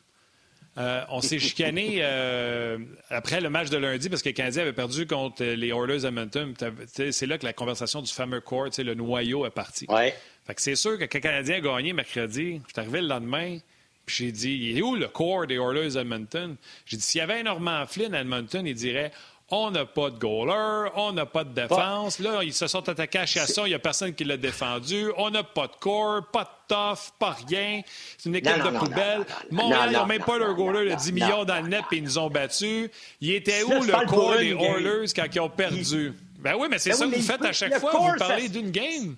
Euh, 0.78 1.04
on 1.10 1.22
s'est 1.22 1.40
chicané 1.40 1.98
euh, 2.00 2.78
après 3.10 3.42
le 3.42 3.50
match 3.50 3.70
de 3.70 3.78
lundi 3.78 4.10
parce 4.10 4.22
que 4.22 4.30
le 4.30 4.34
Canadien 4.34 4.64
avait 4.64 4.74
perdu 4.74 5.06
contre 5.06 5.44
les 5.44 5.68
Oilers 5.70 6.06
Edmonton. 6.06 6.54
C'est 6.88 7.26
là 7.26 7.38
que 7.38 7.46
la 7.46 7.54
conversation 7.54 8.02
du 8.02 8.12
fameux 8.12 8.42
core, 8.42 8.70
le 8.78 8.94
noyau 8.94 9.46
est 9.46 9.52
parti. 9.52 9.86
Ouais. 9.90 10.16
Fait 10.46 10.56
que 10.56 10.62
c'est 10.62 10.76
sûr 10.76 10.98
que 10.98 11.06
quand 11.06 11.16
le 11.16 11.22
Canadien 11.22 11.56
a 11.56 11.62
gagné 11.62 11.94
mercredi, 11.94 12.62
je 12.68 12.74
suis 12.74 12.80
arrivé 12.80 13.02
le 13.02 13.08
lendemain, 13.08 13.58
puis 14.06 14.16
j'ai 14.16 14.32
dit, 14.32 14.52
il 14.52 14.78
est 14.78 14.82
où 14.82 14.96
le 14.96 15.08
core 15.08 15.48
des 15.48 15.56
Oilers 15.56 15.98
Edmonton? 15.98 16.56
J'ai 16.86 16.98
dit, 16.98 17.04
s'il 17.04 17.20
y 17.20 17.22
avait 17.22 17.40
un 17.40 17.44
Norman 17.44 17.86
Flynn 17.88 18.14
à 18.14 18.22
Edmonton, 18.22 18.66
il 18.68 18.76
dirait, 18.76 19.12
on 19.50 19.72
n'a 19.72 19.86
pas 19.86 20.10
de 20.10 20.18
goaler, 20.18 20.90
on 20.96 21.12
n'a 21.12 21.26
pas 21.26 21.44
de 21.44 21.54
défense. 21.54 22.20
Là, 22.20 22.44
ils 22.44 22.54
se 22.54 22.68
sont 22.68 22.88
attaqués 22.90 23.20
à 23.20 23.26
Chasson, 23.26 23.66
il 23.66 23.70
n'y 23.70 23.76
a 23.76 23.80
personne 23.80 24.14
qui 24.14 24.24
l'a 24.24 24.38
défendu. 24.38 25.12
On 25.18 25.30
n'a 25.30 25.44
pas 25.44 25.68
de 25.68 25.76
corps, 25.80 26.26
pas 26.32 26.44
de 26.44 26.74
tough, 26.74 27.12
pas 27.20 27.38
rien. 27.48 27.82
C'est 28.18 28.30
une 28.30 28.36
équipe 28.36 28.64
de 28.64 28.78
poubelle. 28.78 29.26
Montréal, 29.52 29.90
ils 29.92 29.98
n'ont 29.98 30.06
même 30.06 30.24
pas 30.24 30.38
leur 30.38 30.56
goaler 30.56 30.90
de 30.90 30.96
10 30.96 31.12
millions 31.14 31.46
dans 31.46 31.62
le 31.62 31.68
net 31.68 31.84
et 31.92 31.98
ils 31.98 32.04
nous 32.04 32.18
ont 32.18 32.30
battus. 32.30 32.90
Il 33.22 33.32
était 33.32 33.64
où 33.64 33.84
le 33.84 34.06
corps 34.08 34.38
des 34.38 34.52
Oilers 34.52 35.14
quand 35.16 35.26
ils 35.34 35.40
ont 35.40 35.50
perdu? 35.50 36.14
Ben 36.40 36.56
oui, 36.60 36.68
mais 36.70 36.78
c'est 36.78 36.90
ben 36.90 36.96
ça 36.98 37.06
que 37.06 37.16
vous 37.16 37.22
faites 37.22 37.46
à 37.46 37.54
chaque 37.54 37.80
fois. 37.80 37.92
Vous 37.92 38.18
parlez 38.18 38.50
d'une 38.50 38.72
game. 38.72 39.16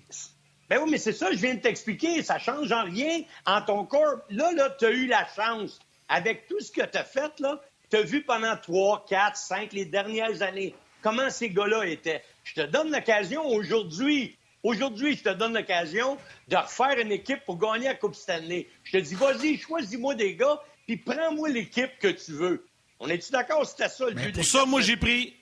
Ben 0.68 0.80
oui, 0.82 0.90
mais 0.90 0.98
c'est 0.98 1.12
ça, 1.12 1.30
je 1.30 1.36
viens 1.36 1.54
de 1.54 1.60
t'expliquer. 1.60 2.22
Ça 2.22 2.38
change 2.38 2.72
en 2.72 2.84
rien 2.84 3.22
en 3.44 3.62
ton 3.62 3.84
corps. 3.84 4.16
Là, 4.30 4.52
là, 4.52 4.70
tu 4.70 4.86
as 4.86 4.90
eu 4.90 5.06
la 5.06 5.26
chance. 5.34 5.78
Avec 6.08 6.46
tout 6.46 6.60
ce 6.60 6.70
que 6.70 6.84
tu 6.84 6.98
as 6.98 7.04
fait, 7.04 7.40
là, 7.40 7.60
tu 7.90 7.96
as 7.96 8.02
vu 8.02 8.22
pendant 8.22 8.56
3, 8.56 9.06
4, 9.08 9.36
5, 9.36 9.72
les 9.72 9.84
dernières 9.84 10.42
années, 10.42 10.74
comment 11.02 11.30
ces 11.30 11.50
gars-là 11.50 11.84
étaient. 11.86 12.22
Je 12.44 12.54
te 12.54 12.60
donne 12.60 12.92
l'occasion 12.92 13.44
aujourd'hui, 13.46 14.36
aujourd'hui, 14.62 15.16
je 15.16 15.24
te 15.24 15.28
donne 15.30 15.54
l'occasion 15.54 16.16
de 16.48 16.56
refaire 16.56 16.98
une 17.00 17.12
équipe 17.12 17.44
pour 17.44 17.58
gagner 17.58 17.86
la 17.86 17.94
Coupe 17.94 18.14
Stanley. 18.14 18.68
Je 18.84 18.92
te 18.92 18.96
dis, 18.98 19.14
vas-y, 19.14 19.58
choisis-moi 19.58 20.14
des 20.14 20.36
gars, 20.36 20.60
puis 20.86 20.96
prends-moi 20.96 21.48
l'équipe 21.48 21.90
que 21.98 22.08
tu 22.08 22.32
veux. 22.32 22.64
On 23.00 23.08
est-tu 23.08 23.32
d'accord? 23.32 23.66
C'était 23.66 23.88
ça 23.88 24.06
le 24.06 24.14
but. 24.14 24.34
Pour 24.34 24.44
ça, 24.44 24.64
moi, 24.64 24.80
j'ai 24.80 24.96
pris. 24.96 25.36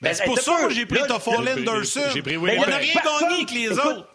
Ben, 0.00 0.08
ben 0.08 0.14
c'est 0.14 0.24
pour 0.24 0.38
ça 0.38 0.62
que 0.62 0.70
j'ai 0.70 0.86
pris 0.86 1.00
Toffoli 1.06 1.48
Anderson. 1.48 2.00
J'ai 2.12 2.22
pris 2.22 2.34
il 2.34 2.40
n'a 2.40 2.76
rien 2.76 2.94
gagné 2.94 3.34
avec 3.34 3.50
les 3.50 3.70
autres. 3.72 4.11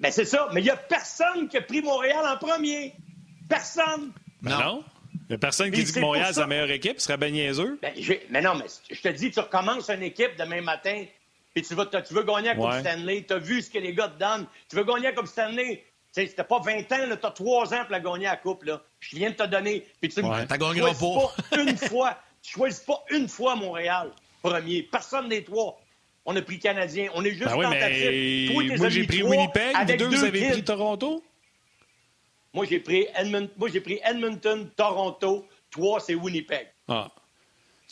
Ben, 0.00 0.10
c'est 0.10 0.24
ça. 0.24 0.48
Mais 0.52 0.60
il 0.60 0.64
n'y 0.64 0.70
a 0.70 0.76
personne 0.76 1.48
qui 1.48 1.56
a 1.56 1.62
pris 1.62 1.82
Montréal 1.82 2.24
en 2.24 2.36
premier. 2.36 2.94
Personne. 3.48 4.12
Ben 4.42 4.58
non. 4.58 4.84
Il 5.12 5.32
n'y 5.32 5.34
a 5.36 5.38
personne 5.38 5.70
qui 5.70 5.84
dit 5.84 5.92
que 5.92 6.00
Montréal, 6.00 6.32
c'est 6.32 6.40
la 6.40 6.46
meilleure 6.46 6.70
équipe. 6.70 6.98
Ce 6.98 7.06
serait 7.06 7.18
bien 7.18 7.30
niaiseux. 7.30 7.78
Ben, 7.82 7.92
mais 8.30 8.40
non, 8.40 8.54
mais 8.56 8.66
je 8.90 9.00
te 9.00 9.08
dis, 9.08 9.30
tu 9.30 9.38
recommences 9.40 9.88
une 9.90 10.02
équipe 10.02 10.36
demain 10.36 10.60
matin, 10.60 11.04
puis 11.54 11.62
tu, 11.62 11.74
tu 11.74 12.14
veux 12.14 12.22
gagner 12.24 12.54
Coupe 12.54 12.72
Stanley. 12.80 13.24
Tu 13.26 13.34
as 13.34 13.38
vu 13.38 13.62
ce 13.62 13.70
que 13.70 13.78
les 13.78 13.94
gars 13.94 14.08
te 14.08 14.18
donnent. 14.18 14.46
Tu 14.68 14.76
veux 14.76 14.84
gagner 14.84 15.04
la 15.04 15.12
Coupe 15.12 15.26
Stanley. 15.26 15.84
C'était 16.12 16.42
pas 16.42 16.58
20 16.58 16.80
ans, 16.92 17.16
tu 17.20 17.26
as 17.26 17.30
3 17.30 17.74
ans 17.74 17.82
pour 17.82 17.92
la 17.92 18.00
gagner 18.00 18.24
la 18.24 18.36
Coupe. 18.36 18.64
Là. 18.64 18.82
Je 18.98 19.16
viens 19.16 19.30
de 19.30 19.36
te 19.36 19.46
donner. 19.46 19.86
Puis 20.00 20.10
tu 20.10 20.20
ouais, 20.20 20.46
choisis 20.48 20.98
pas 20.98 21.56
une 21.56 21.76
fois. 21.76 22.18
Tu 22.42 22.52
choisis 22.52 22.80
pas 22.80 23.04
une 23.10 23.28
fois 23.28 23.54
Montréal 23.54 24.10
premier. 24.42 24.82
Personne 24.82 25.28
des 25.28 25.44
trois. 25.44 25.80
On 26.26 26.36
a 26.36 26.42
pris 26.42 26.58
Canadien. 26.58 27.08
On 27.14 27.24
est 27.24 27.30
juste 27.30 27.44
ben 27.44 27.56
oui, 27.56 27.66
mais... 28.68 28.76
Moi, 28.76 28.88
j'ai 28.88 29.06
pris 29.06 29.22
Winnipeg. 29.22 29.74
Vous 29.76 29.96
deux, 29.96 30.06
vous 30.06 30.24
avez 30.24 30.50
pris 30.50 30.64
Toronto? 30.64 31.24
Moi, 32.52 32.66
j'ai 32.68 32.80
pris, 32.80 33.06
pris, 33.82 34.00
Edmonton, 34.04 34.70
Toronto. 34.76 35.46
Trois, 35.70 36.00
c'est 36.00 36.14
Winnipeg. 36.14 36.66
Ah. 36.88 37.10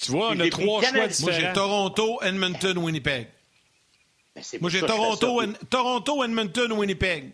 Tu 0.00 0.10
vois, 0.10 0.30
on 0.30 0.40
a 0.40 0.48
trois 0.50 0.82
choix 0.82 1.06
différents. 1.06 1.38
Moi, 1.38 1.48
j'ai 1.48 1.52
Toronto, 1.52 2.18
Edmonton, 2.22 2.78
Winnipeg. 2.78 3.28
Ben, 4.34 4.42
Moi, 4.60 4.70
j'ai 4.70 4.80
Toronto, 4.80 5.42
Toronto, 5.70 6.24
Edmonton, 6.24 6.72
Winnipeg. 6.72 7.32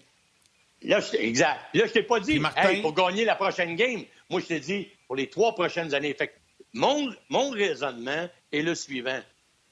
Là, 0.82 1.00
je, 1.00 1.16
exact. 1.16 1.60
Là, 1.74 1.86
je 1.86 1.92
t'ai 1.92 2.02
pas 2.02 2.20
dit, 2.20 2.38
Martin... 2.38 2.82
pour 2.82 2.92
gagner 2.92 3.24
la 3.24 3.36
prochaine 3.36 3.74
game. 3.74 4.04
Moi, 4.28 4.40
je 4.40 4.46
t'ai 4.46 4.60
dit, 4.60 4.88
pour 5.06 5.16
les 5.16 5.28
trois 5.28 5.54
prochaines 5.54 5.94
années. 5.94 6.14
Fait 6.14 6.34
mon, 6.74 7.10
mon 7.30 7.50
raisonnement 7.50 8.28
est 8.52 8.62
le 8.62 8.74
suivant. 8.74 9.20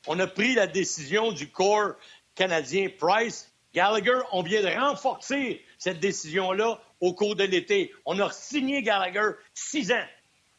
On 0.06 0.18
a 0.18 0.26
pris 0.26 0.54
la 0.54 0.66
décision 0.66 1.32
du 1.32 1.50
corps 1.50 1.94
canadien 2.34 2.88
Price. 2.98 3.52
Gallagher, 3.74 4.18
on 4.32 4.42
vient 4.42 4.62
de 4.62 4.68
renforcer 4.68 5.64
cette 5.78 6.00
décision-là 6.00 6.80
au 7.00 7.14
cours 7.14 7.36
de 7.36 7.44
l'été. 7.44 7.92
On 8.04 8.18
a 8.18 8.30
signé 8.30 8.82
Gallagher 8.82 9.36
six 9.54 9.92
ans. 9.92 10.06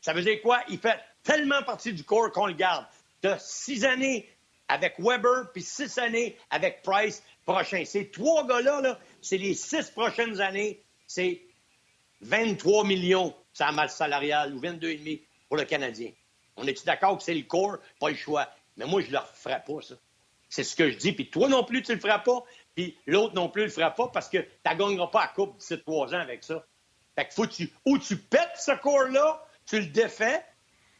Ça 0.02 0.14
veut 0.14 0.22
dire 0.22 0.42
quoi? 0.42 0.62
Il 0.70 0.80
fait 0.80 1.00
tellement 1.24 1.62
partie 1.64 1.94
du 1.94 2.04
corps 2.04 2.32
qu'on 2.32 2.48
le 2.48 2.54
garde. 2.54 2.86
De 3.22 3.34
six 3.40 3.86
années 3.86 4.28
avec 4.68 4.96
Weber, 5.00 5.52
puis 5.54 5.62
six 5.62 5.98
années 5.98 6.38
avec 6.50 6.82
Price 6.82 7.22
prochain. 7.46 7.84
Ces 7.86 8.10
trois 8.10 8.48
gars-là, 8.48 9.00
c'est 9.22 9.38
les 9.38 9.54
six 9.54 9.90
prochaines 9.92 10.42
années, 10.42 10.82
c'est 11.06 11.42
23 12.22 12.86
millions, 12.86 13.36
ça 13.54 13.72
masse 13.72 13.96
salariale, 13.96 14.54
ou 14.54 14.60
22,5 14.60 15.22
pour 15.48 15.58
le 15.58 15.66
Canadien. 15.66 16.12
On 16.56 16.66
est-tu 16.66 16.86
d'accord 16.86 17.18
que 17.18 17.24
c'est 17.24 17.34
le 17.34 17.44
corps? 17.44 17.78
Pas 18.00 18.10
le 18.10 18.16
choix. 18.16 18.50
Mais 18.78 18.86
moi, 18.86 19.02
je 19.02 19.08
ne 19.08 19.14
le 19.14 19.20
ferai 19.34 19.62
pas, 19.66 19.82
ça. 19.82 19.96
C'est 20.50 20.64
ce 20.64 20.76
que 20.76 20.90
je 20.92 20.98
dis. 20.98 21.14
Puis 21.14 21.30
toi 21.30 21.50
non 21.50 21.64
plus, 21.64 21.82
tu 21.82 21.94
le 21.94 22.00
feras 22.00 22.20
pas. 22.20 22.44
Puis 22.76 22.98
l'autre 23.08 23.34
non 23.34 23.50
plus 23.50 23.62
ne 23.62 23.68
le 23.68 23.72
fera 23.72 23.92
pas 23.92 24.08
parce 24.08 24.30
que 24.30 24.38
tu 24.38 24.48
ne 24.66 24.76
gagneras 24.76 25.08
pas 25.08 25.24
à 25.24 25.28
coupe 25.28 25.58
d'ici 25.58 25.80
trois 25.80 26.14
ans 26.14 26.20
avec 26.20 26.44
ça. 26.44 26.66
Fait 27.16 27.28
que 27.28 27.34
faut 27.34 27.48
tu, 27.48 27.72
ou 27.86 27.98
tu 27.98 28.18
pètes 28.18 28.58
ce 28.58 28.72
corps-là, 28.72 29.44
tu 29.66 29.80
le 29.80 29.88
défais, 29.88 30.44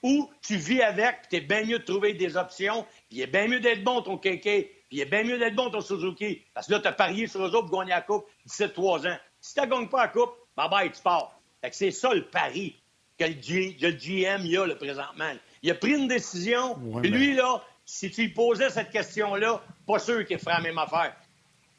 ou 0.04 0.30
tu 0.42 0.58
vis 0.58 0.82
avec, 0.82 1.22
puis 1.22 1.28
t'es 1.30 1.42
bien 1.42 1.64
mieux 1.64 1.80
de 1.80 1.84
trouver 1.84 2.14
des 2.14 2.38
options, 2.38 2.86
puis 3.10 3.20
il 3.20 3.22
est 3.22 3.28
bien 3.28 3.48
mieux 3.48 3.60
d'être 3.60 3.84
bon 3.84 4.02
ton 4.02 4.18
KK, 4.18 4.42
puis 4.42 4.82
il 4.92 5.00
est 5.00 5.06
bien 5.06 5.24
mieux 5.24 5.40
d'être 5.40 5.56
bon 5.56 5.70
ton 5.70 5.82
Suzuki, 5.82 6.44
parce 6.54 6.68
que 6.68 6.74
là, 6.74 6.80
tu 6.82 6.88
as 6.88 6.92
parié 6.92 7.26
sur 7.28 7.42
eux 7.42 7.56
autres 7.56 7.70
pour 7.70 7.80
gagner 7.80 7.92
la 7.92 8.02
coupe 8.02 8.26
d'ici 8.46 8.70
trois 8.74 9.08
ans. 9.08 9.18
Si 9.40 9.56
tu 9.56 9.62
ne 9.62 9.66
gagnes 9.66 9.90
pas 9.90 10.04
la 10.04 10.08
coupe, 10.10 10.34
bye 10.56 10.70
bye, 10.70 10.92
tu 10.92 11.02
pars. 11.02 11.40
Fait 11.62 11.70
que 11.70 11.76
c'est 11.76 11.92
ça 11.92 12.14
le 12.14 12.26
pari 12.30 12.76
que 13.18 13.24
le, 13.24 13.92
GM 13.92 14.46
y 14.46 14.58
a 14.58 14.68
là, 14.68 14.76
présentement. 14.76 15.32
Il 15.64 15.72
a 15.72 15.76
pris 15.76 15.94
une 15.94 16.08
décision, 16.08 16.78
puis 17.02 17.10
lui, 17.10 17.36
là, 17.36 17.64
si 17.86 18.12
tu 18.12 18.24
lui 18.24 18.30
posais 18.30 18.70
cette 18.70 18.92
question-là, 18.92 19.62
pas 19.88 20.00
sûr 20.00 20.26
qu'il 20.26 20.38
ferait 20.38 20.56
la 20.56 20.62
même 20.62 20.78
affaire. 20.78 21.16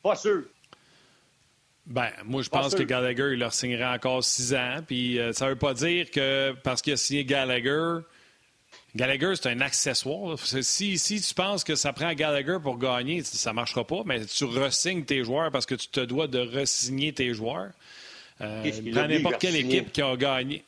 Pas 0.02 0.16
sûr. 0.16 0.44
Ben, 1.86 2.10
moi, 2.24 2.42
je 2.42 2.48
pense 2.48 2.74
que 2.74 2.82
Gallagher, 2.82 3.30
il 3.32 3.38
leur 3.38 3.52
signerait 3.52 3.84
encore 3.84 4.24
six 4.24 4.54
ans. 4.54 4.78
Puis 4.86 5.18
euh, 5.18 5.32
ça 5.32 5.48
veut 5.48 5.56
pas 5.56 5.74
dire 5.74 6.10
que 6.10 6.54
parce 6.62 6.80
qu'il 6.80 6.94
a 6.94 6.96
signé 6.96 7.24
Gallagher, 7.26 7.98
Gallagher, 8.96 9.32
c'est 9.34 9.48
un 9.48 9.60
accessoire. 9.60 10.38
Si, 10.38 10.98
si 10.98 11.20
tu 11.20 11.34
penses 11.34 11.64
que 11.64 11.74
ça 11.74 11.92
prend 11.92 12.12
Gallagher 12.14 12.58
pour 12.62 12.78
gagner, 12.78 13.22
ça 13.22 13.50
ne 13.50 13.56
marchera 13.56 13.84
pas, 13.86 14.02
mais 14.06 14.24
tu 14.24 14.44
resignes 14.44 15.04
tes 15.04 15.24
joueurs 15.24 15.50
parce 15.50 15.66
que 15.66 15.74
tu 15.74 15.88
te 15.88 16.00
dois 16.00 16.26
de 16.26 16.38
resigner 16.38 17.12
tes 17.12 17.34
joueurs. 17.34 17.70
Euh, 18.40 18.70
prends 18.92 19.08
n'importe 19.08 19.38
quelle 19.38 19.56
équipe 19.56 19.92
qui 19.92 20.00
a 20.00 20.16
gagné. 20.16 20.64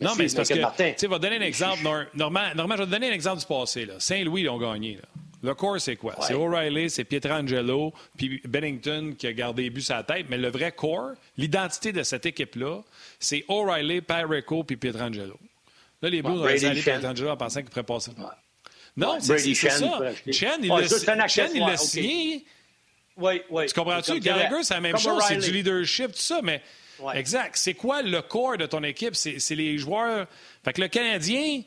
Non, 0.00 0.14
mais 0.16 0.28
c'est 0.28 0.36
parce 0.36 0.48
que, 0.48 0.98
tu 0.98 1.06
vas 1.06 1.18
donner 1.18 1.36
un 1.36 1.42
exemple. 1.42 1.82
Normand, 2.14 2.50
je 2.54 2.62
vais 2.62 2.76
te 2.84 2.90
donner 2.90 3.10
un 3.10 3.12
exemple 3.12 3.40
du 3.40 3.46
passé. 3.46 3.88
Saint-Louis, 3.98 4.42
ils 4.42 4.48
ont 4.48 4.58
gagné. 4.58 4.96
Là. 4.96 5.02
Le 5.42 5.54
corps, 5.54 5.78
c'est 5.78 5.96
quoi? 5.96 6.16
C'est 6.20 6.32
O'Reilly, 6.32 6.88
c'est 6.88 7.04
Pietrangelo, 7.04 7.92
puis 8.16 8.40
Bennington 8.46 9.14
qui 9.16 9.26
a 9.26 9.32
gardé 9.34 9.64
les 9.64 9.70
buts 9.70 9.84
à 9.90 9.96
la 9.96 10.02
tête. 10.02 10.26
Mais 10.30 10.38
le 10.38 10.48
vrai 10.48 10.72
corps, 10.72 11.10
l'identité 11.36 11.92
de 11.92 12.02
cette 12.02 12.24
équipe-là, 12.24 12.82
c'est 13.20 13.44
O'Reilly, 13.48 14.00
Pyrico 14.00 14.64
puis 14.64 14.76
Pietrangelo. 14.76 15.38
Là, 16.00 16.08
les 16.08 16.22
Blues 16.22 16.40
ont 16.40 16.46
installé 16.46 16.80
Pietrangelo 16.80 17.30
en 17.30 17.36
pensant 17.36 17.60
qu'il 17.60 17.70
ferait 17.70 17.82
passer. 17.82 18.12
Non, 18.96 19.18
c'est 19.20 19.54
ça. 19.54 20.12
Chen, 20.32 20.60
il 20.62 21.60
l'a 21.60 21.76
signé. 21.76 22.44
Oui, 23.16 23.42
oui. 23.50 23.66
Tu 23.66 23.74
comprends-tu? 23.74 24.18
Gallagher, 24.20 24.62
c'est 24.62 24.74
la 24.74 24.80
même 24.80 24.98
chose. 24.98 25.22
C'est 25.28 25.36
du 25.36 25.52
leadership, 25.52 26.12
tout 26.12 26.18
ça, 26.18 26.40
mais 26.42 26.62
Exact. 27.14 27.56
C'est 27.56 27.74
quoi 27.74 28.02
le 28.02 28.22
corps 28.22 28.56
de 28.56 28.66
ton 28.66 28.82
équipe? 28.82 29.14
C'est 29.14 29.54
les 29.54 29.78
joueurs. 29.78 30.26
Fait 30.64 30.72
que 30.72 30.80
le 30.80 30.88
Canadien, 30.88 31.62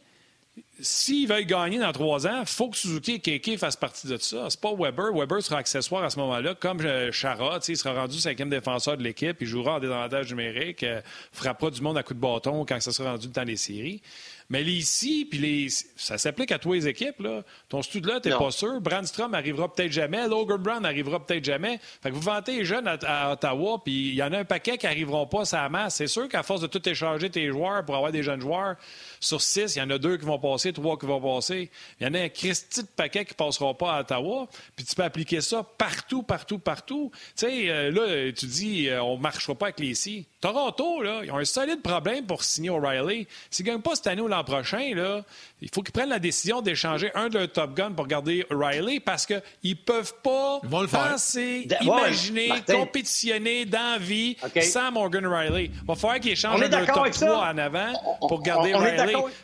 s'ils 0.79 1.27
veulent 1.27 1.45
gagner 1.45 1.79
dans 1.79 1.91
trois 1.91 2.27
ans, 2.27 2.41
il 2.41 2.47
faut 2.47 2.69
que 2.69 2.77
Suzuki 2.77 3.13
et 3.13 3.19
Keke 3.19 3.57
fassent 3.57 3.75
partie 3.75 4.07
de 4.07 4.17
ça. 4.17 4.47
C'est 4.49 4.59
pas 4.59 4.73
Weber. 4.73 5.13
Weber 5.13 5.41
sera 5.41 5.59
accessoire 5.59 6.03
à 6.03 6.09
ce 6.09 6.19
moment-là, 6.19 6.55
comme 6.55 6.81
euh, 6.81 7.11
Chara. 7.11 7.59
Il 7.67 7.77
sera 7.77 8.01
rendu 8.01 8.19
cinquième 8.19 8.49
défenseur 8.49 8.97
de 8.97 9.03
l'équipe. 9.03 9.37
Il 9.41 9.47
jouera 9.47 9.75
en 9.75 9.79
désavantage 9.79 10.29
numérique. 10.29 10.83
Euh, 10.83 11.01
frappera 11.31 11.71
du 11.71 11.81
monde 11.81 11.97
à 11.97 12.03
coup 12.03 12.13
de 12.13 12.19
bâton 12.19 12.65
quand 12.65 12.79
ça 12.81 12.91
sera 12.91 13.11
rendu 13.11 13.27
le 13.27 13.33
temps 13.33 13.45
des 13.45 13.57
séries. 13.57 14.01
Mais 14.49 14.63
les 14.63 14.73
ici, 14.73 15.27
puis 15.29 15.39
les, 15.39 15.67
ça 15.69 16.17
s'applique 16.17 16.53
à 16.53 16.59
tous 16.59 16.71
les 16.71 16.87
équipes. 16.87 17.19
Là. 17.19 17.43
Ton 17.67 17.81
stud 17.81 18.05
là, 18.05 18.21
t'es 18.21 18.29
pas 18.29 18.51
sûr. 18.51 18.79
Brandstrom 18.79 19.33
arrivera 19.33 19.73
peut-être 19.73 19.91
jamais. 19.91 20.25
Logan 20.27 20.57
Brown 20.57 20.85
arrivera 20.85 21.25
peut-être 21.25 21.43
jamais. 21.43 21.79
Fait 22.01 22.09
que 22.09 22.15
vous 22.15 22.21
vantez 22.21 22.57
les 22.57 22.65
jeunes 22.65 22.87
à, 22.87 23.33
Ottawa, 23.33 23.81
puis 23.83 24.09
il 24.09 24.15
y 24.15 24.23
en 24.23 24.31
a 24.31 24.39
un 24.39 24.45
paquet 24.45 24.77
qui 24.77 24.87
arriveront 24.87 25.27
pas 25.27 25.41
à 25.41 25.45
sa 25.45 25.69
masse. 25.69 25.95
C'est 25.95 26.07
sûr 26.07 26.29
qu'à 26.29 26.43
force 26.43 26.61
de 26.61 26.67
tout 26.67 26.87
échanger 26.87 27.29
tes 27.29 27.47
joueurs 27.49 27.83
pour 27.83 27.95
avoir 27.95 28.11
des 28.11 28.23
jeunes 28.23 28.39
joueurs, 28.39 28.75
sur 29.19 29.41
six, 29.41 29.75
il 29.75 29.79
y 29.79 29.81
en 29.81 29.89
a 29.89 29.97
deux 29.97 30.17
qui 30.17 30.25
vont 30.25 30.39
passer, 30.39 30.73
trois 30.73 30.97
qui 30.97 31.05
vont 31.05 31.21
passer. 31.21 31.69
Il 31.99 32.07
y 32.07 32.09
en 32.09 32.13
a 32.13 32.19
un 32.19 32.29
Christy 32.29 32.83
de 32.83 32.87
paquet 32.87 33.25
qui 33.25 33.33
ne 33.33 33.37
passeront 33.37 33.73
pas 33.73 33.95
à 33.95 33.99
Ottawa. 34.01 34.47
Puis 34.75 34.85
tu 34.85 34.95
peux 34.95 35.03
appliquer 35.03 35.41
ça 35.41 35.63
partout, 35.77 36.23
partout, 36.23 36.59
partout. 36.59 37.11
Tu 37.35 37.45
sais, 37.47 37.69
euh, 37.69 37.91
là, 37.91 38.31
tu 38.31 38.45
dis, 38.45 38.89
euh, 38.89 39.01
on 39.01 39.17
ne 39.17 39.21
marchera 39.21 39.55
pas 39.55 39.67
avec 39.67 39.79
les 39.79 39.87
ici. 39.87 40.25
Toronto, 40.39 41.01
là, 41.01 41.21
ils 41.23 41.31
ont 41.31 41.37
un 41.37 41.45
solide 41.45 41.81
problème 41.81 42.25
pour 42.25 42.43
signer 42.43 42.69
O'Reilly. 42.69 43.27
S'ils 43.49 43.65
ne 43.65 43.71
gagnent 43.71 43.81
pas 43.81 43.95
cette 43.95 44.07
année 44.07 44.21
ou 44.21 44.27
l'an 44.27 44.43
prochain, 44.43 44.93
là, 44.93 45.23
il 45.61 45.69
faut 45.73 45.81
qu'ils 45.81 45.93
prennent 45.93 46.09
la 46.09 46.19
décision 46.19 46.61
d'échanger 46.61 47.09
un 47.15 47.29
de 47.29 47.39
leurs 47.39 47.51
Top 47.51 47.73
Guns 47.73 47.93
pour 47.93 48.05
garder 48.05 48.45
O'Reilly 48.51 48.99
parce 48.99 49.25
qu'ils 49.25 49.41
ne 49.63 49.73
peuvent 49.73 50.13
pas 50.21 50.61
penser, 50.91 51.67
imaginer, 51.81 52.51
compétitionner 52.67 53.65
dans 53.65 53.99
vie 53.99 54.37
sans 54.61 54.91
Morgan 54.91 55.25
O'Reilly. 55.25 55.71
Il 55.73 55.87
va 55.87 55.95
falloir 55.95 56.19
qu'ils 56.19 56.33
échangent 56.33 56.61
un 56.61 56.67
de 56.69 56.75
leurs 56.75 56.85
Top 56.85 57.09
3 57.09 57.49
en 57.53 57.57
avant 57.57 57.93
pour 58.27 58.41
garder 58.41 58.73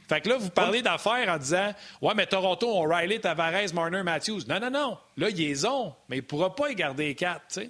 Fait 0.08 0.22
que 0.22 0.30
là, 0.30 0.38
vous 0.38 0.50
parlez 0.50 0.82
d'affaires 0.82 1.30
en 1.30 1.38
disant 1.38 1.74
Ouais, 2.02 2.14
mais 2.16 2.26
Toronto, 2.26 2.70
O'Reilly, 2.70 3.20
Tavares, 3.20 3.74
Marner, 3.74 4.04
Matthews. 4.04 4.42
Non, 4.48 4.60
non, 4.60 4.70
non. 4.70 4.98
Là, 5.18 5.30
ils 5.30 5.68
ont, 5.68 5.94
mais 6.10 6.18
il 6.18 6.22
ne 6.22 6.26
pourra 6.26 6.56
pas 6.56 6.70
y 6.70 6.76
garder 6.76 7.08
les 7.08 7.16
quatre, 7.16 7.48
tu 7.48 7.62
sais. 7.62 7.70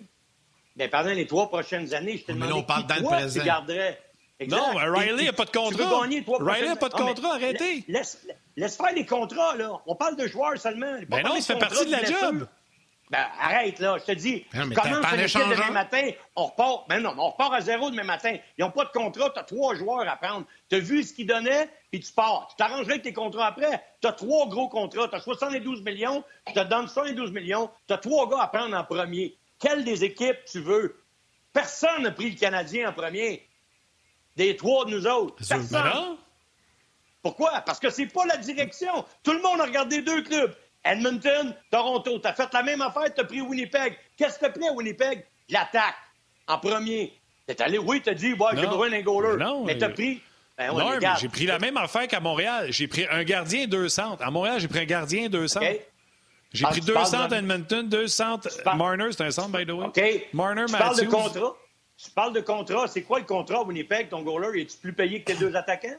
Mais 0.75 0.87
pendant 0.87 1.11
les 1.11 1.27
trois 1.27 1.49
prochaines 1.49 1.93
années, 1.93 2.17
je 2.17 2.23
te 2.25 2.31
demande 2.31 2.51
on 2.51 2.63
parle 2.63 2.87
dans 2.87 2.95
le 2.95 3.03
présent. 3.03 3.39
tu 3.39 3.45
garderais. 3.45 3.99
Non, 4.47 4.73
Riley 4.75 5.25
n'a 5.25 5.33
pas 5.33 5.45
de 5.45 5.51
contrat. 5.51 6.01
Riley 6.39 6.67
n'a 6.67 6.75
pas 6.75 6.89
de 6.89 6.95
contrat, 6.95 7.35
arrêtez. 7.35 7.85
Laisse, 7.87 8.25
laisse, 8.57 8.75
faire 8.75 8.93
les 8.93 9.05
contrats, 9.05 9.55
là. 9.55 9.71
On 9.85 9.95
parle 9.95 10.15
de 10.15 10.27
joueurs 10.27 10.57
seulement. 10.57 10.93
Mais 10.99 11.05
ben 11.05 11.23
non, 11.23 11.39
ça 11.39 11.53
fait 11.53 11.59
partie 11.59 11.85
de 11.85 11.91
la 11.91 12.03
job. 12.03 12.47
Ben, 13.13 13.27
arrête, 13.39 13.77
là. 13.77 13.99
Je 13.99 14.05
te 14.05 14.11
dis, 14.13 14.43
tu 14.51 14.57
commences 14.73 15.11
l'équipe 15.11 15.47
demain 15.47 15.69
matin, 15.69 16.09
on 16.35 16.47
repart. 16.47 16.89
Ben 16.89 16.99
non, 16.99 17.13
on 17.15 17.29
repart 17.29 17.53
à 17.53 17.61
zéro 17.61 17.91
demain 17.91 18.05
matin. 18.05 18.35
Ils 18.57 18.61
n'ont 18.63 18.71
pas 18.71 18.85
de 18.85 18.89
contrat, 18.89 19.29
tu 19.29 19.39
as 19.39 19.43
trois 19.43 19.75
joueurs 19.75 20.09
à 20.09 20.15
prendre. 20.15 20.47
Tu 20.67 20.77
as 20.77 20.79
vu 20.79 21.03
ce 21.03 21.13
qu'ils 21.13 21.27
donnaient, 21.27 21.69
puis 21.91 21.99
tu 21.99 22.11
pars. 22.11 22.47
Tu 22.49 22.55
t'arrangerais 22.55 22.93
avec 22.93 23.03
tes 23.03 23.13
contrats 23.13 23.45
après. 23.45 23.83
Tu 24.01 24.07
as 24.07 24.13
trois 24.13 24.47
gros 24.47 24.67
contrats. 24.67 25.07
Tu 25.07 25.15
as 25.15 25.19
72 25.19 25.83
millions, 25.83 26.23
je 26.47 26.53
te 26.53 26.59
donne 26.61 26.87
72 26.87 27.31
millions. 27.31 27.69
Tu 27.87 27.93
as 27.93 27.99
trois 27.99 28.27
gars 28.27 28.41
à 28.41 28.47
prendre 28.47 28.75
en 28.75 28.83
premier. 28.83 29.37
Quelle 29.59 29.83
des 29.83 30.03
équipes 30.03 30.39
tu 30.51 30.61
veux? 30.61 30.99
Personne 31.53 32.01
n'a 32.01 32.11
pris 32.11 32.31
le 32.31 32.35
Canadien 32.35 32.89
en 32.89 32.93
premier. 32.93 33.47
Des 34.35 34.55
trois 34.55 34.85
de 34.85 34.89
nous 34.89 35.05
autres. 35.05 35.35
Personne. 35.47 36.17
Pourquoi? 37.21 37.61
Parce 37.61 37.79
que 37.79 37.91
c'est 37.91 38.07
pas 38.07 38.25
la 38.25 38.37
direction. 38.37 39.05
Tout 39.21 39.33
le 39.33 39.41
monde 39.41 39.61
a 39.61 39.65
regardé 39.65 40.01
deux 40.01 40.23
clubs. 40.23 40.55
Edmonton, 40.83 41.55
Toronto. 41.71 42.19
Tu 42.19 42.27
as 42.27 42.33
fait 42.33 42.51
la 42.53 42.63
même 42.63 42.81
affaire, 42.81 43.13
tu 43.13 43.21
as 43.21 43.23
pris 43.23 43.41
Winnipeg. 43.41 43.97
Qu'est-ce 44.17 44.37
que 44.39 44.45
tu 44.45 44.51
pris 44.53 44.67
à 44.67 44.73
Winnipeg? 44.73 45.25
L'attaque, 45.49 45.95
en 46.47 46.57
premier. 46.57 47.13
T'es 47.45 47.61
allé, 47.61 47.77
oui, 47.77 48.01
t'as 48.01 48.13
dit, 48.13 48.33
ouais, 48.33 48.51
j'ai 48.55 48.67
besoin 48.67 48.89
d'un 48.89 49.01
goaler. 49.01 49.37
Non, 49.37 49.63
mais 49.65 49.77
t'as 49.77 49.89
pris. 49.89 50.21
Ben, 50.57 50.71
non, 50.71 50.91
j'ai 51.19 51.29
pris 51.29 51.45
la 51.45 51.57
même 51.57 51.77
affaire 51.77 52.07
qu'à 52.07 52.19
Montréal. 52.19 52.67
J'ai 52.71 52.87
pris 52.87 53.05
un 53.09 53.23
gardien, 53.23 53.65
deux 53.65 53.89
centres. 53.89 54.23
À 54.23 54.29
Montréal, 54.29 54.59
j'ai 54.59 54.67
pris 54.67 54.79
un 54.79 54.85
gardien, 54.85 55.27
deux 55.29 55.47
centres. 55.47 55.65
J'ai 56.53 56.65
pris 56.65 56.81
deux 56.81 56.93
centres 57.05 57.33
à 57.33 57.37
Edmonton, 57.37 57.89
deux 57.89 58.07
centres. 58.07 58.49
Marner, 58.75 59.11
c'est 59.11 59.23
un 59.23 59.31
centre, 59.31 59.49
by 59.49 59.65
the 59.65 59.71
way. 59.71 59.87
OK. 59.87 60.27
Marner, 60.33 60.65
tu 60.67 60.73
parles 60.73 60.99
de 60.99 61.05
contrat? 61.05 61.55
Tu 61.97 62.11
parles 62.11 62.33
de 62.33 62.41
contrat? 62.41 62.87
C'est 62.87 63.03
quoi 63.03 63.19
le 63.19 63.25
contrat 63.25 63.63
Winnipeg? 63.63 64.09
Ton 64.09 64.21
goaler, 64.21 64.61
es-tu 64.61 64.77
plus 64.77 64.93
payé 64.93 65.21
que 65.21 65.31
tes 65.31 65.37
deux 65.37 65.55
attaquants? 65.55 65.97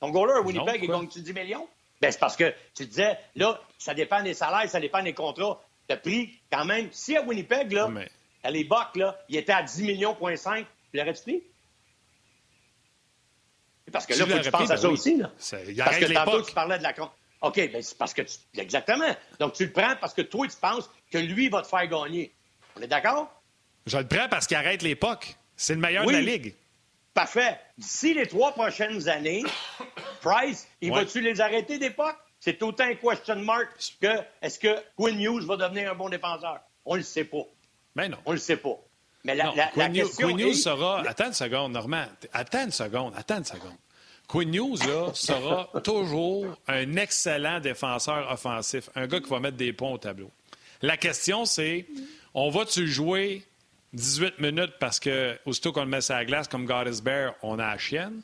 Ton 0.00 0.10
goaler 0.10 0.34
à 0.34 0.40
Winnipeg, 0.40 0.82
il 0.82 0.88
gagne-tu 0.88 1.20
10 1.20 1.32
millions? 1.32 1.68
Ben, 2.02 2.10
c'est 2.10 2.18
parce 2.18 2.36
que 2.36 2.52
tu 2.74 2.84
disais, 2.84 3.16
là, 3.36 3.60
ça 3.78 3.94
dépend 3.94 4.22
des 4.24 4.34
salaires, 4.34 4.68
ça 4.68 4.80
dépend 4.80 5.04
des 5.04 5.14
contrats. 5.14 5.62
Tu 5.88 5.94
as 5.94 5.96
pris 5.96 6.40
quand 6.50 6.64
même, 6.64 6.88
si 6.90 7.16
à 7.16 7.22
Winnipeg, 7.22 7.70
là, 7.70 7.88
à 8.42 8.50
l'époque, 8.50 8.96
là, 8.96 9.16
il 9.28 9.36
était 9.36 9.52
à 9.52 9.62
10 9.62 9.82
millions, 9.84 10.14
point 10.16 10.34
5, 10.34 10.66
tu 10.90 10.98
l'aurais-tu 10.98 11.22
pris? 11.22 11.42
Parce 13.92 14.06
que 14.06 14.14
là, 14.14 14.24
il 14.26 14.32
faut 14.32 14.38
que 14.38 14.44
tu 14.44 14.50
penses 14.50 14.70
à 14.70 14.74
ben 14.74 14.80
ça 14.80 14.88
aussi. 14.88 15.16
Là. 15.16 15.30
Parce 15.38 15.98
que 15.98 16.12
tantôt, 16.12 16.42
tu 16.42 16.52
parlais 16.52 16.78
de 16.78 16.82
la... 16.82 16.92
OK, 17.42 17.56
ben 17.56 17.82
c'est 17.82 17.98
parce 17.98 18.14
que 18.14 18.22
tu... 18.22 18.36
Exactement. 18.56 19.14
Donc, 19.38 19.52
tu 19.52 19.66
le 19.66 19.72
prends 19.72 19.94
parce 20.00 20.14
que 20.14 20.22
toi, 20.22 20.46
tu 20.48 20.56
penses 20.56 20.90
que 21.10 21.18
lui 21.18 21.48
va 21.50 21.62
te 21.62 21.68
faire 21.68 21.86
gagner. 21.86 22.32
On 22.76 22.80
est 22.80 22.88
d'accord? 22.88 23.32
Je 23.86 23.98
le 23.98 24.08
prends 24.08 24.28
parce 24.28 24.46
qu'il 24.48 24.56
arrête 24.56 24.82
l'époque. 24.82 25.36
C'est 25.56 25.74
le 25.74 25.80
meilleur 25.80 26.06
de 26.06 26.12
la 26.12 26.20
Ligue. 26.20 26.54
Parfait. 27.14 27.58
D'ici 27.76 28.14
les 28.14 28.26
trois 28.26 28.52
prochaines 28.52 29.08
années, 29.08 29.42
Price, 30.22 30.66
il 30.80 30.92
va-tu 30.92 31.20
les 31.20 31.40
arrêter 31.40 31.78
d'époque? 31.78 32.16
C'est 32.40 32.62
autant 32.62 32.84
un 32.84 32.94
question 32.94 33.36
mark 33.36 33.68
que 34.00 34.18
est-ce 34.40 34.58
que 34.58 34.76
Quinn 34.96 35.20
Hughes 35.20 35.44
va 35.44 35.56
devenir 35.56 35.92
un 35.92 35.94
bon 35.94 36.08
défenseur? 36.08 36.60
On 36.84 36.94
ne 36.94 36.98
le 36.98 37.04
sait 37.04 37.24
pas. 37.24 37.44
Mais 37.94 38.08
ben 38.08 38.12
non. 38.12 38.18
On 38.24 38.30
ne 38.30 38.36
le 38.36 38.40
sait 38.40 38.56
pas. 38.56 38.76
Mais 39.24 39.34
la, 39.36 39.52
la, 39.54 39.66
Quinn, 39.68 39.92
question 39.92 40.28
Quinn 40.28 40.40
Hughes 40.40 40.54
sera... 40.54 41.06
Attends 41.06 41.26
une 41.26 41.32
seconde, 41.32 41.72
Normand. 41.72 42.06
Attends 42.32 42.64
une 42.64 42.72
seconde. 42.72 43.14
Attends 43.16 43.38
une 43.38 43.44
seconde. 43.44 43.76
Quinn 44.32 44.50
News 44.50 44.76
là, 44.86 45.10
sera 45.14 45.68
toujours 45.84 46.46
un 46.66 46.96
excellent 46.96 47.60
défenseur 47.60 48.30
offensif, 48.30 48.88
un 48.94 49.06
gars 49.06 49.20
qui 49.20 49.28
va 49.28 49.40
mettre 49.40 49.58
des 49.58 49.72
ponts 49.72 49.92
au 49.92 49.98
tableau. 49.98 50.30
La 50.80 50.96
question, 50.96 51.44
c'est 51.44 51.86
on 52.34 52.48
va-tu 52.48 52.88
jouer 52.88 53.44
18 53.92 54.38
minutes 54.38 54.74
parce 54.78 54.98
que, 54.98 55.38
aussitôt 55.44 55.72
qu'on 55.72 55.84
le 55.84 55.90
met 55.90 56.00
sur 56.00 56.14
la 56.14 56.24
glace, 56.24 56.48
comme 56.48 56.64
God 56.64 56.88
is 56.88 57.02
Bear, 57.02 57.34
on 57.42 57.58
a 57.58 57.72
la 57.72 57.78
chienne? 57.78 58.22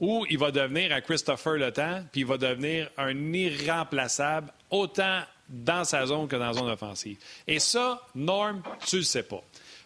Ou 0.00 0.26
il 0.28 0.38
va 0.38 0.50
devenir 0.50 0.92
un 0.92 1.00
Christopher 1.00 1.54
Le 1.54 1.72
Temps, 1.72 2.04
puis 2.12 2.22
il 2.22 2.26
va 2.26 2.36
devenir 2.36 2.90
un 2.98 3.32
irremplaçable, 3.32 4.52
autant 4.70 5.22
dans 5.48 5.84
sa 5.84 6.04
zone 6.06 6.28
que 6.28 6.36
dans 6.36 6.48
la 6.48 6.52
zone 6.52 6.68
offensive. 6.68 7.18
Et 7.46 7.58
ça, 7.58 8.02
Norm, 8.14 8.62
tu 8.86 8.96
le 8.96 9.02
sais 9.02 9.22
pas. 9.22 9.42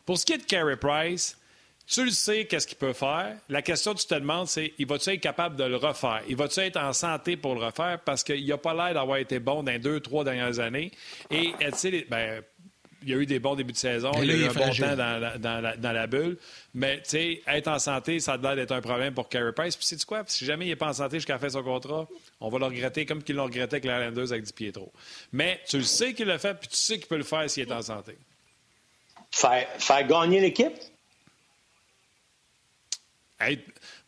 Pour 0.07 0.19
ce 0.19 0.27
qui 0.27 0.33
est 0.33 0.39
de 0.39 0.45
Carey 0.45 0.77
Price, 0.77 1.37
tu 1.87 2.05
le 2.05 2.11
sais, 2.11 2.47
qu'est-ce 2.47 2.69
qu'il 2.69 2.79
peut 2.79 2.93
faire. 2.93 3.37
La 3.49 3.63
question 3.63 3.95
que 3.95 4.01
tu 4.01 4.07
te 4.07 4.15
demandes, 4.15 4.47
c'est 4.47 4.73
il 4.79 4.87
va-tu 4.87 5.11
être 5.11 5.21
capable 5.21 5.57
de 5.57 5.65
le 5.65 5.77
refaire? 5.77 6.23
Il 6.29 6.37
va-tu 6.37 6.61
être 6.61 6.77
en 6.77 6.93
santé 6.93 7.37
pour 7.37 7.57
le 7.57 7.65
refaire? 7.65 7.99
Parce 8.05 8.23
qu'il 8.23 8.47
n'a 8.47 8.59
pas 8.59 8.75
l'air 8.75 8.95
d'avoir 8.95 9.19
été 9.19 9.41
bon 9.41 9.65
dans 9.65 9.73
les 9.73 9.81
deux, 9.81 9.99
trois 9.99 10.23
dernières 10.23 10.61
années. 10.61 10.93
Et, 11.33 11.53
tu 11.59 11.71
sais, 11.75 12.07
ben, 12.09 12.43
il 13.03 13.09
y 13.09 13.15
a 13.15 13.17
eu 13.17 13.27
des 13.27 13.39
bons 13.39 13.55
débuts 13.55 13.73
de 13.73 13.79
saison, 13.79 14.11
il 14.23 14.27
y 14.27 14.33
a 14.33 14.37
eu 14.37 14.45
un 14.45 14.53
bon 14.53 14.71
temps 14.71 14.97
dans 14.97 15.93
la, 15.93 16.07
bulle. 16.07 16.37
Mais, 16.75 16.99
tu 16.99 17.11
sais, 17.11 17.43
être 17.47 17.69
en 17.69 17.79
santé, 17.79 18.21
ça 18.21 18.35
a 18.35 18.37
l'air 18.37 18.57
d'être 18.57 18.73
un 18.73 18.81
problème 18.81 19.15
pour 19.15 19.29
Carey 19.29 19.53
Price. 19.53 19.77
Puis, 19.77 19.87
sais-tu 19.87 20.05
quoi? 20.05 20.23
Si 20.27 20.45
jamais 20.45 20.67
il 20.67 20.69
n'est 20.69 20.77
pas 20.77 20.89
en 20.89 20.93
santé 20.93 21.17
jusqu'à 21.17 21.35
la 21.35 21.39
fin 21.39 21.47
de 21.47 21.53
son 21.53 21.63
contrat, 21.63 22.07
on 22.41 22.49
va 22.49 22.59
le 22.59 22.67
regretter 22.67 23.07
comme 23.07 23.23
qu'ils 23.23 23.37
l'ont 23.37 23.45
regretté 23.45 23.77
avec 23.77 23.85
la 23.85 24.01
Islanders 24.01 24.33
avec 24.33 24.45
Di 24.45 24.53
Pietro. 24.53 24.93
Mais 25.33 25.61
tu 25.69 25.79
le 25.79 25.85
sais 25.85 26.15
qu'il 26.15 26.27
l'a 26.27 26.39
fait, 26.39 26.55
puis 26.55 26.69
tu 26.69 26.77
sais 26.77 26.99
qu'il 26.99 27.07
peut 27.07 27.17
le 27.17 27.25
faire 27.25 27.49
s'il 27.49 27.63
est 27.63 27.73
en 27.73 27.83
santé. 27.83 28.17
Faire, 29.31 29.67
faire 29.79 30.07
gagner 30.07 30.41
l'équipe? 30.41 30.73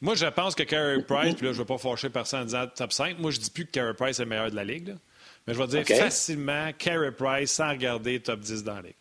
moi, 0.01 0.15
je 0.15 0.27
pense 0.27 0.55
que 0.55 0.63
Carey 0.63 1.03
Price, 1.03 1.35
puis 1.35 1.47
là, 1.47 1.53
je 1.53 1.57
ne 1.57 1.63
veux 1.63 1.65
pas 1.65 1.79
fâcher 1.79 2.11
personne 2.11 2.43
en 2.43 2.45
disant 2.45 2.67
top 2.67 2.93
5. 2.93 3.19
Moi, 3.19 3.31
je 3.31 3.39
ne 3.39 3.45
dis 3.45 3.51
plus 3.51 3.65
que 3.65 3.71
Carey 3.71 3.95
Price 3.95 4.19
est 4.19 4.25
le 4.25 4.29
meilleur 4.29 4.51
de 4.51 4.57
la 4.57 4.65
Ligue. 4.65 4.95
Mais 5.47 5.55
je 5.55 5.59
vais 5.63 5.83
dire 5.83 5.97
facilement 5.97 6.73
Carey 6.79 7.13
Price 7.13 7.53
sans 7.53 7.71
regarder 7.71 8.21
top 8.21 8.41
10 8.41 8.65
dans 8.65 8.75
la 8.77 8.83
Ligue. 8.83 8.95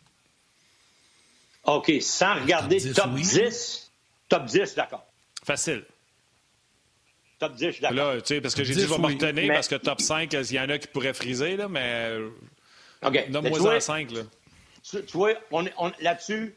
OK, 1.64 1.92
sans 2.00 2.34
regarder 2.34 2.92
top 2.92 3.14
10, 3.14 3.92
top 4.28 4.44
10, 4.46 4.74
d'accord. 4.74 5.06
Facile. 5.44 5.84
Top 7.38 7.54
10, 7.54 7.80
d'accord. 7.80 7.96
Là, 7.96 8.20
tu 8.20 8.26
sais, 8.26 8.40
parce 8.40 8.54
que 8.54 8.64
j'ai 8.64 8.74
dit, 8.74 8.82
je 8.82 8.86
vais 8.86 8.98
me 8.98 9.06
retenir 9.06 9.52
parce 9.52 9.68
que 9.68 9.76
top 9.76 10.00
5, 10.00 10.32
il 10.32 10.52
y 10.52 10.60
en 10.60 10.68
a 10.68 10.78
qui 10.78 10.88
pourraient 10.88 11.14
friser, 11.14 11.56
là, 11.56 11.68
mais. 11.68 12.18
OK. 13.04 13.30
Donne-moi 13.30 13.76
en 13.76 13.80
5, 13.80 14.10
là. 14.10 14.22
Tu, 14.82 14.98
vois, 15.12 15.34
on, 15.52 15.64
on, 15.78 15.92
là-dessus, 16.00 16.56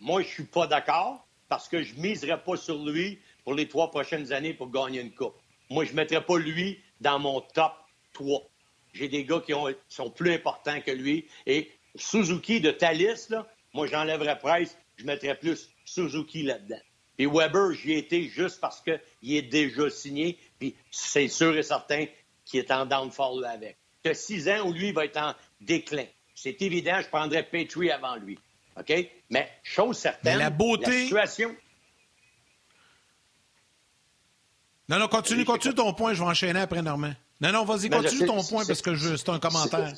moi, 0.00 0.22
je 0.22 0.28
suis 0.28 0.44
pas 0.44 0.68
d'accord 0.68 1.26
parce 1.48 1.68
que 1.68 1.82
je 1.82 1.94
ne 1.94 2.02
miserais 2.02 2.40
pas 2.40 2.56
sur 2.56 2.84
lui 2.84 3.18
pour 3.42 3.54
les 3.54 3.68
trois 3.68 3.90
prochaines 3.90 4.32
années 4.32 4.54
pour 4.54 4.70
gagner 4.70 5.00
une 5.00 5.12
coupe. 5.12 5.34
Moi, 5.70 5.84
je 5.84 5.90
ne 5.90 5.96
mettrais 5.96 6.24
pas 6.24 6.38
lui 6.38 6.78
dans 7.00 7.18
mon 7.18 7.40
top 7.40 7.72
3. 8.12 8.42
J'ai 8.98 9.08
des 9.08 9.24
gars 9.24 9.40
qui, 9.40 9.52
sont 9.88 10.10
plus 10.10 10.32
importants 10.32 10.80
que 10.80 10.90
lui. 10.90 11.26
Et 11.46 11.70
Suzuki 11.94 12.60
de 12.60 12.72
Thalys, 12.72 13.28
là, 13.30 13.46
moi, 13.72 13.86
j'enlèverais 13.86 14.38
Price, 14.38 14.76
je 14.96 15.04
mettrais 15.04 15.36
plus 15.36 15.70
Suzuki 15.84 16.42
là-dedans. 16.42 16.80
Et 17.18 17.26
Weber, 17.26 17.72
j'y 17.72 17.92
ai 17.92 17.98
été 17.98 18.28
juste 18.28 18.60
parce 18.60 18.80
qu'il 18.80 19.34
est 19.36 19.42
déjà 19.42 19.88
signé, 19.90 20.38
puis 20.58 20.74
c'est 20.90 21.28
sûr 21.28 21.56
et 21.56 21.62
certain 21.62 22.06
qu'il 22.44 22.60
est 22.60 22.70
en 22.70 22.86
downfall 22.86 23.44
avec. 23.44 23.76
Tu 24.02 24.10
as 24.10 24.14
six 24.14 24.48
ans 24.48 24.66
où 24.66 24.72
lui 24.72 24.92
va 24.92 25.04
être 25.04 25.16
en 25.16 25.34
déclin. 25.60 26.06
C'est 26.34 26.60
évident, 26.62 27.00
je 27.00 27.08
prendrais 27.08 27.44
Petrie 27.44 27.90
avant 27.90 28.16
lui. 28.16 28.38
OK? 28.78 28.92
Mais 29.30 29.50
chose 29.62 29.98
certaine, 29.98 30.32
Mais 30.34 30.38
la 30.38 30.50
beauté- 30.50 30.90
la 30.90 31.26
situation... 31.26 31.54
Non, 34.88 34.98
non, 34.98 35.08
continue, 35.08 35.44
continue 35.44 35.74
ton 35.74 35.92
point, 35.92 36.14
je 36.14 36.20
vais 36.20 36.28
enchaîner 36.28 36.60
après, 36.60 36.80
Normand. 36.80 37.12
Non, 37.40 37.52
non, 37.52 37.64
vas-y, 37.64 37.82
je 37.82 37.88
continue 37.88 38.26
ton 38.26 38.42
point 38.42 38.64
parce 38.66 38.82
que 38.82 38.96
c'est 38.96 39.28
un 39.28 39.38
commentaire. 39.38 39.92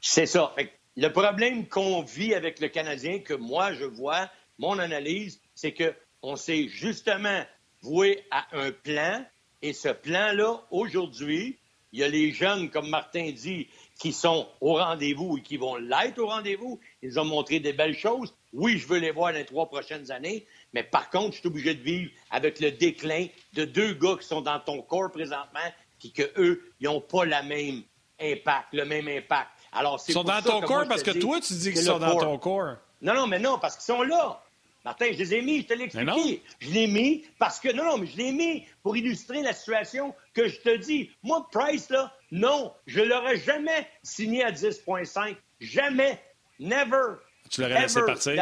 C'est- 0.00 0.26
ça. 0.26 0.52
Fait 0.56 0.72
le 0.96 1.12
problème 1.12 1.68
qu'on 1.68 2.02
vit 2.02 2.34
avec 2.34 2.60
le 2.60 2.68
Canadien, 2.68 3.18
que 3.20 3.34
moi 3.34 3.72
je 3.74 3.84
vois, 3.84 4.30
mon 4.58 4.78
analyse, 4.78 5.40
c'est 5.54 5.72
que 5.72 5.94
on 6.22 6.36
s'est 6.36 6.68
justement 6.68 7.44
voué 7.82 8.24
à 8.30 8.46
un 8.52 8.72
plan, 8.72 9.24
et 9.62 9.72
ce 9.72 9.88
plan-là, 9.88 10.62
aujourd'hui, 10.70 11.58
il 11.92 12.00
y 12.00 12.04
a 12.04 12.08
les 12.08 12.32
jeunes, 12.32 12.70
comme 12.70 12.88
Martin 12.88 13.30
dit, 13.30 13.68
qui 13.98 14.12
sont 14.12 14.48
au 14.60 14.74
rendez-vous 14.74 15.38
et 15.38 15.42
qui 15.42 15.56
vont 15.56 15.76
l'être 15.76 16.18
au 16.18 16.26
rendez-vous. 16.28 16.78
Ils 17.02 17.18
ont 17.18 17.24
montré 17.24 17.58
des 17.60 17.72
belles 17.72 17.96
choses. 17.98 18.34
Oui, 18.52 18.78
je 18.78 18.86
veux 18.86 18.98
les 18.98 19.10
voir 19.10 19.32
dans 19.32 19.38
les 19.38 19.44
trois 19.44 19.66
prochaines 19.68 20.10
années, 20.10 20.46
mais 20.72 20.82
par 20.84 21.10
contre, 21.10 21.34
je 21.34 21.40
suis 21.40 21.48
obligé 21.48 21.74
de 21.74 21.82
vivre 21.82 22.10
avec 22.30 22.60
le 22.60 22.70
déclin 22.70 23.26
de 23.54 23.64
deux 23.64 23.94
gars 23.94 24.16
qui 24.20 24.26
sont 24.26 24.40
dans 24.40 24.60
ton 24.60 24.82
corps 24.82 25.10
présentement, 25.10 25.60
puis 26.00 26.12
que 26.12 26.22
eux, 26.36 26.72
ils 26.80 26.86
n'ont 26.86 27.00
pas 27.00 27.24
la 27.24 27.42
même 27.42 27.82
impact, 28.20 28.68
le 28.72 28.84
même 28.84 29.06
impact. 29.06 29.50
Alors, 29.72 30.02
Ils 30.08 30.12
sont 30.12 30.24
dans 30.24 30.42
ton 30.42 30.60
corps 30.62 30.88
parce 30.88 31.04
que 31.04 31.12
toi, 31.12 31.40
tu 31.40 31.52
dis 31.52 31.72
qu'ils 31.72 31.82
le 31.82 31.86
sont 31.86 31.98
dans 31.98 32.16
ton 32.16 32.38
corps. 32.38 32.76
Non, 33.00 33.14
non, 33.14 33.26
mais 33.26 33.38
non, 33.38 33.58
parce 33.58 33.76
qu'ils 33.76 33.94
sont 33.94 34.02
là. 34.02 34.42
Martin, 34.84 35.06
je 35.12 35.18
les 35.18 35.34
ai 35.34 35.42
mis, 35.42 35.60
je 35.60 35.66
te 35.66 35.74
l'ai 35.74 35.84
expliqué. 35.84 36.42
Je 36.58 36.70
l'ai 36.70 36.86
mis 36.86 37.26
parce 37.38 37.60
que, 37.60 37.70
non, 37.70 37.84
non, 37.84 37.98
mais 37.98 38.06
je 38.06 38.16
l'ai 38.16 38.32
mis 38.32 38.66
pour 38.82 38.96
illustrer 38.96 39.42
la 39.42 39.52
situation 39.52 40.14
que 40.32 40.48
je 40.48 40.58
te 40.60 40.76
dis. 40.76 41.10
Moi, 41.22 41.46
Price, 41.52 41.90
là, 41.90 42.14
non, 42.30 42.72
je 42.86 43.00
l'aurais 43.00 43.36
jamais 43.38 43.86
signé 44.02 44.42
à 44.42 44.50
10,5. 44.50 45.36
Jamais. 45.60 46.18
Never. 46.58 47.16
Tu 47.50 47.60
l'aurais 47.60 47.82
laissé 47.82 48.00
partir? 48.06 48.32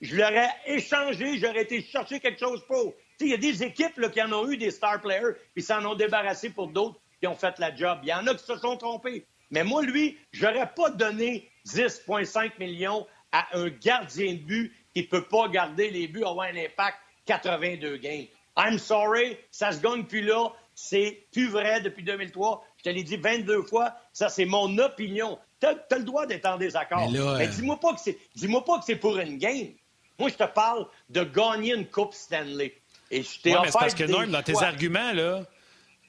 Je 0.00 0.16
l'aurais 0.16 0.50
échangé, 0.66 1.38
j'aurais 1.38 1.62
été 1.62 1.82
chercher 1.82 2.20
quelque 2.20 2.38
chose 2.40 2.64
pour. 2.66 2.94
Il 3.20 3.28
y 3.28 3.34
a 3.34 3.36
des 3.36 3.62
équipes 3.62 3.96
là, 3.98 4.08
qui 4.08 4.22
en 4.22 4.32
ont 4.32 4.48
eu 4.48 4.56
des 4.56 4.70
star 4.70 5.00
players, 5.00 5.34
puis 5.54 5.62
s'en 5.62 5.84
ont 5.84 5.94
débarrassé 5.94 6.50
pour 6.50 6.68
d'autres 6.68 7.00
qui 7.20 7.26
ont 7.26 7.34
fait 7.34 7.58
la 7.58 7.74
job. 7.74 7.98
Il 8.02 8.08
y 8.08 8.14
en 8.14 8.26
a 8.26 8.34
qui 8.34 8.44
se 8.44 8.56
sont 8.56 8.76
trompés. 8.76 9.26
Mais 9.50 9.64
moi, 9.64 9.82
lui, 9.82 10.18
j'aurais 10.32 10.70
pas 10.74 10.90
donné 10.90 11.50
10,5 11.66 12.52
millions 12.58 13.06
à 13.32 13.46
un 13.56 13.68
gardien 13.68 14.34
de 14.34 14.38
but 14.38 14.72
qui 14.94 15.02
peut 15.02 15.24
pas 15.24 15.48
garder 15.48 15.90
les 15.90 16.06
buts, 16.06 16.24
avoir 16.24 16.46
un 16.46 16.56
impact 16.56 16.98
82 17.26 17.96
games. 17.98 18.26
I'm 18.56 18.78
sorry, 18.78 19.36
ça 19.50 19.72
se 19.72 19.80
gagne 19.80 20.04
plus 20.04 20.22
là. 20.22 20.52
C'est 20.74 21.26
plus 21.32 21.48
vrai 21.48 21.80
depuis 21.80 22.04
2003. 22.04 22.64
Je 22.78 22.82
te 22.84 22.88
l'ai 22.88 23.02
dit 23.02 23.16
22 23.16 23.62
fois. 23.62 23.94
Ça, 24.12 24.28
c'est 24.28 24.44
mon 24.44 24.78
opinion. 24.78 25.38
T'as 25.60 25.74
as 25.90 25.98
le 25.98 26.04
droit 26.04 26.26
d'être 26.26 26.46
en 26.46 26.56
désaccord. 26.56 27.10
Mais 27.10 27.18
Mais 27.18 27.46
euh, 27.46 27.46
dis-moi 27.46 27.78
pas 27.80 27.94
que 27.94 28.00
c'est, 28.00 28.18
dis-moi 28.36 28.64
pas 28.64 28.78
que 28.78 28.84
c'est 28.84 28.96
pour 28.96 29.18
une 29.18 29.38
game. 29.38 29.72
Moi, 30.18 30.30
je 30.30 30.34
te 30.34 30.44
parle 30.44 30.86
de 31.08 31.22
gagner 31.22 31.74
une 31.74 31.86
Coupe 31.86 32.14
Stanley. 32.14 32.74
Et 33.10 33.22
je 33.22 33.40
t'ai 33.40 33.52
Ouais, 33.54 33.60
mais 33.64 33.70
parce 33.72 33.94
que, 33.94 34.04
Norm, 34.04 34.30
dans 34.30 34.42
tes 34.42 34.56
arguments, 34.62 35.12
là, 35.12 35.42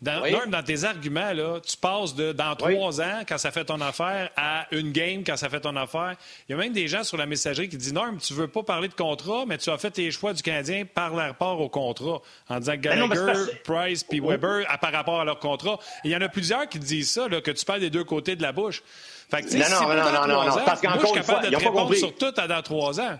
dans, 0.01 0.21
Oui. 0.21 0.31
Norm, 0.31 0.49
dans 0.49 0.63
tes 0.63 0.85
arguments, 0.85 1.33
là, 1.33 1.59
tu 1.59 1.75
passes 1.75 2.15
de 2.15 2.31
dans 2.31 2.55
Oui. 2.61 2.73
trois 2.75 3.01
ans, 3.01 3.21
quand 3.27 3.37
ça 3.37 3.51
fait 3.51 3.65
ton 3.65 3.81
affaire, 3.81 4.29
à 4.37 4.65
une 4.71 4.91
game 4.93 5.23
quand 5.25 5.35
ça 5.35 5.49
fait 5.49 5.59
ton 5.59 5.75
affaire. 5.75 6.15
Il 6.47 6.53
y 6.53 6.55
a 6.55 6.57
même 6.57 6.71
des 6.71 6.87
gens 6.87 7.03
sur 7.03 7.17
la 7.17 7.25
messagerie 7.25 7.67
qui 7.67 7.75
disent 7.75 7.91
Norm, 7.93 8.17
tu 8.17 8.33
veux 8.33 8.47
pas 8.47 8.63
parler 8.63 8.87
de 8.87 8.93
contrat, 8.93 9.43
mais 9.45 9.57
tu 9.57 9.69
as 9.69 9.77
fait 9.77 9.91
tes 9.91 10.09
choix 10.11 10.31
du 10.33 10.41
Canadien 10.41 10.85
par 10.85 11.13
rapport 11.13 11.59
au 11.59 11.67
contrat. 11.67 12.21
En 12.47 12.59
disant 12.59 12.77
que 12.77 12.95
non, 12.95 13.07
c'est 13.09 13.15
Gallagher, 13.15 13.25
parce 13.25 13.49
Price 13.65 14.03
puis 14.05 14.21
Weber 14.21 14.65
à- 14.69 14.77
par 14.77 14.93
rapport 14.93 15.19
à 15.19 15.25
leur 15.25 15.39
contrat. 15.39 15.79
Il 16.05 16.11
y 16.11 16.15
en 16.15 16.21
a 16.21 16.29
plusieurs 16.29 16.67
qui 16.69 16.79
disent 16.79 17.11
ça, 17.11 17.27
là, 17.27 17.41
que 17.41 17.51
tu 17.51 17.65
parles 17.65 17.81
des 17.81 17.89
deux 17.89 18.05
côtés 18.05 18.37
de 18.37 18.41
la 18.41 18.53
bouche. 18.53 18.81
Fait 19.29 19.41
que, 19.41 19.47
Non, 19.47 19.65
si 19.65 19.71
non, 19.73 19.79
non, 19.81 19.95
non, 19.95 20.27
non, 20.27 20.27
non, 20.45 20.61
parce 20.65 20.81
moi, 20.81 20.91
qu'encore 20.93 21.01
je 21.01 21.07
suis 21.07 21.17
une 21.17 21.23
fois, 21.23 21.35
capable 21.35 21.45
de 21.51 21.57
te 21.57 21.63
répondre 21.65 21.95
sur 21.95 22.15
tout 22.15 22.33
à 22.37 22.47
dans 22.47 22.61
trois 22.61 22.99
ans. 23.01 23.19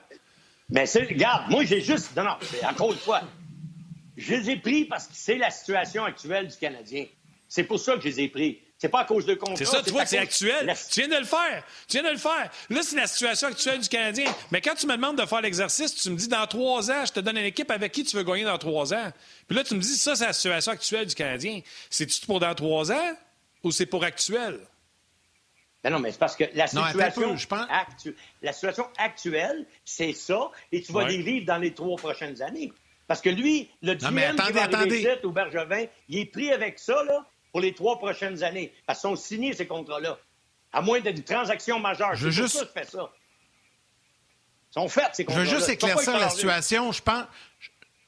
Mais 0.69 0.86
c'est, 0.86 1.03
regarde, 1.03 1.49
moi, 1.49 1.65
j'ai 1.65 1.82
juste. 1.82 2.15
Non, 2.15 2.23
non, 2.23 2.36
c'est- 2.41 2.65
encore 2.65 2.91
une 2.93 2.97
fois, 2.99 3.21
je 4.20 4.36
les 4.36 4.49
ai 4.51 4.55
pris 4.57 4.86
parce 4.86 5.07
que 5.07 5.13
c'est 5.15 5.38
la 5.38 5.49
situation 5.51 6.03
actuelle 6.05 6.47
du 6.47 6.57
Canadien. 6.57 7.05
C'est 7.47 7.63
pour 7.63 7.80
ça 7.80 7.95
que 7.95 8.01
je 8.01 8.07
les 8.07 8.20
ai 8.22 8.28
pris. 8.28 8.59
C'est 8.78 8.88
pas 8.89 9.01
à 9.01 9.05
cause 9.05 9.26
de 9.26 9.34
contrat. 9.36 9.57
C'est 9.57 9.65
ça, 9.65 9.82
tu 9.84 9.89
vois 9.91 10.01
à 10.01 10.03
que 10.05 10.09
c'est 10.09 10.17
actuel. 10.20 10.65
La- 10.65 10.76
Tu 10.76 11.01
viens 11.01 11.09
de 11.09 11.17
le 11.17 11.26
faire. 11.26 11.63
Tu 11.88 11.97
viens 11.97 12.03
de 12.07 12.13
le 12.13 12.17
faire. 12.20 12.49
Là, 12.70 12.82
c'est 12.82 12.95
la 12.95 13.07
situation 13.07 13.47
actuelle 13.49 13.80
du 13.82 13.89
Canadien. 13.89 14.34
Mais 14.51 14.61
quand 14.61 14.74
tu 14.76 14.88
me 14.88 14.95
demandes 14.95 15.17
de 15.17 15.26
faire 15.26 15.41
l'exercice, 15.41 15.93
tu 15.95 16.09
me 16.09 16.15
dis 16.15 16.30
dans 16.30 16.47
trois 16.47 16.89
ans, 16.89 17.05
je 17.05 17.11
te 17.11 17.20
donne 17.20 17.38
une 17.38 17.43
équipe 17.45 17.70
avec 17.72 17.91
qui 17.91 18.05
tu 18.05 18.15
veux 18.15 18.24
gagner 18.24 18.45
dans 18.45 18.57
trois 18.57 18.93
ans. 18.93 19.11
Puis 19.47 19.57
là, 19.57 19.63
tu 19.65 19.74
me 19.76 19.82
dis 19.82 19.97
ça, 19.97 20.15
c'est 20.15 20.28
la 20.28 20.32
situation 20.34 20.72
actuelle 20.72 21.07
du 21.07 21.15
Canadien. 21.15 21.59
C'est-tu 21.89 22.26
pour 22.26 22.39
dans 22.39 22.55
trois 22.55 22.89
ans 22.93 23.11
ou 23.63 23.72
c'est 23.72 23.86
pour 23.88 24.03
actuel? 24.05 24.59
Mais 25.84 25.89
non, 25.89 25.99
mais 25.99 26.11
c'est 26.11 26.17
parce 26.20 26.36
que 26.36 26.43
la 26.53 26.65
Non, 26.74 26.86
situation, 26.86 27.32
peu, 27.32 27.36
je 27.38 27.47
pense- 27.47 27.67
actu- 27.70 28.15
la 28.41 28.53
situation 28.53 28.88
actuelle, 28.97 29.65
c'est 29.86 30.13
ça, 30.13 30.51
et 30.72 30.82
tu 30.82 30.91
vas 30.91 31.03
Ouais. 31.03 31.09
les 31.11 31.22
vivre 31.22 31.45
dans 31.45 31.57
les 31.57 31.74
trois 31.74 31.95
prochaines 31.97 32.41
années. 32.41 32.72
Parce 33.10 33.22
que 33.22 33.30
lui, 33.30 33.68
le 33.82 33.95
mais 34.12 34.32
qui 34.36 34.51
va 34.53 34.64
attendez. 34.64 34.99
ici, 34.99 35.07
Bergevin, 35.26 35.86
il 36.10 36.20
est 36.20 36.26
pris 36.26 36.51
avec 36.51 36.78
ça 36.78 37.03
là, 37.05 37.26
pour 37.51 37.60
les 37.60 37.74
trois 37.74 37.97
prochaines 37.97 38.43
années. 38.43 38.72
Parce 38.86 39.01
qu'ils 39.01 39.10
sont 39.10 39.16
signés, 39.16 39.51
ces 39.53 39.66
contrats-là. 39.66 40.20
À 40.72 40.82
moins 40.84 40.99
d'une 40.99 41.24
transaction 41.24 41.80
majeure. 41.80 42.14
Je 42.16 42.30
juste- 42.30 42.55
ça 42.60 42.66
je 42.66 42.80
fais 42.80 42.86
ça. 42.86 43.12
Ils 44.70 44.74
sont 44.74 44.88
faits, 44.88 45.10
ces 45.14 45.24
Je 45.24 45.28
contrats-là. 45.28 45.49
veux 45.49 45.57
juste 45.57 45.70
éclaircir 45.70 46.20
la 46.20 46.30
situation. 46.30 46.91
Je 46.91 47.01
pense, 47.01 47.26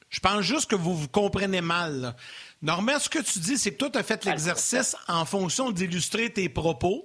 je 0.08 0.20
pense 0.20 0.42
juste 0.42 0.70
que 0.70 0.76
vous 0.76 0.96
vous 0.96 1.08
comprenez 1.08 1.60
mal. 1.60 2.00
là. 2.00 2.16
Normand, 2.62 3.00
ce 3.00 3.08
que 3.08 3.18
tu 3.18 3.40
dis, 3.40 3.58
c'est 3.58 3.72
que 3.72 3.78
toi, 3.78 3.90
tu 3.90 3.98
as 3.98 4.04
fait 4.04 4.24
l'exercice 4.24 4.94
en 5.08 5.24
fonction 5.24 5.72
d'illustrer 5.72 6.30
tes 6.32 6.48
propos, 6.48 7.04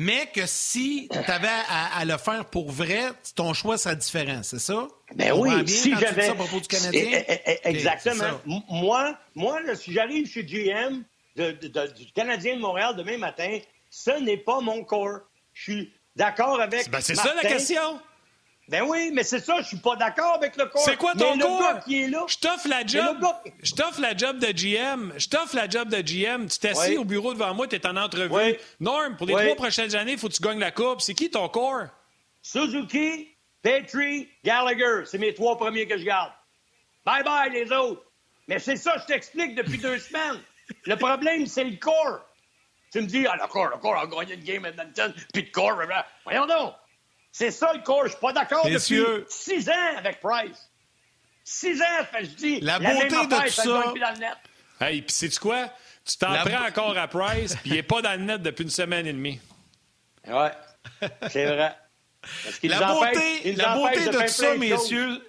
mais 0.00 0.26
que 0.32 0.46
si 0.46 1.08
tu 1.10 1.30
avais 1.30 1.48
à, 1.68 1.98
à 1.98 2.04
le 2.04 2.16
faire 2.18 2.44
pour 2.44 2.70
vrai, 2.70 3.00
ton 3.34 3.52
choix 3.52 3.76
serait 3.78 3.96
différent, 3.96 4.42
c'est 4.44 4.60
ça? 4.60 4.86
Ben 5.16 5.32
oui, 5.32 5.50
si 5.68 5.90
j'avais. 6.00 6.28
Eh, 6.94 7.24
eh, 7.28 7.40
eh, 7.64 7.68
exactement. 7.68 8.40
moi, 8.68 9.18
moi 9.34 9.60
là, 9.62 9.74
si 9.74 9.92
j'arrive 9.92 10.30
chez 10.30 10.44
GM 10.44 11.02
de- 11.36 11.50
de- 11.52 11.68
de- 11.68 11.92
du 11.92 12.12
Canadien 12.12 12.54
de 12.56 12.60
Montréal 12.60 12.94
demain 12.96 13.18
matin, 13.18 13.58
ce 13.90 14.12
n'est 14.22 14.36
pas 14.36 14.60
mon 14.60 14.84
corps. 14.84 15.20
Je 15.52 15.62
suis 15.72 15.92
d'accord 16.14 16.60
avec. 16.60 16.88
Ben, 16.90 17.00
c'est 17.00 17.14
ça 17.16 17.34
la 17.34 17.42
question. 17.48 18.00
Ben 18.68 18.82
oui, 18.82 19.10
mais 19.14 19.22
c'est 19.22 19.40
ça, 19.40 19.62
je 19.62 19.66
suis 19.68 19.78
pas 19.78 19.96
d'accord 19.96 20.34
avec 20.34 20.54
le 20.56 20.66
corps. 20.66 20.82
C'est 20.84 20.98
quoi 20.98 21.12
Mais 21.14 21.22
ton 21.22 21.36
le 21.36 21.42
cours? 21.44 21.60
gars 21.60 21.80
qui 21.84 22.02
est 22.02 22.08
là. 22.08 22.24
Je 22.28 22.36
t'offre 22.36 22.68
la 22.68 22.82
Mais 22.82 22.88
job. 22.88 23.16
le 23.16 23.22
gars- 23.22 23.42
Je 23.62 23.72
t'offre 23.74 24.00
la 24.02 24.14
job 24.16 24.38
de 24.38 24.46
GM. 24.52 25.12
Je 25.16 25.28
t'offre 25.28 25.56
la 25.56 25.68
job 25.68 25.88
de 25.88 25.96
GM. 26.02 26.46
Tu 26.48 26.58
t'assis 26.58 26.90
Oui. 26.90 26.96
au 26.98 27.04
bureau 27.04 27.32
devant 27.32 27.54
moi, 27.54 27.66
tu 27.66 27.76
es 27.76 27.86
en 27.86 27.96
entrevue. 27.96 28.28
Oui. 28.34 28.58
Norm, 28.80 29.16
pour 29.16 29.26
les 29.26 29.34
Oui. 29.34 29.42
trois 29.44 29.56
prochaines 29.56 29.94
années, 29.96 30.12
il 30.12 30.18
faut 30.18 30.28
que 30.28 30.34
tu 30.34 30.42
gagnes 30.42 30.58
la 30.60 30.70
coupe. 30.70 31.00
C'est 31.00 31.14
qui 31.14 31.30
ton 31.30 31.48
corps? 31.48 31.84
Suzuki, 32.42 33.28
Petrie, 33.62 34.28
Gallagher, 34.44 35.04
c'est 35.06 35.18
mes 35.18 35.34
trois 35.34 35.56
premiers 35.56 35.86
que 35.86 35.98
je 35.98 36.04
garde. 36.04 36.32
Bye 37.04 37.22
bye 37.24 37.50
les 37.50 37.72
autres. 37.72 38.02
Mais 38.48 38.58
c'est 38.58 38.76
ça, 38.76 38.96
je 38.98 39.04
t'explique 39.06 39.54
depuis 39.54 39.78
deux 39.78 39.98
semaines. 39.98 40.40
Le 40.84 40.96
problème, 40.96 41.46
c'est 41.46 41.64
le 41.64 41.76
corps. 41.76 42.20
Tu 42.92 43.00
me 43.00 43.06
dis, 43.06 43.26
ah, 43.26 43.36
le 43.40 43.46
corps, 43.48 43.68
le 43.68 43.76
corps 43.78 43.98
a 43.98 44.06
gagné 44.06 44.34
une 44.34 44.44
game 44.44 44.64
à 44.64 44.68
Edmonton, 44.68 45.12
puis 45.32 45.42
le 45.42 45.50
corps, 45.50 45.76
blablabla. 45.76 46.06
voyons 46.24 46.46
donc. 46.46 46.74
C'est 47.38 47.52
ça 47.52 47.72
le 47.72 47.82
corps. 47.82 48.02
Je 48.06 48.10
suis 48.10 48.20
pas 48.20 48.32
d'accord 48.32 48.66
Messieurs. 48.66 49.18
depuis 49.20 49.26
six 49.28 49.68
ans 49.68 49.96
avec 49.96 50.18
Price. 50.18 50.70
Six 51.44 51.80
ans, 51.80 52.04
fait, 52.10 52.24
je 52.24 52.30
dis. 52.30 52.60
La 52.60 52.80
même 52.80 52.96
beauté 52.96 53.08
de 53.10 53.34
affaire, 53.34 53.44
tout 53.44 53.50
ça 53.52 53.62
dans 53.64 53.92
le 53.94 54.18
net. 54.18 54.36
Hey, 54.80 55.02
puis 55.02 55.14
sais-tu 55.14 55.38
quoi? 55.38 55.72
Tu 56.04 56.16
t'en 56.16 56.32
La 56.32 56.44
prends 56.44 56.66
encore 56.66 56.98
à 56.98 57.06
Price, 57.06 57.54
puis 57.62 57.70
il 57.70 57.72
n'est 57.74 57.84
pas 57.84 58.02
dans 58.02 58.18
le 58.18 58.24
net 58.24 58.42
depuis 58.42 58.64
une 58.64 58.70
semaine 58.70 59.06
et 59.06 59.12
demie. 59.12 59.38
Ouais, 60.26 60.50
c'est 61.30 61.46
vrai. 61.46 61.76
Parce 62.42 62.58
qu'il 62.58 62.70
La 62.70 62.92
beauté, 62.92 63.52
la 63.52 63.74
beauté 63.76 64.06
de 64.06 64.12
faire 64.12 64.26
tout 64.26 64.32
ça, 64.32 64.54
de 64.54 64.58
messieurs, 64.58 65.28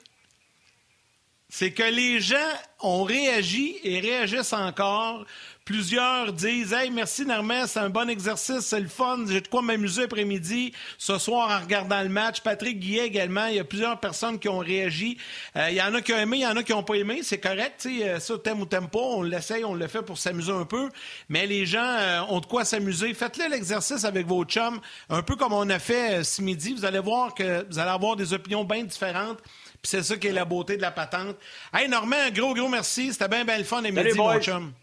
c'est 1.48 1.74
que 1.74 1.84
les 1.84 2.20
gens 2.20 2.38
ont 2.80 3.04
réagi 3.04 3.78
et 3.84 4.00
réagissent 4.00 4.54
encore. 4.54 5.26
Plusieurs 5.70 6.34
disent 6.34 6.74
Hey, 6.74 6.90
merci 6.90 7.28
Normand, 7.28 7.68
c'est 7.68 7.78
un 7.78 7.92
bon 7.92 8.10
exercice, 8.10 8.62
c'est 8.62 8.80
le 8.80 8.88
fun, 8.88 9.20
j'ai 9.28 9.40
de 9.40 9.48
quoi 9.48 9.62
m'amuser 9.62 10.06
après-midi, 10.06 10.74
ce 10.98 11.20
soir 11.20 11.52
en 11.52 11.64
regardant 11.64 12.02
le 12.02 12.10
match. 12.10 12.42
Patrick 12.42 12.80
Guillet 12.80 13.06
également, 13.06 13.46
il 13.46 13.58
y 13.58 13.60
a 13.60 13.64
plusieurs 13.64 14.00
personnes 14.00 14.40
qui 14.40 14.50
ont 14.50 14.58
réagi. 14.58 15.20
Euh, 15.56 15.68
il 15.70 15.76
y 15.76 15.82
en 15.84 15.94
a 15.94 16.02
qui 16.02 16.12
ont 16.12 16.18
aimé, 16.18 16.38
il 16.38 16.42
y 16.42 16.48
en 16.48 16.58
a 16.58 16.64
qui 16.64 16.72
n'ont 16.72 16.82
pas 16.82 16.96
aimé, 16.96 17.20
c'est 17.22 17.38
correct, 17.38 17.82
tu 17.82 18.00
sais, 18.00 18.10
euh, 18.10 18.20
ça, 18.20 18.40
t'aimes 18.40 18.62
ou 18.62 18.66
t'aimes 18.66 18.88
pas, 18.88 18.98
on 18.98 19.22
l'essaye, 19.22 19.64
on 19.64 19.76
le 19.76 19.88
fait 19.88 20.02
pour 20.02 20.18
s'amuser 20.18 20.52
un 20.52 20.66
peu. 20.66 20.90
Mais 21.30 21.46
les 21.46 21.68
gens 21.68 21.86
euh, 21.86 22.22
ont 22.30 22.40
de 22.40 22.48
quoi 22.48 22.66
s'amuser. 22.66 23.14
Faites-le 23.14 23.48
l'exercice 23.52 24.06
avec 24.06 24.26
vos 24.26 24.44
chums, 24.46 24.82
un 25.12 25.22
peu 25.22 25.36
comme 25.36 25.54
on 25.54 25.70
a 25.70 25.78
fait 25.78 26.16
euh, 26.16 26.24
ce 26.24 26.42
midi. 26.42 26.74
Vous 26.74 26.86
allez 26.86 26.98
voir 26.98 27.36
que 27.36 27.64
vous 27.70 27.78
allez 27.78 27.92
avoir 27.92 28.16
des 28.16 28.34
opinions 28.34 28.64
bien 28.64 28.86
différentes. 28.86 29.38
Puis 29.38 29.92
c'est 29.92 30.02
ça 30.02 30.18
qui 30.18 30.26
est 30.26 30.34
la 30.34 30.46
beauté 30.46 30.78
de 30.78 30.82
la 30.82 30.90
patente. 30.90 31.36
Hey 31.72 31.88
Normand, 31.88 32.16
un 32.26 32.32
gros, 32.32 32.56
gros 32.56 32.70
merci. 32.70 33.14
C'était 33.14 33.28
bien, 33.28 33.46
bien 33.46 33.60
le 33.60 33.64
fun 33.64 33.84
Salut, 33.84 33.94
midi, 33.94 34.18
mon 34.18 34.40
chum. 34.40 34.74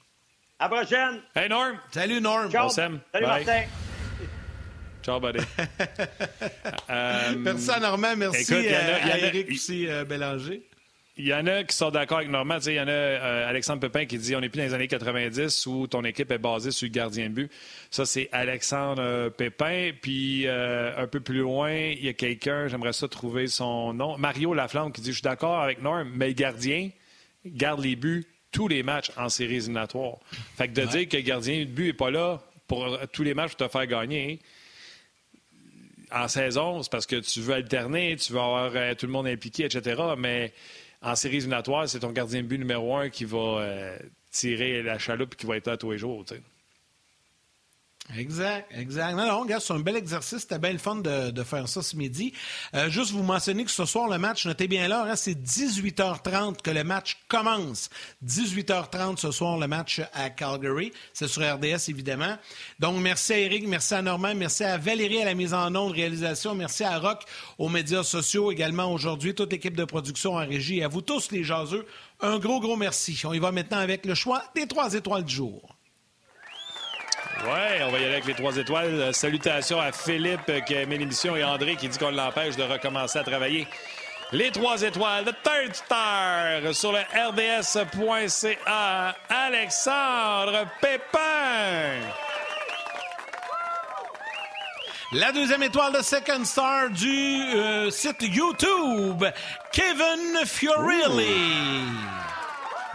À 0.59 0.69
la 0.69 0.77
prochaine. 0.77 1.21
Hey, 1.35 1.49
Norm! 1.49 1.77
Salut 1.93 2.21
Norm. 2.21 2.51
Ciao. 2.51 2.67
On 2.67 2.69
s'aime. 2.71 3.01
Salut 3.13 3.27
Bye. 3.27 3.45
Martin. 3.45 3.63
Ciao, 5.03 5.21
buddy. 5.21 5.39
Euh, 6.89 7.35
Merci 7.39 7.71
à 7.71 7.81
Normand, 7.81 8.15
merci 8.17 8.43
Écoute, 8.43 8.65
il 8.65 8.71
y 8.71 8.75
en 8.75 8.79
a- 8.79 8.83
euh, 8.83 8.99
y 9.07 9.11
à 9.11 9.15
a- 9.15 9.19
Eric 9.19 9.51
aussi, 9.51 9.89
euh, 9.89 10.05
Bélanger. 10.05 10.63
il 11.17 11.27
y 11.27 11.35
en 11.35 11.45
a 11.49 11.65
qui 11.65 11.75
sont 11.77 11.91
d'accord 11.91 12.19
avec 12.19 12.31
Normand. 12.31 12.59
Il 12.65 12.73
y 12.75 12.81
en 12.81 12.87
a 12.87 12.91
euh, 12.91 13.49
Alexandre 13.49 13.81
Pepin 13.81 14.07
qui 14.07 14.19
dit 14.19 14.37
on 14.37 14.41
n'est 14.41 14.49
plus 14.49 14.59
dans 14.61 14.65
les 14.67 14.75
années 14.75 14.87
90 14.89 15.67
où 15.67 15.87
ton 15.89 16.05
équipe 16.05 16.31
est 16.31 16.39
basée 16.39 16.71
sur 16.71 16.87
le 16.87 16.93
gardien 16.93 17.29
de 17.29 17.35
but. 17.35 17.53
Ça, 17.91 18.07
c'est 18.07 18.29
Alexandre 18.33 19.31
Pépin. 19.31 19.91
Puis 20.01 20.47
euh, 20.47 20.93
un 20.97 21.07
peu 21.09 21.19
plus 21.21 21.41
loin, 21.41 21.73
il 21.73 22.05
y 22.05 22.09
a 22.09 22.13
quelqu'un, 22.13 22.69
j'aimerais 22.69 22.93
ça 22.93 23.09
trouver 23.09 23.49
son 23.49 23.93
nom, 23.95 24.17
Mario 24.19 24.55
Laflamme 24.55 24.93
qui 24.93 25.01
dit 25.01 25.09
je 25.11 25.17
suis 25.17 25.23
d'accord 25.23 25.61
avec 25.61 25.83
Norm, 25.83 26.09
mais 26.15 26.29
le 26.29 26.35
gardien 26.35 26.91
garde 27.45 27.81
les 27.81 27.97
buts 27.97 28.25
tous 28.57 28.69
les 28.69 28.83
matchs 28.83 29.13
en 29.19 29.29
séries 29.29 29.57
éliminatoires. 29.57 30.17
Fait 30.57 30.67
que 30.67 30.73
de 30.73 30.87
dire 30.87 31.07
que 31.07 31.17
le 31.19 31.23
gardien 31.23 31.59
de 31.59 31.65
but 31.65 31.89
n'est 31.89 31.93
pas 31.93 32.11
là 32.11 32.41
pour 32.67 32.99
tous 33.13 33.23
les 33.23 33.35
matchs 33.35 33.55
pour 33.55 33.69
te 33.69 33.71
faire 33.71 33.87
gagner 33.87 34.41
en 36.11 36.27
saison, 36.27 36.83
c'est 36.83 36.91
parce 36.91 37.05
que 37.05 37.17
tu 37.17 37.41
veux 37.41 37.53
alterner, 37.53 38.17
tu 38.17 38.33
veux 38.33 38.39
avoir 38.39 38.73
tout 38.97 39.05
le 39.05 39.13
monde 39.13 39.27
impliqué, 39.27 39.67
etc. 39.67 40.03
Mais 40.17 40.55
en 41.03 41.15
séries 41.17 41.37
éliminatoires, 41.37 41.87
c'est 41.87 41.99
ton 41.99 42.13
gardien 42.13 42.41
de 42.41 42.47
but 42.47 42.57
numéro 42.57 42.97
un 42.97 43.11
qui 43.11 43.27
va 43.27 43.39
euh, 43.39 43.99
tirer 44.31 44.83
la 44.83 44.99
chaloupe 44.99 45.35
et 45.35 45.37
qui 45.37 45.47
va 45.47 45.59
être 45.59 45.67
là 45.67 45.77
tous 45.77 45.91
les 45.91 45.99
jours. 45.99 46.25
Exact, 48.15 48.71
exact. 48.73 49.15
Non, 49.15 49.27
non, 49.27 49.41
regarde, 49.41 49.63
c'est 49.63 49.73
un 49.73 49.81
bel 49.81 49.97
exercice. 49.97 50.41
C'était 50.41 50.59
bien 50.59 50.73
le 50.73 50.79
fun 50.79 50.97
de, 50.97 51.43
faire 51.43 51.69
ça 51.69 51.83
ce 51.83 51.97
midi. 51.97 52.33
Euh, 52.75 52.89
juste 52.89 53.11
vous 53.11 53.23
mentionner 53.23 53.65
que 53.65 53.71
ce 53.71 53.85
soir, 53.85 54.09
le 54.09 54.19
match, 54.19 54.47
notez 54.47 54.69
bien 54.69 54.87
l'heure, 54.87 55.07
hein, 55.07 55.17
c'est 55.17 55.35
18h30 55.35 56.63
que 56.63 56.71
le 56.71 56.85
match 56.85 57.19
commence. 57.29 57.91
18h30 58.25 59.19
ce 59.19 59.31
soir, 59.33 59.59
le 59.59 59.67
match 59.67 60.01
à 60.15 60.31
Calgary. 60.31 60.93
C'est 61.13 61.27
sur 61.27 61.43
RDS, 61.43 61.89
évidemment. 61.89 62.37
Donc, 62.79 63.01
merci 63.01 63.33
à 63.33 63.39
Eric, 63.39 63.67
merci 63.67 63.95
à 63.95 64.03
Normand, 64.03 64.35
merci 64.35 64.63
à 64.63 64.79
Valérie 64.79 65.23
à 65.23 65.25
la 65.25 65.35
mise 65.35 65.53
en 65.53 65.75
onde, 65.75 65.93
réalisation, 65.93 66.55
merci 66.55 66.85
à 66.85 66.99
Rock 66.99 67.25
aux 67.59 67.69
médias 67.69 68.05
sociaux 68.05 68.53
également 68.53 68.93
aujourd'hui, 68.93 69.35
toute 69.35 69.51
l'équipe 69.51 69.77
de 69.77 69.85
production 69.85 70.35
en 70.35 70.47
régie 70.47 70.79
et 70.79 70.85
à 70.85 70.89
vous 70.89 71.01
tous 71.01 71.33
les 71.33 71.43
jaseux. 71.43 71.87
Un 72.21 72.39
gros, 72.39 72.61
gros 72.61 72.77
merci. 72.77 73.21
On 73.25 73.33
y 73.33 73.39
va 73.39 73.53
maintenant 73.53 73.79
avec 73.79 74.07
le 74.07 74.15
choix 74.15 74.43
des 74.55 74.67
trois 74.67 74.95
étoiles 74.95 75.25
du 75.25 75.35
jour. 75.35 75.76
Oui, 77.45 77.83
on 77.83 77.91
va 77.91 77.99
y 77.99 78.05
aller 78.05 78.15
avec 78.15 78.25
les 78.27 78.35
trois 78.35 78.57
étoiles. 78.57 78.95
Euh, 79.01 79.13
salutations 79.13 79.79
à 79.81 79.93
Philippe 79.93 80.49
euh, 80.49 80.61
qui 80.61 80.75
a 80.75 80.83
aimé 80.83 80.97
l'émission 80.97 81.37
et 81.37 81.45
André 81.45 81.77
qui 81.77 81.89
dit 81.89 81.99
qu'on 81.99 82.11
l'empêche 82.11 82.57
de 82.57 82.63
recommencer 82.63 83.19
à 83.19 83.25
travailler. 83.25 83.69
Les 84.33 84.51
trois 84.51 84.83
étoiles 84.83 85.25
de 85.25 85.31
Third 85.31 85.75
Star 85.75 86.75
sur 86.75 86.93
le 86.93 86.99
rds.ca. 87.29 89.15
Alexandre 89.29 90.67
Pépin. 90.81 92.01
La 95.13 95.31
deuxième 95.31 95.63
étoile 95.63 95.93
de 95.93 96.03
Second 96.03 96.45
Star 96.45 96.91
du 96.91 97.41
euh, 97.55 97.91
site 97.91 98.23
YouTube, 98.23 99.25
Kevin 99.71 100.45
Fiorilli. 100.45 101.85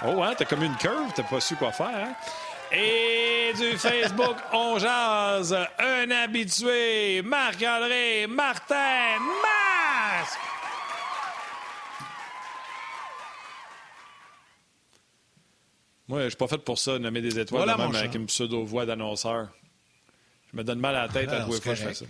Oh, 0.05 0.21
hein, 0.23 0.33
t'as 0.37 0.45
comme 0.45 0.63
une 0.63 0.75
curve, 0.75 1.11
t'as 1.15 1.23
pas 1.23 1.39
su 1.39 1.55
quoi 1.55 1.71
faire. 1.71 1.87
Hein? 1.87 2.13
Et 2.73 3.51
du 3.57 3.77
Facebook, 3.77 4.37
on 4.53 4.79
jase. 4.79 5.53
Un 5.77 6.09
habitué, 6.09 7.21
Marc-André 7.21 8.27
Martin 8.27 9.19
Masque. 9.19 10.39
Moi, 16.07 16.23
je 16.23 16.29
suis 16.29 16.37
pas 16.37 16.47
fait 16.47 16.57
pour 16.57 16.79
ça, 16.79 16.97
nommer 16.97 17.21
des 17.21 17.39
étoiles 17.39 17.67
même 17.67 17.95
avec 17.95 18.15
une 18.15 18.25
pseudo-voix 18.25 18.85
d'annonceur. 18.85 19.49
Je 20.51 20.57
me 20.57 20.63
donne 20.63 20.79
mal 20.79 20.95
à 20.95 21.07
la 21.07 21.09
tête 21.09 21.29
à 21.29 21.43
tous 21.43 21.53
les 21.53 21.61
fois 21.61 21.73
que 21.73 21.79
je 21.79 21.87
fais 21.87 21.93
ça. 21.93 22.05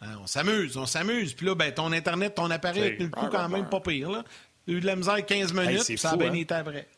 Ah, 0.00 0.16
on 0.20 0.26
s'amuse, 0.26 0.76
on 0.76 0.86
s'amuse. 0.86 1.34
Puis 1.34 1.46
là, 1.46 1.54
ben, 1.54 1.72
ton 1.72 1.92
Internet, 1.92 2.34
ton 2.34 2.50
appareil 2.50 2.82
a 2.82 3.02
le 3.02 3.08
coup 3.08 3.26
quand 3.30 3.48
même 3.48 3.68
pas 3.68 3.80
pire. 3.80 4.10
Là. 4.10 4.24
Eu 4.66 4.80
de 4.80 4.86
la 4.86 4.96
misère 4.96 5.24
15 5.24 5.52
minutes, 5.52 5.98
ça 5.98 6.10
a 6.10 6.16
bien 6.16 6.30
hein? 6.30 6.34
été 6.34 6.54
après. 6.54 6.88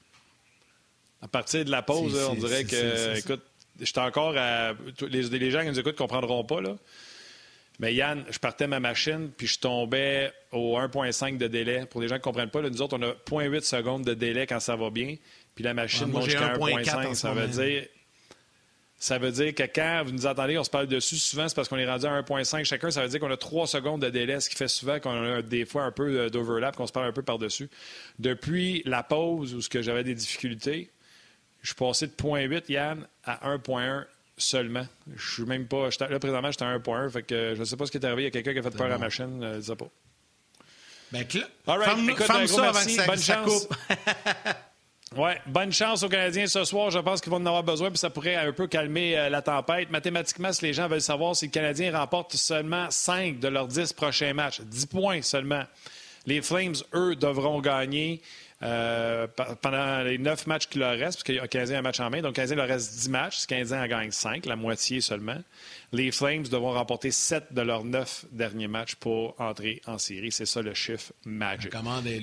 À 1.25 1.29
partir 1.29 1.65
de 1.65 1.71
la 1.71 1.81
pause, 1.81 2.15
on 2.31 2.35
dirait 2.35 2.65
que, 2.65 3.19
écoute, 3.19 3.43
j'étais 3.81 4.01
encore 4.01 4.35
à. 4.37 4.75
Les, 5.09 5.51
gens 5.51 5.63
qui 5.63 5.69
nous 5.69 5.79
écoutent 5.81 5.95
ne 5.95 5.99
comprendront 5.99 6.45
pas, 6.45 6.61
là. 6.61 6.77
Mais 7.81 7.95
Yann, 7.95 8.25
je 8.31 8.39
partais 8.39 8.67
ma 8.67 8.79
machine, 8.79 9.31
puis 9.37 9.47
je 9.47 9.59
tombais 9.59 10.33
au 10.53 10.79
1,5 10.79 11.39
de 11.39 11.49
délai. 11.49 11.87
Pour 11.87 12.01
les 12.01 12.09
gens 12.09 12.17
qui 12.17 12.21
ne 12.21 12.25
comprennent 12.25 12.51
pas, 12.51 12.61
nous 12.61 12.83
autres, 12.83 12.97
on 12.99 13.03
a 13.03 13.13
0,8 13.13 13.63
secondes 13.63 14.05
de 14.05 14.15
délai 14.15 14.47
quand 14.47 14.61
ça 14.61 14.77
va 14.77 14.91
bien. 14.91 15.17
Puis 15.55 15.65
la 15.65 15.75
machine 15.75 16.07
monte 16.09 16.25
jusqu'à 16.25 16.55
1,5. 16.55 17.15
Ça 17.15 17.33
veut 17.33 17.49
dire. 17.49 17.87
Ça 18.97 19.19
veut 19.19 19.33
dire 19.33 19.55
que 19.55 19.65
quand 19.65 20.03
vous 20.07 20.13
nous 20.13 20.27
entendez, 20.27 20.57
on 20.57 20.65
se 20.65 20.71
parle 20.71 20.87
dessus, 20.87 21.17
souvent, 21.17 21.49
c'est 21.49 21.55
parce 21.55 21.69
qu'on 21.69 21.77
est 21.77 21.89
rendu 21.89 22.07
à 22.07 22.23
1,5 22.23 22.65
chacun. 22.65 22.91
Ça 22.91 23.03
veut 23.03 23.09
dire 23.09 23.19
qu'on 23.19 23.31
a 23.31 23.37
3 23.37 23.67
secondes 23.67 24.01
de 24.01 24.09
délai, 24.09 24.41
ce 24.41 24.49
qui 24.49 24.57
fait 24.57 24.69
souvent 24.69 25.01
qu'on 25.01 25.35
a 25.35 25.43
des 25.43 25.65
fois 25.65 25.83
un 25.83 25.91
peu 25.91 26.31
d'overlap, 26.31 26.77
qu'on 26.77 26.87
se 26.87 26.93
parle 26.93 27.09
un 27.09 27.13
peu 27.13 27.23
par-dessus. 27.23 27.69
Depuis 28.19 28.83
la 28.87 29.03
pause 29.03 29.55
où 29.55 29.61
j'avais 29.83 30.05
des 30.05 30.15
difficultés, 30.15 30.91
je 31.65 31.69
suis 31.69 31.77
passé 31.77 32.07
de 32.07 32.13
0.8, 32.13 32.65
Yann, 32.69 33.07
à 33.25 33.57
1.1 33.57 34.05
seulement. 34.37 34.87
Je 35.17 35.33
suis 35.33 35.45
même 35.45 35.67
pas. 35.67 35.89
Là, 35.99 36.19
présentement, 36.19 36.51
j'étais 36.51 36.65
à 36.65 36.79
1.1. 36.79 37.11
Fait 37.11 37.23
que 37.23 37.55
je 37.55 37.61
ne 37.61 37.65
sais 37.65 37.77
pas 37.77 37.87
ce 37.87 37.91
qui 37.91 37.97
est 37.97 38.05
arrivé. 38.05 38.23
Il 38.23 38.25
y 38.27 38.29
a 38.29 38.31
quelqu'un 38.31 38.53
qui 38.53 38.59
a 38.59 38.63
fait 38.63 38.77
peur 38.77 38.87
à 38.87 38.91
la 38.91 38.99
machine. 38.99 39.39
Je 39.41 39.57
ne 39.57 39.61
sais 39.63 39.75
pas. 39.75 39.89
Ben, 41.11 41.25
All 41.67 41.79
right. 41.79 41.99
Écoute, 42.09 42.27
merci. 42.29 42.99
Bonne 43.07 43.19
chance. 43.19 43.69
Ouais, 45.17 45.41
bonne 45.47 45.73
chance 45.73 46.03
aux 46.03 46.09
Canadiens 46.09 46.49
ce 46.49 46.65
soir. 46.65 46.91
Je 46.91 46.99
pense 46.99 47.21
qu'ils 47.21 47.31
vont 47.31 47.37
en 47.37 47.47
avoir 47.47 47.63
besoin, 47.63 47.89
puis 47.91 47.99
ça 47.99 48.11
pourrait 48.11 48.35
un 48.35 48.53
peu 48.53 48.67
calmer 48.67 49.17
euh, 49.17 49.29
la 49.29 49.43
tempête. 49.43 49.89
Mathématiquement, 49.91 50.53
si 50.53 50.65
les 50.65 50.73
gens 50.73 50.89
veulent 50.89 51.01
savoir 51.01 51.37
si 51.37 51.45
les 51.45 51.51
Canadiens 51.53 51.97
remportent 51.97 52.35
seulement 52.35 52.91
5 52.91 53.39
de 53.39 53.47
leurs 53.47 53.69
10 53.69 53.93
prochains 53.93 54.35
matchs, 54.35 54.61
10 54.63 54.87
points 54.87 55.23
seulement, 55.23 55.63
les 56.27 56.43
Flames, 56.43 56.75
eux, 56.95 57.15
devront 57.15 57.61
gagner. 57.61 58.23
Euh, 58.63 59.27
pendant 59.61 60.03
les 60.03 60.17
neuf 60.17 60.47
matchs 60.47 60.69
qu'il 60.69 60.81
leur 60.81 60.93
reste, 60.93 61.19
parce 61.19 61.25
qu'il 61.25 61.35
y 61.35 61.39
a 61.39 61.49
Canadien 61.49 61.81
un 61.81 61.83
match 61.83 62.01
en 62.01 62.09
main, 62.09 62.23
donc 62.23 62.37
Canadien 62.37 62.57
leur 62.57 62.69
reste 62.69 62.95
10 62.95 63.09
matchs. 63.11 63.39
Si 63.39 63.47
Canadien 63.47 63.83
en 63.83 63.87
gagne 63.87 64.11
5, 64.11 64.47
la 64.47 64.57
moitié 64.57 65.01
seulement, 65.01 65.39
les 65.93 66.13
Flames 66.13 66.45
devront 66.45 66.73
remporter 66.73 67.11
7 67.11 67.53
de 67.53 67.61
leurs 67.61 67.85
neuf 67.85 68.25
derniers 68.31 68.69
matchs 68.69 68.95
pour 68.95 69.39
entrer 69.41 69.83
en 69.87 69.99
série. 69.99 70.33
C'est 70.33 70.47
ça 70.47 70.63
le 70.63 70.73
chiffre 70.73 71.13
magique. 71.25 71.75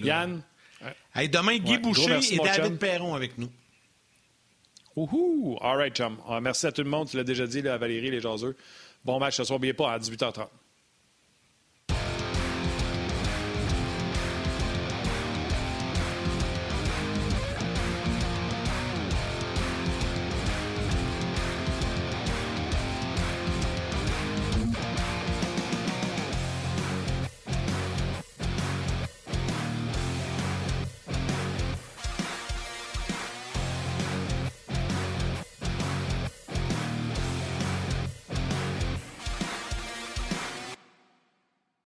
Yann? 0.03 0.41
demain, 1.27 1.57
Guy 1.57 1.77
Boucher 1.77 2.19
et 2.31 2.37
David 2.37 2.77
Perron 2.77 3.13
avec 3.13 3.37
nous. 3.37 3.51
Ouhou! 4.95 5.57
All 5.61 5.77
right, 5.77 5.95
chum. 5.95 6.17
Ah, 6.27 6.41
merci 6.41 6.65
à 6.65 6.71
tout 6.71 6.83
le 6.83 6.89
monde. 6.89 7.07
Tu 7.09 7.17
l'as 7.17 7.23
déjà 7.23 7.47
dit, 7.47 7.65
à 7.67 7.77
Valérie, 7.77 8.11
les 8.11 8.19
jaseux. 8.19 8.55
Bon 9.05 9.19
match 9.19 9.35
ce 9.35 9.43
soir. 9.43 9.57
N'oubliez 9.57 9.73
pas, 9.73 9.93
à 9.93 9.99
18h30. 9.99 10.47